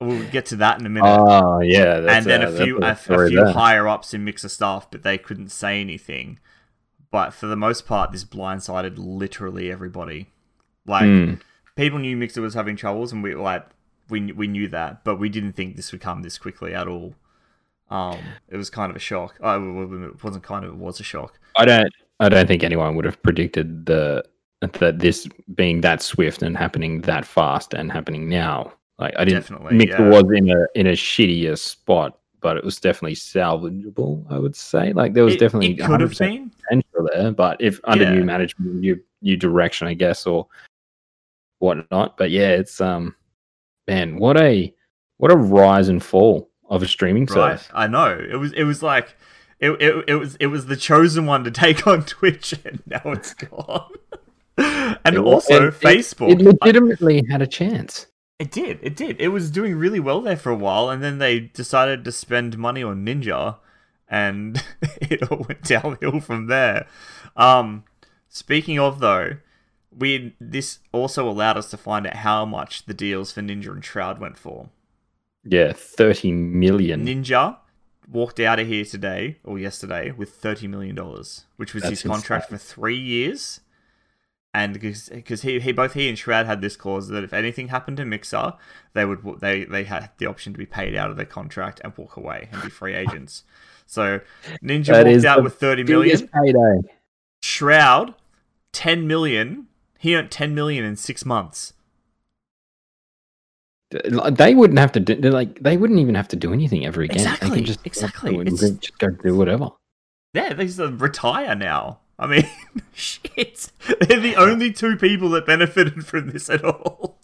we'll 0.00 0.28
get 0.30 0.46
to 0.46 0.56
that 0.56 0.80
in 0.80 0.86
a 0.86 0.88
minute. 0.88 1.08
Oh 1.08 1.60
yeah, 1.60 2.06
and 2.08 2.26
then 2.26 2.42
a, 2.42 2.50
a 2.50 2.64
few 2.64 2.78
a, 2.78 2.92
a 2.92 3.28
few 3.28 3.46
higher 3.46 3.88
ups 3.88 4.14
in 4.14 4.24
Mixer 4.24 4.48
staff, 4.48 4.88
but 4.90 5.02
they 5.02 5.18
couldn't 5.18 5.50
say 5.50 5.80
anything. 5.80 6.38
But 7.12 7.32
for 7.32 7.46
the 7.46 7.54
most 7.56 7.86
part, 7.86 8.10
this 8.10 8.24
blindsided 8.24 8.94
literally 8.96 9.70
everybody. 9.70 10.26
Like 10.84 11.04
Mm. 11.04 11.40
people 11.76 12.00
knew 12.00 12.16
Mixer 12.16 12.40
was 12.42 12.54
having 12.54 12.74
troubles, 12.74 13.12
and 13.12 13.22
we 13.22 13.36
like 13.36 13.64
we 14.10 14.32
we 14.32 14.48
knew 14.48 14.66
that, 14.68 15.04
but 15.04 15.16
we 15.20 15.28
didn't 15.28 15.52
think 15.52 15.76
this 15.76 15.92
would 15.92 16.00
come 16.00 16.22
this 16.22 16.38
quickly 16.38 16.74
at 16.74 16.88
all. 16.88 17.14
Um, 17.90 18.18
it 18.48 18.56
was 18.56 18.70
kind 18.70 18.90
of 18.90 18.96
a 18.96 19.00
shock. 19.00 19.36
Oh, 19.40 19.82
it 19.82 20.24
wasn't 20.24 20.42
kind 20.42 20.64
of. 20.64 20.72
It 20.72 20.76
was 20.78 20.98
a 20.98 21.04
shock. 21.04 21.38
I 21.56 21.64
don't. 21.64 21.92
I 22.18 22.28
don't 22.28 22.46
think 22.46 22.64
anyone 22.64 22.94
would 22.96 23.04
have 23.04 23.22
predicted 23.22 23.86
the 23.86 24.24
that 24.60 24.98
this 24.98 25.28
being 25.54 25.82
that 25.82 26.00
swift 26.02 26.42
and 26.42 26.56
happening 26.56 27.02
that 27.02 27.24
fast 27.24 27.74
and 27.74 27.92
happening 27.92 28.28
now. 28.28 28.72
Like 28.98 29.14
I 29.18 29.24
didn't. 29.24 29.42
Definitely, 29.42 29.76
Mixer 29.76 30.02
yeah. 30.02 30.08
was 30.08 30.24
in 30.34 30.50
a 30.50 30.66
in 30.74 30.86
a 30.86 30.92
shittier 30.92 31.58
spot, 31.58 32.18
but 32.42 32.56
it 32.56 32.64
was 32.64 32.78
definitely 32.78 33.14
salvageable. 33.14 34.24
I 34.30 34.38
would 34.38 34.54
say. 34.56 34.92
Like 34.92 35.14
there 35.14 35.24
was 35.24 35.34
It- 35.34 35.40
definitely 35.40 35.72
it 35.72 35.84
could 35.86 36.00
have 36.00 36.10
100% 36.10 36.18
been. 36.18 36.50
potential 36.50 37.08
there, 37.14 37.32
but 37.32 37.60
if 37.60 37.80
under 37.84 38.04
Yeah. 38.04 38.14
new 38.14 38.24
management, 38.24 38.74
new 38.74 39.00
new 39.22 39.36
direction, 39.36 39.86
I 39.86 39.94
guess, 39.94 40.26
or 40.26 40.48
whatnot. 41.60 42.16
But 42.16 42.30
yeah, 42.30 42.50
it's 42.50 42.80
um, 42.80 43.14
man, 43.88 44.16
what 44.16 44.38
a 44.40 44.74
what 45.18 45.30
a 45.30 45.36
rise 45.36 45.88
and 45.88 46.02
fall 46.02 46.50
of 46.68 46.82
a 46.82 46.88
streaming 46.88 47.26
Right, 47.26 47.58
service. 47.58 47.68
I 47.72 47.86
know. 47.86 48.18
It 48.30 48.36
was 48.36 48.52
it 48.52 48.64
was 48.64 48.82
like 48.82 49.16
it, 49.60 49.70
it, 49.80 50.04
it 50.08 50.14
was 50.16 50.36
it 50.36 50.46
was 50.48 50.66
the 50.66 50.76
chosen 50.76 51.26
one 51.26 51.44
to 51.44 51.50
take 51.50 51.86
on 51.86 52.04
Twitch, 52.04 52.54
and 52.64 52.82
now 52.86 53.02
it's 53.06 53.34
gone. 53.34 53.90
and 54.58 55.16
It 55.16 55.18
also 55.18 55.66
and 55.68 55.72
Facebook. 55.72 56.32
It 56.32 56.40
legitimately 56.42 57.24
had 57.30 57.42
a 57.42 57.46
chance. 57.46 58.06
It 58.42 58.50
did. 58.50 58.80
It 58.82 58.96
did. 58.96 59.20
It 59.20 59.28
was 59.28 59.52
doing 59.52 59.76
really 59.76 60.00
well 60.00 60.20
there 60.20 60.36
for 60.36 60.50
a 60.50 60.56
while, 60.56 60.90
and 60.90 61.00
then 61.00 61.18
they 61.18 61.38
decided 61.38 62.04
to 62.04 62.10
spend 62.10 62.58
money 62.58 62.82
on 62.82 63.06
Ninja, 63.06 63.58
and 64.08 64.60
it 65.00 65.22
all 65.30 65.46
went 65.48 65.62
downhill 65.62 66.18
from 66.18 66.48
there. 66.48 66.88
Um, 67.36 67.84
speaking 68.28 68.80
of 68.80 68.98
though, 68.98 69.36
we 69.96 70.34
this 70.40 70.80
also 70.90 71.28
allowed 71.28 71.56
us 71.56 71.70
to 71.70 71.76
find 71.76 72.04
out 72.04 72.16
how 72.16 72.44
much 72.44 72.86
the 72.86 72.94
deals 72.94 73.30
for 73.30 73.42
Ninja 73.42 73.68
and 73.68 73.84
Shroud 73.84 74.18
went 74.18 74.36
for. 74.36 74.70
Yeah, 75.44 75.72
thirty 75.72 76.32
million. 76.32 77.06
Ninja 77.06 77.58
walked 78.10 78.40
out 78.40 78.58
of 78.58 78.66
here 78.66 78.84
today 78.84 79.38
or 79.44 79.56
yesterday 79.56 80.10
with 80.10 80.30
thirty 80.30 80.66
million 80.66 80.96
dollars, 80.96 81.44
which 81.58 81.74
was 81.74 81.84
his 81.84 82.02
That's 82.02 82.12
contract 82.12 82.48
for 82.48 82.58
three 82.58 82.98
years. 82.98 83.60
And 84.54 84.74
because 84.74 85.42
he, 85.42 85.60
he 85.60 85.72
both 85.72 85.94
he 85.94 86.08
and 86.10 86.18
Shroud 86.18 86.44
had 86.44 86.60
this 86.60 86.76
clause 86.76 87.08
that 87.08 87.24
if 87.24 87.32
anything 87.32 87.68
happened 87.68 87.96
to 87.96 88.04
Mixer, 88.04 88.52
they 88.92 89.04
would 89.06 89.20
they 89.40 89.64
they 89.64 89.84
had 89.84 90.10
the 90.18 90.26
option 90.26 90.52
to 90.52 90.58
be 90.58 90.66
paid 90.66 90.94
out 90.94 91.10
of 91.10 91.16
their 91.16 91.24
contract 91.24 91.80
and 91.82 91.96
walk 91.96 92.16
away 92.18 92.48
and 92.52 92.62
be 92.62 92.68
free 92.68 92.94
agents. 93.02 93.44
So 93.86 94.20
Ninja 94.62 94.86
That 94.86 95.06
walked 95.06 95.16
is 95.16 95.24
out 95.24 95.42
with 95.42 95.54
thirty 95.54 95.84
million. 95.84 96.16
Biggest 96.18 96.32
payday. 96.32 96.80
Shroud, 97.42 98.14
ten 98.72 99.06
million. 99.06 99.68
He 99.98 100.14
earned 100.14 100.30
ten 100.30 100.54
million 100.54 100.84
in 100.84 100.96
six 100.96 101.24
months. 101.24 101.72
They 103.90 104.54
wouldn't 104.54 104.78
have 104.78 104.92
to 104.92 105.00
do 105.00 105.14
like 105.30 105.62
they 105.62 105.76
wouldn't 105.76 105.98
even 105.98 106.14
have 106.14 106.28
to 106.28 106.36
do 106.36 106.52
anything 106.52 106.84
ever 106.86 107.02
again. 107.02 107.16
they 107.18 107.22
Exactly, 107.22 107.56
can 107.56 107.64
just 107.64 107.80
exactly. 107.86 108.36
go 108.36 108.44
just 108.44 108.98
go 108.98 109.08
do 109.10 109.36
whatever. 109.36 109.70
Yeah, 110.34 110.54
they 110.54 110.66
just 110.66 110.80
uh, 110.80 110.92
retire 110.92 111.54
now. 111.54 112.00
I 112.18 112.26
mean, 112.26 112.48
shit. 112.92 113.70
They're 114.00 114.20
the 114.20 114.36
only 114.36 114.72
two 114.72 114.96
people 114.96 115.30
that 115.30 115.46
benefited 115.46 116.06
from 116.06 116.30
this 116.30 116.48
at 116.50 116.64
all. 116.64 117.18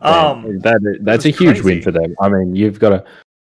Um, 0.00 0.42
Man, 0.42 0.58
that 0.60 0.98
that's 1.02 1.24
a 1.24 1.30
huge 1.30 1.60
win 1.60 1.82
for 1.82 1.90
them. 1.90 2.14
I 2.20 2.28
mean, 2.28 2.54
you've 2.54 2.78
got 2.78 2.90
to 2.90 3.04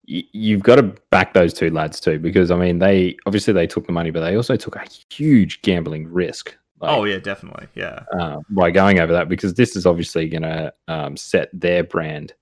you've 0.06 0.64
got 0.64 0.76
to 0.76 0.84
back 1.10 1.34
those 1.34 1.54
two 1.54 1.70
lads 1.70 2.00
too 2.00 2.20
because 2.20 2.52
I 2.52 2.58
mean 2.58 2.80
they 2.80 3.16
obviously 3.26 3.54
they 3.54 3.68
took 3.68 3.86
the 3.86 3.92
money, 3.92 4.12
but 4.12 4.22
they 4.22 4.36
also 4.36 4.56
took 4.56 4.76
a 4.76 4.86
huge 5.10 5.62
gambling 5.62 6.12
risk. 6.12 6.58
Like, 6.80 6.98
oh 6.98 7.04
yeah, 7.04 7.20
definitely. 7.20 7.68
Yeah. 7.76 8.04
uh, 8.18 8.40
by 8.50 8.72
going 8.72 9.00
over 9.00 9.14
that 9.14 9.30
because 9.30 9.54
this 9.54 9.76
is 9.76 9.86
obviously 9.86 10.28
going 10.28 10.42
to 10.44 10.74
um, 10.88 11.16
set 11.16 11.50
their 11.54 11.84
brand 11.84 12.34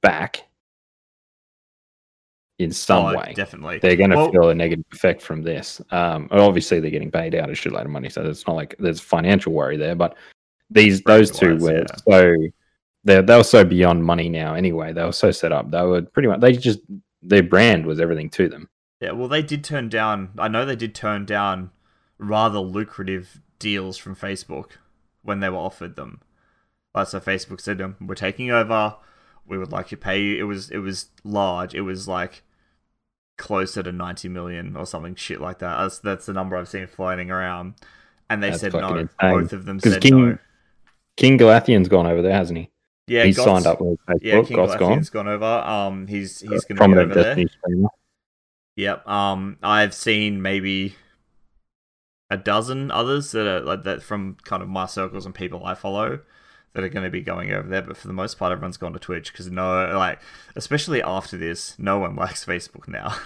back 0.00 0.44
in 2.62 2.72
some 2.72 3.06
oh, 3.06 3.18
way. 3.18 3.32
definitely. 3.34 3.78
They're 3.78 3.96
going 3.96 4.10
to 4.10 4.16
Well- 4.16 4.32
feel 4.32 4.48
a 4.50 4.54
negative 4.54 4.84
effect 4.92 5.22
from 5.22 5.42
this. 5.42 5.80
Um, 5.90 6.28
obviously, 6.30 6.80
they're 6.80 6.90
getting 6.90 7.10
paid 7.10 7.34
out 7.34 7.50
a 7.50 7.52
shitload 7.52 7.84
of 7.84 7.90
money, 7.90 8.08
so 8.08 8.22
it's 8.22 8.46
not 8.46 8.56
like 8.56 8.74
there's 8.78 9.00
financial 9.00 9.52
worry 9.52 9.76
there. 9.76 9.94
But 9.94 10.16
these 10.70 11.02
those 11.02 11.30
two 11.30 11.56
were 11.58 11.78
yeah. 11.80 11.96
so 12.08 12.36
they're 13.04 13.22
they 13.22 13.36
were 13.36 13.44
so 13.44 13.64
beyond 13.64 14.04
money 14.04 14.28
now. 14.28 14.54
Anyway, 14.54 14.92
they 14.92 15.04
were 15.04 15.12
so 15.12 15.30
set 15.30 15.52
up. 15.52 15.70
They 15.70 15.82
were 15.82 16.02
pretty 16.02 16.28
much 16.28 16.40
they 16.40 16.52
just 16.52 16.80
their 17.22 17.42
brand 17.42 17.86
was 17.86 18.00
everything 18.00 18.30
to 18.30 18.48
them. 18.48 18.68
Yeah, 19.00 19.12
well, 19.12 19.28
they 19.28 19.42
did 19.42 19.64
turn 19.64 19.88
down. 19.88 20.30
I 20.38 20.48
know 20.48 20.64
they 20.64 20.76
did 20.76 20.94
turn 20.94 21.24
down 21.26 21.70
rather 22.18 22.60
lucrative 22.60 23.40
deals 23.58 23.96
from 23.96 24.14
Facebook 24.14 24.72
when 25.22 25.40
they 25.40 25.48
were 25.48 25.56
offered 25.56 25.96
them. 25.96 26.20
Like, 26.94 27.08
so 27.08 27.20
Facebook 27.20 27.60
said 27.60 27.78
to 27.78 27.84
them, 27.84 27.96
"We're 28.00 28.14
taking 28.14 28.50
over. 28.50 28.96
We 29.46 29.58
would 29.58 29.72
like 29.72 29.88
to 29.88 29.96
pay 29.96 30.20
you." 30.20 30.38
It 30.38 30.46
was 30.46 30.70
it 30.70 30.78
was 30.78 31.06
large. 31.24 31.74
It 31.74 31.82
was 31.82 32.06
like 32.06 32.42
closer 33.42 33.82
to 33.82 33.90
ninety 33.90 34.28
million 34.28 34.76
or 34.76 34.86
something 34.86 35.16
shit 35.16 35.40
like 35.40 35.58
that. 35.58 35.76
That's 35.82 35.98
that's 35.98 36.26
the 36.26 36.32
number 36.32 36.56
I've 36.56 36.68
seen 36.68 36.86
floating 36.86 37.30
around. 37.30 37.74
And 38.30 38.40
they 38.40 38.50
That's 38.50 38.60
said 38.60 38.72
no. 38.72 38.94
insane. 38.94 39.08
Both 39.20 39.52
of 39.52 39.64
them 39.66 39.80
said 39.80 40.00
King- 40.00 40.28
no. 40.30 40.38
King 41.16 41.38
Gothalion's 41.38 41.88
gone 41.88 42.06
over 42.06 42.22
there, 42.22 42.32
hasn't 42.32 42.58
he? 42.58 42.70
Yeah, 43.08 43.24
he's 43.24 43.36
signed 43.36 43.66
up 43.66 43.80
with 43.80 43.98
Facebook. 44.06 44.22
Yeah, 44.22 44.42
King 44.42 44.56
Gott's 44.56 44.76
gone. 44.76 45.02
Gone 45.12 45.28
over. 45.28 45.44
Um, 45.44 46.06
he's 46.06 46.40
he's 46.40 46.64
going 46.64 46.78
to 46.78 46.88
be 46.88 47.00
over 47.02 47.14
there. 47.14 47.48
Streamer. 47.48 47.88
Yep. 48.76 49.06
Um, 49.06 49.58
I've 49.62 49.92
seen 49.92 50.40
maybe 50.40 50.94
a 52.30 52.36
dozen 52.36 52.90
others 52.90 53.32
that 53.32 53.46
are 53.46 53.60
like 53.60 53.82
that 53.82 54.02
from 54.02 54.36
kind 54.44 54.62
of 54.62 54.68
my 54.68 54.86
circles 54.86 55.26
and 55.26 55.34
people 55.34 55.66
I 55.66 55.74
follow 55.74 56.20
that 56.72 56.84
are 56.84 56.88
going 56.88 57.04
to 57.04 57.10
be 57.10 57.20
going 57.20 57.52
over 57.52 57.68
there. 57.68 57.82
But 57.82 57.96
for 57.96 58.06
the 58.06 58.14
most 58.14 58.38
part, 58.38 58.52
everyone's 58.52 58.76
gone 58.76 58.92
to 58.92 58.98
Twitch 58.98 59.32
because 59.32 59.50
no, 59.50 59.92
like 59.96 60.20
especially 60.56 61.02
after 61.02 61.36
this, 61.36 61.78
no 61.78 61.98
one 61.98 62.16
likes 62.16 62.44
Facebook 62.44 62.88
now. 62.88 63.16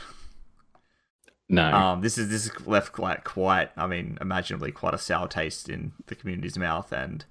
No, 1.48 1.72
Um, 1.72 2.00
this 2.00 2.18
is 2.18 2.28
this 2.28 2.46
is 2.46 2.66
left 2.66 2.98
like 2.98 3.22
quite, 3.22 3.70
I 3.76 3.86
mean, 3.86 4.18
imaginably 4.20 4.72
quite 4.72 4.94
a 4.94 4.98
sour 4.98 5.28
taste 5.28 5.68
in 5.68 5.92
the 6.06 6.16
community's 6.16 6.58
mouth, 6.58 6.92
and 6.92 7.24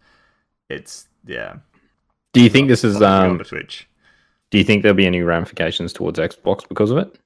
it's 0.69 1.07
yeah. 1.25 1.57
do 2.31 2.41
you 2.41 2.49
think 2.49 2.69
this 2.69 2.85
is 2.85 3.01
um? 3.01 3.39
Twitch? 3.39 3.89
Do 4.51 4.57
you 4.57 4.63
think 4.63 4.83
there'll 4.83 4.95
be 4.95 5.07
any 5.07 5.21
ramifications 5.21 5.91
towards 5.91 6.17
Xbox 6.17 6.65
because 6.67 6.91
of 6.91 6.97
it? 6.97 7.19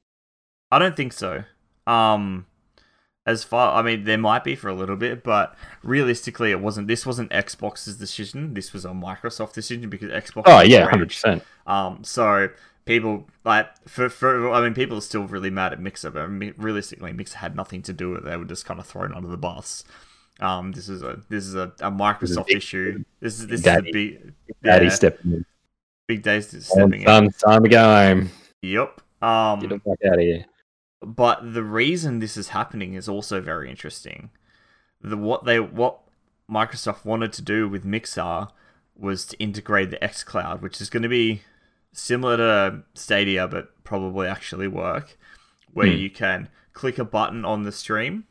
I 0.72 0.80
don't 0.80 0.96
think 0.96 1.14
so. 1.14 1.44
Um, 1.86 2.48
as 3.30 3.44
far, 3.44 3.76
I 3.78 3.82
mean, 3.82 4.04
there 4.06 4.18
might 4.18 4.44
be 4.44 4.56
for 4.56 4.68
a 4.70 4.74
little 4.74 4.96
bit, 4.96 5.24
but 5.24 5.56
realistically, 5.84 6.52
it 6.52 6.60
wasn't. 6.60 6.88
This 6.88 7.06
wasn't 7.06 7.30
Xbox's 7.32 7.98
decision. 7.98 8.54
This 8.54 8.74
was 8.74 8.86
a 8.86 8.90
Microsoft 8.90 9.54
decision 9.54 9.90
because 9.90 10.10
Xbox. 10.10 10.44
Oh 10.48 10.62
yeah, 10.62 10.88
hundred 10.90 11.10
percent. 11.10 11.44
Um, 11.68 12.04
so 12.04 12.50
people 12.86 13.28
like 13.46 13.68
for 13.88 14.10
for 14.10 14.52
I 14.52 14.62
mean, 14.62 14.74
people 14.74 14.98
are 14.98 15.02
still 15.02 15.24
really 15.24 15.50
mad 15.50 15.74
at 15.74 15.80
Mixer, 15.80 16.10
but 16.12 16.28
realistically, 16.58 17.14
Mixer 17.14 17.38
had 17.38 17.56
nothing 17.56 17.82
to 17.84 17.94
do 17.94 18.10
with 18.12 18.20
it. 18.20 18.26
They 18.26 18.38
were 18.38 18.46
just 18.46 18.66
kind 18.66 18.80
of 18.80 18.88
thrown 18.88 19.14
under 19.14 19.28
the 19.30 19.38
bus. 19.38 19.84
Um, 20.40 20.72
this 20.72 20.88
is 20.90 21.04
a 21.04 21.22
this 21.30 21.46
is 21.46 21.56
a, 21.56 21.72
a 21.82 21.92
Microsoft 21.92 22.48
big- 22.48 22.58
issue. 22.58 23.04
This 23.20 23.40
is 23.40 23.48
this 23.48 23.62
Daddy- 23.62 23.90
is 23.90 23.96
a 23.96 24.26
big 24.26 24.34
Daddy 24.64 24.86
yeah, 24.86 24.92
stepping 24.92 25.32
in. 25.34 25.46
big 26.08 26.24
days 26.24 26.52
Time, 26.52 26.62
stepping 26.62 27.02
in. 27.02 27.30
time 27.32 27.64
to 27.64 27.70
go 27.70 27.84
home. 27.84 28.30
Yep. 28.62 29.02
Um, 29.22 29.60
Get 29.60 29.70
the 29.70 29.80
fuck 29.80 29.98
out 30.08 30.14
of 30.14 30.20
here. 30.22 30.46
But 31.02 31.54
the 31.54 31.64
reason 31.64 32.20
this 32.20 32.36
is 32.38 32.50
happening 32.50 32.94
is 32.94 33.08
also 33.08 33.42
very 33.42 33.70
interesting. 33.70 34.30
The 35.02 35.18
what 35.18 35.46
they 35.46 35.60
what 35.60 36.00
Microsoft 36.50 37.06
wanted 37.06 37.32
to 37.34 37.42
do 37.42 37.70
with 37.70 37.86
Mixer 37.86 38.48
was 38.98 39.26
to 39.28 39.38
integrate 39.38 39.92
the 39.92 39.98
xCloud, 39.98 40.62
which 40.62 40.82
is 40.82 40.90
going 40.90 41.04
to 41.04 41.10
be 41.10 41.42
similar 41.94 42.38
to 42.38 42.84
Stadia 42.96 43.48
but 43.48 43.84
probably 43.84 44.28
actually 44.28 44.68
work, 44.68 45.18
where 45.72 45.88
Hmm. 45.88 45.98
you 45.98 46.10
can 46.10 46.50
click 46.74 46.98
a 47.00 47.06
button 47.06 47.46
on 47.46 47.64
the 47.64 47.72
stream 47.72 48.26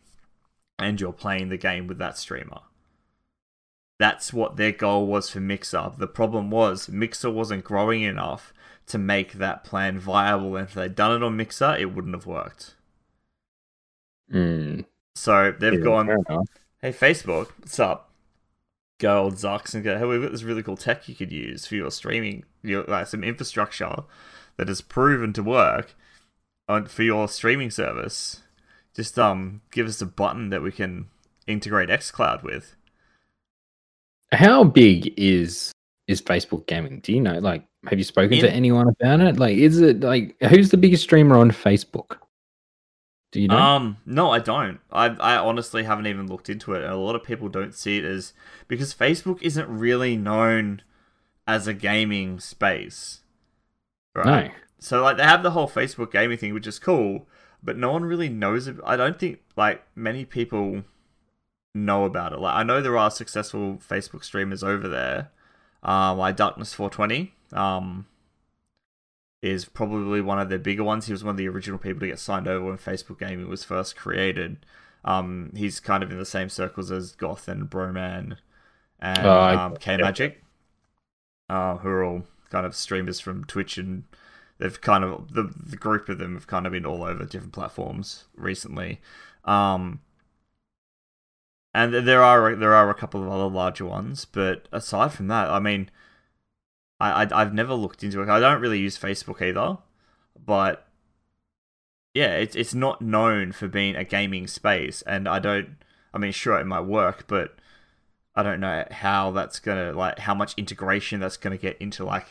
and 0.78 1.00
you're 1.00 1.12
playing 1.12 1.48
the 1.48 1.56
game 1.56 1.86
with 1.86 1.98
that 1.98 2.18
streamer. 2.18 2.60
That's 3.98 4.32
what 4.32 4.56
their 4.56 4.72
goal 4.72 5.06
was 5.06 5.28
for 5.30 5.40
Mixer. 5.40 5.90
The 5.96 6.06
problem 6.06 6.50
was 6.50 6.88
Mixer 6.88 7.30
wasn't 7.30 7.64
growing 7.64 8.02
enough 8.02 8.52
to 8.88 8.98
make 8.98 9.34
that 9.34 9.64
plan 9.64 9.98
viable, 9.98 10.56
and 10.56 10.68
if 10.68 10.74
they'd 10.74 10.94
done 10.94 11.16
it 11.16 11.24
on 11.24 11.36
Mixer, 11.36 11.76
it 11.76 11.94
wouldn't 11.94 12.14
have 12.14 12.26
worked. 12.26 12.74
Mm, 14.32 14.84
So 15.14 15.52
they've 15.52 15.74
yeah, 15.74 15.80
gone, 15.80 16.14
hey 16.80 16.92
Facebook, 16.92 17.48
what's 17.58 17.78
up? 17.78 18.10
Go 18.98 19.24
old 19.24 19.34
Zucks 19.34 19.74
and 19.74 19.84
go, 19.84 19.98
hey, 19.98 20.04
we've 20.04 20.22
got 20.22 20.32
this 20.32 20.42
really 20.42 20.62
cool 20.62 20.76
tech 20.76 21.08
you 21.08 21.14
could 21.14 21.32
use 21.32 21.66
for 21.66 21.76
your 21.76 21.90
streaming, 21.90 22.44
your 22.62 22.84
like 22.84 23.06
some 23.06 23.24
infrastructure 23.24 24.04
that 24.56 24.68
has 24.68 24.80
proven 24.80 25.32
to 25.34 25.42
work 25.42 25.94
on 26.68 26.86
for 26.86 27.02
your 27.02 27.28
streaming 27.28 27.70
service. 27.70 28.42
Just 28.94 29.18
um, 29.18 29.62
give 29.70 29.86
us 29.86 30.02
a 30.02 30.06
button 30.06 30.50
that 30.50 30.62
we 30.62 30.72
can 30.72 31.08
integrate 31.46 31.88
XCloud 31.90 32.42
with. 32.42 32.74
How 34.32 34.64
big 34.64 35.14
is 35.16 35.72
is 36.06 36.20
Facebook 36.22 36.66
gaming? 36.66 37.00
Do 37.00 37.12
you 37.12 37.20
know? 37.20 37.38
Like, 37.38 37.64
have 37.86 37.98
you 37.98 38.04
spoken 38.04 38.38
to 38.40 38.50
anyone 38.50 38.88
about 38.88 39.20
it? 39.20 39.38
Like, 39.38 39.56
is 39.56 39.80
it 39.80 40.00
like 40.00 40.36
who's 40.42 40.70
the 40.70 40.76
biggest 40.76 41.02
streamer 41.02 41.36
on 41.36 41.50
Facebook? 41.50 42.18
Do 43.30 43.40
you 43.40 43.48
know? 43.48 43.58
Um, 43.58 43.98
no, 44.06 44.30
I 44.30 44.38
don't. 44.38 44.80
I 44.90 45.06
I 45.06 45.36
honestly 45.36 45.84
haven't 45.84 46.06
even 46.06 46.26
looked 46.26 46.48
into 46.48 46.72
it, 46.72 46.82
and 46.82 46.92
a 46.92 46.96
lot 46.96 47.14
of 47.14 47.22
people 47.22 47.48
don't 47.48 47.74
see 47.74 47.98
it 47.98 48.04
as 48.04 48.32
because 48.66 48.94
Facebook 48.94 49.40
isn't 49.42 49.68
really 49.68 50.16
known 50.16 50.82
as 51.46 51.66
a 51.66 51.74
gaming 51.74 52.40
space, 52.40 53.20
right? 54.14 54.26
no. 54.26 54.50
So 54.80 55.02
like 55.02 55.16
they 55.16 55.24
have 55.24 55.42
the 55.42 55.50
whole 55.52 55.68
Facebook 55.68 56.10
gaming 56.10 56.38
thing, 56.38 56.54
which 56.54 56.66
is 56.66 56.78
cool, 56.78 57.26
but 57.62 57.76
no 57.76 57.92
one 57.92 58.04
really 58.04 58.28
knows. 58.28 58.66
It. 58.66 58.76
I 58.84 58.96
don't 58.96 59.18
think 59.18 59.40
like 59.56 59.82
many 59.94 60.24
people 60.24 60.84
know 61.74 62.04
about 62.04 62.32
it. 62.32 62.40
Like 62.40 62.56
I 62.56 62.62
know 62.62 62.80
there 62.80 62.96
are 62.96 63.10
successful 63.10 63.78
Facebook 63.86 64.24
streamers 64.24 64.62
over 64.62 64.88
there, 64.88 65.30
um, 65.82 66.18
like 66.18 66.36
Darkness 66.36 66.74
Four 66.74 66.90
Twenty. 66.90 67.34
Um, 67.52 68.06
is 69.40 69.64
probably 69.64 70.20
one 70.20 70.40
of 70.40 70.48
the 70.48 70.58
bigger 70.58 70.82
ones. 70.82 71.06
He 71.06 71.12
was 71.12 71.22
one 71.22 71.30
of 71.32 71.36
the 71.36 71.48
original 71.48 71.78
people 71.78 72.00
to 72.00 72.06
get 72.08 72.18
signed 72.18 72.48
over 72.48 72.66
when 72.66 72.76
Facebook 72.78 73.20
Gaming 73.20 73.48
was 73.48 73.62
first 73.64 73.96
created. 73.96 74.66
Um, 75.04 75.52
he's 75.54 75.78
kind 75.78 76.02
of 76.02 76.10
in 76.10 76.18
the 76.18 76.26
same 76.26 76.48
circles 76.48 76.90
as 76.90 77.12
Goth 77.12 77.46
and 77.48 77.70
Broman 77.70 78.36
and 78.98 79.18
I- 79.26 79.54
um, 79.54 79.76
K 79.76 79.96
Magic, 79.96 80.42
uh, 81.48 81.76
who 81.76 81.88
are 81.88 82.02
all 82.04 82.24
kind 82.50 82.66
of 82.66 82.74
streamers 82.74 83.20
from 83.20 83.44
Twitch, 83.44 83.78
and 83.78 84.04
they've 84.58 84.80
kind 84.80 85.04
of 85.04 85.32
the 85.34 85.52
the 85.56 85.76
group 85.76 86.08
of 86.08 86.18
them 86.18 86.34
have 86.34 86.48
kind 86.48 86.66
of 86.66 86.72
been 86.72 86.84
all 86.84 87.04
over 87.04 87.24
different 87.24 87.52
platforms 87.52 88.24
recently. 88.34 89.00
Um, 89.44 90.00
and 91.72 91.94
there 91.94 92.22
are 92.22 92.56
there 92.56 92.74
are 92.74 92.90
a 92.90 92.94
couple 92.94 93.22
of 93.22 93.28
other 93.30 93.48
larger 93.48 93.84
ones, 93.84 94.24
but 94.24 94.66
aside 94.72 95.12
from 95.12 95.28
that, 95.28 95.48
I 95.48 95.60
mean, 95.60 95.90
I, 97.00 97.24
I 97.24 97.40
I've 97.40 97.54
never 97.54 97.74
looked 97.74 98.02
into 98.02 98.20
it. 98.22 98.28
I 98.28 98.40
don't 98.40 98.60
really 98.60 98.78
use 98.80 98.98
Facebook 98.98 99.40
either, 99.42 99.78
but 100.44 100.86
yeah, 102.14 102.34
it's 102.36 102.56
it's 102.56 102.74
not 102.74 103.00
known 103.02 103.52
for 103.52 103.68
being 103.68 103.94
a 103.96 104.04
gaming 104.04 104.46
space, 104.46 105.02
and 105.02 105.28
I 105.28 105.38
don't. 105.38 105.76
I 106.12 106.18
mean, 106.18 106.32
sure, 106.32 106.58
it 106.58 106.66
might 106.66 106.80
work, 106.86 107.26
but 107.28 107.54
I 108.34 108.42
don't 108.42 108.60
know 108.60 108.84
how 108.90 109.30
that's 109.30 109.60
gonna 109.60 109.92
like 109.92 110.18
how 110.20 110.34
much 110.34 110.54
integration 110.56 111.20
that's 111.20 111.36
gonna 111.36 111.58
get 111.58 111.76
into 111.78 112.04
like 112.04 112.26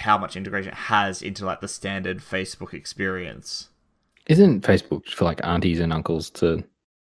how 0.00 0.18
much 0.18 0.36
integration 0.36 0.72
it 0.72 0.74
has 0.76 1.22
into 1.22 1.44
like 1.44 1.60
the 1.60 1.68
standard 1.68 2.18
Facebook 2.18 2.74
experience. 2.74 3.68
Isn't 4.26 4.62
Facebook 4.62 5.06
for 5.08 5.24
like 5.24 5.40
aunties 5.44 5.78
and 5.80 5.92
uncles 5.92 6.30
to 6.30 6.64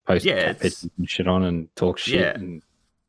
post 0.06 0.26
Yeah, 0.26 0.36
cat 0.36 0.44
it's- 0.58 0.62
pictures 0.82 0.90
and 0.98 1.10
shit 1.10 1.28
on 1.28 1.44
and 1.44 1.76
talk 1.76 1.98
shit 1.98 2.20
Yeah. 2.20 2.34
and 2.36 2.62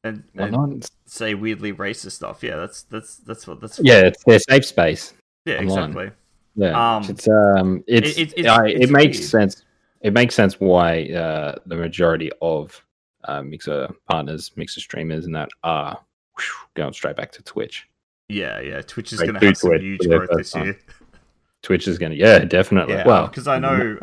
And, 0.02 0.24
and 0.34 0.88
say 1.04 1.34
weirdly 1.34 1.72
racist 1.74 2.12
stuff. 2.12 2.42
Yeah, 2.42 2.56
that's 2.56 2.82
that's 2.84 3.16
that's 3.18 3.46
what 3.46 3.60
that's. 3.60 3.78
Yeah, 3.82 4.00
it's 4.06 4.24
their 4.24 4.38
safe 4.38 4.64
space. 4.64 5.12
yeah, 5.44 5.56
online. 5.58 5.68
exactly. 5.90 6.10
Yeah, 6.56 6.96
Um, 6.96 7.04
it's 7.08 7.28
um, 7.28 7.84
it's 7.86 8.16
it- 8.18 8.32
it's- 8.38 8.46
I- 8.58 8.68
it's 8.68 8.84
it 8.86 8.90
makes 8.90 9.18
weird. 9.18 9.30
sense. 9.30 9.64
It 10.00 10.12
makes 10.14 10.34
sense 10.34 10.58
why 10.58 11.04
uh, 11.10 11.56
the 11.66 11.76
majority 11.76 12.30
of 12.40 12.82
uh, 13.24 13.42
mixer 13.42 13.88
partners, 14.08 14.50
mixer 14.56 14.80
streamers, 14.80 15.26
and 15.26 15.34
that 15.34 15.50
are 15.62 15.98
whew, 16.38 16.44
going 16.74 16.94
straight 16.94 17.16
back 17.16 17.30
to 17.32 17.42
Twitch. 17.42 17.86
Yeah, 18.30 18.60
yeah. 18.60 18.80
Twitch 18.80 19.12
is 19.12 19.20
going 19.20 19.34
to 19.34 19.44
have 19.46 19.56
some 19.58 19.70
Twitch 19.70 19.82
huge 19.82 20.00
growth 20.08 20.30
this 20.34 20.54
year. 20.54 20.78
Twitch 21.62 21.86
is 21.86 21.98
going 21.98 22.12
to, 22.12 22.16
yeah, 22.18 22.38
definitely. 22.38 22.94
Yeah, 22.94 23.06
well, 23.06 23.28
'cause 23.28 23.46
I 23.46 23.58
know-. 23.58 23.98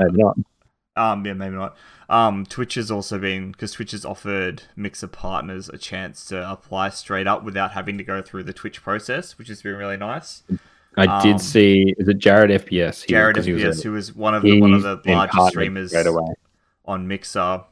Um, 0.97 1.25
yeah, 1.25 1.33
maybe 1.33 1.55
not. 1.55 1.77
Um, 2.09 2.45
Twitch 2.45 2.75
has 2.75 2.89
also 2.89 3.19
been 3.19 3.51
because 3.51 3.73
Twitch 3.73 3.91
has 3.91 4.05
offered 4.05 4.63
Mixer 4.75 5.07
partners 5.07 5.69
a 5.69 5.77
chance 5.77 6.25
to 6.27 6.49
apply 6.49 6.89
straight 6.89 7.27
up 7.27 7.43
without 7.43 7.71
having 7.71 7.97
to 7.97 8.03
go 8.03 8.21
through 8.21 8.43
the 8.43 8.53
Twitch 8.53 8.81
process, 8.81 9.37
which 9.37 9.49
has 9.49 9.61
been 9.61 9.75
really 9.75 9.97
nice. 9.97 10.43
I 10.95 11.05
um, 11.05 11.21
did 11.21 11.41
see. 11.41 11.93
Is 11.97 12.07
it 12.07 12.17
Jared 12.17 12.49
FPS? 12.49 13.03
He- 13.03 13.09
Jared 13.09 13.37
he 13.43 13.53
was 13.53 13.63
a- 13.63 13.67
FPS, 13.67 13.83
who 13.83 13.91
was 13.91 14.15
one 14.15 14.33
of 14.33 14.41
the 14.41 14.59
one 14.59 14.73
of 14.73 14.81
the 14.81 14.99
largest 15.05 15.49
streamers 15.49 15.93
on 16.85 17.07
Mixer, 17.07 17.63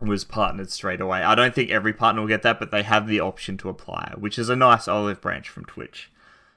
was 0.00 0.24
partnered 0.24 0.70
straight 0.70 1.00
away. 1.00 1.22
I 1.22 1.34
don't 1.34 1.54
think 1.54 1.70
every 1.70 1.92
partner 1.92 2.22
will 2.22 2.28
get 2.28 2.42
that, 2.42 2.58
but 2.58 2.70
they 2.70 2.82
have 2.82 3.06
the 3.06 3.20
option 3.20 3.56
to 3.58 3.68
apply, 3.68 4.14
which 4.18 4.38
is 4.38 4.48
a 4.48 4.56
nice 4.56 4.88
olive 4.88 5.20
branch 5.20 5.48
from 5.48 5.64
Twitch 5.64 6.10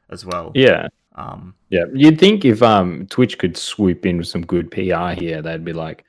as 0.10 0.26
well. 0.26 0.52
Yeah, 0.56 0.88
Um, 1.16 1.54
yeah. 1.70 1.86
You'd 1.94 2.20
think 2.20 2.46
if 2.46 2.62
um 2.62 3.08
Twitch 3.10 3.38
could 3.38 3.58
swoop 3.58 4.06
in 4.06 4.18
with 4.18 4.28
some 4.28 4.46
good 4.46 4.72
PR 4.72 5.10
here, 5.10 5.42
they'd 5.42 5.66
be 5.66 5.74
like 5.74 6.06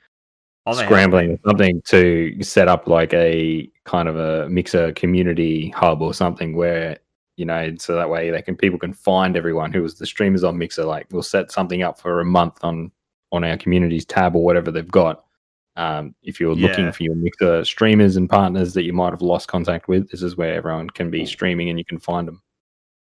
oh, 0.66 0.74
they 0.74 0.82
have. 0.82 0.88
scrambling 0.88 1.38
something 1.44 1.82
to 1.86 2.42
set 2.42 2.68
up 2.68 2.86
like 2.86 3.12
a 3.12 3.70
kind 3.84 4.08
of 4.08 4.16
a 4.16 4.48
mixer 4.48 4.92
community 4.92 5.68
hub 5.70 6.02
or 6.02 6.14
something 6.14 6.56
where 6.56 6.98
you 7.36 7.44
know 7.44 7.74
so 7.78 7.94
that 7.96 8.08
way 8.08 8.30
they 8.30 8.40
can 8.40 8.56
people 8.56 8.78
can 8.78 8.92
find 8.92 9.36
everyone 9.36 9.72
who 9.72 9.82
was 9.82 9.96
the 9.96 10.06
streamers 10.06 10.44
on 10.44 10.56
mixer 10.56 10.84
like 10.84 11.06
we'll 11.10 11.22
set 11.22 11.50
something 11.50 11.82
up 11.82 11.98
for 11.98 12.20
a 12.20 12.24
month 12.24 12.58
on 12.62 12.90
on 13.32 13.44
our 13.44 13.56
communities 13.56 14.04
tab 14.04 14.36
or 14.36 14.44
whatever 14.44 14.70
they've 14.70 14.90
got. 14.90 15.24
Um, 15.76 16.14
if 16.22 16.38
you're 16.38 16.54
looking 16.54 16.92
for 16.92 17.02
your 17.02 17.16
mixer 17.16 17.64
streamers 17.64 18.16
and 18.16 18.30
partners 18.30 18.74
that 18.74 18.84
you 18.84 18.92
might 18.92 19.10
have 19.10 19.22
lost 19.22 19.48
contact 19.48 19.88
with 19.88 20.08
this 20.08 20.22
is 20.22 20.36
where 20.36 20.54
everyone 20.54 20.88
can 20.88 21.10
be 21.10 21.26
streaming 21.26 21.68
and 21.68 21.80
you 21.80 21.84
can 21.84 21.98
find 21.98 22.28
them 22.28 22.40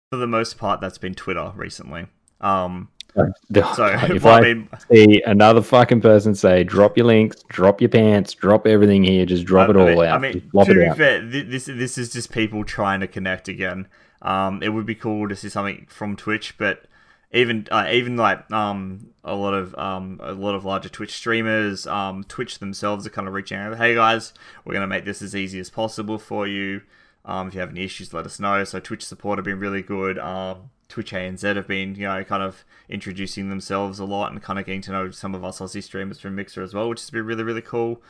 For 0.09 0.15
the 0.17 0.27
most 0.27 0.57
part, 0.57 0.79
that's 0.79 0.97
been 0.97 1.15
Twitter 1.15 1.51
recently. 1.55 2.05
Um, 2.39 2.87
so 3.13 3.25
if 3.49 4.25
I, 4.25 4.37
I 4.37 4.41
mean, 4.41 4.69
see 4.89 5.21
another 5.25 5.61
fucking 5.61 5.99
person 6.01 6.33
say 6.35 6.63
drop 6.63 6.95
your 6.97 7.07
links 7.07 7.41
drop 7.49 7.81
your 7.81 7.89
pants 7.89 8.35
drop 8.35 8.67
everything 8.67 9.03
here 9.03 9.25
just 9.25 9.43
drop 9.43 9.69
I- 9.69 9.71
it 9.71 9.75
I 9.77 9.79
all 9.79 9.85
mean- 9.87 9.99
out 10.05 10.15
I 10.15 10.17
mean, 10.19 10.33
to 10.33 10.73
be 10.75 10.85
out 10.85 10.97
fair, 10.97 11.25
this 11.25 11.65
this 11.65 11.97
is 11.97 12.13
just 12.13 12.31
people 12.31 12.63
trying 12.63 12.99
to 13.01 13.07
connect 13.07 13.47
again. 13.49 13.87
Um, 14.21 14.61
it 14.63 14.69
would 14.69 14.85
be 14.85 14.95
cool 14.95 15.27
to 15.29 15.35
see 15.35 15.49
something 15.49 15.87
from 15.89 16.15
Twitch, 16.15 16.57
but 16.57 16.85
even 17.33 17.67
uh, 17.71 17.87
even 17.91 18.15
like 18.17 18.49
um 18.51 19.09
a 19.25 19.35
lot 19.35 19.53
of 19.55 19.73
um 19.75 20.19
a 20.23 20.31
lot 20.33 20.53
of 20.55 20.63
larger 20.63 20.89
Twitch 20.89 21.11
streamers, 21.13 21.85
um 21.87 22.23
Twitch 22.23 22.59
themselves 22.59 23.05
are 23.07 23.09
kind 23.09 23.27
of 23.27 23.33
reaching 23.33 23.57
out. 23.57 23.75
Hey 23.77 23.95
guys, 23.95 24.33
we're 24.63 24.73
gonna 24.73 24.87
make 24.87 25.05
this 25.05 25.21
as 25.21 25.35
easy 25.35 25.59
as 25.59 25.69
possible 25.69 26.17
for 26.19 26.47
you. 26.47 26.81
Um, 27.27 27.49
if 27.49 27.53
you 27.53 27.59
have 27.59 27.69
any 27.69 27.83
issues, 27.83 28.13
let 28.13 28.25
us 28.25 28.39
know. 28.39 28.63
So 28.63 28.79
Twitch 28.79 29.05
support 29.05 29.37
have 29.37 29.45
been 29.45 29.59
really 29.59 29.81
good. 29.81 30.17
Um, 30.17 30.71
Twitch 30.87 31.11
ANZ 31.11 31.57
have 31.57 31.67
been, 31.67 31.95
you 31.95 32.07
know, 32.07 32.23
kind 32.23 32.41
of 32.41 32.63
introducing 32.87 33.49
themselves 33.49 33.99
a 33.99 34.05
lot 34.05 34.31
and 34.31 34.41
kind 34.41 34.57
of 34.57 34.65
getting 34.65 34.81
to 34.83 34.91
know 34.91 35.11
some 35.11 35.35
of 35.35 35.43
us 35.43 35.59
Aussie 35.59 35.83
streamers 35.83 36.19
from 36.19 36.35
Mixer 36.35 36.63
as 36.63 36.73
well, 36.73 36.87
which 36.87 37.01
has 37.01 37.09
been 37.09 37.25
really, 37.25 37.43
really 37.43 37.61
cool. 37.61 38.01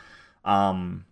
Um, 0.45 1.05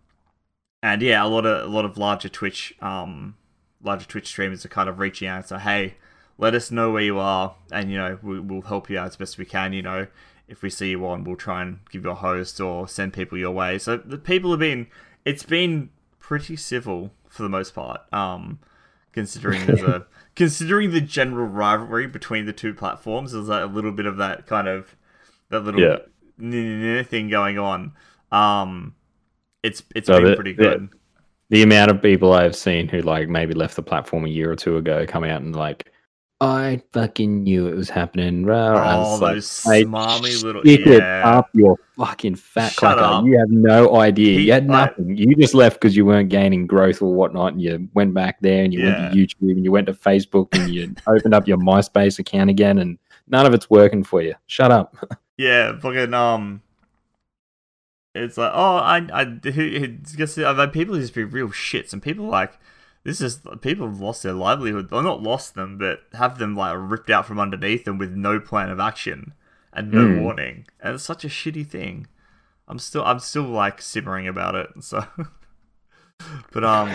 and 0.84 1.01
yeah, 1.01 1.26
a 1.26 1.28
lot 1.28 1.47
of 1.47 1.64
a 1.64 1.68
lot 1.68 1.84
of 1.84 1.97
larger 1.97 2.30
Twitch, 2.30 2.76
um, 2.80 3.36
larger 3.82 4.06
Twitch 4.06 4.28
streamers 4.28 4.64
are 4.64 4.70
kind 4.70 4.88
of 4.88 4.99
reaching 4.99 5.28
out 5.28 5.38
and 5.38 5.45
say, 5.47 5.58
hey, 5.58 5.95
let 6.38 6.53
us 6.53 6.70
know 6.70 6.91
where 6.91 7.01
you 7.01 7.18
are, 7.18 7.56
and 7.72 7.89
you 7.89 7.97
know, 7.97 8.20
we, 8.22 8.39
we'll 8.39 8.62
help 8.62 8.88
you 8.88 8.99
out 8.99 9.08
as 9.08 9.16
best 9.16 9.39
we 9.39 9.45
can. 9.45 9.74
You 9.74 9.82
know, 9.82 10.08
if 10.47 10.62
we 10.62 10.70
see 10.70 10.91
you 10.91 11.03
on, 11.08 11.24
we'll 11.24 11.38
try 11.38 11.64
and 11.64 11.80
give 11.89 12.03
you 12.03 12.12
a 12.12 12.16
host 12.16 12.62
or 12.62 12.88
send 12.88 13.14
people 13.14 13.38
your 13.38 13.51
way. 13.51 13.80
So 13.80 13.97
the 13.97 14.20
people 14.20 14.51
have 14.51 14.60
been, 14.60 14.86
it's 15.26 15.43
been 15.43 15.89
pretty 16.20 16.56
civil 16.56 17.12
for 17.36 17.43
the 17.43 17.49
most 17.49 17.75
part. 17.75 18.01
Um, 18.13 18.59
considering 19.11 19.65
there's 19.65 19.81
a 19.81 20.05
considering 20.36 20.91
the 20.91 21.01
general 21.01 21.47
rivalry 21.47 22.07
between 22.07 22.45
the 22.45 22.53
two 22.53 22.73
platforms, 22.73 23.33
there's 23.33 23.47
like 23.49 23.63
a 23.63 23.67
little 23.67 23.91
bit 23.91 24.05
of 24.05 24.17
that 24.17 24.47
kind 24.47 24.67
of 24.67 24.95
that 25.49 25.61
little 25.61 25.81
Yeah. 25.81 27.03
thing 27.03 27.29
going 27.29 27.57
on. 27.59 27.93
Um, 28.31 28.95
it's 29.63 29.83
it's 29.95 30.07
So 30.07 30.19
been 30.19 30.31
the- 30.31 30.36
pretty 30.36 30.53
the- 30.53 30.63
good. 30.63 30.89
the 31.49 31.61
amount 31.63 31.91
of 31.91 32.01
people 32.01 32.33
I've 32.33 32.55
seen 32.55 32.88
who 32.88 33.01
like 33.01 33.27
maybe 33.29 33.53
left 33.53 33.75
the 33.75 33.83
platform 33.83 34.25
a 34.25 34.29
year 34.29 34.51
or 34.51 34.55
two 34.55 34.77
ago 34.77 35.05
come 35.07 35.23
out 35.23 35.41
and 35.41 35.55
like, 35.55 35.91
I 36.41 36.81
fucking 36.91 37.43
knew 37.43 37.67
it 37.67 37.75
was 37.75 37.89
happening. 37.89 38.45
Rah." 38.45 38.97
Oh, 39.05 39.15
like, 39.15 39.36
those 39.36 39.65
mate, 39.67 39.88
smarmy 39.88 40.43
little 40.43 40.61
stick 40.63 40.86
it 40.86 41.01
yeah. 41.01 41.38
up 41.38 41.49
your 41.53 41.77
fucking 41.97 42.36
fat 42.36 42.73
Shut 42.73 42.99
up. 42.99 43.23
You 43.25 43.38
have 43.39 43.49
no 43.49 43.95
idea. 43.95 44.38
He- 44.39 44.45
you 44.47 44.51
had 44.51 44.67
like- 44.67 44.97
nothing. 44.99 45.15
you 45.17 45.33
just 45.38 45.53
left 45.53 45.79
because 45.79 45.95
you 45.95 46.05
weren't 46.05 46.27
gaining 46.29 46.67
growth 46.67 47.01
or 47.01 47.13
whatnot, 47.13 47.53
and 47.53 47.61
you 47.61 47.88
went 47.93 48.13
back 48.13 48.41
there 48.41 48.63
and 48.65 48.73
you 48.73 48.81
Yeah. 48.81 49.01
went 49.03 49.13
to 49.13 49.19
YouTube 49.19 49.51
and 49.51 49.63
you 49.63 49.71
went 49.71 49.88
to 49.88 49.93
Facebook 49.93 50.47
and 50.51 50.73
you 50.73 50.93
opened 51.07 51.33
up 51.33 51.47
your 51.47 51.57
MySpace 51.57 52.19
account 52.19 52.49
again, 52.49 52.79
and 52.79 52.97
none 53.27 53.45
of 53.45 53.53
it's 53.53 53.69
working 53.69 54.03
for 54.03 54.21
you. 54.21 54.36
Shut 54.47 54.71
up. 54.71 54.95
Yeah, 55.38 55.77
fucking 55.79 56.13
um. 56.13 56.61
It's 58.13 58.38
like, 58.38 58.51
oh, 58.53 58.77
I, 58.77 59.05
I, 59.11 59.25
who, 59.25 59.51
who- 59.51 59.88
guess 60.15 60.38
I've 60.38 60.55
had 60.55 60.71
people 60.71 60.95
just 60.95 61.13
be 61.13 61.25
real 61.25 61.49
shits, 61.49 61.91
and 61.91 62.01
people 62.01 62.25
like, 62.27 62.53
this 63.06 63.22
is 63.22 63.39
people 63.62 63.88
have 63.88 64.01
lost 64.01 64.24
their 64.24 64.34
livelihood, 64.34 64.89
or 64.91 65.01
not 65.01 65.24
lost 65.24 65.53
them, 65.56 65.78
but 65.78 66.01
have 66.14 66.38
them 66.39 66.56
like 66.56 66.76
ripped 66.78 67.10
out 67.10 67.26
from 67.26 67.39
underneath 67.39 67.86
them 67.86 67.97
with 67.97 68.12
no 68.12 68.39
plan 68.41 68.70
of 68.70 68.80
action 68.82 69.34
and 69.72 69.91
no 69.91 69.99
Mm. 70.06 70.22
warning, 70.22 70.66
and 70.82 70.95
it's 70.95 71.03
such 71.06 71.24
a 71.24 71.30
shitty 71.30 71.66
thing. 71.66 72.08
I'm 72.68 72.80
still, 72.80 73.03
I'm 73.06 73.20
still 73.20 73.43
like 73.43 73.82
simmering 73.82 74.28
about 74.28 74.56
it, 74.56 74.70
so. 74.82 75.06
but 76.51 76.64
um, 76.64 76.89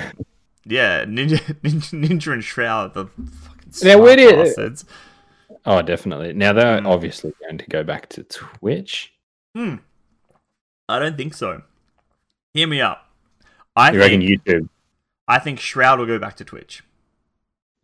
yeah, 0.64 1.04
Ninja, 1.04 1.38
Ninja, 1.62 2.08
Ninja 2.08 2.32
and 2.32 2.44
Shroud, 2.44 2.94
the 2.94 3.06
fucking 3.06 3.72
Now, 3.84 3.98
where 4.02 4.16
do 4.16 4.30
bastards. 4.32 4.84
Oh, 5.66 5.82
definitely. 5.82 6.32
Now 6.32 6.52
they're 6.52 6.80
Mm. 6.80 6.86
obviously 6.88 7.32
going 7.40 7.58
to 7.58 7.66
go 7.66 7.84
back 7.84 8.08
to 8.10 8.22
Twitch. 8.24 9.12
Hmm. 9.54 9.76
I 10.88 10.98
don't 10.98 11.16
think 11.16 11.34
so. 11.34 11.62
Hear 12.54 12.66
me 12.66 12.80
out. 12.80 12.98
I 13.76 13.92
You 13.92 14.00
think 14.00 14.02
reckon 14.02 14.20
YouTube? 14.22 14.68
I 15.30 15.38
think 15.38 15.60
Shroud 15.60 15.98
will 15.98 16.06
go 16.06 16.18
back 16.18 16.36
to 16.36 16.44
Twitch. 16.44 16.82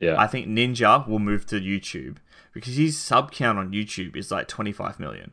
Yeah. 0.00 0.16
I 0.18 0.26
think 0.26 0.46
Ninja 0.46 1.06
will 1.08 1.18
move 1.18 1.46
to 1.46 1.60
YouTube 1.60 2.16
because 2.52 2.76
his 2.76 2.98
sub 2.98 3.30
count 3.32 3.58
on 3.58 3.72
YouTube 3.72 4.16
is 4.16 4.30
like 4.30 4.48
25 4.48 4.98
million. 5.00 5.32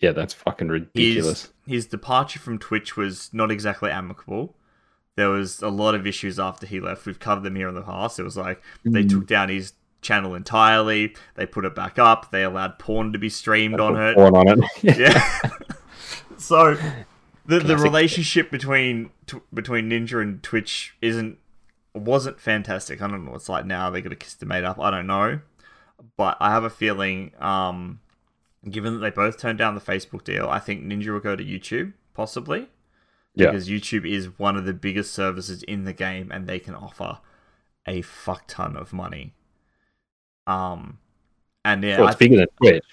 yeah, 0.00 0.12
that's 0.12 0.32
fucking 0.32 0.68
ridiculous. 0.68 1.50
his, 1.66 1.74
his 1.74 1.86
departure 1.86 2.38
from 2.38 2.58
Twitch 2.58 2.96
was 2.96 3.28
not 3.34 3.50
exactly 3.50 3.90
amicable. 3.90 4.56
There 5.16 5.28
was 5.28 5.60
a 5.60 5.68
lot 5.68 5.94
of 5.94 6.06
issues 6.06 6.38
after 6.38 6.66
he 6.66 6.80
left. 6.80 7.04
We've 7.04 7.18
covered 7.18 7.42
them 7.42 7.56
here 7.56 7.68
in 7.68 7.74
the 7.74 7.82
past. 7.82 8.18
It 8.18 8.22
was 8.22 8.36
like 8.36 8.62
they 8.84 9.02
Mm. 9.04 9.10
took 9.10 9.26
down 9.26 9.48
his 9.50 9.72
channel 10.00 10.34
entirely. 10.34 11.14
They 11.34 11.44
put 11.44 11.66
it 11.66 11.74
back 11.74 11.98
up. 11.98 12.30
They 12.30 12.42
allowed 12.44 12.78
porn 12.78 13.12
to 13.12 13.18
be 13.18 13.28
streamed 13.28 13.80
on 13.80 13.96
it. 14.00 14.14
Porn 14.14 14.34
on 14.36 14.62
it. 14.62 14.70
Yeah. 14.98 15.50
so 16.38 16.76
the 17.50 17.60
the 17.60 17.76
relationship 17.76 18.50
between 18.50 19.10
tw- 19.26 19.42
between 19.52 19.90
Ninja 19.90 20.22
and 20.22 20.42
Twitch 20.42 20.96
isn't 21.02 21.38
wasn't 21.94 22.40
fantastic. 22.40 23.02
I 23.02 23.08
don't 23.08 23.24
know 23.24 23.32
what 23.32 23.38
it's 23.38 23.48
like 23.48 23.66
now. 23.66 23.90
They 23.90 24.00
got 24.00 24.12
a 24.12 24.16
kiss 24.16 24.34
to 24.34 24.46
made 24.46 24.64
up. 24.64 24.78
I 24.78 24.90
don't 24.90 25.06
know, 25.06 25.40
but 26.16 26.36
I 26.40 26.50
have 26.50 26.64
a 26.64 26.70
feeling, 26.70 27.32
um, 27.40 28.00
given 28.68 28.94
that 28.94 29.00
they 29.00 29.10
both 29.10 29.38
turned 29.38 29.58
down 29.58 29.74
the 29.74 29.80
Facebook 29.80 30.24
deal, 30.24 30.48
I 30.48 30.58
think 30.58 30.84
Ninja 30.84 31.12
will 31.12 31.20
go 31.20 31.36
to 31.36 31.44
YouTube 31.44 31.92
possibly 32.14 32.68
yeah. 33.34 33.46
because 33.46 33.68
YouTube 33.68 34.08
is 34.08 34.38
one 34.38 34.56
of 34.56 34.64
the 34.64 34.74
biggest 34.74 35.12
services 35.12 35.62
in 35.64 35.84
the 35.84 35.92
game, 35.92 36.30
and 36.32 36.46
they 36.46 36.58
can 36.58 36.74
offer 36.74 37.18
a 37.86 38.02
fuck 38.02 38.44
ton 38.46 38.76
of 38.76 38.92
money. 38.92 39.34
Um, 40.46 40.98
and 41.64 41.82
yeah, 41.82 41.98
Well, 41.98 42.08
I 42.08 42.10
it's 42.10 42.18
bigger 42.18 42.36
than 42.36 42.48
Twitch. 42.60 42.84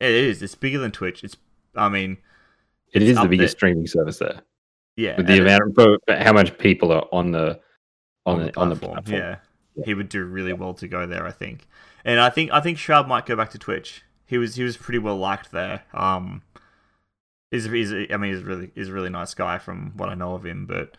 it 0.00 0.10
is. 0.10 0.42
It's 0.42 0.54
bigger 0.54 0.78
than 0.78 0.90
Twitch. 0.90 1.24
It's. 1.24 1.36
I 1.74 1.88
mean, 1.88 2.18
It 2.92 3.02
it's 3.02 3.20
the 3.20 3.28
biggest 3.28 3.54
there. 3.54 3.58
streaming 3.58 3.86
service 3.86 4.18
there. 4.18 4.42
yeah. 4.96 5.16
With 5.16 5.26
the 5.26 5.40
amount 5.40 5.78
of 5.78 6.00
how 6.08 6.32
much 6.32 6.56
people 6.58 6.92
are 6.92 7.06
on 7.12 7.32
the 7.32 7.60
on, 8.26 8.46
the, 8.46 8.56
on 8.58 8.68
the 8.68 8.76
platform. 8.76 9.16
Yeah. 9.16 9.36
He 9.84 9.94
would 9.94 10.08
do 10.08 10.24
really 10.24 10.52
well 10.52 10.74
to 10.74 10.88
go 10.88 11.06
there, 11.06 11.26
I 11.26 11.30
think. 11.30 11.66
And 12.04 12.20
I 12.20 12.30
think 12.30 12.50
I 12.52 12.60
think 12.60 12.78
Shroud 12.78 13.08
might 13.08 13.26
go 13.26 13.36
back 13.36 13.50
to 13.50 13.58
Twitch. 13.58 14.02
He 14.26 14.38
was 14.38 14.56
he 14.56 14.64
was 14.64 14.76
pretty 14.76 14.98
well 14.98 15.16
liked 15.16 15.52
there. 15.52 15.84
Um 15.92 16.42
he's, 17.50 17.64
he's 17.66 17.92
I 17.92 18.16
mean 18.16 18.34
he's 18.34 18.42
really 18.42 18.70
he's 18.74 18.88
a 18.88 18.92
really 18.92 19.10
nice 19.10 19.34
guy 19.34 19.58
from 19.58 19.92
what 19.96 20.08
I 20.08 20.14
know 20.14 20.34
of 20.34 20.44
him, 20.44 20.66
but 20.66 20.96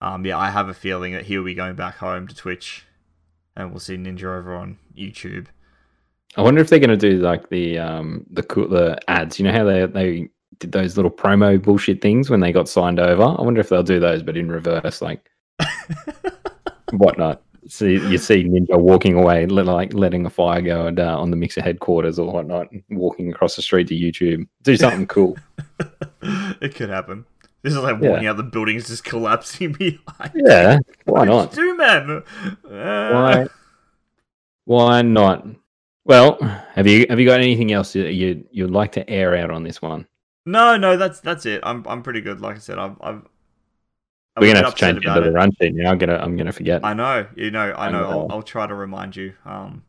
um 0.00 0.24
yeah, 0.24 0.38
I 0.38 0.50
have 0.50 0.68
a 0.68 0.74
feeling 0.74 1.12
that 1.12 1.26
he'll 1.26 1.44
be 1.44 1.54
going 1.54 1.76
back 1.76 1.96
home 1.96 2.28
to 2.28 2.34
Twitch 2.34 2.84
and 3.56 3.70
we'll 3.70 3.80
see 3.80 3.96
Ninja 3.96 4.24
over 4.24 4.54
on 4.54 4.78
YouTube. 4.96 5.46
I 6.36 6.42
wonder 6.42 6.60
if 6.60 6.68
they're 6.68 6.78
going 6.78 6.90
to 6.90 6.96
do 6.96 7.18
like 7.18 7.48
the 7.48 7.78
um 7.78 8.24
the 8.30 8.42
cool 8.42 8.68
the 8.68 8.98
ads. 9.08 9.38
You 9.38 9.46
know 9.46 9.52
how 9.52 9.64
they 9.64 9.86
they 9.86 10.28
did 10.58 10.72
those 10.72 10.96
little 10.96 11.10
promo 11.10 11.62
bullshit 11.62 12.02
things 12.02 12.28
when 12.28 12.40
they 12.40 12.52
got 12.52 12.68
signed 12.68 12.98
over. 13.00 13.22
I 13.22 13.42
wonder 13.42 13.60
if 13.60 13.68
they'll 13.68 13.82
do 13.82 14.00
those, 14.00 14.22
but 14.22 14.36
in 14.36 14.50
reverse, 14.50 15.00
like 15.00 15.30
whatnot. 16.92 17.42
See, 17.68 17.92
you 17.92 18.18
see 18.18 18.44
Ninja 18.44 18.78
walking 18.78 19.14
away, 19.14 19.46
like 19.46 19.94
letting 19.94 20.26
a 20.26 20.30
fire 20.30 20.60
go 20.60 20.86
and, 20.86 20.98
uh, 20.98 21.18
on 21.20 21.30
the 21.30 21.36
Mixer 21.36 21.62
headquarters 21.62 22.18
or 22.18 22.32
whatnot, 22.32 22.68
walking 22.90 23.30
across 23.30 23.54
the 23.54 23.62
street 23.62 23.86
to 23.88 23.94
YouTube. 23.94 24.48
Do 24.62 24.76
something 24.76 25.06
cool. 25.08 25.36
it 26.60 26.74
could 26.74 26.88
happen. 26.88 27.24
This 27.62 27.74
is 27.74 27.78
like 27.78 28.00
Yeah. 28.02 28.10
walking 28.10 28.26
out 28.26 28.38
the 28.38 28.42
buildings 28.42 28.88
just 28.88 29.04
collapsing 29.04 29.72
behind. 29.78 30.32
Yeah, 30.34 30.78
why 31.04 31.24
not? 31.26 31.52
do, 31.52 31.76
man? 31.76 32.22
Uh, 32.68 33.10
Why? 33.12 33.46
Why 34.64 35.02
not? 35.02 35.46
Well, 36.04 36.38
have 36.74 36.86
you 36.86 37.06
have 37.10 37.20
you 37.20 37.26
got 37.26 37.40
anything 37.40 37.72
else 37.72 37.94
you 37.94 38.04
you 38.06 38.44
you'd 38.50 38.70
like 38.70 38.92
to 38.92 39.08
air 39.08 39.36
out 39.36 39.50
on 39.50 39.62
this 39.62 39.80
one? 39.82 40.06
No, 40.50 40.76
no, 40.76 40.96
that's 40.96 41.20
that's 41.20 41.46
it. 41.46 41.60
I'm 41.62 41.86
I'm 41.86 42.02
pretty 42.02 42.20
good. 42.20 42.40
Like 42.40 42.56
I 42.56 42.58
said, 42.58 42.78
I've 42.78 42.96
I've. 43.00 43.22
I'm 44.36 44.42
We're 44.42 44.52
gonna 44.52 44.64
have 44.64 44.74
to 44.74 44.80
change 44.80 44.98
upset 44.98 45.18
it 45.18 45.24
the 45.24 45.32
run 45.32 45.52
sheet 45.60 45.74
now. 45.74 45.92
I'm 45.92 45.98
gonna 45.98 46.16
I'm 46.16 46.36
gonna 46.36 46.52
forget. 46.52 46.84
I 46.84 46.92
know, 46.92 47.26
you 47.36 47.50
know, 47.50 47.72
I 47.76 47.90
know. 47.90 48.04
I'll, 48.04 48.26
I'll 48.30 48.42
try 48.42 48.66
to 48.66 48.74
remind 48.74 49.16
you. 49.16 49.34
Um, 49.44 49.84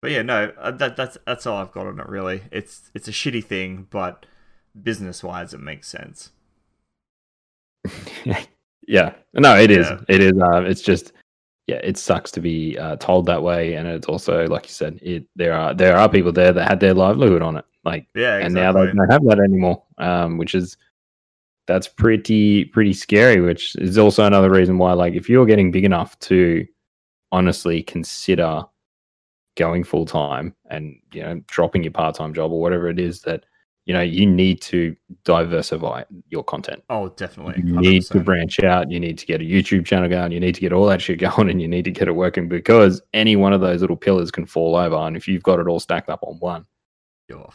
but 0.00 0.10
yeah, 0.10 0.22
no, 0.22 0.52
uh, 0.58 0.72
that 0.72 0.96
that's 0.96 1.18
that's 1.24 1.46
all 1.46 1.58
I've 1.58 1.72
got 1.72 1.86
on 1.86 2.00
it. 2.00 2.08
Really, 2.08 2.42
it's 2.50 2.90
it's 2.94 3.06
a 3.06 3.12
shitty 3.12 3.44
thing, 3.44 3.86
but 3.90 4.26
business 4.80 5.22
wise, 5.22 5.54
it 5.54 5.60
makes 5.60 5.88
sense. 5.88 6.30
yeah, 8.88 9.14
no, 9.34 9.56
it 9.56 9.70
is. 9.70 9.86
Yeah. 9.86 10.00
It 10.08 10.20
is. 10.20 10.32
Uh, 10.32 10.62
it's 10.62 10.82
just 10.82 11.12
yeah, 11.66 11.80
it 11.82 11.96
sucks 11.96 12.30
to 12.32 12.40
be 12.40 12.76
uh, 12.78 12.96
told 12.96 13.26
that 13.26 13.42
way, 13.42 13.74
and 13.74 13.86
it's 13.86 14.06
also 14.06 14.46
like 14.46 14.66
you 14.66 14.72
said, 14.72 14.98
it 15.02 15.26
there 15.36 15.52
are 15.52 15.74
there 15.74 15.96
are 15.96 16.08
people 16.08 16.32
there 16.32 16.52
that 16.52 16.68
had 16.68 16.80
their 16.80 16.94
livelihood 16.94 17.42
on 17.42 17.56
it, 17.56 17.64
like, 17.86 18.06
Yeah, 18.14 18.38
and 18.38 18.52
now 18.52 18.72
they 18.72 18.86
don't 18.86 19.10
have 19.10 19.24
that 19.24 19.38
anymore. 19.38 19.82
Um, 19.96 20.36
which 20.36 20.54
is 20.54 20.76
that's 21.66 21.88
pretty 21.88 22.66
pretty 22.66 22.92
scary. 22.92 23.40
Which 23.40 23.76
is 23.76 23.96
also 23.96 24.24
another 24.24 24.50
reason 24.50 24.76
why, 24.76 24.92
like, 24.92 25.14
if 25.14 25.28
you're 25.28 25.46
getting 25.46 25.70
big 25.70 25.84
enough 25.84 26.18
to 26.20 26.66
honestly 27.32 27.82
consider 27.82 28.64
going 29.56 29.82
full 29.82 30.04
time 30.04 30.54
and 30.70 30.96
you 31.12 31.22
know 31.22 31.40
dropping 31.46 31.82
your 31.82 31.92
part 31.92 32.14
time 32.14 32.34
job 32.34 32.52
or 32.52 32.60
whatever 32.60 32.88
it 32.88 33.00
is 33.00 33.22
that 33.22 33.44
you 33.86 33.94
know 33.94 34.02
you 34.02 34.26
need 34.26 34.60
to 34.60 34.94
diversify 35.24 36.02
your 36.28 36.42
content. 36.42 36.82
Oh, 36.90 37.08
definitely. 37.10 37.62
You 37.64 37.80
need 37.80 38.02
to 38.06 38.20
branch 38.20 38.60
out. 38.60 38.90
You 38.90 38.98
need 38.98 39.16
to 39.18 39.26
get 39.26 39.40
a 39.40 39.44
YouTube 39.44 39.86
channel 39.86 40.08
going. 40.08 40.32
You 40.32 40.40
need 40.40 40.56
to 40.56 40.60
get 40.60 40.72
all 40.72 40.86
that 40.86 41.00
shit 41.00 41.18
going, 41.20 41.48
and 41.50 41.62
you 41.62 41.68
need 41.68 41.84
to 41.84 41.92
get 41.92 42.08
it 42.08 42.12
working 42.12 42.48
because 42.48 43.00
any 43.14 43.36
one 43.36 43.52
of 43.52 43.60
those 43.60 43.80
little 43.80 43.96
pillars 43.96 44.32
can 44.32 44.44
fall 44.44 44.74
over. 44.74 44.96
And 44.96 45.16
if 45.16 45.28
you've 45.28 45.44
got 45.44 45.60
it 45.60 45.68
all 45.68 45.80
stacked 45.80 46.10
up 46.10 46.20
on 46.22 46.36
one, 46.40 46.66
You're 47.28 47.48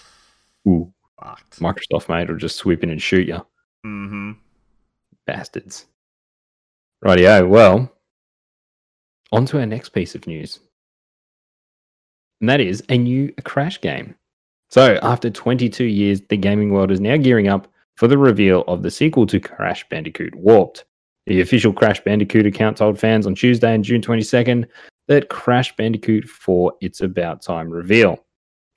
ooh, 0.68 0.92
fucked. 1.20 1.60
Microsoft 1.60 2.10
mate 2.10 2.30
will 2.30 2.38
just 2.38 2.58
swoop 2.58 2.84
in 2.84 2.90
and 2.90 3.02
shoot 3.02 3.28
you, 3.28 3.46
Mm-hmm. 3.86 4.32
bastards. 5.26 5.86
Rightio. 7.04 7.48
Well, 7.50 7.92
on 9.32 9.46
to 9.48 9.60
our 9.60 9.66
next 9.66 9.90
piece 9.90 10.14
of 10.16 10.28
news, 10.28 10.60
and 12.40 12.50
that 12.50 12.60
is 12.60 12.84
a 12.90 12.98
new 12.98 13.34
Crash 13.44 13.82
game. 13.82 14.16
So, 14.70 15.00
after 15.02 15.30
22 15.30 15.84
years, 15.86 16.22
the 16.30 16.38
gaming 16.38 16.72
world 16.72 16.92
is 16.92 17.00
now 17.02 17.18
gearing 17.18 17.48
up 17.48 17.68
for 17.98 18.08
the 18.08 18.18
reveal 18.18 18.62
of 18.68 18.84
the 18.84 18.92
sequel 18.92 19.26
to 19.28 19.40
Crash 19.40 19.88
Bandicoot 19.90 20.34
Warped. 20.36 20.86
The 21.28 21.42
official 21.42 21.74
Crash 21.74 22.00
Bandicoot 22.04 22.46
account 22.46 22.78
told 22.78 22.98
fans 23.00 23.28
on 23.28 23.36
Tuesday 23.36 23.74
and 23.74 23.84
June 23.84 24.02
22nd 24.02 24.66
that 25.08 25.30
Crash 25.30 25.76
Bandicoot 25.76 26.26
4 26.28 26.74
It's 26.82 27.02
About 27.02 27.42
Time 27.42 27.70
reveal. 27.70 28.24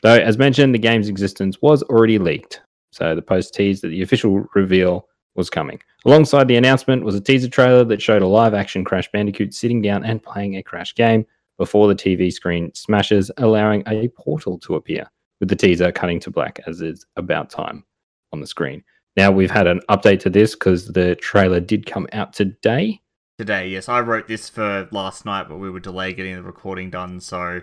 Though, 0.05 0.21
as 0.21 0.37
mentioned, 0.37 0.75
the 0.75 0.79
game's 0.79 1.09
existence 1.09 1.63
was 1.63 1.83
already 1.85 2.19
leaked. 2.19 2.61
So 2.93 3.15
the 3.15 3.23
post 3.23 3.55
teased 3.55 3.83
that 3.83 3.89
the 3.89 4.03
official 4.03 4.47
reveal 4.55 5.09
was 5.35 5.49
coming. 5.49 5.81
Alongside 6.05 6.47
the 6.47 6.57
announcement 6.57 7.05
was 7.05 7.15
a 7.15 7.23
teaser 7.23 7.49
trailer 7.49 7.85
that 7.85 8.03
showed 8.03 8.21
a 8.21 8.27
live 8.27 8.53
action 8.53 8.85
Crash 8.85 9.11
Bandicoot 9.11 9.55
sitting 9.55 9.81
down 9.81 10.05
and 10.05 10.23
playing 10.23 10.57
a 10.57 10.63
Crash 10.63 10.95
game 10.95 11.25
before 11.57 11.89
the 11.89 11.95
TV 11.95 12.31
screen 12.31 12.71
smashes, 12.75 13.31
allowing 13.39 13.83
a 13.87 14.09
portal 14.09 14.59
to 14.59 14.75
appear, 14.75 15.11
with 15.41 15.49
the 15.49 15.57
teaser 15.57 15.91
cutting 15.91 16.21
to 16.21 16.31
black 16.31 16.61
as 16.67 16.83
is 16.83 17.07
about 17.17 17.49
time 17.49 17.83
on 18.31 18.41
the 18.41 18.47
screen. 18.47 18.85
Now 19.17 19.31
we've 19.31 19.51
had 19.51 19.67
an 19.67 19.81
update 19.89 20.21
to 20.21 20.31
this 20.31 20.55
because 20.55 20.89
the 20.93 21.15
trailer 21.15 21.61
did 21.61 21.87
come 21.87 22.07
out 22.13 22.35
today. 22.35 23.01
Today, 23.39 23.69
yes, 23.69 23.89
I 23.89 24.03
wrote 24.03 24.29
this 24.29 24.51
for 24.51 24.87
last 24.93 25.25
night, 25.25 25.49
but 25.49 25.57
we 25.57 25.71
were 25.71 25.81
delayed 25.81 26.17
getting 26.17 26.35
the 26.35 26.43
recording 26.43 26.91
done, 26.91 27.21
so 27.21 27.63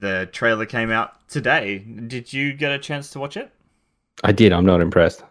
the 0.00 0.28
trailer 0.32 0.66
came 0.66 0.90
out 0.90 1.28
today. 1.28 1.78
Did 1.78 2.32
you 2.32 2.52
get 2.52 2.72
a 2.72 2.78
chance 2.78 3.10
to 3.10 3.20
watch 3.20 3.36
it? 3.36 3.50
I 4.24 4.32
did. 4.32 4.52
I'm 4.52 4.66
not 4.66 4.80
impressed. 4.80 5.22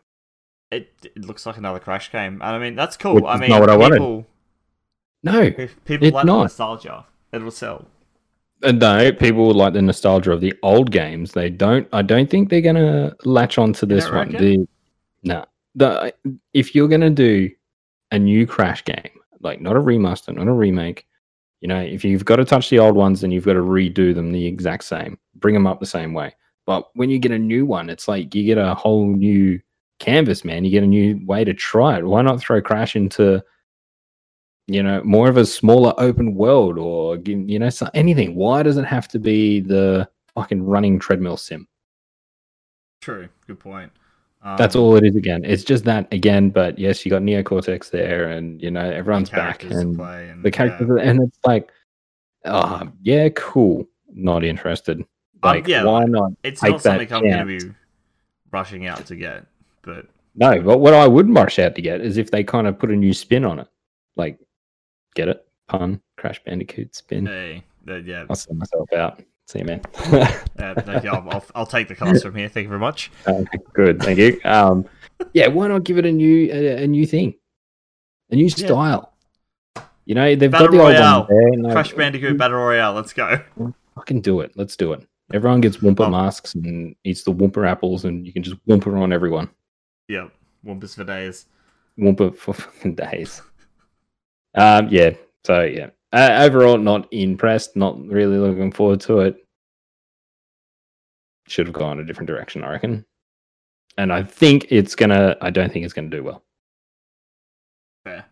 It, 0.72 0.91
it 1.03 1.26
looks 1.26 1.45
like 1.45 1.57
another 1.57 1.80
Crash 1.80 2.11
game, 2.11 2.34
and 2.34 2.43
I 2.43 2.59
mean 2.59 2.76
that's 2.76 2.95
cool. 2.95 3.15
Which 3.15 3.26
I 3.28 3.38
mean, 3.38 3.49
not 3.49 3.59
what 3.59 3.70
I 3.70 3.78
wanted. 3.78 4.26
No, 5.24 5.51
people 5.86 6.11
like 6.11 6.26
not. 6.26 6.43
nostalgia. 6.43 7.05
It'll 7.34 7.51
sell. 7.51 7.86
No. 8.61 9.11
People 9.11 9.51
like 9.53 9.74
the 9.74 9.82
nostalgia 9.82 10.32
of 10.32 10.41
the 10.41 10.53
old 10.63 10.91
games. 10.91 11.32
They 11.32 11.49
don't. 11.49 11.88
I 11.91 12.03
don't 12.03 12.30
think 12.30 12.49
they're 12.49 12.61
gonna 12.61 13.15
latch 13.26 13.57
on 13.57 13.74
to 13.74 13.86
this 13.86 14.09
one. 14.11 14.32
The 14.32 14.67
no. 15.24 15.45
The 15.76 16.13
if 16.53 16.76
you're 16.76 16.88
gonna 16.88 17.09
do 17.09 17.49
a 18.11 18.20
new 18.20 18.45
Crash 18.45 18.86
game, 18.86 19.11
like 19.41 19.61
not 19.61 19.76
a 19.76 19.80
remaster, 19.80 20.36
not 20.36 20.47
a 20.47 20.53
remake, 20.53 21.07
you 21.62 21.68
know, 21.68 21.80
if 21.80 22.05
you've 22.05 22.26
got 22.26 22.38
to 22.38 22.45
touch 22.45 22.70
the 22.70 22.80
old 22.80 22.95
ones, 22.95 23.22
then 23.22 23.32
you've 23.32 23.45
got 23.45 23.53
to 23.53 23.60
redo 23.60 24.14
them 24.14 24.32
the 24.32 24.45
exact 24.45 24.84
same, 24.84 25.18
bring 25.36 25.53
them 25.53 25.68
up 25.68 25.80
the 25.80 25.86
same 25.86 26.14
way. 26.14 26.36
But 26.66 26.89
when 26.93 27.10
you 27.10 27.20
get 27.20 27.32
a 27.32 27.39
new 27.39 27.66
one, 27.66 27.89
it's 27.89 28.07
like 28.07 28.34
you 28.36 28.43
get 28.43 28.57
a 28.57 28.76
whole 28.76 29.07
new 29.07 29.60
canvas, 29.99 30.45
man. 30.45 30.64
You 30.64 30.72
get 30.72 30.84
a 30.84 30.88
new 30.88 31.20
way 31.26 31.43
to 31.43 31.53
try 31.53 31.97
it. 31.97 32.05
Why 32.05 32.22
not 32.22 32.39
throw 32.39 32.62
Crash 32.62 32.95
into 32.95 33.43
you 34.70 34.84
know, 34.84 35.01
more 35.03 35.28
of 35.28 35.38
a 35.38 35.45
smaller 35.45 35.93
open 35.97 36.36
world 36.36 36.78
or, 36.78 37.18
you 37.18 37.57
know, 37.57 37.70
anything. 37.95 38.36
Why 38.36 38.62
does 38.62 38.78
it 38.78 38.86
have 38.86 39.07
to 39.10 39.20
be 39.20 39.60
the 39.62 40.07
fucking 40.36 40.64
running 40.64 40.99
treadmill 40.99 41.38
sim? 41.38 41.68
True. 43.01 43.28
Good 43.47 43.60
point. 43.60 43.91
Um, 44.42 44.56
That's 44.58 44.76
all 44.76 44.96
it 44.96 45.04
is 45.04 45.16
again. 45.16 45.44
It's 45.44 45.64
just 45.64 45.84
that 45.86 46.08
again, 46.14 46.50
but 46.50 46.80
yes, 46.80 47.06
you 47.06 47.10
got 47.10 47.22
Neo 47.22 47.44
Cortex 47.44 47.90
there 47.90 48.30
and, 48.30 48.62
you 48.62 48.72
know, 48.72 48.90
everyone's 48.90 49.30
back 49.30 49.64
and 49.64 50.00
and 50.00 50.44
the 50.44 50.52
characters, 50.52 50.90
yeah. 50.98 51.10
and 51.10 51.22
it's 51.22 51.40
like, 51.44 51.70
oh, 52.46 52.90
yeah, 53.02 53.28
cool. 53.30 53.88
Not 54.14 54.44
interested. 54.46 55.06
Like, 55.44 55.68
yeah, 55.68 55.84
why 55.84 56.06
not? 56.06 56.32
It's 56.44 56.62
not 56.64 56.82
something 56.82 57.12
I'm 57.12 57.24
going 57.24 57.38
to 57.38 57.46
be 57.46 57.74
rushing 58.52 58.88
out 58.88 59.06
to 59.08 59.16
get, 59.16 59.46
but 59.82 60.08
No, 60.36 60.62
but 60.62 60.80
what 60.80 60.94
I 60.94 61.06
would 61.06 61.34
rush 61.34 61.60
out 61.60 61.76
to 61.76 61.82
get 61.82 62.02
is 62.02 62.18
if 62.18 62.32
they 62.32 62.44
kind 62.44 62.66
of 62.68 62.80
put 62.80 62.92
a 62.92 62.96
new 62.96 63.14
spin 63.14 63.44
on 63.44 63.60
it. 63.60 63.68
Like, 64.16 64.40
get 65.16 65.28
it? 65.28 65.46
Pun, 65.68 66.02
Crash 66.18 66.42
Bandicoot 66.44 66.96
spin. 66.96 67.26
hey, 67.26 67.64
yeah, 67.86 68.26
I'll 68.30 68.36
sell 68.36 68.56
myself 68.56 68.92
out. 68.94 69.22
See 69.50 69.60
you, 69.60 69.66
man. 69.66 69.82
Uh, 70.60 71.00
you. 71.04 71.10
I'll, 71.10 71.43
I'll, 71.56 71.66
take 71.66 71.88
the 71.88 71.95
cards 71.95 72.22
from 72.22 72.36
here. 72.36 72.50
Thank 72.50 72.66
you 72.66 72.70
very 72.70 72.80
much. 72.80 73.10
Okay, 73.26 73.58
good, 73.74 74.00
thank 74.00 74.20
you. 74.20 74.39
Um, 74.43 74.86
yeah, 75.34 75.47
why 75.47 75.68
not 75.70 75.86
give 75.86 75.97
it 75.97 76.06
a 76.06 76.12
new 76.12 76.52
a, 76.52 76.84
a 76.84 76.88
new 76.88 77.08
thing, 77.08 77.34
a 78.30 78.36
new 78.36 78.45
Yeah. 78.45 78.68
style? 78.68 79.14
You 80.06 80.14
know, 80.14 80.36
they've 80.36 80.52
Battle 80.52 80.68
got 80.68 80.74
the 80.74 80.80
old 80.84 80.93
Royale. 80.93 81.28
one 81.30 81.62
there. 81.64 81.72
Crash 81.72 81.93
Bandicoot 81.93 82.38
Battle 82.38 82.58
Royale. 82.58 82.93
Let's 82.93 83.12
go. 83.14 83.41
Fucking 83.95 84.22
do 84.22 84.41
it. 84.41 84.52
Let's 84.56 84.76
do 84.76 84.93
it. 84.93 85.08
Everyone 85.34 85.62
gets 85.62 85.78
Wumpa 85.78 86.06
Oh. 86.06 86.10
masks 86.12 86.54
and 86.54 86.95
eats 87.04 87.24
the 87.24 87.34
Wumpa 87.34 87.68
apples, 87.68 88.06
and 88.06 88.28
you 88.28 88.34
can 88.34 88.43
just 88.43 88.64
Wumpa 88.68 89.02
on 89.02 89.12
everyone. 89.12 89.50
Yep. 90.10 90.32
Wumpus 90.64 90.93
for 90.93 91.06
days. 91.06 91.47
Wumpa 91.97 92.38
for 92.38 92.54
fucking 92.54 92.95
days. 92.95 93.41
Um, 94.54 94.89
yeah. 94.89 95.12
So 95.43 95.62
yeah. 95.62 95.89
Uh, 96.12 96.38
overall, 96.41 96.78
not 96.78 97.07
impressed. 97.12 97.76
Not 97.76 97.99
really 98.07 98.38
looking 98.38 98.72
forward 98.72 99.01
to 99.01 99.20
it. 99.20 99.38
Should 101.47 101.68
have 101.68 101.74
gone 101.74 101.99
a 101.99 102.05
different 102.05 102.28
direction, 102.28 102.64
I 102.64 102.72
reckon. 102.72 103.05
And 103.97 104.12
I 104.12 104.24
think 104.24 104.68
it's 104.70 104.95
gonna. 104.95 105.36
I 105.41 105.49
don't 105.49 105.72
think 105.72 105.86
it's 105.86 105.93
gonna 105.93 106.10
do 106.10 106.24
well. 106.24 106.43
Fair. 108.05 108.26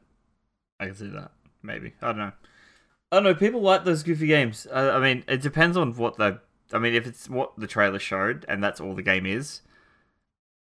I 0.79 0.85
can 0.85 0.95
see 0.95 1.07
that. 1.09 1.31
Maybe. 1.61 1.93
I 2.01 2.07
don't 2.07 2.17
know. 2.17 2.31
I 3.11 3.15
don't 3.15 3.23
know. 3.23 3.35
People 3.35 3.61
like 3.61 3.85
those 3.85 4.03
goofy 4.03 4.27
games. 4.27 4.67
Uh, 4.71 4.91
I 4.93 4.99
mean, 4.99 5.23
it 5.27 5.41
depends 5.41 5.77
on 5.77 5.93
what 5.95 6.17
the. 6.17 6.39
I 6.73 6.79
mean, 6.79 6.93
if 6.93 7.07
it's 7.07 7.29
what 7.29 7.57
the 7.57 7.67
trailer 7.67 7.99
showed 7.99 8.45
and 8.49 8.63
that's 8.63 8.81
all 8.81 8.93
the 8.93 9.01
game 9.01 9.25
is, 9.25 9.61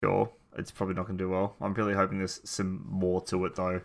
sure, 0.01 0.31
it's 0.57 0.71
probably 0.71 0.95
not 0.95 1.07
to 1.07 1.13
do 1.13 1.29
well. 1.29 1.55
I'm 1.59 1.73
really 1.73 1.93
hoping 1.93 2.19
there's 2.19 2.39
some 2.43 2.85
more 2.89 3.21
to 3.23 3.45
it, 3.45 3.55
though. 3.55 3.81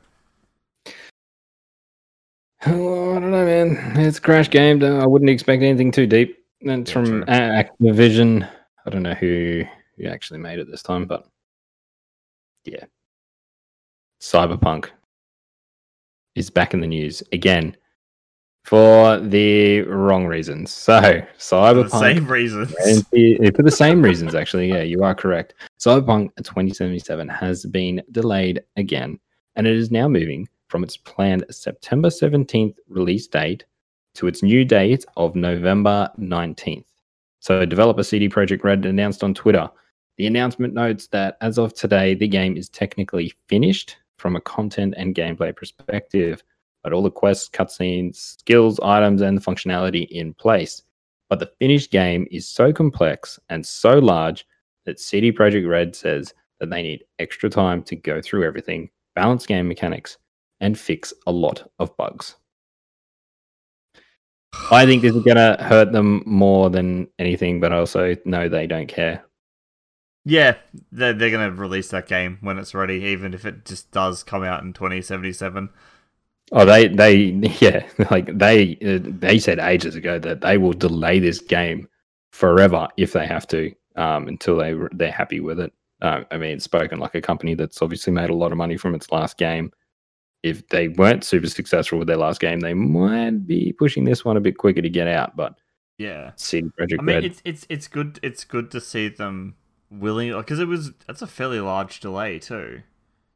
Oh, 2.66 3.16
I 3.16 3.20
don't 3.20 3.30
know, 3.30 3.44
man. 3.44 4.00
It's 4.00 4.18
a 4.18 4.20
Crash 4.20 4.48
game. 4.50 4.82
I 4.84 5.06
wouldn't 5.06 5.30
expect 5.30 5.62
anything 5.62 5.90
too 5.90 6.06
deep. 6.06 6.38
It's 6.60 6.90
Yeah, 6.90 6.94
from. 6.94 7.24
Activision. 7.24 8.48
I 8.86 8.90
don't 8.90 9.02
know 9.02 9.14
who 9.14 9.64
who 9.96 10.06
actually 10.06 10.38
made 10.40 10.58
it 10.58 10.70
this 10.70 10.82
time, 10.82 11.06
but 11.06 11.26
yeah, 12.64 12.84
Cyberpunk 14.20 14.90
is 16.34 16.50
back 16.50 16.72
in 16.74 16.80
the 16.80 16.86
news 16.86 17.22
again 17.32 17.76
for 18.64 19.18
the 19.18 19.82
wrong 19.82 20.24
reasons. 20.26 20.70
So 20.72 21.00
For 21.00 21.10
the 21.10 21.26
Cyberpunk 21.38 22.00
same 22.00 22.26
reasons. 22.28 22.70
for 22.72 23.62
the 23.62 23.70
same 23.70 24.02
reasons, 24.02 24.34
actually. 24.34 24.68
Yeah, 24.68 24.82
you 24.82 25.02
are 25.02 25.14
correct. 25.14 25.54
Cyberpunk 25.80 26.30
2077 26.36 27.28
has 27.28 27.66
been 27.66 28.00
delayed 28.12 28.62
again, 28.76 29.18
and 29.56 29.66
it 29.66 29.74
is 29.76 29.90
now 29.90 30.06
moving 30.08 30.48
from 30.72 30.82
its 30.82 30.96
planned 30.96 31.44
September 31.50 32.08
17th 32.08 32.74
release 32.88 33.28
date 33.28 33.64
to 34.14 34.26
its 34.26 34.42
new 34.42 34.64
date 34.64 35.04
of 35.16 35.36
November 35.36 36.10
19th. 36.18 36.86
So, 37.38 37.64
developer 37.64 38.02
CD 38.02 38.28
Projekt 38.28 38.64
Red 38.64 38.84
announced 38.86 39.22
on 39.22 39.34
Twitter. 39.34 39.70
The 40.16 40.26
announcement 40.26 40.74
notes 40.74 41.06
that 41.08 41.36
as 41.40 41.58
of 41.58 41.74
today, 41.74 42.14
the 42.14 42.26
game 42.26 42.56
is 42.56 42.68
technically 42.68 43.32
finished 43.46 43.98
from 44.16 44.34
a 44.34 44.40
content 44.40 44.94
and 44.96 45.14
gameplay 45.14 45.54
perspective, 45.54 46.42
but 46.82 46.92
all 46.92 47.02
the 47.02 47.10
quests, 47.10 47.48
cutscenes, 47.48 48.16
skills, 48.16 48.80
items, 48.80 49.20
and 49.20 49.44
functionality 49.44 50.08
in 50.08 50.34
place 50.34 50.82
but 51.32 51.38
the 51.38 51.50
finished 51.58 51.90
game 51.90 52.28
is 52.30 52.46
so 52.46 52.74
complex 52.74 53.40
and 53.48 53.64
so 53.64 53.98
large 53.98 54.46
that 54.84 55.00
CD 55.00 55.32
Projekt 55.32 55.66
Red 55.66 55.96
says 55.96 56.34
that 56.60 56.68
they 56.68 56.82
need 56.82 57.04
extra 57.18 57.48
time 57.48 57.82
to 57.84 57.96
go 57.96 58.20
through 58.20 58.46
everything, 58.46 58.90
balance 59.14 59.46
game 59.46 59.66
mechanics, 59.66 60.18
and 60.62 60.78
fix 60.78 61.12
a 61.26 61.32
lot 61.32 61.70
of 61.78 61.94
bugs. 61.98 62.36
I 64.70 64.86
think 64.86 65.02
this 65.02 65.14
is 65.14 65.22
going 65.22 65.36
to 65.36 65.56
hurt 65.62 65.92
them 65.92 66.22
more 66.24 66.70
than 66.70 67.08
anything, 67.18 67.60
but 67.60 67.72
I 67.72 67.78
also 67.78 68.16
know 68.24 68.48
they 68.48 68.66
don't 68.66 68.86
care. 68.86 69.24
Yeah, 70.24 70.54
they're, 70.92 71.12
they're 71.12 71.30
going 71.30 71.50
to 71.50 71.60
release 71.60 71.88
that 71.88 72.06
game 72.06 72.38
when 72.42 72.58
it's 72.58 72.74
ready, 72.74 73.04
even 73.06 73.34
if 73.34 73.44
it 73.44 73.64
just 73.64 73.90
does 73.90 74.22
come 74.22 74.44
out 74.44 74.62
in 74.62 74.72
2077. 74.72 75.68
Oh, 76.52 76.64
they, 76.64 76.88
they, 76.88 77.14
yeah, 77.60 77.86
like 78.10 78.38
they, 78.38 78.76
they 78.80 79.38
said 79.38 79.58
ages 79.58 79.96
ago 79.96 80.18
that 80.20 80.42
they 80.42 80.58
will 80.58 80.72
delay 80.72 81.18
this 81.18 81.40
game 81.40 81.88
forever 82.30 82.88
if 82.96 83.12
they 83.12 83.26
have 83.26 83.46
to, 83.48 83.74
um, 83.96 84.28
until 84.28 84.56
they 84.56 84.74
they're 84.92 85.10
happy 85.10 85.40
with 85.40 85.58
it. 85.58 85.72
Uh, 86.00 86.24
I 86.30 86.36
mean, 86.36 86.60
spoken 86.60 86.98
like 86.98 87.14
a 87.14 87.20
company 87.20 87.54
that's 87.54 87.82
obviously 87.82 88.12
made 88.12 88.30
a 88.30 88.34
lot 88.34 88.52
of 88.52 88.58
money 88.58 88.76
from 88.76 88.94
its 88.94 89.10
last 89.10 89.38
game. 89.38 89.72
If 90.42 90.66
they 90.68 90.88
weren't 90.88 91.24
super 91.24 91.46
successful 91.46 91.98
with 91.98 92.08
their 92.08 92.16
last 92.16 92.40
game, 92.40 92.60
they 92.60 92.74
might 92.74 93.46
be 93.46 93.72
pushing 93.78 94.04
this 94.04 94.24
one 94.24 94.36
a 94.36 94.40
bit 94.40 94.58
quicker 94.58 94.82
to 94.82 94.90
get 94.90 95.06
out. 95.06 95.36
But 95.36 95.54
Yeah. 95.98 96.32
CD 96.36 96.68
Projekt 96.78 96.98
I 96.98 97.02
mean, 97.02 97.14
Red, 97.16 97.24
it's 97.24 97.42
it's 97.44 97.66
it's 97.68 97.88
good. 97.88 98.18
It's 98.22 98.44
good 98.44 98.70
to 98.72 98.80
see 98.80 99.08
them 99.08 99.54
willing 99.90 100.32
because 100.36 100.58
it 100.58 100.66
was 100.66 100.92
that's 101.06 101.22
a 101.22 101.26
fairly 101.26 101.60
large 101.60 102.00
delay 102.00 102.38
too. 102.38 102.82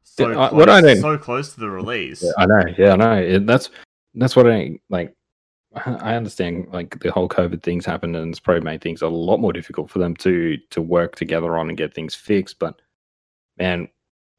So 0.03 0.27
Yeah, 0.27 0.33
close, 0.35 0.51
I- 0.51 0.55
what 0.55 0.69
I 0.69 0.95
so 0.95 1.17
close 1.17 1.53
to 1.53 1.59
the 1.59 1.69
release. 1.69 2.23
Yeah, 2.23 2.31
I 2.37 2.45
know. 2.45 2.63
Yeah, 2.77 2.93
I 2.93 2.95
know. 2.95 3.13
It, 3.21 3.45
that's 3.47 3.69
that's 4.15 4.35
what 4.35 4.49
I 4.49 4.77
like. 4.89 5.13
I 5.85 6.15
understand 6.15 6.67
like 6.71 6.99
the 6.99 7.11
whole 7.11 7.29
COVID 7.29 7.61
things 7.61 7.85
happened, 7.85 8.15
and 8.15 8.31
it's 8.31 8.39
probably 8.39 8.63
made 8.63 8.81
things 8.81 9.01
a 9.01 9.07
lot 9.07 9.37
more 9.37 9.53
difficult 9.53 9.89
for 9.89 9.99
them 9.99 10.15
to 10.17 10.57
to 10.71 10.81
work 10.81 11.15
together 11.15 11.57
on 11.57 11.69
and 11.69 11.77
get 11.77 11.93
things 11.93 12.15
fixed. 12.15 12.57
But 12.59 12.81
man, 13.57 13.87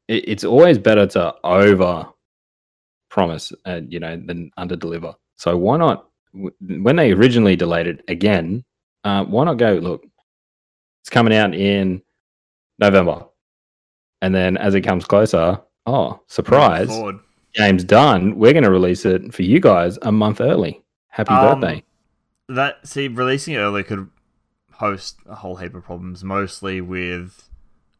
it, 0.07 0.27
it's 0.27 0.43
always 0.43 0.77
better 0.77 1.07
to 1.07 1.33
over 1.43 2.07
promise, 3.09 3.51
and 3.65 3.91
you 3.91 3.99
know, 3.99 4.21
then 4.23 4.51
under 4.57 4.75
deliver. 4.75 5.13
So 5.37 5.57
why 5.57 5.77
not? 5.77 6.07
When 6.61 6.95
they 6.95 7.11
originally 7.11 7.55
delayed 7.55 7.87
it 7.87 8.03
again, 8.07 8.63
uh, 9.03 9.25
why 9.25 9.45
not 9.45 9.57
go? 9.57 9.73
Look, 9.73 10.05
it's 11.01 11.09
coming 11.09 11.33
out 11.33 11.55
in 11.55 12.01
November, 12.77 13.25
and 14.21 14.33
then 14.33 14.57
as 14.57 14.75
it 14.75 14.81
comes 14.81 15.05
closer, 15.05 15.59
oh 15.85 16.21
surprise! 16.27 16.89
game's 17.55 17.83
done, 17.83 18.35
we're 18.37 18.53
going 18.53 18.63
to 18.63 18.69
release 18.71 19.05
it 19.05 19.33
for 19.33 19.41
you 19.41 19.59
guys 19.59 19.97
a 20.03 20.11
month 20.11 20.39
early. 20.39 20.83
Happy 21.07 21.33
Um, 21.33 21.59
birthday. 21.59 21.83
That 22.47 22.87
see, 22.87 23.07
releasing 23.07 23.55
it 23.55 23.59
early 23.59 23.83
could 23.83 24.09
host 24.73 25.17
a 25.27 25.35
whole 25.35 25.55
heap 25.57 25.73
of 25.73 25.83
problems, 25.83 26.23
mostly 26.23 26.79
with 26.79 27.49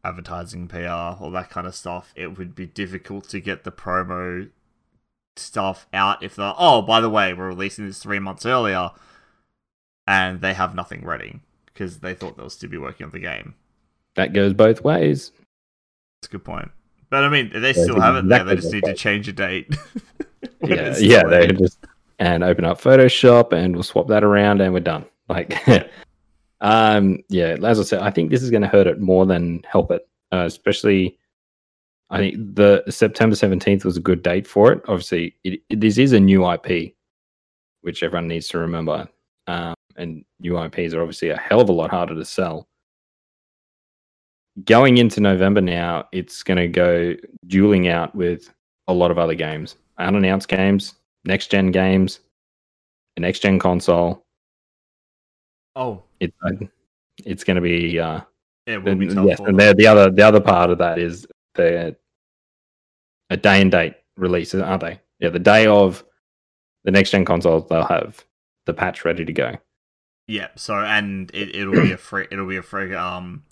advertising, 0.04 0.68
PR, 0.68 0.86
all 1.20 1.30
that 1.32 1.50
kind 1.50 1.66
of 1.66 1.74
stuff. 1.74 2.12
It 2.16 2.38
would 2.38 2.54
be 2.54 2.66
difficult 2.66 3.28
to 3.30 3.40
get 3.40 3.64
the 3.64 3.72
promo 3.72 4.48
stuff 5.36 5.86
out 5.92 6.22
if 6.22 6.36
they're 6.36 6.54
oh, 6.58 6.82
by 6.82 7.00
the 7.00 7.10
way, 7.10 7.32
we're 7.32 7.48
releasing 7.48 7.86
this 7.86 8.02
three 8.02 8.18
months 8.18 8.44
earlier, 8.46 8.90
and 10.06 10.40
they 10.40 10.54
have 10.54 10.74
nothing 10.74 11.04
ready 11.04 11.40
because 11.66 11.98
they 11.98 12.14
thought 12.14 12.36
they'll 12.36 12.50
still 12.50 12.70
be 12.70 12.78
working 12.78 13.06
on 13.06 13.12
the 13.12 13.18
game. 13.18 13.54
That 14.16 14.32
goes 14.32 14.52
both 14.52 14.82
ways. 14.82 15.32
That's 16.20 16.28
a 16.28 16.32
good 16.32 16.44
point. 16.44 16.70
But 17.08 17.24
I 17.24 17.28
mean, 17.28 17.50
they 17.52 17.72
Yeah, 17.72 17.82
still 17.82 18.00
have 18.00 18.16
it 18.16 18.28
there. 18.28 18.44
They 18.44 18.56
just 18.56 18.72
need 18.72 18.84
to 18.84 18.94
change 18.94 19.28
a 19.28 19.32
date. 19.32 19.74
Yeah, 20.62 20.96
yeah, 20.98 21.22
they 21.24 21.48
just 21.48 21.78
and 22.18 22.44
open 22.44 22.64
up 22.64 22.80
Photoshop 22.80 23.52
and 23.52 23.74
we'll 23.74 23.82
swap 23.82 24.08
that 24.08 24.22
around 24.22 24.60
and 24.60 24.72
we're 24.72 24.80
done. 24.80 25.06
Like, 25.28 25.56
um, 26.60 27.22
yeah, 27.28 27.56
as 27.62 27.80
I 27.80 27.82
said, 27.82 28.00
I 28.00 28.10
think 28.10 28.30
this 28.30 28.42
is 28.42 28.50
going 28.50 28.62
to 28.62 28.68
hurt 28.68 28.86
it 28.86 29.00
more 29.00 29.26
than 29.26 29.64
help 29.70 29.90
it. 29.90 30.06
Uh, 30.32 30.44
especially, 30.46 31.18
I 32.10 32.18
think 32.18 32.54
the 32.56 32.82
September 32.88 33.36
seventeenth 33.36 33.84
was 33.84 33.96
a 33.96 34.00
good 34.00 34.22
date 34.22 34.46
for 34.46 34.72
it. 34.72 34.82
Obviously, 34.88 35.36
it, 35.44 35.60
it- 35.68 35.80
this 35.80 35.96
is 35.98 36.12
a 36.12 36.20
new 36.20 36.44
IP, 36.50 36.94
which 37.82 38.02
everyone 38.02 38.28
needs 38.28 38.48
to 38.48 38.58
remember. 38.58 39.08
Um, 39.46 39.74
and 39.96 40.24
new 40.40 40.60
IPs 40.62 40.92
are 40.94 41.00
obviously 41.02 41.30
a 41.30 41.36
hell 41.36 41.60
of 41.60 41.68
a 41.68 41.72
lot 41.72 41.90
harder 41.90 42.14
to 42.14 42.24
sell. 42.24 42.66
Going 44.64 44.98
into 44.98 45.20
November 45.20 45.60
now, 45.60 46.08
it's 46.12 46.42
going 46.42 46.58
to 46.58 46.68
go 46.68 47.14
dueling 47.46 47.88
out 47.88 48.14
with 48.14 48.52
a 48.88 48.92
lot 48.92 49.10
of 49.10 49.18
other 49.18 49.34
games, 49.34 49.76
unannounced 49.98 50.48
games, 50.48 50.94
next 51.24 51.50
gen 51.50 51.70
games, 51.70 52.20
a 53.16 53.20
next 53.20 53.40
gen 53.40 53.58
console. 53.58 54.24
oh, 55.76 56.02
It's 56.18 56.36
uh, 56.44 56.50
it's 57.24 57.44
going 57.44 57.54
to 57.56 57.60
be 57.60 57.98
uh, 58.00 58.20
it 58.66 58.82
will 58.82 58.96
be 58.96 59.06
tough. 59.08 59.26
yes, 59.26 59.38
and 59.40 59.58
the 59.58 59.74
the 59.76 59.86
other 59.86 60.10
the 60.10 60.22
other 60.22 60.40
part 60.40 60.70
of 60.70 60.78
that 60.78 60.98
is 60.98 61.26
the 61.54 61.96
a 63.30 63.36
day 63.36 63.60
and 63.62 63.70
date 63.70 63.94
releases, 64.16 64.60
aren't 64.60 64.82
they? 64.82 65.00
Yeah, 65.20 65.30
the 65.30 65.38
day 65.38 65.66
of 65.66 66.04
the 66.84 66.90
next 66.90 67.10
gen 67.10 67.24
consoles, 67.24 67.68
they'll 67.68 67.84
have 67.84 68.24
the 68.66 68.74
patch 68.74 69.04
ready 69.04 69.24
to 69.24 69.32
go. 69.32 69.56
Yeah, 70.26 70.48
so 70.56 70.74
and 70.74 71.30
it, 71.34 71.54
it'll 71.56 71.72
be 71.74 71.92
a 71.92 71.96
free 72.08 72.26
it'll 72.30 72.46
be 72.48 72.56
a 72.56 72.62
free 72.62 72.94
um 72.94 73.42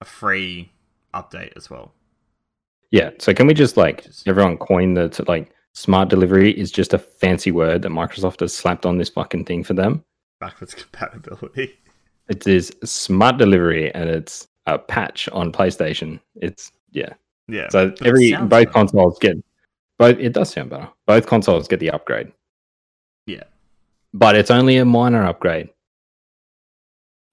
a 0.00 0.04
free 0.04 0.72
update 1.14 1.52
as 1.56 1.68
well. 1.70 1.92
Yeah. 2.90 3.10
So 3.18 3.32
can 3.34 3.46
we 3.46 3.54
just 3.54 3.76
like 3.76 4.04
Just- 4.04 4.26
everyone 4.28 4.56
coin 4.58 4.94
the 4.94 5.08
t- 5.08 5.22
like 5.28 5.50
smart 5.74 6.08
delivery 6.08 6.50
is 6.50 6.70
just 6.70 6.92
a 6.92 6.98
fancy 6.98 7.50
word 7.50 7.82
that 7.82 7.88
Microsoft 7.90 8.40
has 8.40 8.52
slapped 8.54 8.84
on 8.86 8.98
this 8.98 9.08
fucking 9.08 9.44
thing 9.44 9.64
for 9.64 9.74
them. 9.74 10.04
Backwards 10.40 10.74
compatibility. 10.82 11.74
It 12.28 12.46
is 12.46 12.72
smart 12.84 13.36
delivery 13.38 13.92
and 13.94 14.08
it's 14.08 14.48
a 14.66 14.78
patch 14.78 15.28
on 15.30 15.52
PlayStation. 15.52 16.20
It's 16.36 16.72
yeah. 16.90 17.12
Yeah. 17.48 17.68
So 17.70 17.92
every 18.04 18.32
both 18.32 18.48
better. 18.48 18.70
consoles 18.70 19.18
get 19.18 19.36
both. 19.98 20.18
It 20.18 20.32
does 20.32 20.50
sound 20.50 20.70
better. 20.70 20.88
Both 21.06 21.26
consoles 21.26 21.68
get 21.68 21.80
the 21.80 21.90
upgrade. 21.90 22.32
Yeah. 23.26 23.44
but 24.14 24.34
it's 24.36 24.50
only 24.50 24.76
a 24.78 24.84
minor 24.84 25.24
upgrade. 25.24 25.68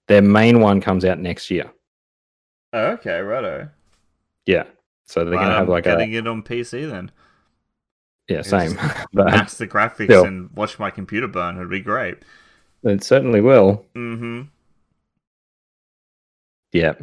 Their 0.08 0.22
main 0.22 0.60
one 0.60 0.82
comes 0.82 1.04
out 1.06 1.20
next 1.20 1.50
year. 1.52 1.72
Oh, 2.74 2.86
okay, 2.94 3.20
righto. 3.22 3.70
Yeah. 4.46 4.66
So 5.06 5.24
they're 5.26 5.34
Right, 5.34 5.42
gonna 5.44 5.54
have 5.56 5.64
I'm 5.64 5.70
like 5.70 5.84
getting 5.86 6.16
a 6.16 6.20
it 6.20 6.28
on 6.28 6.44
PC 6.44 6.90
then. 6.90 7.12
yeah, 8.28 8.42
same. 8.44 8.76
but 9.14 9.26
Max 9.26 9.58
the 9.58 9.68
graphics 9.68 10.06
still. 10.06 10.26
and 10.26 10.50
watch 10.56 10.78
my 10.80 10.90
computer 10.92 11.28
burn. 11.28 11.58
It'd 11.58 11.70
be 11.70 11.82
great. 11.82 12.18
it 12.84 13.04
certainly 13.04 13.42
will. 13.42 13.86
Mm-hmm. 13.96 14.42
Yeah. 16.72 16.94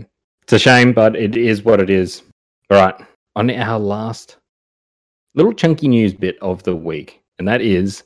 It's 0.43 0.53
a 0.53 0.59
shame, 0.59 0.93
but 0.93 1.17
it 1.17 1.37
is 1.37 1.63
what 1.65 1.81
it 1.81 1.91
is. 1.91 2.23
All 2.71 2.79
right. 2.79 2.95
On 3.37 3.51
our 3.51 3.79
last 3.79 4.39
little 5.35 5.53
chunky 5.53 5.89
news 5.89 6.15
bit 6.15 6.37
of 6.41 6.63
the 6.63 6.75
week, 6.75 7.23
and 7.39 7.47
that 7.47 7.61
is 7.61 8.03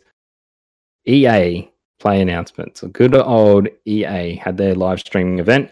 EA 1.07 1.71
play 1.99 2.21
announcements. 2.21 2.83
A 2.83 2.89
good 2.89 3.15
old 3.15 3.69
EA 3.87 4.35
had 4.35 4.57
their 4.57 4.75
live 4.75 5.01
streaming 5.01 5.39
event, 5.39 5.71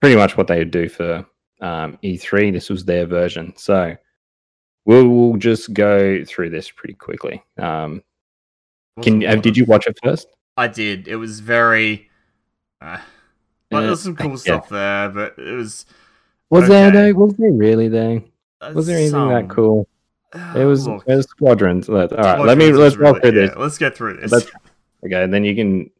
pretty 0.00 0.16
much 0.16 0.36
what 0.36 0.46
they 0.46 0.58
would 0.58 0.70
do 0.70 0.88
for 0.88 1.26
um, 1.60 1.98
E3. 2.02 2.52
This 2.52 2.70
was 2.70 2.84
their 2.84 3.06
version. 3.06 3.52
So 3.56 3.96
we'll, 4.86 5.08
we'll 5.08 5.36
just 5.36 5.72
go 5.72 6.24
through 6.24 6.50
this 6.50 6.70
pretty 6.70 6.94
quickly. 6.94 7.42
Um, 7.58 8.02
can 9.00 9.24
uh, 9.24 9.36
did 9.36 9.56
you 9.56 9.64
watch 9.64 9.86
it 9.86 9.98
first? 10.02 10.28
I 10.56 10.68
did. 10.68 11.08
It 11.08 11.16
was 11.16 11.40
very. 11.40 12.10
Uh, 12.80 12.98
well, 13.70 13.78
Uh, 13.78 13.82
there 13.82 13.90
was 13.90 14.02
some 14.02 14.16
cool 14.16 14.32
yeah. 14.32 14.36
stuff 14.36 14.68
there, 14.68 15.08
but 15.08 15.38
it 15.38 15.52
was. 15.54 15.86
Was 16.52 16.68
there 16.68 16.90
though? 16.90 17.12
Was 17.14 17.34
there 17.34 17.52
really 17.52 17.88
though? 17.88 18.22
Was 18.74 18.86
there 18.86 18.96
anything 18.96 19.10
some- 19.12 19.28
that 19.30 19.48
cool? 19.48 19.88
Uh, 20.34 20.54
It 20.56 20.64
was, 20.64 20.86
look, 20.86 21.04
it 21.06 21.14
was 21.14 21.26
squadrons. 21.26 21.88
Let, 21.90 22.10
all 22.12 22.18
right, 22.24 22.40
let 22.40 22.56
me 22.56 22.72
let's 22.72 22.96
really- 22.96 23.12
walk 23.12 23.22
through 23.22 23.32
this. 23.32 23.50
let's 23.56 23.76
go 23.78 23.90
through 23.90 24.18
this. 24.18 24.30
Let's- 24.32 24.50
Okay, 25.04 25.22
and 25.24 25.34
then 25.34 25.44
you 25.44 25.56
can 25.56 25.90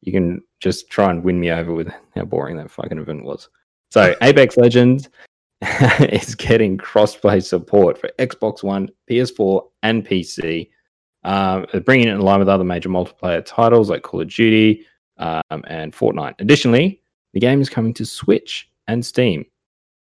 you 0.00 0.10
can 0.10 0.42
just 0.58 0.88
try 0.88 1.10
and 1.10 1.22
win 1.22 1.38
me 1.38 1.50
over 1.50 1.72
with 1.72 1.92
how 2.16 2.24
boring 2.24 2.56
that 2.56 2.70
fucking 2.70 2.98
event 2.98 3.24
was. 3.24 3.48
So 3.90 4.14
Apex 4.22 4.56
Legends 4.56 5.08
is 6.00 6.34
getting 6.34 6.78
crossplay 6.78 7.42
support 7.44 7.98
for 7.98 8.08
Xbox 8.18 8.62
One, 8.62 8.88
PS4, 9.10 9.62
and 9.82 10.06
PC. 10.06 10.70
Um, 11.24 11.66
bringing 11.84 12.08
it 12.08 12.14
in 12.14 12.20
line 12.20 12.40
with 12.40 12.48
other 12.48 12.64
major 12.64 12.88
multiplayer 12.88 13.44
titles 13.44 13.90
like 13.90 14.02
Call 14.02 14.22
of 14.22 14.28
Duty 14.28 14.86
um, 15.18 15.62
and 15.68 15.92
Fortnite. 15.92 16.34
Additionally, 16.40 17.00
the 17.32 17.38
game 17.40 17.60
is 17.60 17.68
coming 17.68 17.94
to 17.94 18.04
Switch 18.04 18.68
and 18.88 19.04
Steam, 19.06 19.44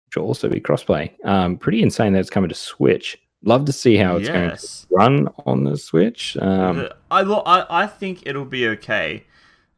which 0.10 0.18
will 0.18 0.26
also 0.26 0.50
be 0.50 0.60
crossplay. 0.60 1.12
Um, 1.24 1.56
pretty 1.56 1.84
insane 1.84 2.14
that 2.14 2.20
it's 2.20 2.32
coming 2.32 2.50
to 2.50 2.56
Switch. 2.56 3.16
Love 3.44 3.66
to 3.66 3.72
see 3.72 3.96
how 3.96 4.18
it's 4.18 4.28
going 4.28 4.50
to 4.50 4.88
run 4.90 5.30
on 5.46 5.64
the 5.64 5.78
Switch. 5.78 6.36
Um, 6.42 6.90
I, 7.12 7.22
I 7.22 7.84
I 7.84 7.88
think 7.88 8.24
it'll 8.26 8.44
be 8.44 8.68
okay. 8.70 9.24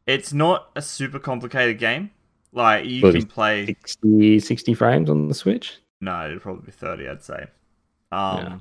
It's 0.06 0.32
not 0.32 0.70
a 0.74 0.80
super 0.80 1.18
complicated 1.18 1.78
game. 1.78 2.10
Like 2.50 2.86
you 2.86 3.02
can 3.12 3.26
play. 3.26 3.66
60, 3.66 4.40
60 4.40 4.74
frames 4.74 5.10
on 5.10 5.28
the 5.28 5.34
Switch. 5.34 5.78
No, 6.00 6.24
it'd 6.26 6.40
probably 6.40 6.64
be 6.64 6.72
thirty. 6.72 7.06
I'd 7.06 7.22
say. 7.22 7.46
Um, 8.10 8.38
Yeah. 8.38 8.58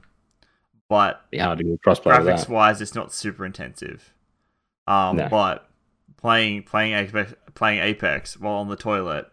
but 0.90 1.32
Be 1.32 1.38
hard 1.38 1.60
to 1.60 1.64
do 1.64 1.80
crossplay 1.86 2.18
Graphics 2.20 2.50
wise, 2.50 2.82
it's 2.82 2.94
not 2.96 3.14
super 3.14 3.46
intensive. 3.46 4.14
Um, 4.88 5.16
No. 5.16 5.30
but 5.30 5.68
playing 6.18 6.64
playing 6.64 6.94
Apex, 6.94 7.34
playing 7.56 7.80
Apex 7.80 8.38
while 8.38 8.56
on 8.56 8.68
the 8.68 8.76
toilet. 8.76 9.31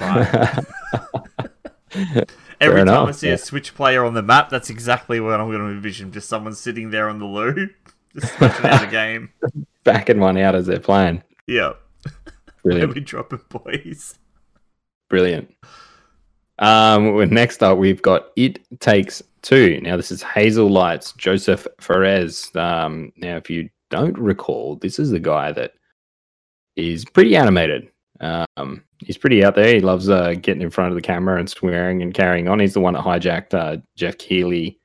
Right. 0.00 0.64
Every 2.60 2.78
Fair 2.78 2.84
time 2.84 3.08
I 3.08 3.12
see 3.12 3.28
yeah. 3.28 3.34
a 3.34 3.38
Switch 3.38 3.74
player 3.74 4.04
on 4.04 4.14
the 4.14 4.22
map, 4.22 4.48
that's 4.48 4.70
exactly 4.70 5.20
what 5.20 5.40
I'm 5.40 5.48
going 5.48 5.60
to 5.60 5.68
envision. 5.68 6.12
Just 6.12 6.28
someone 6.28 6.54
sitting 6.54 6.90
there 6.90 7.08
on 7.08 7.18
the 7.18 7.24
loo, 7.24 7.68
just 8.14 8.34
smashing 8.36 8.66
out 8.66 8.84
a 8.84 8.86
game. 8.86 9.30
Backing 9.84 10.20
one 10.20 10.38
out 10.38 10.54
as 10.54 10.66
they're 10.66 10.80
playing. 10.80 11.22
Yeah, 11.46 11.74
Brilliant. 12.62 12.94
we 12.94 13.00
dropping 13.00 13.40
boys. 13.48 14.18
Brilliant. 15.10 15.54
Um, 16.58 17.14
well, 17.14 17.26
next 17.26 17.62
up, 17.62 17.76
we've 17.78 18.00
got 18.00 18.28
It 18.36 18.60
Takes 18.80 19.22
Two. 19.42 19.80
Now, 19.82 19.96
this 19.96 20.10
is 20.10 20.22
Hazel 20.22 20.70
Lights, 20.70 21.12
Josef 21.12 21.66
Fares. 21.80 22.50
Um, 22.54 23.12
now, 23.16 23.36
if 23.36 23.50
you 23.50 23.68
don't 23.90 24.18
recall, 24.18 24.76
this 24.76 24.98
is 24.98 25.10
the 25.10 25.20
guy 25.20 25.52
that 25.52 25.72
is 26.76 27.04
pretty 27.04 27.36
animated. 27.36 27.90
Um, 28.20 28.84
he's 28.98 29.18
pretty 29.18 29.44
out 29.44 29.54
there. 29.54 29.74
He 29.74 29.80
loves 29.80 30.08
uh, 30.08 30.34
getting 30.40 30.62
in 30.62 30.70
front 30.70 30.90
of 30.90 30.96
the 30.96 31.02
camera 31.02 31.38
and 31.38 31.48
swearing 31.48 32.02
and 32.02 32.14
carrying 32.14 32.48
on. 32.48 32.60
He's 32.60 32.74
the 32.74 32.80
one 32.80 32.94
that 32.94 33.04
hijacked 33.04 33.54
uh, 33.54 33.78
Geoff 33.96 34.18
Keighley 34.18 34.78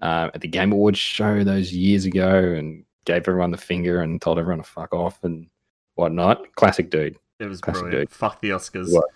uh, 0.00 0.30
at 0.34 0.40
the 0.40 0.48
Game 0.48 0.72
Awards 0.72 0.98
show 0.98 1.44
those 1.44 1.72
years 1.72 2.04
ago 2.04 2.38
and 2.38 2.84
gave 3.04 3.26
everyone 3.26 3.50
the 3.50 3.56
finger 3.56 4.02
and 4.02 4.20
told 4.20 4.38
everyone 4.38 4.62
to 4.62 4.68
fuck 4.68 4.92
off 4.92 5.24
and 5.24 5.46
whatnot. 5.94 6.54
Classic 6.54 6.90
dude. 6.90 7.16
It 7.40 7.46
was 7.46 7.60
Classic 7.60 7.82
brilliant. 7.82 8.10
dude. 8.10 8.16
Fuck 8.16 8.40
the 8.40 8.50
Oscars. 8.50 8.92
What? 8.92 9.06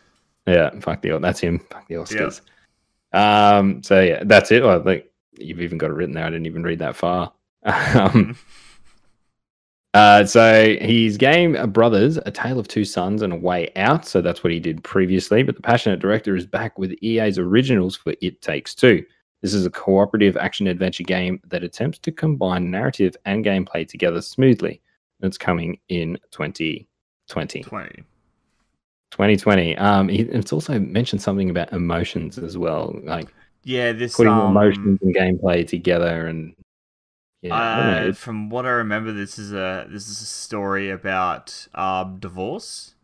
Yeah, 0.47 0.71
fuck 0.81 1.03
the 1.03 1.19
that's 1.19 1.41
him. 1.41 1.61
Fuck 1.71 1.87
the 1.89 1.95
Oscars. 1.97 2.41
Um, 3.13 3.83
so 3.83 4.01
yeah, 4.01 4.23
that's 4.25 4.51
it. 4.51 4.63
Well, 4.63 4.83
think 4.83 5.05
you've 5.39 5.61
even 5.61 5.79
got 5.79 5.91
it 5.91 5.95
written 5.95 6.15
there. 6.15 6.25
I 6.25 6.31
didn't 6.31 6.47
even 6.47 6.63
read 6.63 6.81
that 6.81 6.97
far. 6.97 7.33
Um, 7.65 8.37
uh, 9.95 10.25
so 10.25 10.77
his 10.81 11.17
game 11.17 11.55
uh, 11.55 11.67
Brothers, 11.67 12.19
A 12.25 12.31
Tale 12.31 12.59
of 12.59 12.69
Two 12.69 12.85
Sons 12.85 13.23
and 13.23 13.33
a 13.33 13.37
Way 13.37 13.71
Out. 13.77 14.07
So 14.07 14.23
that's 14.23 14.43
what 14.43 14.53
he 14.53 14.61
did 14.61 14.83
previously. 14.83 15.43
But 15.43 15.57
the 15.57 15.63
passionate 15.63 16.01
director 16.01 16.35
is 16.35 16.47
back 16.47 16.79
with 16.79 16.93
EA's 17.03 17.39
originals 17.39 17.97
for 17.97 18.15
It 18.23 18.41
Takes 18.41 18.75
Two. 18.75 19.05
This 19.43 19.55
is 19.55 19.67
a 19.67 19.71
cooperative 19.71 20.37
action 20.37 20.67
adventure 20.69 21.03
game 21.03 21.41
that 21.49 21.65
attempts 21.65 21.99
to 21.99 22.13
combine 22.13 22.71
narrative 22.71 23.17
and 23.25 23.45
gameplay 23.45 23.87
together 23.87 24.23
smoothly. 24.23 24.81
And 25.21 25.29
it's 25.29 25.37
coming 25.37 25.79
in 25.89 26.17
2020. 26.31 26.87
20. 27.63 28.05
2020. 29.11 29.77
Um, 29.77 30.09
it's 30.09 30.53
also 30.53 30.79
mentioned 30.79 31.21
something 31.21 31.51
about 31.51 31.73
emotions 31.73 32.39
as 32.39 32.57
well, 32.57 32.99
like 33.03 33.29
Yeah, 33.65 33.93
this 33.93 34.17
putting 34.17 34.33
um, 34.33 34.57
emotions 34.57 35.01
and 35.03 35.15
gameplay 35.15 35.67
together. 35.67 36.29
And 36.29 36.55
yeah, 37.43 37.71
I 37.73 37.77
don't 37.77 37.87
know, 37.87 38.07
Uh, 38.07 38.13
from 38.13 38.49
what 38.49 38.65
I 38.65 38.71
remember, 38.71 39.13
this 39.13 39.39
is 39.39 39.53
a 39.53 39.87
this 39.91 40.09
is 40.09 40.23
a 40.23 40.27
story 40.27 40.89
about 40.91 41.67
um 41.75 42.19
divorce. 42.19 42.95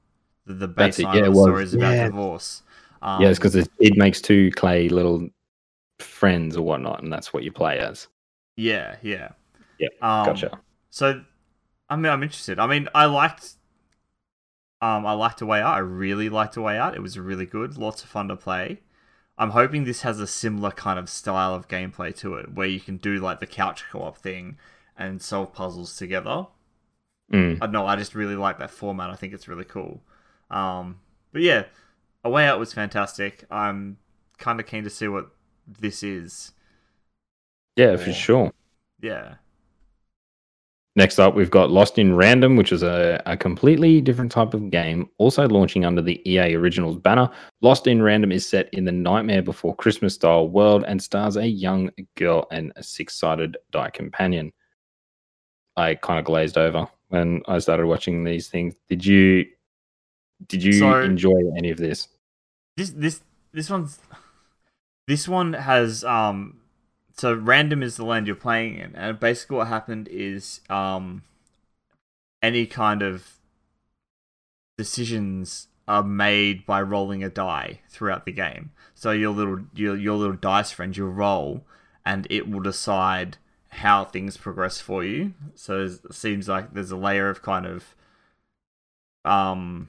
The, 0.47 0.55
the 0.55 0.68
baseline 0.68 1.20
yeah, 1.20 1.22
of 1.22 1.28
the 1.28 1.36
story 1.36 1.64
is 1.64 1.74
about 1.74 1.99
Yeah. 1.99 2.01
divorce. 2.01 2.62
Um, 3.03 3.28
yeah, 3.28 3.28
it's 3.30 3.39
because 3.39 3.57
it 3.57 3.97
makes 3.97 4.20
two 4.20 4.51
clay 4.53 4.89
little 4.89 5.28
friends 6.01 6.57
or 6.57 6.62
whatnot, 6.62 7.03
and 7.03 7.12
that's 7.12 7.32
what 7.32 7.45
you 7.45 7.53
play 7.53 7.78
as. 7.78 8.09
yeah, 8.57 8.97
yeah, 9.03 9.30
Yeah, 9.78 9.89
Um, 10.03 10.49
Gotcha. 10.49 10.62
So, 10.91 11.24
I 11.91 11.97
mean, 11.97 12.12
I'm 12.12 12.22
interested. 12.24 12.59
I 12.61 12.66
mean, 12.68 12.89
I 12.95 13.07
liked, 13.07 13.57
um, 14.80 15.07
I 15.07 15.12
liked 15.12 15.41
a 15.41 15.47
way 15.47 15.61
out. 15.61 15.74
I 15.74 15.78
really 15.78 16.28
liked 16.28 16.57
a 16.57 16.62
way 16.62 16.78
out. 16.78 16.95
It 16.95 17.03
was 17.03 17.18
really 17.18 17.47
good. 17.47 17.76
Lots 17.76 18.03
of 18.05 18.09
fun 18.09 18.28
to 18.28 18.36
play. 18.36 18.80
I'm 19.39 19.51
hoping 19.51 19.84
this 19.84 20.03
has 20.03 20.20
a 20.20 20.26
similar 20.26 20.70
kind 20.70 20.99
of 20.99 21.09
style 21.09 21.55
of 21.55 21.68
gameplay 21.68 22.14
to 22.16 22.34
it, 22.34 22.53
where 22.55 22.66
you 22.66 22.80
can 22.80 22.97
do 22.97 23.16
like 23.18 23.41
the 23.41 23.47
couch 23.47 23.84
co-op 23.91 24.18
thing 24.18 24.59
and 24.97 25.22
solve 25.22 25.53
puzzles 25.53 25.97
together. 25.97 26.47
Mm. 27.32 27.59
I 27.61 27.66
know. 27.66 27.86
I 27.86 27.97
just 27.97 28.14
really 28.14 28.36
like 28.36 28.59
that 28.59 28.70
format. 28.70 29.11
I 29.11 29.14
think 29.16 29.32
it's 29.32 29.49
really 29.49 29.64
cool. 29.64 30.03
Um, 30.51 31.01
but 31.32 31.43
yeah, 31.43 31.64
a 32.24 32.30
way 32.30 32.47
out 32.47 32.59
was 32.59 32.72
fantastic. 32.72 33.45
I'm 33.51 33.99
kind 34.39 34.61
of 34.61 34.66
keen 34.66 34.84
to 34.84 34.91
see 34.91 35.09
what 35.09 35.30
this 35.66 36.03
is. 36.03 36.53
Yeah, 37.76 37.97
for 37.97 38.11
Yeah. 38.11 38.14
sure. 38.16 38.53
Yeah. 39.01 39.34
Next 40.99 41.20
up, 41.20 41.36
we've 41.36 41.49
got 41.49 41.70
Lost 41.70 41.96
in 41.96 42.16
Random, 42.16 42.57
which 42.57 42.72
is 42.72 42.82
a, 42.82 43.22
a 43.24 43.36
completely 43.36 44.01
different 44.01 44.32
type 44.32 44.53
of 44.53 44.68
game, 44.68 45.09
also 45.18 45.46
launching 45.46 45.84
under 45.84 46.03
the 46.03 46.20
EA 46.28 46.57
Originals 46.57 46.96
banner. 46.96 47.30
Lost 47.62 47.86
in 47.86 48.03
Random 48.03 48.32
is 48.32 48.44
set 48.44 48.68
in 48.74 48.84
the 48.84 48.90
Nightmare 48.90 49.40
Before 49.42 49.76
Christmas 49.76 50.14
style 50.14 50.49
world 50.49 50.82
and 50.88 51.01
stars 51.01 51.36
a 51.36 51.46
young 51.46 51.92
girl 52.16 52.49
and 52.51 52.72
a 52.74 52.82
six 52.82 53.14
sided 53.14 53.57
die 53.70 53.90
companion. 53.90 54.53
I 55.76 55.94
kind 55.94 56.18
of 56.18 56.24
glazed 56.24 56.59
over 56.59 56.88
when 57.11 57.42
I 57.46 57.61
started 57.61 57.86
watching 57.86 58.24
these 58.24 58.49
things. 58.49 58.74
Did 58.88 59.07
you 59.07 59.46
did 60.49 60.64
you 60.64 60.72
So- 60.72 61.01
enjoy 61.03 61.38
any 61.57 61.70
of 61.70 61.78
this? 61.78 62.09
this 62.76 62.90
this 62.90 63.20
this 63.53 63.70
one's 63.70 64.01
this 65.07 65.28
one 65.28 65.53
has 65.53 66.03
um 66.03 66.59
so 67.18 67.34
random 67.34 67.82
is 67.82 67.96
the 67.96 68.04
land 68.04 68.26
you're 68.26 68.36
playing 68.36 68.76
in 68.78 68.94
and 68.94 69.18
basically 69.18 69.56
what 69.56 69.68
happened 69.68 70.08
is 70.10 70.60
um 70.70 71.22
any 72.42 72.66
kind 72.66 73.02
of 73.02 73.38
decisions 74.76 75.66
are 75.86 76.02
made 76.02 76.64
by 76.66 76.80
rolling 76.80 77.24
a 77.24 77.28
die 77.28 77.80
throughout 77.88 78.24
the 78.24 78.32
game. 78.32 78.70
So 78.94 79.10
your 79.10 79.32
little 79.32 79.60
your, 79.74 79.96
your 79.96 80.16
little 80.16 80.36
dice 80.36 80.70
friend 80.70 80.96
you 80.96 81.06
roll 81.06 81.64
and 82.04 82.26
it 82.30 82.48
will 82.48 82.60
decide 82.60 83.38
how 83.70 84.04
things 84.04 84.36
progress 84.36 84.80
for 84.80 85.04
you. 85.04 85.34
So 85.54 85.84
it 85.84 86.14
seems 86.14 86.48
like 86.48 86.72
there's 86.72 86.90
a 86.90 86.96
layer 86.96 87.28
of 87.28 87.42
kind 87.42 87.66
of 87.66 87.94
um 89.24 89.88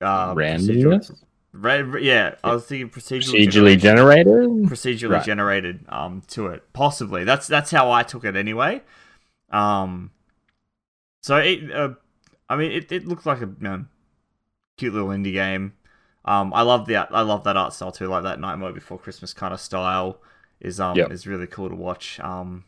uh, 0.00 0.34
Randomness? 0.34 1.22
Ra- 1.52 1.96
yeah, 1.98 2.36
I 2.42 2.54
was 2.54 2.64
thinking 2.64 2.88
procedural 2.88 3.32
Procedurally 3.34 3.78
generated? 3.78 4.34
procedurally 4.70 5.10
Right. 5.10 5.24
generated 5.24 5.84
um 5.88 6.22
to 6.28 6.46
it 6.46 6.62
possibly 6.72 7.24
that's 7.24 7.46
that's 7.46 7.70
how 7.70 7.90
i 7.90 8.02
took 8.02 8.24
it 8.24 8.36
anyway 8.36 8.80
um 9.50 10.10
so 11.20 11.36
it, 11.36 11.70
uh, 11.72 11.90
I 12.48 12.56
mean, 12.56 12.72
it, 12.72 12.90
it 12.90 13.06
looked 13.06 13.26
like 13.26 13.38
a 13.38 13.46
you 13.46 13.54
know, 13.60 13.84
cute 14.76 14.92
little 14.92 15.08
indie 15.10 15.32
game. 15.32 15.74
Um, 16.24 16.52
I 16.54 16.62
love 16.62 16.86
the 16.86 16.96
I 16.96 17.22
love 17.22 17.44
that 17.44 17.56
art 17.56 17.72
style 17.72 17.92
too, 17.92 18.06
like 18.08 18.22
that 18.24 18.40
Nightmare 18.40 18.72
Before 18.72 18.98
Christmas 18.98 19.32
kind 19.32 19.52
of 19.54 19.60
style 19.60 20.20
is 20.60 20.78
um 20.80 20.96
Yep. 20.96 21.10
is 21.12 21.26
really 21.26 21.46
cool 21.46 21.68
to 21.68 21.74
watch. 21.74 22.20
Um, 22.20 22.64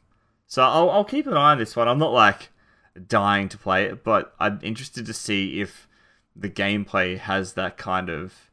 so 0.47 0.63
I'll 0.63 0.91
I'll 0.91 1.05
keep 1.05 1.27
an 1.27 1.35
eye 1.37 1.53
on 1.53 1.59
this 1.59 1.77
one. 1.77 1.89
I'm 1.89 1.99
not 1.99 2.13
like 2.13 2.51
dying 3.09 3.49
to 3.49 3.59
play 3.59 3.85
it, 3.87 4.05
but 4.05 4.35
I'm 4.39 4.59
interested 4.63 5.07
to 5.07 5.13
see 5.15 5.61
if 5.61 5.89
the 6.37 6.51
gameplay 6.51 7.19
has 7.19 7.53
that 7.55 7.77
kind 7.77 8.09
of 8.09 8.51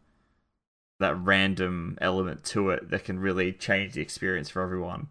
that 1.02 1.16
random 1.18 1.98
element 2.02 2.44
to 2.46 2.70
it 2.70 2.90
that 2.90 3.04
can 3.04 3.20
really 3.20 3.52
change 3.52 3.94
the 3.94 4.02
experience 4.02 4.50
for 4.50 4.62
everyone 4.62 5.08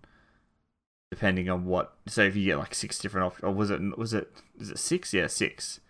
depending 1.11 1.49
on 1.51 1.64
what 1.66 1.95
so 2.07 2.22
if 2.22 2.36
you 2.36 2.45
get 2.45 2.57
like 2.59 2.74
six 2.74 2.99
different 2.99 3.26
options 3.26 3.45
or 3.45 3.53
was 3.53 3.70
it 3.70 3.99
was 3.99 4.14
it 4.14 4.30
is 4.59 4.70
it 4.70 4.78
six 4.78 5.12
yeah 5.12 5.26
six 5.26 5.80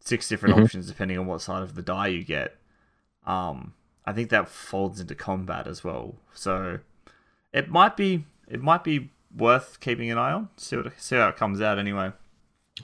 six 0.00 0.28
different 0.28 0.54
Mhm. 0.54 0.64
options 0.64 0.86
depending 0.86 1.18
on 1.18 1.26
what 1.26 1.40
side 1.40 1.62
of 1.62 1.74
the 1.74 1.82
die 1.82 2.08
you 2.08 2.22
get 2.24 2.56
um 3.26 3.72
i 4.04 4.12
think 4.12 4.28
that 4.30 4.48
folds 4.48 5.00
into 5.00 5.14
combat 5.14 5.66
as 5.66 5.82
well 5.82 6.16
so 6.34 6.78
it 7.52 7.70
might 7.70 7.96
be 7.96 8.24
it 8.48 8.62
might 8.62 8.84
be 8.84 9.10
worth 9.34 9.80
keeping 9.80 10.10
an 10.10 10.18
eye 10.18 10.32
on 10.32 10.48
see 10.58 10.76
what 10.76 10.92
see 10.98 11.16
how 11.16 11.28
it 11.28 11.36
comes 11.36 11.60
out 11.60 11.78
anyway 11.78 12.12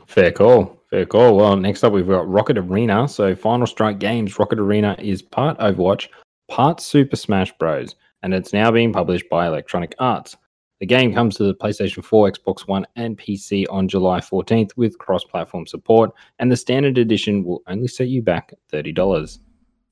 Fair 0.06 0.32
call. 0.32 0.80
Fair 0.88 1.04
call. 1.04 1.36
Well, 1.36 1.54
next 1.54 1.84
up 1.84 1.92
we've 1.92 2.08
got 2.08 2.26
Rocket 2.26 2.56
Arena. 2.56 3.06
So 3.06 3.34
Final 3.36 3.66
Strike 3.66 3.98
Games 3.98 4.38
Rocket 4.38 4.58
Arena 4.58 4.96
is 4.98 5.20
part 5.20 5.58
Overwatch, 5.58 6.08
part 6.48 6.80
Super 6.80 7.16
Smash 7.16 7.52
Bros, 7.58 7.96
and 8.22 8.32
it's 8.34 8.52
now 8.52 8.70
being 8.70 8.92
published 8.92 9.28
by 9.30 9.46
Electronic 9.46 9.94
Arts. 9.98 10.36
The 10.80 10.86
game 10.86 11.14
comes 11.14 11.36
to 11.36 11.44
the 11.44 11.54
PlayStation 11.54 12.02
4, 12.04 12.32
Xbox 12.32 12.66
One, 12.66 12.86
and 12.96 13.16
PC 13.16 13.66
on 13.70 13.86
July 13.88 14.18
14th 14.20 14.70
with 14.76 14.98
cross-platform 14.98 15.66
support, 15.66 16.10
and 16.38 16.50
the 16.50 16.56
standard 16.56 16.98
edition 16.98 17.44
will 17.44 17.62
only 17.68 17.86
set 17.86 18.08
you 18.08 18.20
back 18.20 18.52
$30. 18.72 19.38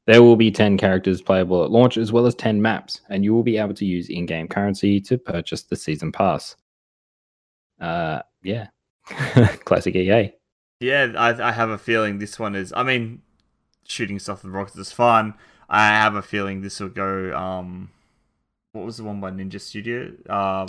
There 0.07 0.23
will 0.23 0.37
be 0.37 0.51
10 0.51 0.79
characters 0.79 1.23
playable 1.23 1.63
at 1.65 1.71
launch 1.71 1.97
as 1.97 2.11
well 2.11 2.27
as 2.27 2.35
10 2.35 2.61
maps, 2.61 3.03
and 3.09 3.23
you 3.23 3.33
will 3.33 3.45
be 3.45 3.57
able 3.59 3.75
to 3.75 3.85
use 3.85 4.09
in-game 4.09 4.49
currency 4.49 5.01
to 5.03 5.17
purchase 5.19 5.63
the 5.63 5.77
season 5.77 6.11
pass. 6.11 6.57
Uh, 7.81 8.21
yeah. 8.43 8.67
Classic 9.65 9.95
EA. 9.95 10.33
yeah 10.81 11.13
I, 11.17 11.49
I 11.49 11.53
have 11.53 11.71
a 11.71 11.79
feeling 11.79 12.19
this 12.19 12.39
one 12.39 12.55
is 12.55 12.73
i 12.77 12.83
mean 12.85 13.23
shooting 13.89 14.19
stuff 14.21 14.45
with 14.45 14.53
rockets 14.53 14.77
is 14.77 14.93
fun 14.93 15.35
i 15.71 15.87
have 15.87 16.15
a 16.17 16.23
feeling 16.23 16.61
this 16.61 16.81
will 16.81 16.89
go 16.89 17.35
um 17.35 17.91
what 18.73 18.85
was 18.85 18.99
the 18.99 19.05
one 19.05 19.21
by 19.21 19.31
ninja 19.31 19.61
studio 19.61 20.13
um 20.29 20.67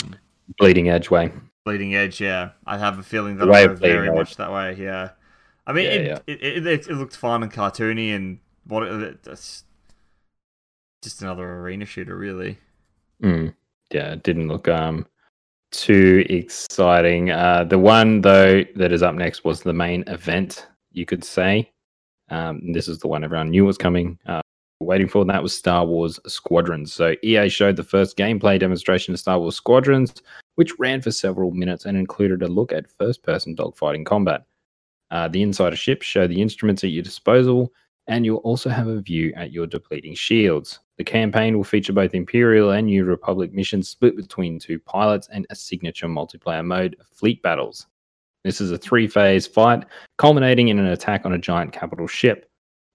Bleeding 0.57 0.89
Edge 0.89 1.09
way. 1.09 1.31
Bleeding 1.65 1.95
Edge, 1.95 2.19
yeah. 2.21 2.51
I 2.65 2.77
have 2.77 2.99
a 2.99 3.03
feeling 3.03 3.37
that 3.37 3.47
will 3.47 3.53
go 3.53 3.75
very 3.75 4.07
Bleeding 4.07 4.15
much 4.15 4.35
that 4.37 4.51
way, 4.51 4.75
yeah. 4.77 5.11
I 5.67 5.73
mean, 5.73 5.85
Yeah, 5.85 5.91
it, 5.91 6.05
yeah. 6.05 6.19
It, 6.27 6.67
it, 6.67 6.87
it, 6.89 6.91
looked 6.91 7.15
fun 7.15 7.43
and 7.43 7.51
cartoony 7.51 8.15
and 8.15 8.39
what 8.65 8.83
it, 8.83 9.23
just 9.23 11.21
another 11.21 11.59
arena 11.59 11.85
shooter, 11.85 12.17
really. 12.17 12.57
Mm. 13.23 13.53
Yeah, 13.91 14.13
it 14.13 14.23
didn't 14.23 14.47
look 14.47 14.67
um 14.67 15.05
too 15.71 16.25
exciting. 16.29 17.29
Uh, 17.29 17.63
the 17.63 17.77
one 17.77 18.21
though 18.21 18.63
that 18.75 18.91
is 18.91 19.03
up 19.03 19.15
next 19.15 19.43
was 19.43 19.61
the 19.61 19.73
main 19.73 20.03
event, 20.07 20.67
you 20.91 21.05
could 21.05 21.23
say. 21.23 21.71
Um, 22.29 22.71
this 22.71 22.87
is 22.87 22.99
the 22.99 23.07
one 23.07 23.23
everyone 23.23 23.51
knew 23.51 23.65
was 23.65 23.77
coming. 23.77 24.17
Uh, 24.25 24.41
waiting 24.85 25.07
for 25.07 25.21
and 25.21 25.29
that 25.29 25.43
was 25.43 25.55
Star 25.55 25.85
Wars 25.85 26.19
Squadrons. 26.27 26.93
So 26.93 27.15
EA 27.23 27.49
showed 27.49 27.75
the 27.75 27.83
first 27.83 28.17
gameplay 28.17 28.59
demonstration 28.59 29.13
of 29.13 29.19
Star 29.19 29.39
Wars 29.39 29.55
Squadrons, 29.55 30.13
which 30.55 30.77
ran 30.79 31.01
for 31.01 31.11
several 31.11 31.51
minutes 31.51 31.85
and 31.85 31.97
included 31.97 32.41
a 32.41 32.47
look 32.47 32.71
at 32.71 32.89
first-person 32.89 33.55
dogfighting 33.55 34.05
combat. 34.05 34.45
Uh, 35.11 35.27
the 35.27 35.41
insider 35.41 35.75
ships 35.75 36.05
show 36.05 36.27
the 36.27 36.41
instruments 36.41 36.83
at 36.83 36.91
your 36.91 37.03
disposal, 37.03 37.71
and 38.07 38.25
you'll 38.25 38.37
also 38.37 38.69
have 38.69 38.87
a 38.87 39.01
view 39.01 39.33
at 39.35 39.51
your 39.51 39.67
depleting 39.67 40.15
shields. 40.15 40.79
The 40.97 41.03
campaign 41.03 41.57
will 41.57 41.63
feature 41.63 41.93
both 41.93 42.13
Imperial 42.13 42.71
and 42.71 42.87
New 42.87 43.05
Republic 43.05 43.53
missions 43.53 43.89
split 43.89 44.15
between 44.15 44.59
two 44.59 44.79
pilots 44.79 45.27
and 45.31 45.47
a 45.49 45.55
signature 45.55 46.07
multiplayer 46.07 46.65
mode, 46.65 46.95
Fleet 47.11 47.41
Battles. 47.41 47.87
This 48.43 48.61
is 48.61 48.71
a 48.71 48.77
three 48.77 49.07
phase 49.07 49.47
fight, 49.47 49.85
culminating 50.17 50.67
in 50.67 50.79
an 50.79 50.87
attack 50.87 51.25
on 51.25 51.33
a 51.33 51.37
giant 51.37 51.73
capital 51.73 52.07
ship. 52.07 52.50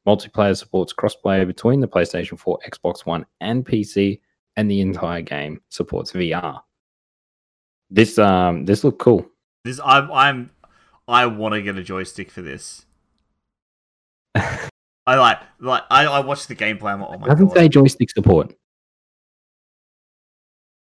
Multiplayer 0.07 0.57
supports 0.57 0.92
crossplay 0.92 1.46
between 1.46 1.80
the 1.80 1.88
PlayStation 1.88 2.38
4, 2.38 2.61
Xbox 2.68 3.04
One, 3.04 3.26
and 3.40 3.66
PC, 3.66 4.20
and 4.57 4.70
the 4.70 4.80
entire 4.80 5.20
game 5.20 5.61
supports 5.68 6.12
VR. 6.12 6.61
This 7.90 8.18
um 8.18 8.64
this 8.64 8.84
looked 8.84 8.98
cool. 8.98 9.26
This 9.64 9.80
I'm 9.84 10.11
I'm 10.12 10.50
I 11.07 11.26
want 11.26 11.54
to 11.54 11.62
get 11.62 11.76
a 11.76 11.82
joystick 11.82 12.30
for 12.30 12.42
this. 12.42 12.84
I 14.34 15.14
like 15.14 15.38
like 15.61 15.82
I, 15.90 16.07
I 16.07 16.20
watched 16.20 16.48
the 16.48 16.57
gameplay. 16.57 16.92
I'm 16.92 17.00
like, 17.00 17.11
oh 17.11 17.18
my 17.18 17.28
Doesn't 17.28 17.48
god! 17.48 17.57
say 17.57 17.68
joystick 17.68 18.11
support. 18.11 18.54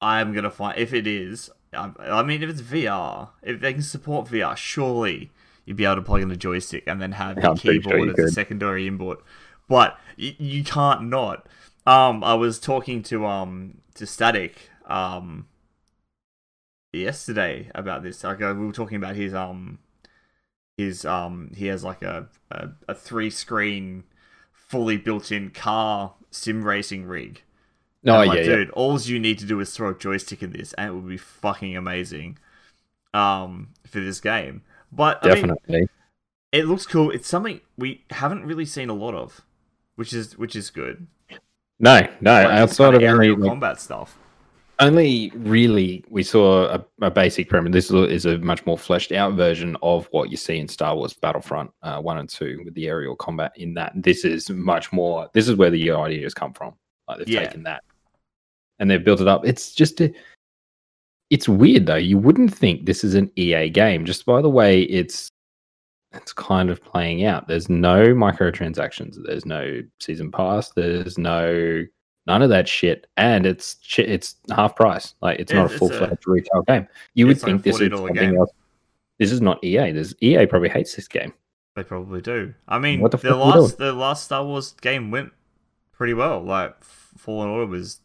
I'm 0.02 0.34
gonna 0.34 0.52
find 0.52 0.78
if 0.78 0.94
it 0.94 1.08
is. 1.08 1.50
I, 1.72 1.92
I 2.00 2.24
mean, 2.24 2.44
if 2.44 2.50
it's 2.50 2.62
VR, 2.62 3.30
if 3.42 3.60
they 3.60 3.74
can 3.74 3.82
support 3.82 4.28
VR, 4.28 4.56
surely 4.56 5.32
you'd 5.66 5.78
be 5.78 5.86
able 5.86 5.96
to 5.98 6.02
plug 6.02 6.22
in 6.22 6.32
a 6.32 6.36
joystick 6.36 6.84
and 6.88 7.02
then 7.02 7.14
have 7.14 7.42
Yeah, 7.42 7.44
your 7.44 7.52
pretty 7.64 7.82
sure 7.82 7.98
keyboard 7.98 8.10
you 8.10 8.10
as 8.10 8.22
a 8.24 8.28
secondary 8.28 8.88
input. 8.88 9.24
But 9.68 9.98
y- 10.18 10.36
you 10.40 10.64
can't 10.64 11.04
not. 11.10 11.48
Um, 11.86 12.24
I 12.24 12.34
was 12.36 12.60
talking 12.60 13.04
to 13.04 13.26
um 13.26 13.80
to 13.96 14.06
Static 14.06 14.70
um 14.88 15.48
yesterday 16.92 17.70
about 17.76 18.04
this. 18.04 18.24
Like 18.24 18.42
uh, 18.42 18.54
we 18.58 18.66
were 18.66 18.72
talking 18.74 18.98
about 18.98 19.16
his 19.16 19.34
um 19.34 19.80
his 20.78 21.06
um 21.06 21.52
he 21.56 21.68
has 21.68 21.84
like 21.84 22.02
a 22.02 22.30
a, 22.52 22.70
a 22.90 22.96
three 22.96 23.30
screen 23.30 24.04
fully 24.54 24.98
built 24.98 25.32
in 25.32 25.52
car 25.52 26.14
sim 26.32 26.64
racing 26.64 27.06
rig. 27.06 27.44
No, 28.04 28.22
I'm 28.22 28.26
yeah, 28.26 28.26
like, 28.26 28.44
yeah. 28.44 28.58
dude, 28.58 28.70
all 28.72 29.00
you 29.02 29.20
need 29.20 29.40
to 29.40 29.46
do 29.46 29.60
is 29.60 29.76
throw 29.76 29.92
a 29.92 29.96
joystick 29.98 30.44
in 30.44 30.52
this, 30.54 30.74
and 30.74 30.90
it 30.90 30.94
would 30.96 31.10
be 31.10 31.18
fucking 31.18 31.78
amazing. 31.78 32.40
Um, 33.14 33.70
for 33.88 34.00
this 34.02 34.22
game, 34.22 34.64
but 34.96 35.20
I 35.26 35.36
mean, 35.36 35.36
definitely. 35.48 35.88
it 36.52 36.66
looks 36.66 36.86
cool. 36.86 37.12
It's 37.12 37.28
something 37.28 37.62
we 37.78 38.04
haven't 38.12 38.46
really 38.46 38.66
seen 38.66 38.90
a 38.90 38.94
lot 38.94 39.14
of, 39.16 39.42
which 39.96 40.14
is 40.14 40.38
which 40.38 40.56
is 40.56 40.70
good. 40.70 41.08
no, 41.80 42.02
no. 42.22 42.32
Like, 42.34 42.48
outside 42.48 42.92
kinda 42.94 43.08
of 43.08 43.14
only, 43.14 43.28
aerial 43.28 43.48
combat 43.50 43.80
stuff. 43.80 44.18
only 44.80 45.32
really 45.36 46.04
we 46.10 46.24
saw 46.24 46.66
a, 46.76 46.86
a 47.02 47.12
basic 47.12 47.50
premise. 47.50 47.72
This 47.72 47.92
is 47.92 48.26
a 48.26 48.38
much 48.40 48.66
more 48.66 48.78
fleshed 48.78 49.12
out 49.12 49.34
version 49.34 49.78
of 49.82 50.08
what 50.12 50.30
you 50.32 50.38
see 50.38 50.58
in 50.58 50.68
Star 50.68 50.96
Wars 50.96 51.14
Battlefront 51.14 51.72
uh, 51.84 52.00
one 52.02 52.18
and 52.18 52.30
two 52.30 52.62
with 52.66 52.74
the 52.74 52.88
aerial 52.88 53.16
combat. 53.16 53.52
In 53.58 53.74
that, 53.76 53.92
this 53.96 54.26
is 54.26 54.50
much 54.50 54.92
more. 54.92 55.30
This 55.34 55.48
is 55.48 55.56
where 55.56 55.70
the 55.70 55.92
ideas 55.92 56.34
come 56.34 56.54
from. 56.54 56.74
Like 57.08 57.20
they've 57.20 57.30
Yeah. 57.30 57.46
taken 57.46 57.64
that 57.64 57.84
and 58.80 58.90
they've 58.90 59.04
built 59.04 59.22
it 59.22 59.28
up. 59.28 59.46
It's 59.46 59.74
just 59.74 60.02
a, 60.02 60.12
it's 61.34 61.50
weird 61.50 61.88
though. 61.88 61.96
You 61.96 62.20
wouldn't 62.20 62.54
think 62.54 62.86
this 62.86 63.04
is 63.04 63.16
an 63.16 63.32
EA 63.36 63.68
game 63.70 64.06
just 64.06 64.24
by 64.24 64.40
the 64.40 64.50
way 64.50 64.84
it's 64.84 65.30
it's 66.14 66.32
kind 66.32 66.70
of 66.70 66.84
playing 66.84 67.26
out. 67.26 67.48
There's 67.48 67.70
no 67.70 68.14
microtransactions. 68.14 69.18
There's 69.26 69.48
no 69.48 69.82
season 70.00 70.32
pass. 70.32 70.70
There's 70.70 71.18
no 71.18 71.84
none 72.28 72.42
of 72.44 72.50
that 72.50 72.68
shit, 72.68 73.08
and 73.18 73.48
it's 73.48 73.78
it's 73.98 74.36
half 74.52 74.76
price. 74.76 75.16
Like 75.22 75.40
it's 75.40 75.52
Yeah, 75.52 75.64
not 75.64 75.74
a 75.74 75.78
full 75.80 75.90
fledged 75.90 76.28
retail 76.28 76.62
game. 76.68 76.88
You 77.16 77.26
would 77.26 77.38
it's 77.38 77.44
like 77.44 77.54
think 77.54 77.64
this 77.64 77.82
is 77.82 77.92
something 77.92 78.14
game. 78.14 78.38
else. 78.38 78.52
This 79.18 79.32
is 79.32 79.42
not 79.42 79.64
EA. 79.64 79.92
This 79.92 80.14
EA 80.22 80.46
probably 80.46 80.70
hates 80.70 80.96
this 80.96 81.08
game. 81.08 81.34
They 81.76 81.84
probably 81.84 82.22
do. 82.22 82.54
I 82.68 82.78
mean, 82.78 83.02
What 83.02 83.10
the 83.10 83.18
the 83.18 83.30
fuck 83.30 83.38
are 83.38 83.38
we 83.56 83.62
last 83.62 83.78
the 83.80 83.94
last 83.94 84.26
Star 84.26 84.46
Wars 84.46 84.74
game 84.82 85.10
went 85.10 85.32
pretty 85.94 86.14
well. 86.14 86.44
Like 86.44 86.76
Fallen 86.84 87.50
Order 87.50 87.66
was 87.66 88.02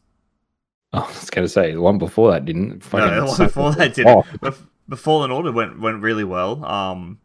Oh, 0.92 1.00
I 1.04 1.06
was 1.06 1.30
gonna 1.30 1.48
say 1.48 1.72
the 1.72 1.80
one 1.80 1.98
before 1.98 2.30
that 2.32 2.44
didn't. 2.44 2.92
No, 2.92 3.20
the 3.20 3.26
one 3.26 3.38
before 3.38 3.72
that 3.72 3.94
did 3.94 4.06
off. 4.06 4.28
The, 4.40 4.56
the 4.88 4.96
Fallen 4.96 5.30
Order 5.30 5.52
went 5.52 5.80
went 5.80 6.02
really 6.02 6.24
well. 6.24 6.64
Um, 6.64 7.18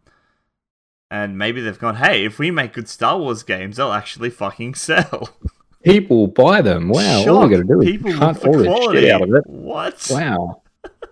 and 1.10 1.38
maybe 1.38 1.62
they've 1.62 1.78
gone, 1.78 1.98
hey, 1.98 2.26
if 2.26 2.40
we 2.40 2.50
make 2.50 2.74
good 2.74 2.90
Star 2.90 3.20
Wars 3.20 3.44
games, 3.44 3.78
they'll 3.78 3.92
actually 3.92 4.32
fucking 4.32 4.74
sell. 4.76 5.30
People 5.84 6.28
buy 6.28 6.62
them. 6.62 6.90
Wow, 6.90 7.18
all 7.18 7.24
Shock. 7.24 7.44
we 7.44 7.56
gotta 7.56 7.64
do 7.68 7.82
is 7.82 7.90
People 7.90 8.12
look 8.12 8.20
hunt 8.20 8.42
for 8.42 8.48
all 8.48 8.58
the 8.58 8.64
quality. 8.66 9.02
shit 9.02 9.12
out 9.12 9.22
of 9.22 9.34
it. 9.34 9.44
What? 9.48 10.08
Wow, 10.10 10.62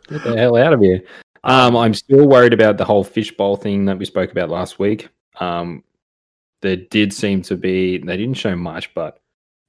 get 0.07 0.23
the 0.23 0.37
hell 0.37 0.55
out 0.57 0.73
of 0.73 0.81
here. 0.81 1.01
Um, 1.43 1.75
I'm 1.75 1.93
still 1.93 2.27
worried 2.27 2.53
about 2.53 2.77
the 2.77 2.85
whole 2.85 3.03
fishbowl 3.03 3.57
thing 3.57 3.85
that 3.85 3.97
we 3.97 4.05
spoke 4.05 4.31
about 4.31 4.49
last 4.49 4.79
week. 4.79 5.09
Um, 5.39 5.83
there 6.61 6.77
did 6.77 7.13
seem 7.13 7.41
to 7.43 7.55
be 7.57 7.97
they 7.97 8.17
didn't 8.17 8.35
show 8.37 8.55
much, 8.55 8.93
but 8.93 9.19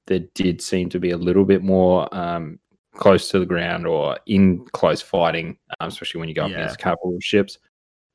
there 0.07 0.19
did 0.35 0.61
seem 0.61 0.89
to 0.89 0.99
be 0.99 1.11
a 1.11 1.17
little 1.17 1.45
bit 1.45 1.63
more 1.63 2.13
um, 2.15 2.59
close 2.95 3.29
to 3.29 3.39
the 3.39 3.45
ground 3.45 3.87
or 3.87 4.17
in 4.25 4.65
close 4.67 5.01
fighting, 5.01 5.57
um, 5.79 5.87
especially 5.87 6.19
when 6.19 6.29
you 6.29 6.35
go 6.35 6.45
up 6.45 6.51
Yeah. 6.51 6.57
against 6.57 6.79
capital 6.79 7.17
ships. 7.19 7.57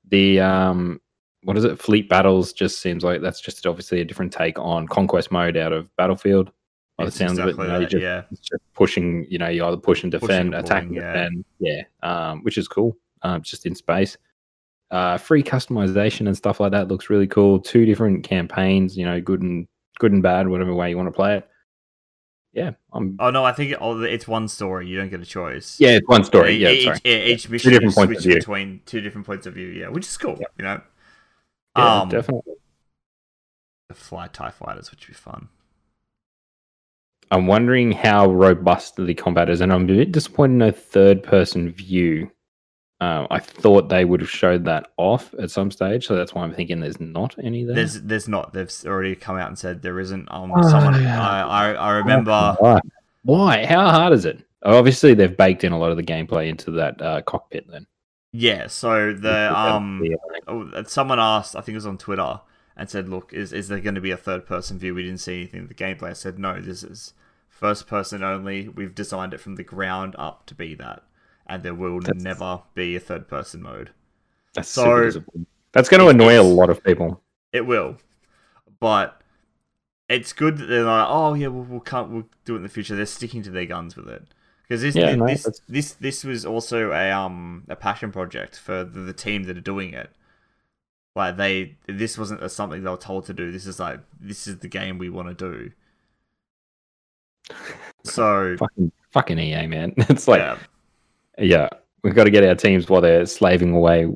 The 0.09 0.41
um, 0.41 1.01
what 1.43 1.57
is 1.57 1.65
it? 1.65 1.79
Fleet 1.79 2.09
battles 2.09 2.53
just 2.53 2.81
seems 2.81 3.05
like 3.05 3.21
that's 3.21 3.41
just 3.41 3.67
obviously 3.67 4.01
a 4.01 4.05
different 4.05 4.33
take 4.33 4.59
on 4.59 4.89
conquest 4.89 5.31
mode 5.31 5.57
out 5.57 5.73
of 5.73 5.95
Battlefield. 5.97 6.51
By 6.97 7.05
the 7.05 7.11
sounds 7.13 7.39
exactly 7.39 7.53
of 7.53 7.59
it, 7.59 7.63
you 7.63 7.69
know, 7.69 7.81
that, 7.81 7.91
just 7.91 8.03
yeah. 8.03 8.23
just 8.31 8.63
pushing, 8.75 9.25
you 9.29 9.39
know, 9.39 9.49
you 9.49 9.65
either 9.65 9.77
push 9.77 10.03
and 10.03 10.11
defend, 10.11 10.53
and 10.53 10.65
attack 10.65 10.83
and 10.83 10.95
yeah. 10.97 11.13
defend. 11.13 11.45
Yeah. 11.61 11.83
Um, 12.03 12.43
which 12.43 12.59
is 12.59 12.67
cool. 12.67 12.97
Um, 13.23 13.43
just 13.43 13.67
in 13.67 13.75
space. 13.77 14.17
Uh, 14.91 15.17
free 15.19 15.43
customization 15.43 16.27
and 16.27 16.37
stuff 16.37 16.61
like 16.61 16.73
that 16.73 16.89
looks 16.89 17.11
really 17.11 17.27
cool. 17.27 17.61
Two 17.61 17.85
different 17.85 18.25
campaigns, 18.25 18.97
you 18.97 19.05
know, 19.05 19.21
good 19.21 19.43
and 19.43 19.69
good 20.01 20.13
and 20.13 20.23
bad, 20.23 20.49
whatever 20.49 20.75
way 20.75 20.91
you 20.91 20.97
want 20.97 21.09
to 21.09 21.13
play 21.13 21.37
it. 21.37 21.49
Yeah, 22.59 22.73
I'm. 22.93 23.17
Oh 23.21 23.31
no, 23.31 23.45
I 23.45 23.53
think 23.53 23.77
oh, 23.81 24.01
it's 24.03 24.27
one 24.27 24.49
story. 24.49 24.89
You 24.89 24.97
don't 24.97 25.11
get 25.11 25.21
a 25.21 25.25
choice. 25.25 25.79
Yeah, 25.79 25.91
it's 25.91 26.09
one 26.09 26.25
story. 26.25 26.57
Yeah, 26.57 26.71
each, 26.71 26.85
sorry. 26.87 26.99
yeah, 27.05 27.17
each 27.19 27.49
mission 27.49 27.71
different 27.71 27.95
points 27.95 28.19
of 28.19 28.25
view. 28.25 28.35
between 28.35 28.81
two 28.85 29.01
different 29.01 29.29
points 29.29 29.47
of 29.47 29.55
view. 29.55 29.69
Yeah, 29.69 29.91
which 29.91 30.07
is 30.07 30.17
cool. 30.17 30.37
Yeah. 30.41 30.47
You 30.59 30.65
know, 30.65 30.81
Yeah, 31.77 32.01
um, 32.01 32.09
definitely. 32.09 32.55
fly 33.93 34.27
Tie 34.27 34.51
fighters, 34.51 34.91
which 34.91 35.07
would 35.07 35.15
be 35.15 35.19
fun. 35.19 35.49
I'm 37.31 37.47
wondering 37.47 37.93
how 37.93 38.27
robust 38.29 38.97
the 38.97 39.15
combat 39.15 39.49
is, 39.51 39.61
and 39.61 39.73
I'm 39.73 39.85
a 39.85 39.87
bit 39.87 40.11
disappointed 40.11 40.55
in 40.55 40.63
a 40.63 40.73
third-person 40.73 41.71
view. 41.71 42.33
Uh, 43.01 43.27
I 43.31 43.39
thought 43.39 43.89
they 43.89 44.05
would 44.05 44.21
have 44.21 44.31
showed 44.31 44.65
that 44.65 44.91
off 44.97 45.33
at 45.39 45.53
some 45.53 45.71
stage, 45.71 46.07
so 46.07 46.17
that's 46.17 46.35
why 46.35 46.43
I'm 46.43 46.53
thinking 46.53 46.81
there's 46.81 46.99
not 46.99 47.37
any 47.43 47.63
there. 47.65 47.77
There's, 47.77 48.03
there's 48.03 48.27
not. 48.29 48.53
They've 48.53 48.73
already 48.87 49.15
come 49.15 49.37
out 49.37 49.49
and 49.49 49.57
said 49.59 49.83
there 49.83 50.01
isn't. 50.01 50.29
Um, 50.33 50.53
Oh, 50.55 50.69
someone. 50.69 51.01
yeah. 51.01 51.21
I, 51.21 51.41
I, 51.43 51.73
I 51.75 51.91
remember. 51.99 52.57
Why? 52.59 52.81
Why? 53.23 53.67
How 53.67 53.89
hard 53.91 54.13
is 54.15 54.25
it? 54.25 54.41
Obviously, 54.65 55.15
they've 55.15 55.37
baked 55.37 55.63
in 55.63 55.71
a 55.73 55.79
lot 55.79 55.93
of 55.93 55.97
the 55.97 56.03
gameplay 56.03 56.49
into 56.49 56.73
that 56.73 57.01
uh, 57.01 57.23
cockpit. 57.23 57.71
Then 57.71 57.87
Yeah. 58.33 58.67
So 58.67 59.13
the 59.13 59.57
um, 59.57 60.03
oh, 60.49 60.83
someone 60.85 61.21
asked. 61.21 61.55
I 61.55 61.61
think 61.61 61.75
it 61.75 61.77
was 61.77 61.87
on 61.87 61.99
Twitter 61.99 62.41
and 62.77 62.91
said, 62.91 63.09
"Look, 63.09 63.33
is 63.33 63.53
is 63.53 63.69
there 63.69 63.79
going 63.79 63.95
to 63.95 64.01
be 64.01 64.11
a 64.11 64.17
third 64.17 64.45
person 64.45 64.77
view? 64.77 64.95
We 64.97 65.05
didn't 65.05 65.21
see 65.21 65.37
anything 65.43 65.61
in 65.61 65.69
the 65.69 65.75
gameplay." 65.75 66.11
I 66.11 66.15
said, 66.15 66.41
"No, 66.41 66.61
this 66.61 66.83
is 66.83 67.13
first 67.49 67.87
person 67.87 68.25
only. 68.25 68.69
We've 68.69 68.95
designed 68.95 69.35
it 69.35 69.41
from 69.41 69.55
the 69.55 69.63
ground 69.63 70.17
up 70.19 70.47
to 70.47 70.55
be 70.57 70.75
that, 70.77 71.05
and 71.49 71.63
there 71.63 71.75
will 71.75 72.01
That's- 72.01 72.23
never 72.23 72.63
be 72.75 72.97
a 72.97 73.01
third 73.01 73.29
person 73.29 73.63
mode. 73.63 73.91
That's 74.55 74.69
So. 74.69 75.11
That's 75.73 75.89
going 75.89 76.01
to 76.01 76.09
annoy 76.09 76.41
a 76.41 76.43
lot 76.43 76.71
of 76.71 76.83
people. 76.83 77.23
It 77.53 77.67
will, 77.67 77.97
but." 78.81 79.15
It's 80.11 80.33
good 80.33 80.57
that 80.57 80.65
they're 80.65 80.85
like, 80.85 81.07
oh 81.07 81.35
yeah, 81.35 81.49
we'll, 81.49 81.65
we'll 81.65 81.81
can't 81.81 82.09
we'll 82.09 82.25
do 82.47 82.55
it 82.55 82.57
in 82.57 82.63
the 82.63 82.71
future. 82.71 82.97
They're 82.97 83.05
sticking 83.05 83.43
to 83.43 83.51
their 83.51 83.67
guns 83.67 83.95
with 83.95 84.09
it 84.09 84.23
because 84.63 84.81
this 84.81 84.95
Yeah, 84.95 85.09
this, 85.11 85.17
no, 85.19 85.27
this 85.27 85.61
this 85.69 85.93
this 85.93 86.25
was 86.25 86.47
also 86.47 86.93
a 86.93 87.11
um 87.11 87.65
a 87.69 87.77
passion 87.77 88.11
project 88.11 88.59
for 88.59 88.85
the, 88.85 89.01
the 89.01 89.13
team 89.13 89.43
that 89.43 89.59
are 89.59 89.61
doing 89.61 89.93
it. 89.93 90.11
Like 91.15 91.37
they, 91.37 91.77
this 91.87 92.17
wasn't 92.17 92.43
a, 92.43 92.49
something 92.49 92.83
they 92.83 92.91
were 92.91 92.97
told 92.97 93.27
to 93.27 93.35
do. 93.35 93.53
This 93.53 93.67
is 93.67 93.79
like 93.79 94.01
this 94.19 94.47
is 94.47 94.61
the 94.61 94.69
game 94.69 94.97
we 94.97 95.11
want 95.11 95.29
to 95.29 95.35
do. 95.35 95.73
So 98.05 98.57
Fucking, 98.57 98.93
fucking 99.11 99.39
EA, 99.39 99.67
man. 99.67 99.93
It's 100.09 100.27
like, 100.27 100.41
yeah, 100.41 100.57
yeah, 101.39 101.69
we've 102.03 102.15
got 102.15 102.25
to 102.25 102.31
get 102.31 102.45
our 102.45 102.55
teams 102.55 102.89
while 102.89 103.01
they're 103.01 103.27
slaving 103.27 103.75
away 103.75 104.09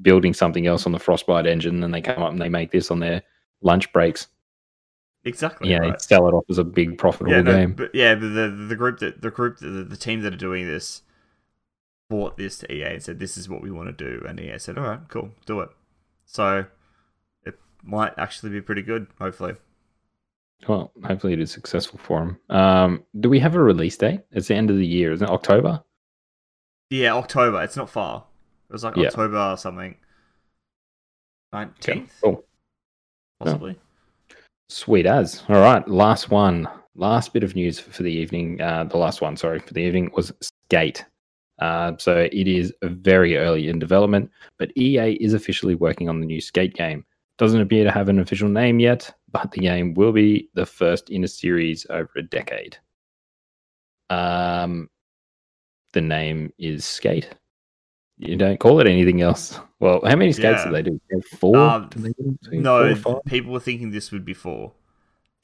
building 0.00 0.32
something 0.32 0.66
else 0.66 0.86
on 0.86 0.92
the 0.92 0.98
Frostbite 0.98 1.46
engine, 1.46 1.82
and 1.82 1.92
they 1.92 2.00
come 2.00 2.22
up 2.22 2.30
and 2.30 2.40
they 2.40 2.48
make 2.48 2.70
this 2.70 2.90
on 2.90 3.00
their 3.00 3.22
lunch 3.62 3.92
breaks. 3.92 4.28
exactly. 5.24 5.70
Yeah, 5.70 5.78
right. 5.78 6.00
sell 6.00 6.28
it 6.28 6.32
off 6.32 6.44
as 6.48 6.58
a 6.58 6.64
big 6.64 6.98
profitable 6.98 7.32
yeah, 7.32 7.42
no, 7.42 7.52
game. 7.52 7.72
but 7.72 7.94
yeah, 7.94 8.14
but 8.14 8.28
the 8.28 8.48
the 8.68 8.76
group 8.76 9.00
that 9.00 9.20
the 9.22 9.30
group 9.30 9.58
the, 9.58 9.66
the 9.66 9.96
team 9.96 10.22
that 10.22 10.32
are 10.32 10.38
doing 10.38 10.66
this 10.66 11.02
bought 12.08 12.36
this 12.36 12.58
to 12.58 12.72
EA 12.72 12.94
and 12.94 13.02
said 13.02 13.18
this 13.18 13.36
is 13.36 13.48
what 13.48 13.62
we 13.62 13.70
want 13.70 13.96
to 13.96 14.04
do, 14.04 14.24
and 14.26 14.40
EA 14.40 14.58
said, 14.58 14.78
all 14.78 14.84
right, 14.84 15.00
cool, 15.08 15.30
do 15.46 15.60
it. 15.60 15.68
So 16.24 16.64
it 17.44 17.58
might 17.82 18.14
actually 18.16 18.50
be 18.50 18.60
pretty 18.60 18.82
good, 18.82 19.08
hopefully. 19.18 19.54
Well, 20.66 20.90
hopefully 21.04 21.34
it 21.34 21.40
is 21.40 21.50
successful 21.50 22.00
for 22.02 22.18
them. 22.20 22.38
Um, 22.50 23.04
do 23.20 23.28
we 23.28 23.38
have 23.40 23.54
a 23.54 23.62
release 23.62 23.96
date? 23.96 24.22
It's 24.32 24.48
the 24.48 24.56
end 24.56 24.70
of 24.70 24.76
the 24.76 24.86
year, 24.86 25.12
isn't 25.12 25.26
it? 25.26 25.32
October? 25.32 25.82
Yeah, 26.90 27.14
October. 27.14 27.62
It's 27.62 27.76
not 27.76 27.90
far. 27.90 28.24
It 28.68 28.72
was 28.72 28.84
like 28.84 28.96
Yeah. 28.96 29.08
October 29.08 29.36
or 29.38 29.56
something. 29.56 29.96
Okay, 31.54 31.64
Nineteenth, 31.64 32.12
cool. 32.22 32.44
possibly. 33.40 33.78
Sweet 34.68 35.06
as. 35.06 35.42
All 35.48 35.60
right, 35.60 35.86
last 35.88 36.30
one. 36.30 36.68
Last 36.94 37.32
bit 37.32 37.42
of 37.44 37.54
news 37.54 37.78
for 37.78 38.02
the 38.02 38.12
evening. 38.12 38.60
Uh, 38.60 38.84
the 38.84 38.98
last 38.98 39.20
one, 39.20 39.36
sorry, 39.36 39.60
for 39.60 39.72
the 39.72 39.80
evening 39.80 40.10
was 40.14 40.32
Skate. 40.40 41.04
Uh, 41.58 41.92
so 41.98 42.28
it 42.30 42.46
is 42.46 42.72
very 42.82 43.36
early 43.36 43.68
in 43.68 43.78
development, 43.78 44.30
but 44.58 44.70
EA 44.76 45.14
is 45.14 45.32
officially 45.34 45.74
working 45.74 46.08
on 46.08 46.20
the 46.20 46.26
new 46.26 46.40
Skate 46.40 46.74
game. 46.74 47.04
Doesn't 47.38 47.60
appear 47.60 47.84
to 47.84 47.90
have 47.90 48.08
an 48.08 48.18
official 48.18 48.48
name 48.48 48.78
yet, 48.80 49.12
but 49.32 49.50
the 49.52 49.60
game 49.60 49.94
will 49.94 50.12
be 50.12 50.48
the 50.54 50.66
first 50.66 51.08
in 51.10 51.24
a 51.24 51.28
series 51.28 51.86
over 51.88 52.10
a 52.16 52.22
decade. 52.22 52.76
Um, 54.10 54.88
the 55.92 56.00
name 56.00 56.52
is 56.58 56.84
Skate. 56.84 57.28
You 58.18 58.36
don't 58.36 58.58
call 58.58 58.80
it 58.80 58.86
anything 58.86 59.20
else. 59.22 59.58
Well, 59.80 60.00
how 60.04 60.16
many 60.16 60.32
skates 60.32 60.62
Yeah. 60.64 60.64
do 60.64 60.72
they 60.72 60.82
do? 60.82 61.00
Four? 61.38 61.56
Um, 61.56 61.88
Do 61.90 62.00
they 62.50 62.58
No, 62.58 62.92
four, 62.96 63.22
people 63.28 63.52
were 63.52 63.60
thinking 63.60 63.92
this 63.92 64.10
would 64.10 64.24
be 64.24 64.34
four. 64.34 64.72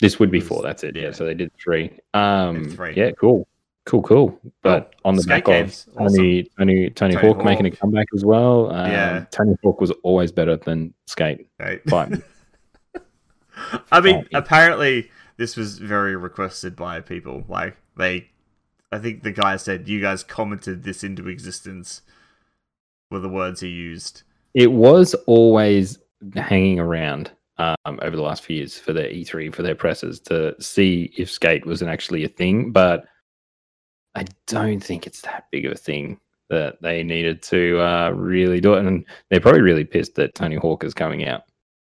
This 0.00 0.18
would 0.18 0.32
be 0.32 0.40
four. 0.40 0.60
That's 0.60 0.82
it. 0.82 0.96
Yeah. 0.96 1.02
yeah. 1.02 1.10
So 1.12 1.24
they 1.24 1.34
did 1.34 1.52
three. 1.56 1.96
Um, 2.14 2.64
three. 2.70 2.94
Yeah. 2.96 3.12
Cool. 3.12 3.46
Cool. 3.86 4.02
Cool. 4.02 4.40
But 4.62 4.96
on 5.04 5.14
the 5.14 5.22
back 5.22 5.44
games, 5.44 5.86
of 5.94 5.98
Tony, 5.98 6.50
Tony, 6.58 6.90
Tony, 6.90 6.90
Tony 6.90 7.14
Hawk, 7.14 7.44
making 7.44 7.66
a 7.66 7.70
comeback 7.70 8.08
as 8.12 8.24
well. 8.24 8.72
Um, 8.72 8.90
Yeah. 8.90 9.24
Tony 9.30 9.54
Hawk 9.62 9.80
was 9.80 9.92
always 10.02 10.32
better 10.32 10.56
than 10.56 10.92
Skate. 11.06 11.46
Right? 11.60 11.80
But 11.86 12.10
I 13.92 14.00
mean, 14.00 14.26
Oh, 14.34 14.38
apparently 14.38 15.10
this 15.36 15.56
was 15.56 15.78
very 15.78 16.16
requested 16.16 16.74
by 16.74 17.00
people. 17.02 17.44
Like 17.48 17.76
they, 17.96 18.30
I 18.94 18.98
think 18.98 19.22
the 19.22 19.32
guy 19.32 19.56
said, 19.56 19.88
"You 19.88 20.00
guys 20.00 20.22
commented 20.22 20.82
this 20.84 21.02
into 21.04 21.28
existence." 21.28 22.02
Were 23.10 23.20
the 23.20 23.28
words 23.28 23.60
he 23.60 23.68
used. 23.68 24.22
it 24.54 24.72
was 24.72 25.14
always 25.26 25.98
hanging 26.34 26.80
around 26.80 27.30
um, 27.58 27.76
over 28.02 28.16
the 28.16 28.22
last 28.22 28.42
few 28.42 28.56
years 28.56 28.78
for 28.78 28.92
their 28.92 29.08
E3 29.08 29.54
for 29.54 29.62
their 29.62 29.74
presses 29.76 30.18
to 30.20 30.54
see 30.60 31.12
if 31.16 31.30
Skate 31.30 31.64
was 31.66 31.82
actually 31.82 32.24
a 32.24 32.28
thing, 32.28 32.72
but 32.72 33.04
I 34.16 34.24
don't 34.46 34.80
think 34.80 35.06
it's 35.06 35.20
that 35.22 35.46
big 35.52 35.66
of 35.66 35.72
a 35.72 35.76
thing 35.76 36.18
that 36.50 36.80
they 36.82 37.02
needed 37.04 37.42
to 37.44 37.78
uh, 37.80 38.10
really 38.10 38.60
do 38.60 38.74
it. 38.74 38.84
And 38.84 39.04
they're 39.30 39.40
probably 39.40 39.60
really 39.60 39.84
pissed 39.84 40.14
that 40.16 40.34
Tony 40.34 40.56
Hawk 40.56 40.82
is 40.82 40.94
coming 40.94 41.26
out. 41.28 41.42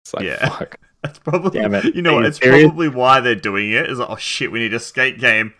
It's 0.03 0.13
like 0.13 0.25
Yeah. 0.25 0.49
fuck. 0.49 0.79
That's 1.03 1.19
probably 1.19 1.59
Damn 1.61 1.75
it. 1.75 1.95
you 1.95 2.01
know 2.01 2.15
what? 2.15 2.25
It's 2.25 2.39
serious? 2.39 2.65
probably 2.65 2.89
why 2.89 3.19
they're 3.21 3.35
doing 3.35 3.71
it. 3.71 3.89
Is 3.89 3.99
like, 3.99 4.09
oh 4.09 4.15
shit, 4.17 4.51
we 4.51 4.59
need 4.59 4.73
a 4.73 4.79
skate 4.79 5.19
game. 5.19 5.53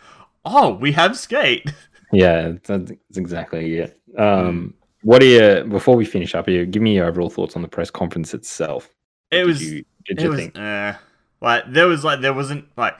Oh, 0.45 0.73
we 0.76 0.91
have 0.93 1.17
skate. 1.17 1.72
Yeah, 2.11 2.53
that's, 2.63 2.91
exactly 3.17 3.80
it. 3.80 3.99
Um, 4.17 4.73
what 5.01 5.22
are 5.22 5.26
you 5.26 5.65
before 5.65 5.95
we 5.95 6.05
finish 6.05 6.34
up 6.35 6.47
here? 6.47 6.65
Give 6.65 6.81
me 6.81 6.95
your 6.95 7.07
overall 7.07 7.30
thoughts 7.30 7.55
on 7.55 7.61
the 7.61 7.67
press 7.67 7.89
conference 7.91 8.34
itself. 8.34 8.89
What 9.31 9.39
It 9.39 9.45
did 9.45 9.47
was. 9.47 9.61
you, 9.61 9.85
did 10.05 10.19
it 10.19 10.23
you 10.23 10.30
was. 10.30 10.39
think? 10.39 10.57
Uh, 10.57 10.93
like 11.41 11.63
there 11.67 11.88
was 11.88 12.03
like 12.03 12.22
there 12.22 12.34
wasn't 12.34 12.65
like 12.77 12.95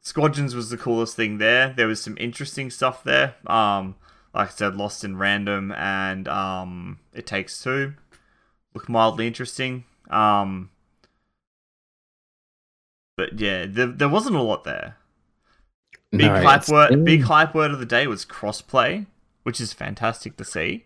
Squadrons 0.00 0.54
was 0.54 0.70
the 0.70 0.76
coolest 0.78 1.16
thing 1.16 1.38
there. 1.38 1.74
There 1.76 1.88
was 1.88 2.00
some 2.02 2.16
interesting 2.18 2.70
stuff 2.70 3.04
there. 3.04 3.34
Um, 3.46 3.96
like 4.32 4.48
I 4.48 4.52
said, 4.52 4.76
Lost 4.76 5.04
in 5.04 5.16
Random 5.18 5.72
and 5.72 6.28
um, 6.28 7.00
It 7.12 7.26
Takes 7.26 7.62
Two 7.62 7.94
look 8.74 8.88
mildly 8.88 9.26
interesting. 9.26 9.84
Um, 10.10 10.70
but 13.16 13.38
yeah, 13.38 13.66
there 13.68 13.86
there 13.88 14.08
wasn't 14.08 14.36
a 14.36 14.42
lot 14.42 14.64
there. 14.64 14.96
Big 16.12 16.20
No, 16.26 16.42
hype 16.42 16.68
word. 16.68 16.90
been- 16.90 17.04
Big 17.04 17.22
hype 17.22 17.54
word 17.54 17.70
of 17.72 17.78
the 17.78 17.86
day 17.86 18.06
was 18.06 18.24
crossplay, 18.24 19.06
which 19.42 19.60
is 19.60 19.72
fantastic 19.72 20.36
to 20.36 20.44
see. 20.44 20.84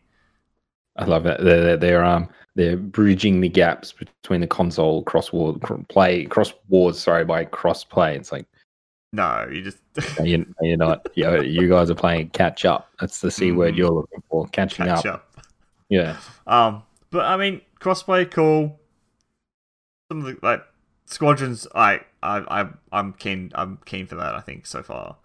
I 0.97 1.05
love 1.05 1.23
that 1.25 1.43
they're, 1.43 1.63
they're 1.63 1.77
they're 1.77 2.05
um 2.05 2.29
they're 2.57 2.77
bridging 2.77 3.41
the 3.41 3.49
gaps 3.49 3.93
between 3.93 4.41
the 4.41 4.47
console 4.47 5.03
cross 5.05 5.33
war 5.33 5.57
cr- 5.59 5.75
play 5.89 6.25
cross 6.25 6.53
wars 6.69 6.99
sorry 6.99 7.25
by 7.25 7.45
crossplay. 7.45 8.17
It's 8.17 8.33
like 8.33 8.47
No, 9.13 9.47
you 9.51 9.63
just 9.63 9.79
no, 10.19 10.25
you, 10.25 10.39
no, 10.39 10.45
you're 10.63 10.77
not. 10.77 11.09
You, 11.15 11.25
know, 11.25 11.41
you 11.41 11.69
guys 11.69 11.91
are 11.91 11.95
playing 11.95 12.31
catch 12.31 12.65
up. 12.65 12.91
That's 13.01 13.21
the 13.21 13.31
c 13.31 13.53
word 13.53 13.75
Mhm. 13.75 13.79
you're 13.79 13.91
looking 13.91 14.23
for. 14.29 14.47
Catching 14.49 14.87
catch 14.87 15.07
up. 15.07 15.15
up. 15.37 15.47
Yeah. 15.89 16.17
Um, 16.47 16.83
but 17.11 17.25
I 17.27 17.37
mean, 17.37 17.61
crossplay, 17.81 18.31
cool. 18.31 18.79
Some 20.11 20.25
of 20.25 20.27
the 20.27 20.39
like 20.47 20.63
squadrons, 21.13 21.67
I, 21.75 22.01
I, 22.23 22.39
I, 22.63 22.69
I'm 22.93 23.13
keen. 23.15 23.53
I'm 23.55 23.79
keen 23.85 24.07
for 24.07 24.17
that. 24.17 24.35
I 24.35 24.41
think 24.41 24.67
so 24.67 24.83
far. 24.83 25.17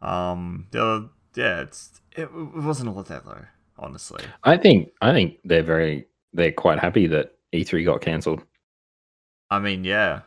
Um, 0.00 0.66
the 0.70 0.84
other, 0.84 1.08
yeah, 1.34 1.60
it's 1.60 2.00
it, 2.12 2.22
it 2.22 2.32
wasn't 2.32 2.88
all 2.88 2.98
of 2.98 3.08
that 3.08 3.24
though. 3.24 3.44
Honestly, 3.78 4.24
I 4.44 4.56
think 4.56 4.90
I 5.00 5.12
think 5.12 5.38
they're 5.44 5.62
very 5.62 6.06
they're 6.32 6.52
quite 6.52 6.78
happy 6.78 7.06
that 7.08 7.34
E3 7.52 7.84
got 7.84 8.00
cancelled 8.00 8.42
I 9.52 9.58
mean, 9.58 9.84
yeah, 9.84 10.22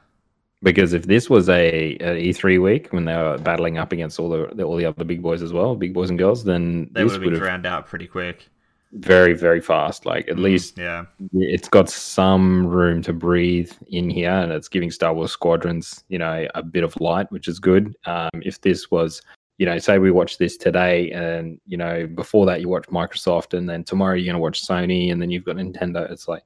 because 0.62 0.94
if 0.94 1.08
this 1.08 1.32
was 1.32 1.50
a, 1.50 1.96
a 1.96 2.30
E3 2.30 2.62
week 2.62 2.94
when 2.94 3.06
they 3.06 3.16
were 3.16 3.40
battling 3.40 3.80
up 3.80 3.92
against 3.92 4.20
all 4.20 4.30
the 4.30 4.64
all 4.64 4.76
the 4.76 4.86
other 4.86 5.04
big 5.04 5.24
boys 5.24 5.42
as 5.42 5.52
well, 5.52 5.76
big 5.76 5.96
boys 5.96 6.12
and 6.12 6.20
girls, 6.20 6.44
then 6.44 6.90
they 6.92 7.04
would 7.04 7.14
have 7.14 7.22
been 7.22 7.34
drowned 7.34 7.66
out 7.66 7.88
pretty 7.88 8.06
quick. 8.06 8.48
Very 8.96 9.34
very 9.34 9.62
fast. 9.62 10.06
Like 10.06 10.28
at 10.30 10.38
Mm, 10.38 10.44
least 10.44 10.78
yeah, 10.78 11.06
it's 11.34 11.70
got 11.70 11.90
some 11.90 12.68
room 12.68 13.02
to 13.04 13.14
breathe 13.14 13.72
in 13.88 14.10
here 14.10 14.32
and 14.32 14.52
it's 14.52 14.68
giving 14.68 14.92
star 14.92 15.14
wars 15.14 15.32
squadrons 15.32 16.04
you 16.10 16.18
know 16.20 16.46
a 16.56 16.62
bit 16.64 16.84
of 16.84 17.00
light 17.00 17.32
which 17.32 17.48
is 17.48 17.60
good 17.60 17.96
um, 18.06 18.30
if 18.44 18.60
this 18.62 18.92
was 18.92 19.22
you 19.58 19.66
know 19.66 19.78
say 19.78 19.98
we 19.98 20.12
watch 20.12 20.38
this 20.38 20.58
today 20.58 21.10
and 21.12 21.60
you 21.66 21.78
know 21.78 22.06
before 22.06 22.46
that 22.46 22.60
you 22.60 22.68
watch 22.68 22.86
microsoft 22.88 23.58
and 23.58 23.70
then 23.70 23.84
tomorrow 23.84 24.14
you're 24.16 24.26
going 24.26 24.36
to 24.36 24.40
watch 24.40 24.66
sony 24.66 25.12
and 25.12 25.22
then 25.22 25.32
you've 25.32 25.46
got 25.46 25.56
nintendo 25.56 26.10
it's 26.12 26.28
like 26.28 26.44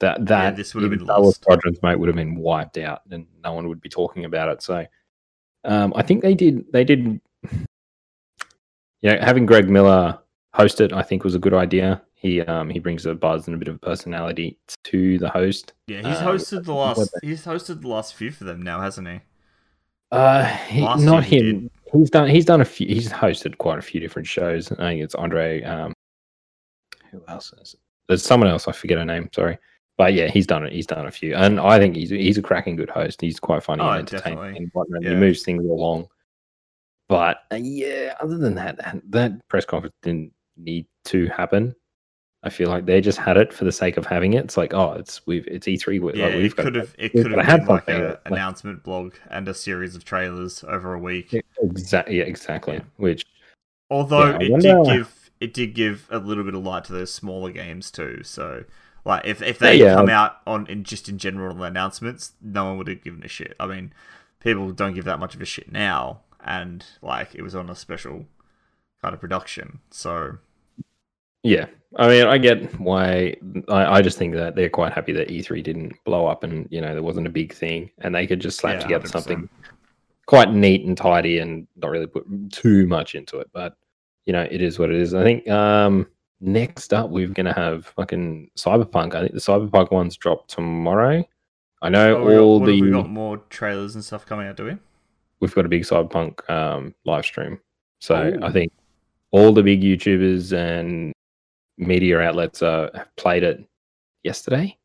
That 0.00 0.26
that 0.26 0.56
this 0.56 0.74
would 0.74 0.82
have 0.82 0.90
been 0.90 1.04
Star 1.04 1.20
Wars. 1.20 1.36
Squadrons, 1.36 1.78
mate, 1.82 1.98
would 1.98 2.08
have 2.08 2.16
been 2.16 2.34
wiped 2.36 2.78
out, 2.78 3.02
and 3.10 3.26
no 3.42 3.52
one 3.52 3.68
would 3.68 3.80
be 3.80 3.88
talking 3.88 4.24
about 4.24 4.48
it. 4.48 4.60
So, 4.62 4.84
um, 5.64 5.92
I 5.96 6.02
think 6.02 6.20
they 6.22 6.34
did. 6.34 6.70
They 6.72 6.84
did. 6.84 7.20
You 9.02 9.12
know, 9.12 9.18
having 9.20 9.44
Greg 9.44 9.68
Miller 9.68 10.18
host 10.54 10.80
it, 10.80 10.92
I 10.92 11.02
think, 11.02 11.24
was 11.24 11.34
a 11.34 11.38
good 11.38 11.54
idea. 11.54 12.00
He 12.14 12.40
um 12.40 12.70
he 12.70 12.78
brings 12.78 13.04
a 13.04 13.14
buzz 13.14 13.46
and 13.46 13.54
a 13.54 13.58
bit 13.58 13.68
of 13.68 13.80
personality 13.82 14.56
to 14.84 15.18
the 15.18 15.28
host. 15.28 15.74
Yeah, 15.88 15.98
he's 15.98 16.18
Uh, 16.18 16.26
hosted 16.26 16.64
the 16.64 16.72
last. 16.72 17.14
He's 17.22 17.44
hosted 17.44 17.82
the 17.82 17.88
last 17.88 18.14
few 18.14 18.30
for 18.30 18.44
them 18.44 18.62
now, 18.62 18.80
hasn't 18.80 19.06
he? 19.08 19.20
Uh, 20.10 20.44
he, 20.44 20.80
not 20.80 21.24
he 21.24 21.38
him. 21.38 21.70
He's 21.92 22.08
done. 22.08 22.28
He's 22.28 22.44
done 22.44 22.60
a 22.60 22.64
few. 22.64 22.86
He's 22.86 23.10
hosted 23.10 23.58
quite 23.58 23.78
a 23.78 23.82
few 23.82 24.00
different 24.00 24.26
shows. 24.26 24.72
I 24.72 24.76
think 24.76 25.02
it's 25.02 25.14
Andre. 25.14 25.62
Um, 25.62 25.92
who 27.10 27.22
else 27.28 27.52
is? 27.60 27.74
It? 27.74 27.80
There's 28.08 28.22
someone 28.24 28.48
else. 28.48 28.68
I 28.68 28.72
forget 28.72 28.98
her 28.98 29.04
name. 29.04 29.28
Sorry, 29.34 29.58
but 29.98 30.14
yeah, 30.14 30.28
he's 30.28 30.46
done 30.46 30.64
it. 30.64 30.72
He's 30.72 30.86
done 30.86 31.06
a 31.06 31.10
few, 31.10 31.34
and 31.34 31.60
I 31.60 31.78
think 31.78 31.96
he's 31.96 32.10
he's 32.10 32.38
a 32.38 32.42
cracking 32.42 32.76
good 32.76 32.90
host. 32.90 33.20
He's 33.20 33.40
quite 33.40 33.62
funny 33.62 33.82
Oh, 33.82 33.90
and 33.90 34.00
entertaining 34.00 34.56
and 34.56 34.70
whatnot. 34.72 35.02
He 35.02 35.14
moves 35.14 35.42
things 35.42 35.64
along. 35.64 36.08
But 37.08 37.38
uh, 37.52 37.56
yeah, 37.56 38.14
other 38.20 38.38
than 38.38 38.54
that, 38.54 38.78
that, 38.78 39.02
that 39.10 39.48
press 39.48 39.64
conference 39.66 39.94
didn't 40.02 40.32
need 40.56 40.86
to 41.06 41.26
happen. 41.28 41.74
I 42.42 42.50
feel 42.50 42.68
like 42.68 42.84
they 42.84 43.00
just 43.00 43.18
had 43.18 43.38
it 43.38 43.54
for 43.54 43.64
the 43.64 43.72
sake 43.72 43.96
of 43.96 44.04
having 44.04 44.34
it. 44.34 44.44
It's 44.44 44.56
like, 44.58 44.74
oh, 44.74 44.92
it's 44.92 45.26
we've 45.26 45.46
it's 45.46 45.66
E3. 45.66 46.00
we- 46.00 46.14
Yeah, 46.14 46.26
like, 46.26 46.34
we've 46.34 46.44
it 46.52 46.56
got 46.56 46.62
could 46.64 46.74
have. 46.74 46.94
It 46.98 47.12
could 47.12 47.32
have 47.32 47.46
been 47.46 47.66
like 47.66 47.88
an 47.88 48.04
like- 48.04 48.20
announcement 48.26 48.82
blog 48.82 49.14
and 49.30 49.48
a 49.48 49.54
series 49.54 49.94
of 49.96 50.04
trailers 50.04 50.62
over 50.64 50.92
a 50.92 50.98
week. 50.98 51.34
exactly, 51.62 52.18
yeah, 52.18 52.24
exactly. 52.24 52.74
Yeah. 52.74 52.82
Which 52.96 53.24
Although 53.90 54.30
Yeah, 54.30 54.38
it 54.40 54.50
wonder- 54.50 54.74
did 54.74 54.84
give 54.86 55.30
it 55.40 55.54
did 55.54 55.74
give 55.74 56.06
a 56.10 56.18
little 56.18 56.44
bit 56.44 56.54
of 56.54 56.62
light 56.64 56.84
to 56.84 56.92
those 56.92 57.12
smaller 57.12 57.50
games 57.50 57.90
too. 57.90 58.22
So 58.24 58.64
like 59.06 59.22
if 59.24 59.40
if 59.42 59.58
they 59.58 59.76
Yeah, 59.76 59.94
come 59.94 60.08
out 60.10 60.36
on 60.46 60.66
in 60.66 60.84
just 60.84 61.08
in 61.08 61.16
general 61.18 61.62
announcements, 61.62 62.32
no 62.42 62.64
one 62.66 62.76
would 62.78 62.88
have 62.88 63.02
given 63.02 63.22
a 63.24 63.28
shit. 63.28 63.54
I 63.58 63.66
mean, 63.66 63.92
people 64.40 64.70
don't 64.72 64.94
give 64.94 65.04
that 65.06 65.18
much 65.18 65.34
of 65.34 65.40
a 65.40 65.46
shit 65.46 65.72
now, 65.72 66.20
and 66.44 66.84
like 67.00 67.34
it 67.34 67.42
was 67.42 67.54
on 67.54 67.70
a 67.70 67.74
special 67.74 68.26
kind 69.04 69.14
of 69.14 69.20
production. 69.20 69.78
So 69.90 70.38
Yeah, 71.42 71.66
I 71.96 72.08
mean, 72.08 72.26
I 72.26 72.38
get 72.38 72.80
why. 72.80 73.36
I, 73.68 73.98
I 73.98 74.02
just 74.02 74.16
think 74.16 74.34
that 74.34 74.56
they're 74.56 74.70
quite 74.70 74.92
happy 74.94 75.12
that 75.12 75.28
E3 75.28 75.62
didn't 75.62 75.92
blow 76.04 76.26
up, 76.26 76.42
and 76.42 76.66
you 76.70 76.80
know 76.80 76.94
there 76.94 77.02
wasn't 77.02 77.26
a 77.26 77.30
big 77.30 77.52
thing, 77.52 77.90
and 77.98 78.14
they 78.14 78.26
could 78.26 78.40
just 78.40 78.58
slap 78.58 78.76
Yeah, 78.76 78.80
together 78.80 79.08
100%. 79.08 79.10
something 79.12 79.48
quite 80.26 80.52
neat 80.52 80.86
and 80.86 80.96
tidy, 80.96 81.38
and 81.40 81.66
not 81.76 81.90
really 81.90 82.06
put 82.06 82.24
too 82.50 82.86
much 82.86 83.14
into 83.14 83.38
it. 83.40 83.48
But 83.52 83.76
you 84.24 84.32
know, 84.32 84.48
it 84.50 84.62
is 84.62 84.78
what 84.78 84.88
it 84.90 84.96
is. 84.96 85.12
I 85.12 85.22
think 85.22 85.46
um, 85.50 86.06
next 86.40 86.94
up 86.94 87.10
we're 87.10 87.28
gonna 87.28 87.52
have 87.52 87.86
fucking 87.88 88.50
Cyberpunk. 88.56 89.14
I 89.14 89.20
think 89.20 89.32
the 89.34 89.38
Cyberpunk 89.40 89.90
ones 89.92 90.16
drop 90.16 90.48
tomorrow. 90.48 91.22
I 91.82 91.90
know 91.90 92.16
Oh, 92.16 92.24
got- 92.24 92.38
all 92.40 92.60
the 92.60 92.80
we 92.80 92.90
got 92.90 93.10
more 93.10 93.36
trailers 93.50 93.94
and 93.96 94.02
stuff 94.02 94.24
coming 94.24 94.46
out, 94.46 94.56
do 94.56 94.64
we? 94.64 94.78
we've 95.40 95.54
got 95.54 95.66
a 95.66 95.68
big 95.68 95.82
Cyberpunk 95.82 96.48
um, 96.48 96.94
live 97.04 97.26
stream. 97.26 97.60
So 97.98 98.14
I 98.42 98.50
think 98.50 98.72
all 99.34 99.52
the 99.52 99.62
big 99.64 99.82
YouTubers 99.82 100.52
and 100.56 101.12
media 101.76 102.20
outlets 102.20 102.62
uh, 102.62 102.88
have 102.94 103.08
played 103.16 103.42
it 103.42 103.64
yesterday. 104.22 104.76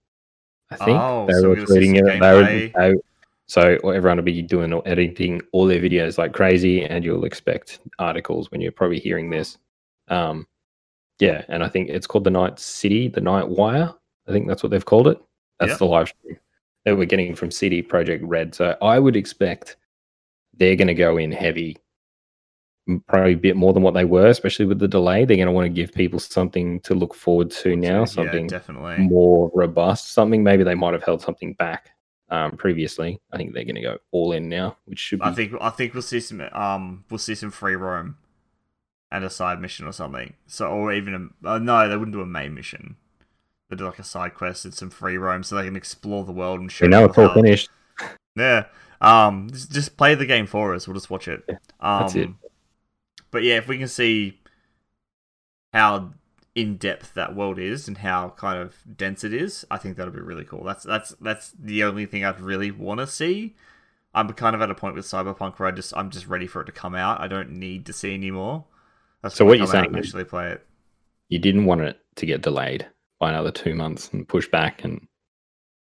I 0.72 0.76
think 0.78 1.00
Oh, 1.00 1.28
they 1.28 1.34
so 1.34 1.42
were 1.44 1.50
we're 1.50 1.56
gonna 1.58 1.68
see 1.68 1.74
tweeting 1.76 1.96
it. 2.16 2.20
They 2.20 2.34
were, 2.34 2.44
they- 2.94 3.02
so 3.48 3.62
everyone 3.90 4.18
will 4.18 4.24
be 4.24 4.42
doing 4.42 4.74
or 4.74 4.82
editing 4.88 5.40
all 5.54 5.66
their 5.68 5.80
videos 5.82 6.18
like 6.18 6.34
crazy, 6.34 6.84
and 6.84 7.04
you'll 7.06 7.26
expect 7.26 7.80
articles 8.00 8.50
when 8.52 8.60
you're 8.62 8.72
probably 8.72 9.00
hearing 9.00 9.30
this. 9.30 9.58
Um, 10.08 10.48
yeah, 11.20 11.44
and 11.48 11.64
I 11.64 11.68
think 11.68 11.90
it's 11.90 12.06
called 12.08 12.24
the 12.24 12.30
Night 12.32 12.60
City, 12.60 13.08
the 13.08 13.22
Night 13.22 13.48
Wire. 13.48 13.94
I 14.28 14.32
think 14.32 14.48
that's 14.48 14.62
what 14.64 14.70
they've 14.72 14.86
called 14.86 15.08
it. 15.08 15.20
That's 15.60 15.72
Yep. 15.72 15.80
the 15.80 15.86
live 15.86 16.10
stream 16.10 16.38
that 16.86 16.96
we're 16.98 17.06
getting 17.06 17.36
from 17.36 17.52
CD 17.52 17.82
Projekt 17.84 18.22
Red. 18.24 18.54
So 18.56 18.76
I 18.82 18.98
would 19.00 19.16
expect 19.16 19.78
they're 20.58 20.76
going 20.76 20.88
to 20.88 20.94
go 20.94 21.18
in 21.18 21.32
heavy, 21.32 21.78
probably 23.08 23.34
a 23.34 23.38
bit 23.38 23.56
more 23.56 23.74
than 23.74 23.84
what 23.84 23.94
they 23.94 24.06
were, 24.06 24.28
especially 24.28 24.66
with 24.66 24.80
the 24.80 24.88
delay. 24.88 25.26
They're 25.26 25.38
going 25.38 25.48
to 25.48 25.52
want 25.52 25.66
to 25.66 25.70
give 25.70 25.94
people 25.94 26.20
something 26.20 26.80
to 26.82 26.94
look 26.94 27.14
forward 27.14 27.52
to 27.52 27.76
now, 27.76 28.00
yeah, 28.00 28.06
something 28.06 28.48
definitely. 28.48 28.98
more 28.98 29.52
robust, 29.54 30.14
something 30.14 30.44
maybe 30.44 30.64
they 30.64 30.76
might 30.76 30.94
have 30.94 31.04
held 31.04 31.22
something 31.22 31.54
back 31.54 31.92
um, 32.30 32.52
previously. 32.58 33.20
I 33.32 33.38
think 33.38 33.54
they're 33.54 33.64
going 33.64 33.76
to 33.76 33.82
go 33.82 33.98
all 34.12 34.32
in 34.32 34.50
now, 34.50 34.78
which 34.86 35.00
should 35.00 35.20
be. 35.20 35.26
I 35.26 35.34
think 35.34 35.54
I 35.60 35.70
think 35.70 35.94
we'll 35.94 36.04
see 36.04 36.20
some 36.20 36.42
um 36.52 37.06
we'll 37.10 37.18
see 37.18 37.36
some 37.36 37.52
free 37.52 37.76
roam 37.76 38.18
and 39.12 39.24
a 39.24 39.30
side 39.30 39.60
mission 39.60 39.88
or 39.88 39.92
something. 39.92 40.34
So 40.48 40.68
or 40.68 40.94
even 40.94 41.32
a 41.44 41.50
uh, 41.50 41.60
no, 41.60 41.88
they 41.88 41.98
wouldn't 41.98 42.16
do 42.16 42.22
a 42.22 42.26
main 42.26 42.54
mission. 42.54 42.98
They 43.70 43.76
do 43.76 43.86
like 43.86 44.00
a 44.00 44.04
side 44.04 44.34
quest 44.34 44.66
and 44.66 44.74
some 44.74 44.90
free 44.90 45.18
roam 45.18 45.44
so 45.44 45.56
they 45.56 45.66
can 45.66 45.76
explore 45.76 46.26
the 46.26 46.32
world 46.32 46.60
and 46.60 46.72
show. 46.72 46.86
we 46.86 46.90
know 46.90 47.06
it's 47.06 47.18
all 47.18 47.34
finished. 47.34 47.70
Yeah. 48.36 48.68
Um. 49.02 49.50
Just, 49.52 49.72
just 49.72 49.98
play 49.98 50.16
the 50.16 50.26
game 50.26 50.46
for 50.46 50.74
us. 50.74 50.88
We'll 50.88 50.94
just 50.94 51.10
watch 51.10 51.28
it. 51.28 51.44
Um, 51.82 52.02
that's 52.02 52.16
it. 52.16 52.30
But 53.32 53.44
yeah, 53.44 53.58
if 53.58 53.68
we 53.68 53.78
can 53.78 53.88
see 53.88 54.40
how 55.74 56.14
in 56.56 56.78
depth 56.78 57.14
that 57.14 57.36
world 57.36 57.60
is 57.60 57.88
and 57.88 58.00
how 58.00 58.30
kind 58.32 58.60
of 58.60 58.76
dense 58.98 59.24
it 59.24 59.34
is, 59.34 59.66
I 59.70 59.78
think 59.78 59.98
that'll 59.98 60.14
be 60.14 60.20
really 60.20 60.46
cool. 60.46 60.64
That's 60.64 60.84
that's 60.84 61.12
that's 61.22 61.52
the 61.52 61.84
only 61.84 62.06
thing 62.06 62.26
I'd 62.26 62.42
really 62.42 62.72
want 62.72 63.00
to 63.00 63.08
see. 63.08 63.56
I'm 64.14 64.28
kind 64.34 64.56
of 64.56 64.62
at 64.62 64.72
a 64.72 64.76
point 64.76 64.96
with 64.96 65.06
Cyberpunk 65.06 65.60
where 65.60 65.70
I 65.70 65.72
just 65.72 65.96
I'm 65.96 66.10
just 66.10 66.28
ready 66.28 66.48
for 66.48 66.62
it 66.62 66.66
to 66.66 66.72
come 66.72 66.96
out. 66.96 67.22
I 67.22 67.28
don't 67.28 67.52
need 67.52 67.86
to 67.86 67.94
see 67.94 68.14
anymore. 68.14 68.66
That's 69.22 69.36
So 69.36 69.46
what 69.46 69.58
you're 69.58 69.68
saying 69.68 69.96
actually 69.96 70.24
play 70.24 70.52
it. 70.52 70.66
You 71.30 71.40
didn't 71.40 71.66
want 71.66 71.82
it 71.82 72.00
to 72.16 72.26
get 72.26 72.42
delayed 72.42 72.88
by 73.20 73.30
another 73.30 73.52
two 73.52 73.76
months 73.76 74.10
and 74.12 74.28
push 74.28 74.48
back 74.50 74.84
and 74.84 75.08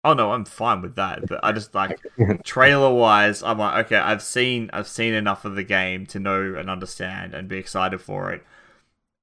Oh 0.03 0.13
no, 0.13 0.31
I'm 0.31 0.45
fine 0.45 0.81
with 0.81 0.95
that. 0.95 1.27
But 1.27 1.39
I 1.43 1.51
just 1.51 1.73
like 1.75 1.99
trailer 2.43 2.93
wise, 2.93 3.43
I'm 3.43 3.57
like, 3.59 3.85
okay, 3.87 3.97
I've 3.97 4.21
seen 4.21 4.69
I've 4.73 4.87
seen 4.87 5.13
enough 5.13 5.43
of 5.45 5.55
the 5.55 5.63
game 5.63 6.05
to 6.07 6.19
know 6.19 6.55
and 6.55 6.69
understand 6.69 7.33
and 7.33 7.47
be 7.49 7.57
excited 7.57 7.99
for 7.99 8.31
it. 8.31 8.43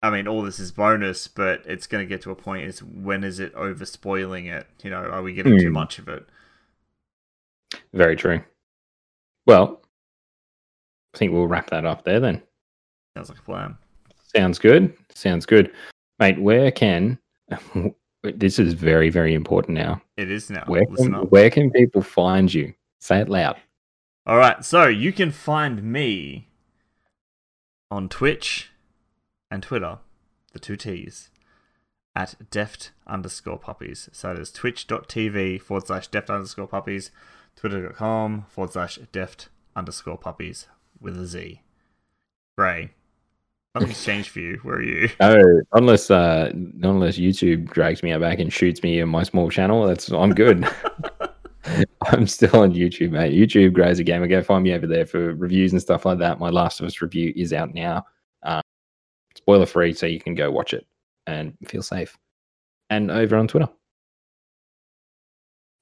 I 0.03 0.11
mean, 0.11 0.29
all 0.29 0.43
this 0.43 0.59
is 0.61 0.71
bonus, 0.73 1.29
but 1.29 1.63
it's 1.65 1.87
going 1.87 2.05
to 2.05 2.09
get 2.09 2.21
to 2.23 2.31
a 2.31 2.35
point. 2.37 2.67
Is 2.67 2.83
when 2.83 3.25
is 3.25 3.41
it 3.41 3.55
over 3.55 3.87
spoiling 3.87 4.45
it? 4.47 4.67
You 4.83 4.91
know, 4.91 4.99
are 4.99 5.23
we 5.23 5.33
getting 5.33 5.59
too 5.59 5.69
Hmm. 5.69 5.73
much 5.73 5.99
of 5.99 6.09
it? 6.09 6.27
very 7.93 8.17
true. 8.17 8.43
Well, 9.47 9.81
I 11.15 11.19
think 11.19 11.33
we'll 11.33 11.47
wrap 11.47 11.71
that 11.71 11.87
up 11.87 12.05
there 12.05 12.21
then. 12.21 12.43
Sounds 13.17 13.29
like 13.31 13.39
a 13.39 13.43
plan. 13.43 13.77
Sounds 14.35 14.59
good. 14.59 14.95
Sounds 15.15 15.47
good. 15.47 15.73
Mate, 16.19 16.41
where 16.41 16.71
can 16.73 17.19
this 18.35 18.59
is 18.59 18.75
very, 18.75 19.11
very 19.11 19.35
important 19.35 19.77
now. 19.77 20.03
It 20.17 20.31
is 20.31 20.51
now. 20.51 20.65
Where 20.67 20.85
Listen 20.89 21.13
can, 21.13 21.15
up. 21.15 21.31
where 21.31 21.51
can 21.51 21.71
people 21.71 22.03
find 22.03 22.53
you? 22.53 22.75
Say 22.99 23.21
it 23.21 23.29
loud. 23.29 23.57
All 24.27 24.39
right, 24.39 24.65
so 24.65 24.87
you 24.87 25.13
can 25.13 25.31
find 25.31 25.83
me 25.83 26.49
on 27.91 28.09
Twitch 28.09 28.71
and 29.51 29.63
Twitter, 29.63 29.99
the 30.53 30.59
two 30.59 30.77
T's, 30.77 31.31
at 32.17 32.35
deft 32.51 32.93
underscore 33.07 33.59
puppies. 33.59 34.09
So 34.13 34.33
it 34.33 34.39
is 34.39 34.51
twitch.tv 34.51 35.61
forward 35.61 35.87
slash 35.87 36.09
deft 36.09 36.31
underscore 36.31 36.67
puppies, 36.69 37.11
twitter.com 37.57 38.47
forward 38.49 38.73
slash 38.73 38.99
deft 39.13 39.49
underscore 39.77 40.17
puppies 40.19 40.67
with 41.01 41.19
a 41.19 41.27
Z. 41.27 41.61
Gray. 42.57 42.93
Nothing's 43.75 44.05
changed 44.05 44.29
for 44.29 44.39
you. 44.39 44.59
Where 44.63 44.77
are 44.77 44.83
you? 44.83 45.09
Oh, 45.21 45.61
unless 45.73 46.11
uh 46.11 46.51
unless 46.53 47.19
YouTube 47.19 47.71
drags 47.71 48.03
me 48.03 48.13
out 48.13 48.21
back 48.21 48.39
and 48.39 48.53
shoots 48.53 48.83
me 48.83 49.01
in 49.01 49.09
my 49.09 49.25
small 49.25 49.51
channel, 49.51 49.87
that's 49.87 50.11
I'm 50.11 50.35
good. 50.35 50.69
I'm 52.07 52.27
still 52.27 52.61
on 52.61 52.75
YouTube, 52.75 53.11
mate. 53.11 53.33
YouTube 53.33 53.73
grows 53.73 53.99
a 53.99 54.05
gamer. 54.05 54.27
Go 54.27 54.43
find 54.43 54.63
me 54.63 54.75
over 54.75 54.87
there 54.87 55.07
for 55.07 55.35
reviews 55.35 55.73
and 55.73 55.81
stuff 55.81 56.05
like 56.05 56.19
that. 56.19 56.39
My 56.39 56.51
Last 56.51 56.81
of 56.81 56.87
Us 56.87 57.01
review 57.01 57.33
is 57.35 57.53
out 57.53 57.75
now. 57.75 58.05
Um, 58.43 58.63
spoiler 59.35 59.67
free, 59.67 59.95
so 59.95 60.07
you 60.07 60.21
can 60.21 60.35
go 60.35 60.51
watch 60.51 60.75
it 60.75 60.87
and 61.27 61.55
feel 61.67 61.83
safe. 61.83 62.17
And 62.91 63.11
over 63.11 63.37
on 63.37 63.49
Twitter. 63.49 63.69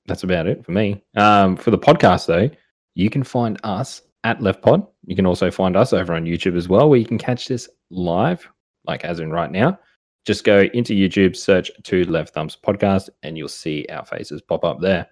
That's 0.06 0.23
about 0.23 0.47
it 0.47 0.64
for 0.64 0.73
me. 0.73 1.02
Um, 1.16 1.56
for 1.56 1.70
the 1.70 1.78
podcast, 1.78 2.27
though, 2.27 2.51
you 2.94 3.10
can 3.10 3.23
find 3.23 3.59
us 3.64 4.02
at 4.24 4.40
Left 4.40 4.62
Pod. 4.62 4.86
You 5.05 5.16
can 5.16 5.27
also 5.27 5.51
find 5.51 5.77
us 5.77 5.93
over 5.93 6.15
on 6.15 6.24
YouTube 6.24 6.57
as 6.57 6.69
well, 6.69 6.89
where 6.89 6.99
you 6.99 7.07
can 7.07 7.19
catch 7.19 7.49
this 7.49 7.69
live, 7.91 8.49
like 8.87 9.05
as 9.05 9.20
in 9.20 9.31
right 9.31 9.51
now. 9.51 9.79
Just 10.24 10.45
go 10.45 10.62
into 10.73 10.95
YouTube, 10.95 11.35
search 11.35 11.70
Two 11.83 12.05
Left 12.05 12.33
Thumbs 12.33 12.57
Podcast, 12.65 13.09
and 13.23 13.37
you'll 13.37 13.49
see 13.49 13.87
our 13.91 14.05
faces 14.05 14.41
pop 14.41 14.65
up 14.65 14.81
there. 14.81 15.09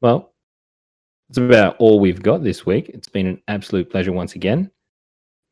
Well, 0.00 0.32
that's 1.28 1.38
about 1.38 1.76
all 1.78 2.00
we've 2.00 2.22
got 2.22 2.42
this 2.42 2.64
week. 2.64 2.88
It's 2.88 3.08
been 3.08 3.26
an 3.26 3.42
absolute 3.48 3.90
pleasure 3.90 4.12
once 4.12 4.34
again. 4.34 4.70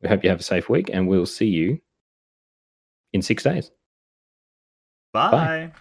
We 0.01 0.09
hope 0.09 0.23
you 0.23 0.29
have 0.29 0.39
a 0.39 0.43
safe 0.43 0.69
week, 0.69 0.89
and 0.91 1.07
we'll 1.07 1.27
see 1.27 1.47
you 1.47 1.79
in 3.13 3.21
six 3.21 3.43
days. 3.43 3.69
Bye. 5.13 5.71